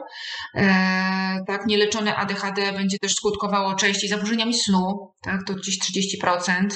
E, 0.56 1.44
tak, 1.48 1.66
nieleczone 1.66 2.16
ADHD 2.16 2.74
będzie 2.74 2.98
też 3.00 3.14
skutkowało 3.14 3.76
częściej 3.76 4.10
zaburzeniami 4.10 4.54
snu, 4.54 5.14
tak, 5.22 5.40
to 5.48 5.54
gdzieś 5.54 5.80
30%. 5.80 6.68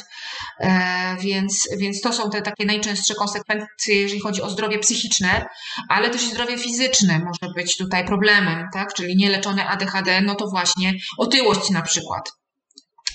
E, 0.59 1.17
więc, 1.19 1.67
więc 1.77 2.01
to 2.01 2.13
są 2.13 2.29
te 2.29 2.41
takie 2.41 2.65
najczęstsze 2.65 3.15
konsekwencje, 3.15 3.95
jeżeli 4.01 4.19
chodzi 4.19 4.41
o 4.41 4.49
zdrowie 4.49 4.79
psychiczne, 4.79 5.45
ale 5.89 6.09
też 6.09 6.29
zdrowie 6.29 6.57
fizyczne 6.57 7.19
może 7.19 7.53
być 7.53 7.77
tutaj 7.77 8.05
problemem, 8.05 8.67
tak, 8.73 8.93
czyli 8.93 9.15
nieleczone 9.15 9.67
ADHD, 9.67 10.21
no 10.21 10.35
to 10.35 10.47
właśnie 10.47 10.93
otyłość 11.17 11.69
na 11.69 11.81
przykład 11.81 12.31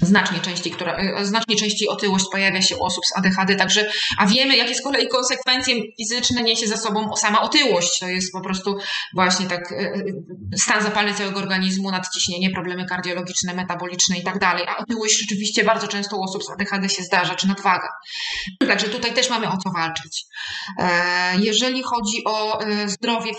znacznie 0.03 0.41
częściej, 0.41 0.73
która, 0.73 0.97
e, 0.97 1.25
znacznie 1.25 1.57
częściej 1.57 1.89
otyłość 1.89 2.25
pojawia 2.33 2.63
się 2.63 2.77
u 2.77 2.83
osób 2.83 3.07
z 3.07 3.19
ADHD, 3.19 3.57
także, 3.57 3.91
a 4.19 4.27
wiemy, 4.27 4.57
jakie 4.57 4.75
z 4.75 4.83
kolei 4.83 5.09
konsekwencje 5.09 5.75
fizyczne 5.97 6.43
niesie 6.43 6.67
za 6.67 6.77
sobą 6.77 7.17
sama 7.17 7.43
otyłość. 7.43 7.99
To 7.99 8.09
jest 8.09 8.33
po 8.33 8.41
prostu 8.41 8.77
właśnie 9.15 9.47
tak 9.47 9.73
e, 9.73 9.77
e, 9.77 10.03
stan 10.57 10.83
zapalny 10.83 11.15
całego 11.15 11.41
organizmu, 11.41 11.91
nadciśnienie, 11.91 12.51
problemy 12.51 12.87
kardiologiczne, 12.87 13.55
metaboliczne 13.55 14.19
i 14.19 14.23
tak 14.23 14.39
dalej. 14.39 14.65
A 14.69 14.77
otyłość 14.77 15.21
rzeczywiście 15.21 15.65
bardzo 15.65 15.89
często 15.89 16.17
u 16.17 16.23
osób 16.23 16.45
z 16.45 16.51
ADHD 16.51 16.89
się 16.89 17.03
zdarza, 17.03 17.35
czy 17.35 17.49
nadwaga. 17.49 17.89
Także 18.69 18.89
tutaj 18.89 19.15
też 19.15 19.31
mamy 19.31 19.49
o 19.49 19.57
co 19.57 19.71
walczyć. 19.71 20.25
Jeżeli 21.39 21.83
chodzi 21.83 22.25
o 22.27 22.59
zdrowie 22.87 23.31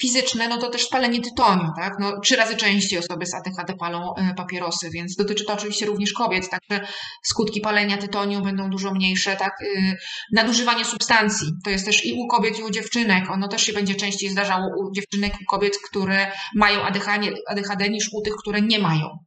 fizyczne, 0.00 0.48
no 0.48 0.58
to 0.58 0.70
też 0.70 0.86
palenie 0.86 1.20
tytoniu, 1.20 1.72
tak? 1.76 1.92
No, 1.98 2.20
trzy 2.20 2.36
razy 2.36 2.56
częściej 2.56 2.98
osoby 2.98 3.26
z 3.26 3.34
ADHD 3.34 3.74
palą 3.74 4.14
papierosy, 4.36 4.90
więc 4.90 5.16
dotyczy 5.16 5.44
to 5.44 5.52
oczywiście 5.52 5.86
również 5.90 6.12
kobiet, 6.12 6.50
także 6.50 6.86
skutki 7.22 7.60
palenia 7.60 7.96
tytoniu 7.96 8.42
będą 8.42 8.70
dużo 8.70 8.94
mniejsze, 8.94 9.36
tak? 9.36 9.52
Y, 9.62 9.96
nadużywanie 10.32 10.84
substancji, 10.84 11.48
to 11.64 11.70
jest 11.70 11.86
też 11.86 12.06
i 12.06 12.12
u 12.12 12.26
kobiet, 12.26 12.58
i 12.58 12.62
u 12.62 12.70
dziewczynek, 12.70 13.30
ono 13.30 13.48
też 13.48 13.62
się 13.62 13.72
będzie 13.72 13.94
częściej 13.94 14.30
zdarzało 14.30 14.66
u 14.78 14.92
dziewczynek 14.92 15.40
i 15.40 15.44
kobiet, 15.44 15.78
które 15.90 16.32
mają 16.54 16.82
ADHD, 16.82 17.88
niż 17.88 18.10
u 18.12 18.22
tych, 18.22 18.34
które 18.36 18.62
nie 18.62 18.78
mają 18.78 19.18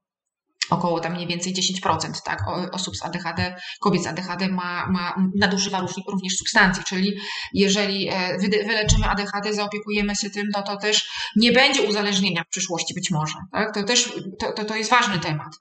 około 0.69 0.99
tam 0.99 1.13
mniej 1.13 1.27
więcej 1.27 1.53
10% 1.53 2.21
tak, 2.25 2.39
osób 2.71 2.97
z 2.97 3.03
ADHD, 3.05 3.55
kobiet 3.79 4.03
z 4.03 4.07
ADHD 4.07 4.47
ma, 4.47 4.87
ma, 4.89 5.15
nadużywa 5.35 5.85
również 6.07 6.37
substancji, 6.37 6.83
czyli 6.83 7.13
jeżeli 7.53 8.09
e, 8.09 8.37
wyleczymy 8.65 9.09
ADHD, 9.09 9.53
zaopiekujemy 9.53 10.15
się 10.15 10.29
tym, 10.29 10.47
no 10.53 10.61
to 10.63 10.77
też 10.77 11.09
nie 11.35 11.51
będzie 11.51 11.81
uzależnienia 11.81 12.43
w 12.43 12.49
przyszłości 12.49 12.93
być 12.93 13.11
może. 13.11 13.35
Tak? 13.51 13.73
To 13.73 13.83
też 13.83 14.13
to, 14.39 14.51
to, 14.51 14.65
to 14.65 14.75
jest 14.75 14.89
ważny 14.89 15.19
temat. 15.19 15.53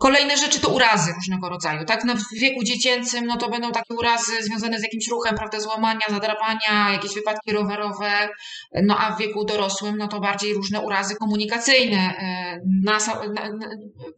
Kolejne 0.00 0.36
rzeczy 0.36 0.60
to 0.60 0.68
urazy 0.68 1.12
różnego 1.12 1.48
rodzaju, 1.48 1.84
tak? 1.84 2.04
No 2.04 2.14
w 2.14 2.40
wieku 2.40 2.64
dziecięcym, 2.64 3.26
no 3.26 3.36
to 3.36 3.48
będą 3.48 3.72
takie 3.72 3.94
urazy 3.94 4.42
związane 4.42 4.78
z 4.78 4.82
jakimś 4.82 5.08
ruchem, 5.08 5.36
prawda, 5.36 5.60
złamania, 5.60 6.00
zadrapania, 6.10 6.90
jakieś 6.92 7.14
wypadki 7.14 7.52
rowerowe, 7.52 8.28
no 8.82 8.98
a 8.98 9.12
w 9.12 9.18
wieku 9.18 9.44
dorosłym, 9.44 9.96
no 9.96 10.08
to 10.08 10.20
bardziej 10.20 10.54
różne 10.54 10.80
urazy 10.80 11.16
komunikacyjne, 11.16 11.98
e, 11.98 12.60
na, 12.84 12.98
na, 13.34 13.68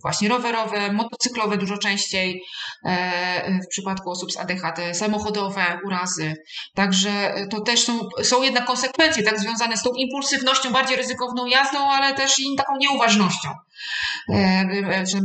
właśnie 0.03 0.29
rowerowe, 0.29 0.93
motocyklowe 0.93 1.57
dużo 1.57 1.79
częściej, 1.79 2.43
e, 2.85 3.61
w 3.61 3.69
przypadku 3.69 4.11
osób 4.11 4.33
z 4.33 4.37
ADHD, 4.37 4.95
samochodowe 4.95 5.79
urazy. 5.87 6.35
Także 6.75 7.35
to 7.51 7.61
też 7.61 7.85
są, 7.85 8.09
są 8.23 8.43
jednak 8.43 8.65
konsekwencje, 8.65 9.23
tak, 9.23 9.41
związane 9.41 9.77
z 9.77 9.83
tą 9.83 9.91
impulsywnością, 9.97 10.73
bardziej 10.73 10.97
ryzykowną 10.97 11.47
jazdą, 11.47 11.79
ale 11.91 12.15
też 12.15 12.41
i 12.41 12.57
taką 12.57 12.77
nieuważnością, 12.77 13.49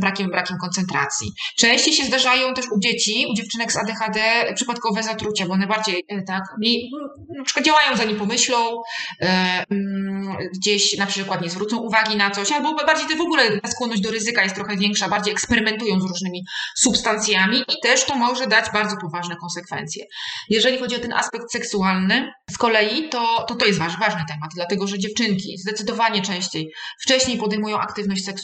brakiem 0.00 0.30
brakiem 0.30 0.56
koncentracji. 0.58 1.32
Częściej 1.58 1.94
się 1.94 2.04
zdarzają 2.04 2.54
też 2.54 2.66
u 2.76 2.78
dzieci, 2.80 3.26
u 3.30 3.34
dziewczynek 3.34 3.72
z 3.72 3.76
ADHD 3.76 4.20
przypadkowe 4.54 5.02
zatrucia, 5.02 5.46
bo 5.46 5.52
one 5.52 5.66
bardziej 5.66 6.04
e, 6.08 6.22
tak, 6.22 6.42
mniej, 6.58 6.90
na 7.38 7.44
przykład 7.44 7.66
działają 7.66 7.96
zanim 7.96 8.16
pomyślą, 8.16 8.82
e, 9.20 9.64
mm, 9.70 10.36
gdzieś 10.54 10.96
na 10.96 11.06
przykład 11.06 11.42
nie 11.42 11.50
zwrócą 11.50 11.76
uwagi 11.76 12.16
na 12.16 12.30
coś, 12.30 12.52
albo 12.52 12.74
bardziej 12.74 13.16
w 13.16 13.20
ogóle 13.20 13.60
ta 13.60 13.68
skłonność 13.68 14.02
do 14.02 14.10
ryzyka 14.10 14.42
jest 14.42 14.54
trochę 14.54 14.76
większa, 14.76 15.08
bardziej 15.08 15.32
eksperymentują 15.32 16.00
z 16.00 16.04
różnymi 16.08 16.44
substancjami 16.76 17.58
i 17.58 17.80
też 17.82 18.04
to 18.04 18.14
może 18.16 18.46
dać 18.46 18.64
bardzo 18.72 18.96
poważne 18.96 19.36
konsekwencje. 19.36 20.04
Jeżeli 20.48 20.78
chodzi 20.78 20.96
o 20.96 20.98
ten 20.98 21.12
aspekt 21.12 21.52
seksualny, 21.52 22.32
z 22.50 22.58
kolei 22.58 23.08
to 23.08 23.44
to, 23.48 23.54
to 23.54 23.66
jest 23.66 23.78
ważny 23.78 24.24
temat, 24.28 24.50
dlatego 24.54 24.86
że 24.86 24.98
dziewczynki 24.98 25.58
zdecydowanie 25.58 26.22
częściej 26.22 26.72
wcześniej 27.00 27.38
podejmują 27.38 27.78
aktywność 27.78 28.24
seksualną, 28.24 28.37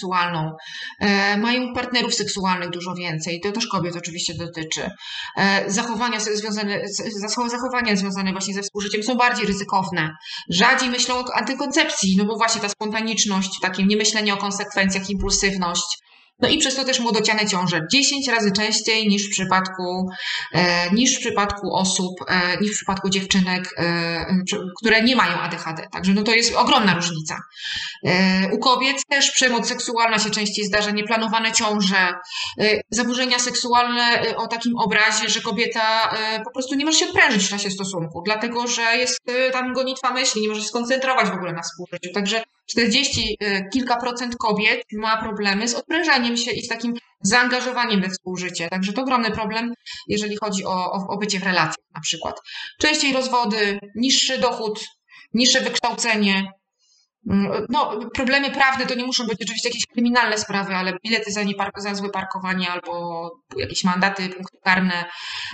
e, 1.01 1.37
mają 1.37 1.75
partnerów, 1.75 1.95
partnerów 1.95 2.15
seksualnych 2.15 2.71
dużo 2.71 2.95
więcej, 2.95 3.41
to 3.41 3.53
też 3.53 3.67
kobiet 3.67 3.97
oczywiście 3.97 4.35
dotyczy. 4.35 4.91
E, 5.37 5.71
zachowania 5.71 6.21
związane, 6.21 6.83
zachowania 7.49 7.97
związane 7.97 8.33
właśnie 8.33 8.55
ze 8.55 8.63
współżyciem 8.63 9.03
są 9.03 9.15
bardziej 9.15 9.47
ryzykowne. 9.47 10.11
Rzadziej 10.49 10.91
myślą 10.91 11.15
o 11.15 11.25
antykoncepcji, 11.35 12.17
no 12.17 12.25
bo 12.25 12.37
właśnie 12.37 12.61
ta 12.61 12.69
spontaniczność, 12.69 13.61
takie 13.63 13.85
niemyślenie 13.85 14.35
o 14.35 14.37
konsekwencjach, 14.37 15.11
impulsywność, 15.11 15.99
no 16.39 16.49
i 16.49 16.59
przez 16.59 16.77
to 16.77 16.85
też 16.85 17.01
młodociane 17.01 17.47
ciąże 17.47 17.81
10 17.93 18.29
razy 18.29 18.53
częściej 18.53 19.09
niż 19.09 19.27
w 19.27 19.31
przypadku, 19.31 20.09
e, 20.53 20.91
niż 20.91 21.17
w 21.17 21.21
przypadku 21.21 21.75
osób, 21.75 22.15
e, 22.29 22.57
niż 22.61 22.73
w 22.73 22.75
przypadku 22.75 23.09
dziewczynek, 23.09 23.75
e, 23.79 24.27
które 24.81 25.03
nie 25.03 25.17
mają 25.17 25.41
ADHD. 25.41 25.89
Także 25.93 26.13
no 26.13 26.23
to 26.23 26.35
jest 26.35 26.55
ogromna 26.57 26.95
różnica. 26.95 27.37
U 28.53 28.59
kobiet 28.59 28.97
też 29.09 29.31
przemoc 29.31 29.69
seksualna 29.69 30.19
się 30.19 30.31
częściej 30.31 30.65
zdarza, 30.65 30.91
nieplanowane 30.91 31.53
ciąże, 31.53 32.15
zaburzenia 32.91 33.39
seksualne 33.39 34.23
o 34.37 34.47
takim 34.47 34.77
obrazie, 34.77 35.29
że 35.29 35.41
kobieta 35.41 36.17
po 36.45 36.51
prostu 36.51 36.75
nie 36.75 36.85
może 36.85 36.99
się 36.99 37.07
odprężyć 37.07 37.45
w 37.45 37.51
czasie 37.51 37.71
stosunku, 37.71 38.23
dlatego 38.25 38.67
że 38.67 38.97
jest 38.97 39.21
tam 39.53 39.73
gonitwa 39.73 40.13
myśli, 40.13 40.43
nie 40.43 40.49
może 40.49 40.61
się 40.61 40.69
skoncentrować 40.69 41.29
w 41.29 41.35
ogóle 41.35 41.53
na 41.53 41.63
współżyciu. 41.63 42.13
Także 42.15 42.43
40 42.67 43.37
kilka 43.73 43.97
procent 43.97 44.37
kobiet 44.37 44.83
ma 44.93 45.23
problemy 45.23 45.69
z 45.69 45.75
odprężaniem 45.75 46.37
się 46.37 46.51
i 46.51 46.63
z 46.63 46.69
takim 46.69 46.95
zaangażowaniem 47.21 48.01
we 48.01 48.11
współżycie. 48.11 48.69
Także 48.69 48.93
to 48.93 49.03
ogromny 49.03 49.31
problem, 49.31 49.75
jeżeli 50.09 50.37
chodzi 50.37 50.65
o, 50.65 50.93
o, 50.93 51.07
o 51.09 51.19
bycie 51.19 51.41
w 51.41 51.43
relacjach 51.43 51.87
na 51.95 52.01
przykład. 52.01 52.41
Częściej 52.81 53.13
rozwody, 53.13 53.79
niższy 53.95 54.39
dochód, 54.39 54.81
niższe 55.35 55.61
wykształcenie, 55.61 56.53
mm, 57.31 57.67
no, 57.69 58.01
problemy 58.15 58.51
prawne 58.51 58.87
to 58.87 58.95
nie 58.95 59.05
muszą 59.05 59.27
być 59.27 59.43
oczywiście 59.43 59.69
jakieś 59.69 59.87
kryminalne 59.87 60.39
sprawy, 60.39 60.75
ale 60.75 60.99
bilety 61.05 61.33
za, 61.33 61.43
niepark- 61.43 61.81
za 61.81 61.95
złe 61.95 62.11
parkowanie 62.11 62.71
albo 62.71 63.31
jakieś 63.57 63.85
mandaty, 63.85 64.29
punkty 64.29 64.59
karne. 64.65 65.05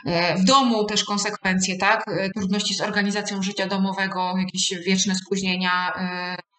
E, 0.07 0.37
w 0.37 0.45
domu 0.45 0.85
też 0.85 1.05
konsekwencje, 1.05 1.79
tak? 1.79 2.05
E, 2.09 2.31
trudności 2.31 2.75
z 2.75 2.81
organizacją 2.81 3.43
życia 3.43 3.67
domowego, 3.67 4.35
jakieś 4.39 4.75
wieczne 4.87 5.15
spóźnienia, 5.15 5.93
e, 5.97 6.49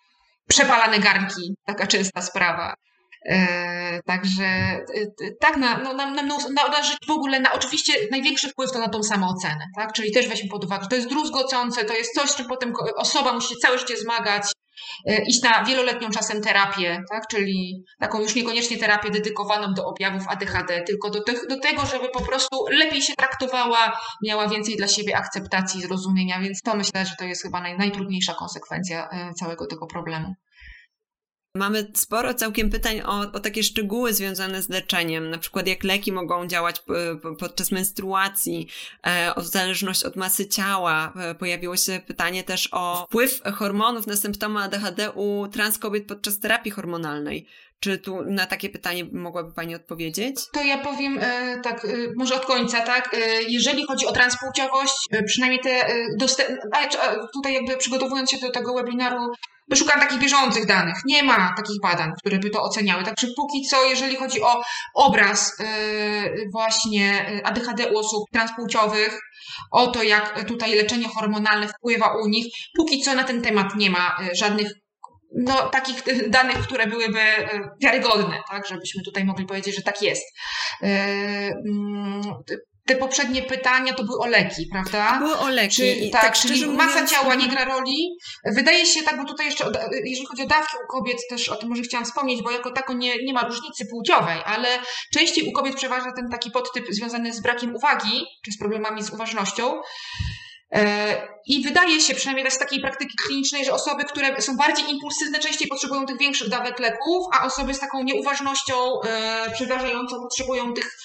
przepalane 0.52 1.00
garnki, 1.00 1.56
taka 1.66 1.88
częsta 1.88 2.22
sprawa. 2.22 2.74
E, 3.26 4.00
także 4.06 4.44
e, 4.44 4.84
tak, 5.40 5.58
na, 5.58 5.78
no, 5.78 5.94
na, 5.94 6.12
na, 6.12 6.24
na, 6.24 6.82
w 7.08 7.12
ogóle, 7.12 7.40
na 7.40 7.54
oczywiście 7.54 7.94
największy 8.12 8.50
wpływ 8.50 8.72
to 8.72 8.80
na 8.80 8.90
tą 8.90 9.04
samoocenę, 9.04 9.66
tak? 9.76 9.94
Czyli 9.94 10.12
też 10.12 10.28
weźmy 10.28 10.50
pod 10.50 10.66
uwagę, 10.66 10.84
że 10.84 10.90
to 10.90 10.96
jest 10.96 11.10
druzgocące, 11.10 11.86
to 11.86 11.94
jest 11.94 12.14
coś, 12.14 12.36
czym 12.36 12.48
potem 12.48 12.74
osoba 12.96 13.34
musi 13.34 13.50
się 13.50 13.56
całe 13.56 13.78
życie 13.78 13.98
zmagać, 13.98 14.44
iść 15.28 15.44
na 15.44 15.64
wieloletnią 15.64 16.10
czasem 16.10 16.42
terapię, 16.42 17.04
tak? 17.10 17.28
czyli 17.28 17.84
taką 18.00 18.22
już 18.22 18.36
niekoniecznie 18.36 18.78
terapię 18.78 19.12
dedykowaną 19.12 19.74
do 19.74 19.86
objawów 19.86 20.24
ADHD, 20.28 20.84
tylko 20.88 21.10
do, 21.10 21.24
te, 21.24 21.34
do 21.50 21.60
tego, 21.60 21.86
żeby 21.86 22.10
po 22.10 22.22
prostu 22.22 22.66
lepiej 22.72 23.02
się 23.02 23.14
traktowała, 23.14 24.00
miała 24.24 24.48
więcej 24.48 24.76
dla 24.76 24.88
siebie 24.88 25.18
akceptacji, 25.18 25.82
zrozumienia, 25.82 26.40
więc 26.40 26.62
to 26.62 26.76
myślę, 26.76 27.06
że 27.06 27.16
to 27.20 27.26
jest 27.26 27.44
chyba 27.44 27.62
naj, 27.62 27.78
najtrudniejsza 27.78 28.34
konsekwencja 28.34 29.10
całego 29.36 29.68
tego 29.68 29.88
problemu. 29.88 30.36
Mamy 31.56 31.88
sporo 31.96 32.34
całkiem 32.34 32.70
pytań 32.70 33.02
o, 33.02 33.20
o 33.20 33.40
takie 33.40 33.64
szczegóły 33.64 34.14
związane 34.14 34.62
z 34.62 34.70
leczeniem, 34.70 35.30
na 35.30 35.38
przykład 35.38 35.68
jak 35.68 35.84
leki 35.84 36.12
mogą 36.12 36.48
działać 36.48 36.84
podczas 37.40 37.72
menstruacji, 37.72 38.68
e, 39.08 39.36
o 39.36 39.42
zależność 39.42 40.04
od 40.04 40.16
masy 40.16 40.48
ciała. 40.48 41.14
E, 41.16 41.36
pojawiło 41.36 41.78
się 41.78 42.02
pytanie 42.08 42.44
też 42.44 42.70
o 42.72 43.06
wpływ 43.08 43.42
hormonów 43.54 44.08
na 44.08 44.16
symptomy 44.16 44.60
ADHD 44.60 45.12
u 45.12 45.48
trans 45.48 45.78
kobiet 45.78 46.08
podczas 46.08 46.40
terapii 46.40 46.72
hormonalnej. 46.72 47.48
Czy 47.80 47.98
tu 47.98 48.22
na 48.26 48.46
takie 48.46 48.70
pytanie 48.70 49.06
mogłaby 49.12 49.54
Pani 49.54 49.76
odpowiedzieć? 49.76 50.36
To 50.54 50.64
ja 50.64 50.78
powiem 50.78 51.20
e, 51.22 51.60
tak, 51.64 51.88
może 52.16 52.36
od 52.36 52.46
końca, 52.46 52.82
tak? 52.82 53.16
Jeżeli 53.48 53.86
chodzi 53.86 54.06
o 54.06 54.12
transpłciowość, 54.12 55.08
przynajmniej 55.26 55.62
te 55.62 55.86
dostęp... 56.18 56.60
tutaj 57.34 57.54
jakby 57.54 57.78
przygotowując 57.78 58.32
się 58.32 58.38
do 58.38 58.52
tego 58.52 58.74
webinaru, 58.74 59.34
Szukam 59.76 60.00
takich 60.00 60.20
bieżących 60.20 60.66
danych. 60.66 60.96
Nie 61.06 61.24
ma 61.24 61.54
takich 61.58 61.82
badań, 61.82 62.12
które 62.20 62.40
by 62.40 62.50
to 62.50 62.62
oceniały. 62.62 63.04
Także 63.04 63.28
póki 63.38 63.62
co, 63.62 63.84
jeżeli 63.86 64.16
chodzi 64.16 64.42
o 64.42 64.62
obraz 64.94 65.60
yy, 65.60 66.50
właśnie 66.52 67.26
ADHD 67.44 67.92
u 67.92 67.98
osób 67.98 68.24
transpłciowych, 68.34 69.20
o 69.72 69.88
to, 69.88 70.04
jak 70.04 70.44
tutaj 70.48 70.76
leczenie 70.76 71.08
hormonalne 71.08 71.68
wpływa 71.68 72.16
u 72.24 72.28
nich, 72.28 72.46
póki 72.78 73.02
co 73.02 73.16
na 73.16 73.24
ten 73.24 73.42
temat 73.42 73.76
nie 73.76 73.90
ma 73.90 74.18
yy, 74.22 74.36
żadnych 74.36 74.72
no, 75.36 75.70
takich 75.70 76.30
danych, 76.30 76.58
które 76.58 76.88
byłyby 76.88 77.20
wiarygodne, 77.82 78.42
tak, 78.50 78.68
żebyśmy 78.68 79.04
tutaj 79.04 79.26
mogli 79.26 79.46
powiedzieć, 79.46 79.76
że 79.76 79.82
tak 79.82 80.02
jest. 80.02 80.24
Te 82.86 82.96
poprzednie 82.96 83.42
pytania 83.42 83.94
to 83.94 84.04
były 84.04 84.20
o 84.20 84.28
leki, 84.28 84.68
prawda? 84.72 85.20
Były 85.20 85.38
o 85.38 85.50
leki. 85.50 85.76
Czy, 85.76 86.10
tak, 86.12 86.22
tak 86.22 86.34
czyli 86.34 86.66
masa 86.66 86.90
mówiąc... 86.90 87.12
ciała 87.12 87.36
nie 87.36 87.48
gra 87.48 87.66
roli. 87.66 88.10
Wydaje 88.46 88.86
się 88.86 89.04
tak, 89.04 89.18
bo 89.18 89.26
tutaj 89.26 89.46
jeszcze, 89.46 89.66
jeżeli 90.04 90.26
chodzi 90.26 90.44
o 90.44 90.48
dawki 90.48 90.76
u 90.86 90.88
kobiet, 90.88 91.18
też 91.30 91.50
o 91.50 91.56
tym 91.56 91.70
może 91.70 91.82
chciałam 91.82 92.06
wspomnieć, 92.06 92.42
bo 92.44 92.52
jako 92.52 92.72
tako 92.72 92.94
nie, 92.94 93.24
nie 93.24 93.34
ma 93.34 93.48
różnicy 93.48 93.86
płciowej, 93.86 94.38
ale 94.46 94.68
częściej 95.14 95.50
u 95.50 95.52
kobiet 95.52 95.76
przeważa 95.76 96.12
ten 96.12 96.30
taki 96.30 96.52
podtyp 96.52 96.86
związany 96.90 97.34
z 97.34 97.42
brakiem 97.42 97.76
uwagi, 97.76 98.26
czy 98.46 98.52
z 98.52 98.58
problemami 98.58 99.04
z 99.04 99.10
uważnością. 99.10 99.82
E, 100.72 101.28
I 101.46 101.64
wydaje 101.64 102.02
się, 102.02 102.16
przynajmniej 102.16 102.52
z 102.52 102.58
takiej 102.58 102.82
praktyki 102.82 103.14
klinicznej, 103.26 103.66
że 103.66 103.74
osoby, 103.74 104.04
które 104.04 104.42
są 104.42 104.58
bardziej 104.58 104.90
impulsywne, 104.90 105.40
częściej 105.40 105.68
potrzebują 105.68 106.06
tych 106.06 106.18
większych 106.18 106.50
dawek 106.50 106.80
leków, 106.80 107.26
a 107.34 107.46
osoby 107.46 107.74
z 107.74 107.80
taką 107.80 108.04
nieuważnością 108.04 109.02
e, 109.02 109.52
przeważającą 109.54 110.22
potrzebują 110.22 110.74
tych 110.74 110.98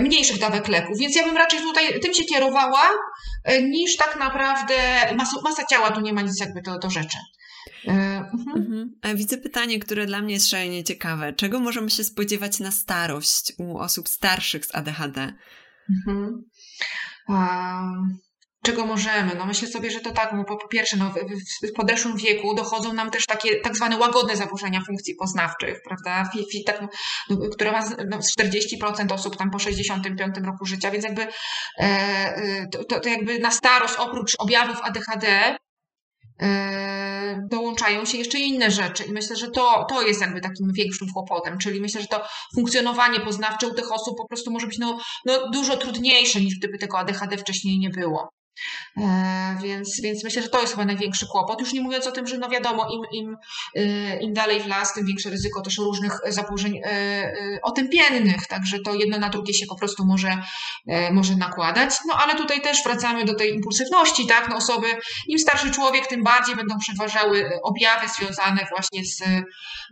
mniejszych 0.00 0.38
dawek 0.38 0.68
leków. 0.68 0.98
Więc 0.98 1.16
ja 1.16 1.24
bym 1.24 1.36
raczej 1.36 1.60
tutaj 1.60 2.00
tym 2.00 2.14
się 2.14 2.24
kierowała, 2.24 2.82
niż 3.62 3.96
tak 3.96 4.18
naprawdę 4.18 4.74
masa, 5.16 5.40
masa 5.44 5.64
ciała 5.64 5.90
tu 5.90 6.00
nie 6.00 6.12
ma 6.12 6.22
nic 6.22 6.40
jakby 6.40 6.62
do, 6.62 6.78
do 6.78 6.90
rzeczy. 6.90 7.18
Mhm. 7.86 8.26
Mhm. 8.56 9.16
Widzę 9.16 9.38
pytanie, 9.38 9.78
które 9.78 10.06
dla 10.06 10.22
mnie 10.22 10.34
jest 10.34 10.48
szalenie 10.48 10.84
ciekawe. 10.84 11.32
Czego 11.32 11.60
możemy 11.60 11.90
się 11.90 12.04
spodziewać 12.04 12.58
na 12.58 12.70
starość 12.70 13.52
u 13.58 13.78
osób 13.78 14.08
starszych 14.08 14.66
z 14.66 14.74
ADHD? 14.74 15.32
Mhm. 15.90 16.44
Um 17.28 18.18
czego 18.66 18.86
możemy. 18.86 19.34
No 19.34 19.46
myślę 19.46 19.68
sobie, 19.68 19.90
że 19.90 20.00
to 20.00 20.10
tak, 20.10 20.36
bo 20.36 20.44
po 20.44 20.68
pierwsze, 20.68 20.96
no, 20.96 21.12
w, 21.62 21.72
podeszłym 21.72 22.16
wieku 22.16 22.54
dochodzą 22.54 22.92
nam 22.92 23.10
też 23.10 23.26
takie 23.26 23.60
tak 23.60 23.76
zwane 23.76 23.96
łagodne 23.96 24.36
zaburzenia 24.36 24.80
funkcji 24.86 25.14
poznawczych, 25.14 25.80
prawda, 25.84 26.30
tak, 26.66 26.80
no, 27.30 27.38
które 27.52 27.72
ma 27.72 27.84
no, 28.10 28.18
40% 28.40 29.12
osób 29.12 29.36
tam 29.36 29.50
po 29.50 29.58
65 29.58 30.36
roku 30.44 30.64
życia, 30.64 30.90
więc 30.90 31.04
jakby 31.04 31.26
e, 31.78 32.66
to, 32.88 33.00
to 33.00 33.08
jakby 33.08 33.38
na 33.38 33.50
starość 33.50 33.94
oprócz 33.94 34.34
objawów 34.38 34.76
ADHD 34.82 35.56
e, 36.40 37.46
dołączają 37.50 38.04
się 38.04 38.18
jeszcze 38.18 38.38
inne 38.38 38.70
rzeczy 38.70 39.04
i 39.04 39.12
myślę, 39.12 39.36
że 39.36 39.50
to, 39.50 39.86
to 39.88 40.02
jest 40.02 40.20
jakby 40.20 40.40
takim 40.40 40.72
większym 40.72 41.08
kłopotem, 41.14 41.58
czyli 41.58 41.80
myślę, 41.80 42.00
że 42.00 42.06
to 42.06 42.26
funkcjonowanie 42.54 43.20
poznawcze 43.20 43.68
u 43.68 43.74
tych 43.74 43.92
osób 43.92 44.16
po 44.18 44.26
prostu 44.26 44.50
może 44.50 44.66
być 44.66 44.78
no, 44.78 44.98
no 45.26 45.50
dużo 45.50 45.76
trudniejsze 45.76 46.40
niż 46.40 46.58
gdyby 46.58 46.78
tego 46.78 46.98
ADHD 46.98 47.38
wcześniej 47.38 47.78
nie 47.78 47.90
było. 47.90 48.28
E, 48.96 49.56
więc, 49.62 50.00
więc 50.02 50.24
myślę, 50.24 50.42
że 50.42 50.48
to 50.48 50.60
jest 50.60 50.72
chyba 50.72 50.84
największy 50.84 51.26
kłopot. 51.26 51.60
Już 51.60 51.72
nie 51.72 51.80
mówiąc 51.80 52.06
o 52.06 52.12
tym, 52.12 52.26
że 52.26 52.38
no 52.38 52.48
wiadomo, 52.48 52.88
im, 52.90 53.02
im, 53.12 53.36
e, 53.74 54.20
im 54.20 54.32
dalej 54.32 54.60
w 54.60 54.66
las, 54.66 54.94
tym 54.94 55.06
większe 55.06 55.30
ryzyko 55.30 55.60
też 55.60 55.78
różnych 55.78 56.20
zaburzeń 56.28 56.80
e, 56.84 57.32
otępiennych, 57.62 58.46
także 58.46 58.78
to 58.78 58.94
jedno 58.94 59.18
na 59.18 59.28
drugie 59.28 59.54
się 59.54 59.66
po 59.66 59.76
prostu 59.76 60.06
może, 60.06 60.38
może 61.12 61.36
nakładać. 61.36 61.94
No 62.06 62.14
ale 62.14 62.34
tutaj 62.34 62.60
też 62.60 62.84
wracamy 62.84 63.24
do 63.24 63.34
tej 63.34 63.54
impulsywności, 63.54 64.26
tak? 64.26 64.48
No 64.48 64.56
osoby, 64.56 64.86
im 65.28 65.38
starszy 65.38 65.70
człowiek, 65.70 66.06
tym 66.06 66.24
bardziej 66.24 66.56
będą 66.56 66.78
przeważały 66.78 67.50
objawy 67.62 68.08
związane 68.08 68.66
właśnie 68.70 69.04
z 69.04 69.22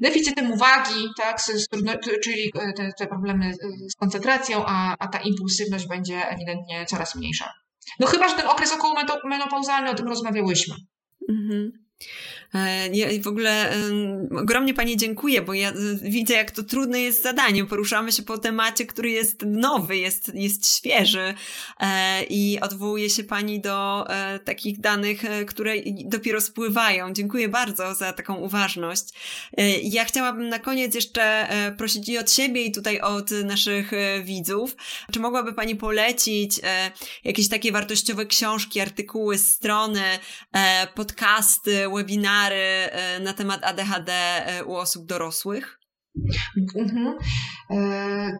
deficytem 0.00 0.52
uwagi, 0.52 1.08
tak? 1.16 1.40
Z 1.40 1.68
czyli 2.24 2.52
te, 2.76 2.92
te 2.98 3.06
problemy 3.06 3.52
z 3.88 3.96
koncentracją, 3.96 4.64
a, 4.66 4.96
a 4.98 5.08
ta 5.08 5.18
impulsywność 5.18 5.88
będzie 5.88 6.28
ewidentnie 6.28 6.86
coraz 6.86 7.14
mniejsza. 7.14 7.63
No 8.00 8.06
chyba, 8.06 8.28
że 8.28 8.34
ten 8.34 8.46
okres 8.46 8.72
okołomenopauzalny, 8.72 9.90
o 9.90 9.94
tym 9.94 10.08
rozmawiałyśmy. 10.08 10.74
Mhm. 11.28 11.72
E, 12.54 12.88
ja 12.88 13.08
w 13.22 13.28
ogóle 13.28 13.72
ogromnie 14.38 14.74
Pani 14.74 14.96
dziękuję, 14.96 15.42
bo 15.42 15.54
ja 15.54 15.70
e, 15.70 15.74
widzę, 16.02 16.34
jak 16.34 16.50
to 16.50 16.62
trudne 16.62 17.00
jest 17.00 17.22
zadanie. 17.22 17.64
Poruszamy 17.64 18.12
się 18.12 18.22
po 18.22 18.38
temacie, 18.38 18.86
który 18.86 19.10
jest 19.10 19.42
nowy, 19.46 19.96
jest, 19.96 20.34
jest 20.34 20.76
świeży 20.76 21.34
e, 21.80 22.22
i 22.24 22.60
odwołuje 22.60 23.10
się 23.10 23.24
Pani 23.24 23.60
do 23.60 24.06
takich 24.44 24.80
danych, 24.80 25.22
które 25.46 25.72
dopiero 26.04 26.40
spływają. 26.40 27.12
Dziękuję 27.12 27.48
bardzo 27.48 27.94
za 27.94 28.12
taką 28.12 28.34
uważność. 28.34 29.04
Ja 29.82 30.04
chciałabym 30.04 30.48
na 30.48 30.58
koniec 30.58 30.94
jeszcze 30.94 31.48
prosić 31.78 32.08
i 32.08 32.18
od 32.18 32.32
siebie, 32.32 32.62
i 32.62 32.72
tutaj 32.72 33.00
od 33.00 33.30
naszych 33.30 33.90
widzów, 34.24 34.76
czy 35.12 35.20
mogłaby 35.20 35.52
Pani 35.52 35.76
polecić 35.76 36.60
jakieś 37.24 37.48
takie 37.48 37.72
wartościowe 37.72 38.26
książki, 38.26 38.80
artykuły, 38.80 39.38
strony, 39.38 40.02
podcasty, 40.94 41.88
webinary 41.94 42.43
e, 42.52 43.20
na 43.20 43.32
temat 43.32 43.64
ADHD 43.64 44.12
e, 44.12 44.64
u 44.64 44.74
osób 44.76 45.06
dorosłych? 45.06 45.78
Mhm. 46.76 47.18
E, 47.70 48.38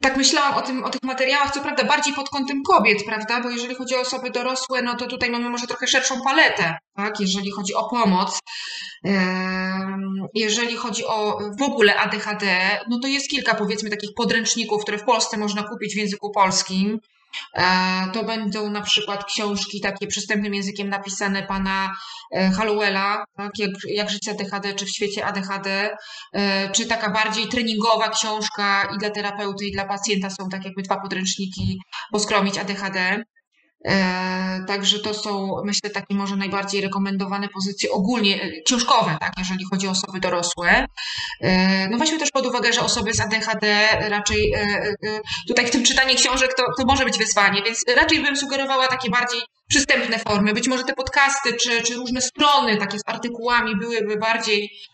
tak 0.00 0.16
myślałam 0.16 0.54
o, 0.54 0.62
tym, 0.62 0.84
o 0.84 0.90
tych 0.90 1.02
materiałach, 1.02 1.54
co 1.54 1.60
prawda 1.60 1.84
bardziej 1.84 2.14
pod 2.14 2.28
kątem 2.28 2.62
kobiet, 2.62 3.04
prawda? 3.06 3.40
Bo 3.40 3.50
jeżeli 3.50 3.74
chodzi 3.74 3.94
o 3.96 4.00
osoby 4.00 4.30
dorosłe, 4.30 4.82
no 4.82 4.94
to 4.94 5.06
tutaj 5.06 5.30
mamy 5.30 5.50
może 5.50 5.66
trochę 5.66 5.86
szerszą 5.86 6.20
paletę, 6.24 6.78
tak? 6.96 7.20
Jeżeli 7.20 7.50
chodzi 7.50 7.74
o 7.74 7.88
pomoc. 7.88 8.38
Jeżeli 10.34 10.76
chodzi 10.76 11.06
o 11.06 11.38
w 11.58 11.62
ogóle 11.62 11.96
ADHD, 11.96 12.46
no 12.88 12.98
to 12.98 13.08
jest 13.08 13.28
kilka 13.28 13.54
powiedzmy 13.54 13.90
takich 13.90 14.10
podręczników, 14.16 14.82
które 14.82 14.98
w 14.98 15.04
Polsce 15.04 15.36
można 15.36 15.62
kupić 15.62 15.94
w 15.94 15.98
języku 15.98 16.30
polskim. 16.30 17.00
E, 17.54 18.10
to 18.12 18.24
będą 18.24 18.70
na 18.70 18.82
przykład 18.82 19.24
książki 19.24 19.80
takie 19.80 20.06
przystępnym 20.06 20.54
językiem 20.54 20.88
napisane 20.88 21.42
pana 21.42 21.96
e, 22.32 22.50
Hallowella, 22.50 23.24
tak, 23.36 23.58
jak, 23.58 23.70
jak 23.88 24.10
żyć 24.10 24.28
ADHD, 24.28 24.74
czy 24.74 24.84
w 24.84 24.90
świecie 24.90 25.26
ADHD, 25.26 25.96
e, 26.32 26.70
czy 26.70 26.86
taka 26.86 27.10
bardziej 27.10 27.48
treningowa 27.48 28.08
książka 28.08 28.88
i 28.94 28.98
dla 28.98 29.10
terapeuty, 29.10 29.66
i 29.66 29.72
dla 29.72 29.84
pacjenta 29.84 30.30
są 30.30 30.48
tak 30.48 30.64
jakby 30.64 30.82
dwa 30.82 31.00
podręczniki 31.00 31.78
Poskromić 32.12 32.58
ADHD. 32.58 33.24
E, 33.84 34.64
także 34.66 34.98
to 34.98 35.14
są, 35.14 35.62
myślę, 35.64 35.90
takie 35.90 36.14
może 36.14 36.36
najbardziej 36.36 36.80
rekomendowane 36.80 37.48
pozycje 37.48 37.90
ogólnie 37.90 38.42
e, 38.42 38.62
książkowe, 38.66 39.16
tak, 39.20 39.32
jeżeli 39.38 39.64
chodzi 39.70 39.88
o 39.88 39.90
osoby 39.90 40.20
dorosłe. 40.20 40.86
E, 41.40 41.88
no 41.88 41.98
weźmy 41.98 42.18
też 42.18 42.30
pod 42.30 42.46
uwagę, 42.46 42.72
że 42.72 42.80
osoby 42.80 43.14
z 43.14 43.20
ADHD 43.20 43.88
raczej 44.08 44.54
tutaj 45.48 45.66
w 45.66 45.70
tym 45.70 45.84
czytaniu 45.84 46.14
książek 46.14 46.54
to, 46.56 46.62
to 46.78 46.86
może 46.86 47.04
być 47.04 47.18
wyzwanie, 47.18 47.62
więc 47.62 47.84
raczej 47.96 48.22
bym 48.22 48.36
sugerowała 48.36 48.88
takie 48.88 49.10
bardziej 49.10 49.40
przystępne 49.68 50.18
formy. 50.18 50.52
Być 50.54 50.68
może 50.68 50.84
te 50.84 50.94
podcasty 50.94 51.52
czy, 51.52 51.82
czy 51.82 51.94
różne 51.94 52.20
strony 52.20 52.76
takie 52.76 52.98
z 52.98 53.02
artykułami 53.06 53.76
byłyby 53.76 54.16
bardziej 54.16 54.70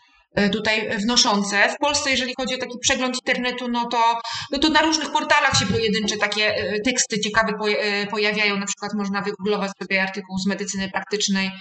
tutaj 0.51 0.97
wnoszące. 0.97 1.69
W 1.69 1.77
Polsce, 1.77 2.11
jeżeli 2.11 2.33
chodzi 2.39 2.55
o 2.55 2.57
taki 2.57 2.79
przegląd 2.79 3.15
internetu, 3.15 3.67
no 3.67 3.85
to, 3.85 4.21
no 4.51 4.59
to 4.59 4.69
na 4.69 4.81
różnych 4.81 5.11
portalach 5.11 5.57
się 5.59 5.65
pojedyncze 5.65 6.17
takie 6.17 6.55
e, 6.55 6.79
teksty 6.79 7.19
ciekawe 7.19 7.53
e, 7.79 8.07
pojawiają. 8.07 8.57
Na 8.57 8.65
przykład 8.65 8.93
można 8.93 9.21
wygooglować 9.21 9.71
sobie 9.81 10.03
artykuł 10.03 10.37
z 10.37 10.47
medycyny 10.47 10.89
praktycznej 10.89 11.51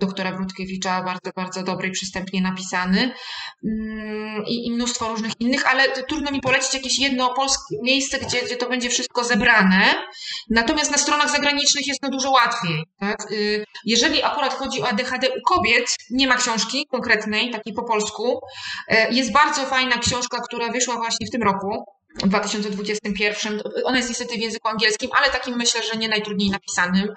doktora 0.00 0.32
Brudkiewicza, 0.32 1.02
bardzo, 1.02 1.30
bardzo 1.36 1.62
dobry 1.62 1.88
i 1.88 1.90
przystępnie 1.90 2.42
napisany 2.42 3.14
mm, 3.64 4.44
I, 4.46 4.66
i 4.66 4.70
mnóstwo 4.70 5.08
różnych 5.08 5.32
innych, 5.40 5.70
ale 5.70 5.88
trudno 5.88 6.30
mi 6.30 6.40
polecić 6.40 6.74
jakieś 6.74 6.98
jedno 6.98 7.34
polskie 7.34 7.76
miejsce, 7.82 8.18
gdzie, 8.18 8.42
gdzie 8.42 8.56
to 8.56 8.68
będzie 8.68 8.90
wszystko 8.90 9.24
zebrane. 9.24 9.94
Natomiast 10.50 10.90
na 10.90 10.98
stronach 10.98 11.30
zagranicznych 11.30 11.86
jest 11.86 12.00
to 12.00 12.10
dużo 12.10 12.30
łatwiej. 12.30 12.84
Tak? 13.00 13.32
Y, 13.32 13.64
jeżeli 13.84 14.22
akurat 14.22 14.54
chodzi 14.54 14.82
o 14.82 14.88
ADHD 14.88 15.28
u 15.28 15.54
kobiet, 15.54 15.96
nie 16.10 16.26
ma 16.26 16.36
książki 16.36 16.86
konkretnej, 16.86 17.50
takiej 17.50 17.74
po 17.74 17.84
polsku. 17.84 18.40
E, 18.88 19.12
jest 19.12 19.32
bardzo 19.32 19.66
fajna 19.66 19.98
książka, 19.98 20.40
która 20.40 20.68
wyszła 20.68 20.96
właśnie 20.96 21.26
w 21.26 21.30
tym 21.30 21.42
roku. 21.42 21.84
W 22.14 22.28
2021. 22.28 23.60
Ona 23.84 23.96
jest 23.96 24.08
niestety 24.08 24.36
w 24.36 24.40
języku 24.40 24.68
angielskim, 24.68 25.10
ale 25.18 25.30
takim 25.30 25.56
myślę, 25.56 25.80
że 25.92 25.98
nie 25.98 26.08
najtrudniej 26.08 26.50
napisanym. 26.50 27.08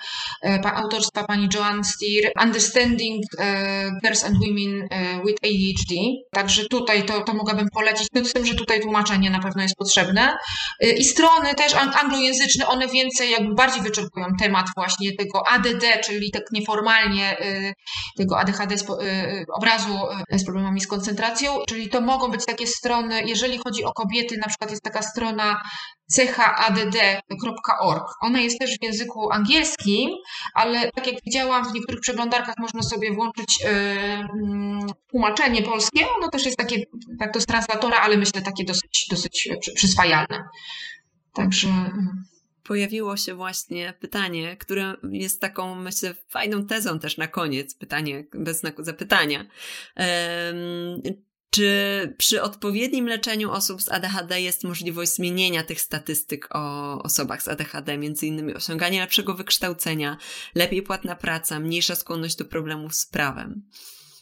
E, 0.43 0.73
autorstwa 0.73 1.23
pani 1.23 1.49
Joanne 1.53 1.83
Steer. 1.83 2.31
Understanding 2.43 3.23
e, 3.39 3.91
Girls 4.03 4.23
and 4.23 4.35
Women 4.37 4.87
with 5.25 5.37
ADHD. 5.43 5.95
Także 6.31 6.65
tutaj 6.65 7.05
to, 7.05 7.21
to 7.21 7.33
mogłabym 7.33 7.69
polecić. 7.69 8.07
No 8.13 8.25
z 8.25 8.33
tym, 8.33 8.45
że 8.45 8.55
tutaj 8.55 8.81
tłumaczenie 8.81 9.29
na 9.29 9.39
pewno 9.39 9.61
jest 9.61 9.75
potrzebne. 9.75 10.37
I 10.97 11.03
strony 11.05 11.55
też 11.55 11.73
anglojęzyczne, 11.73 12.67
one 12.67 12.87
więcej 12.87 13.31
jakby 13.31 13.53
bardziej 13.53 13.81
wyczerpują 13.81 14.25
temat 14.39 14.65
właśnie 14.75 15.15
tego 15.15 15.47
ADD, 15.47 16.01
czyli 16.05 16.31
tak 16.31 16.43
nieformalnie 16.51 17.37
tego 18.17 18.39
ADHD 18.39 18.75
obrazu 19.53 19.99
z 20.31 20.45
problemami 20.45 20.81
z 20.81 20.87
koncentracją, 20.87 21.59
czyli 21.67 21.89
to 21.89 22.01
mogą 22.01 22.31
być 22.31 22.45
takie 22.45 22.67
strony, 22.67 23.21
jeżeli 23.25 23.57
chodzi 23.57 23.83
o 23.83 23.93
kobiety, 23.93 24.37
na 24.37 24.47
przykład 24.47 24.71
jest 24.71 24.82
taka 24.83 25.01
strona 25.01 25.61
chadd.org. 26.35 28.03
Ona 28.21 28.41
jest 28.41 28.59
też 28.59 28.77
w 28.77 28.83
języku 28.83 29.31
angielskim, 29.31 30.09
ale 30.53 30.91
tak 30.91 31.07
jak 31.07 31.15
widziałam, 31.25 31.69
w 31.69 31.73
niektórych 31.73 32.01
przeglądarkach 32.01 32.55
można 32.57 32.81
sobie 32.81 33.13
włączyć 33.13 33.59
yy, 33.61 33.69
tłumaczenie 35.07 35.61
polskie. 35.61 36.05
Ono 36.17 36.29
też 36.29 36.45
jest 36.45 36.57
takie, 36.57 36.83
tak 37.19 37.33
to 37.33 37.41
z 37.41 37.45
translatora, 37.45 37.97
ale 37.97 38.17
myślę 38.17 38.41
takie 38.41 38.63
dosyć, 38.63 39.07
dosyć 39.09 39.49
przyswajalne. 39.75 40.43
Także. 41.33 41.67
Y, 41.67 42.33
Pojawiło 42.63 43.17
się 43.17 43.35
właśnie 43.35 43.93
pytanie, 43.99 44.57
które 44.57 44.93
jest 45.11 45.41
taką, 45.41 45.75
myślę, 45.75 46.15
fajną 46.29 46.65
tezą 46.65 46.99
też 46.99 47.17
na 47.17 47.27
koniec. 47.27 47.75
Pytanie 47.75 48.23
bez 48.33 48.59
znaku 48.59 48.83
zapytania. 48.83 49.45
Czy 51.53 52.15
przy 52.17 52.41
odpowiednim 52.41 53.07
leczeniu 53.07 53.51
osób 53.51 53.81
z 53.81 53.89
ADHD 53.89 54.41
jest 54.41 54.63
możliwość 54.63 55.13
zmienienia 55.13 55.63
tych 55.63 55.81
statystyk 55.81 56.47
o 56.55 57.01
osobach 57.03 57.43
z 57.43 57.47
ADHD, 57.47 57.97
między 57.97 58.27
innymi 58.27 58.53
osiąganie 58.53 58.99
lepszego 58.99 59.33
wykształcenia, 59.33 60.17
lepiej 60.55 60.83
płatna 60.83 61.15
praca, 61.15 61.59
mniejsza 61.59 61.95
skłonność 61.95 62.35
do 62.35 62.45
problemów 62.45 62.95
z 62.95 63.05
prawem? 63.05 63.69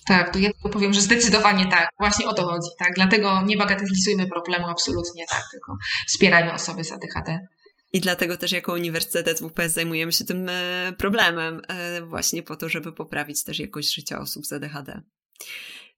Tak, 0.08 0.34
to 0.34 0.40
ja 0.40 0.50
powiem, 0.72 0.94
że 0.94 1.02
zdecydowanie 1.02 1.66
tak. 1.66 1.90
Właśnie 2.00 2.26
o 2.26 2.34
to 2.34 2.44
chodzi. 2.44 2.70
Tak? 2.80 2.94
Dlatego 2.96 3.42
nie 3.42 3.58
bagatelizujmy 3.58 4.28
problemu 4.28 4.68
absolutnie 4.68 5.26
tak, 5.30 5.44
tylko 5.52 5.78
wspierajmy 6.08 6.54
osoby 6.54 6.84
z 6.84 6.92
ADHD. 6.92 7.48
I 7.94 8.02
dlatego 8.02 8.38
też 8.38 8.52
jako 8.52 8.74
Uniwersytet 8.74 9.40
WPS 9.40 9.74
zajmujemy 9.74 10.12
się 10.12 10.26
tym 10.26 10.50
e, 10.50 10.94
problemem 10.98 11.62
e, 11.68 12.02
właśnie 12.02 12.44
po 12.44 12.56
to, 12.56 12.70
żeby 12.70 12.94
poprawić 12.94 13.44
też 13.44 13.60
jakość 13.60 13.94
życia 13.94 14.20
osób 14.20 14.46
z 14.46 14.54
ADHD. 14.54 15.02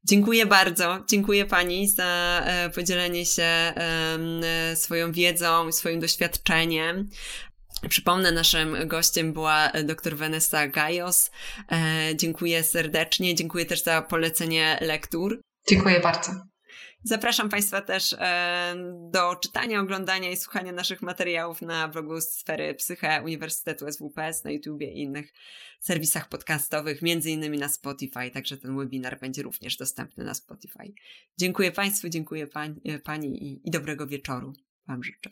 Dziękuję 0.05 0.45
bardzo. 0.45 1.03
Dziękuję 1.09 1.45
Pani 1.45 1.87
za 1.87 2.41
e, 2.45 2.69
podzielenie 2.69 3.25
się 3.25 3.43
e, 3.43 4.75
swoją 4.75 5.11
wiedzą 5.11 5.67
i 5.67 5.73
swoim 5.73 5.99
doświadczeniem. 5.99 7.09
Przypomnę, 7.89 8.31
naszym 8.31 8.87
gościem 8.87 9.33
była 9.33 9.71
dr 9.83 10.17
Vanessa 10.17 10.67
Gajos. 10.67 11.31
E, 11.71 12.15
dziękuję 12.15 12.63
serdecznie. 12.63 13.35
Dziękuję 13.35 13.65
też 13.65 13.83
za 13.83 14.01
polecenie 14.01 14.77
lektur. 14.81 15.41
Dziękuję 15.69 15.99
bardzo. 15.99 16.52
Zapraszam 17.05 17.49
Państwa 17.49 17.81
też 17.81 18.15
do 19.11 19.35
czytania, 19.35 19.79
oglądania 19.79 20.31
i 20.31 20.37
słuchania 20.37 20.71
naszych 20.71 21.01
materiałów 21.01 21.61
na 21.61 21.87
blogu 21.87 22.21
Sfery 22.21 22.73
Psyche 22.75 23.21
Uniwersytetu 23.23 23.91
SWPS, 23.91 24.43
na 24.43 24.51
YouTubie 24.51 24.91
i 24.91 25.01
innych 25.01 25.33
serwisach 25.79 26.29
podcastowych, 26.29 27.01
między 27.01 27.31
innymi 27.31 27.57
na 27.57 27.69
Spotify, 27.69 28.31
także 28.33 28.57
ten 28.57 28.77
webinar 28.77 29.19
będzie 29.19 29.41
również 29.41 29.77
dostępny 29.77 30.23
na 30.23 30.33
Spotify. 30.33 30.93
Dziękuję 31.37 31.71
Państwu, 31.71 32.09
dziękuję 32.09 32.47
Pani, 32.47 32.81
pani 33.03 33.43
i, 33.43 33.67
i 33.67 33.71
dobrego 33.71 34.07
wieczoru 34.07 34.53
Wam 34.87 35.03
życzę. 35.03 35.29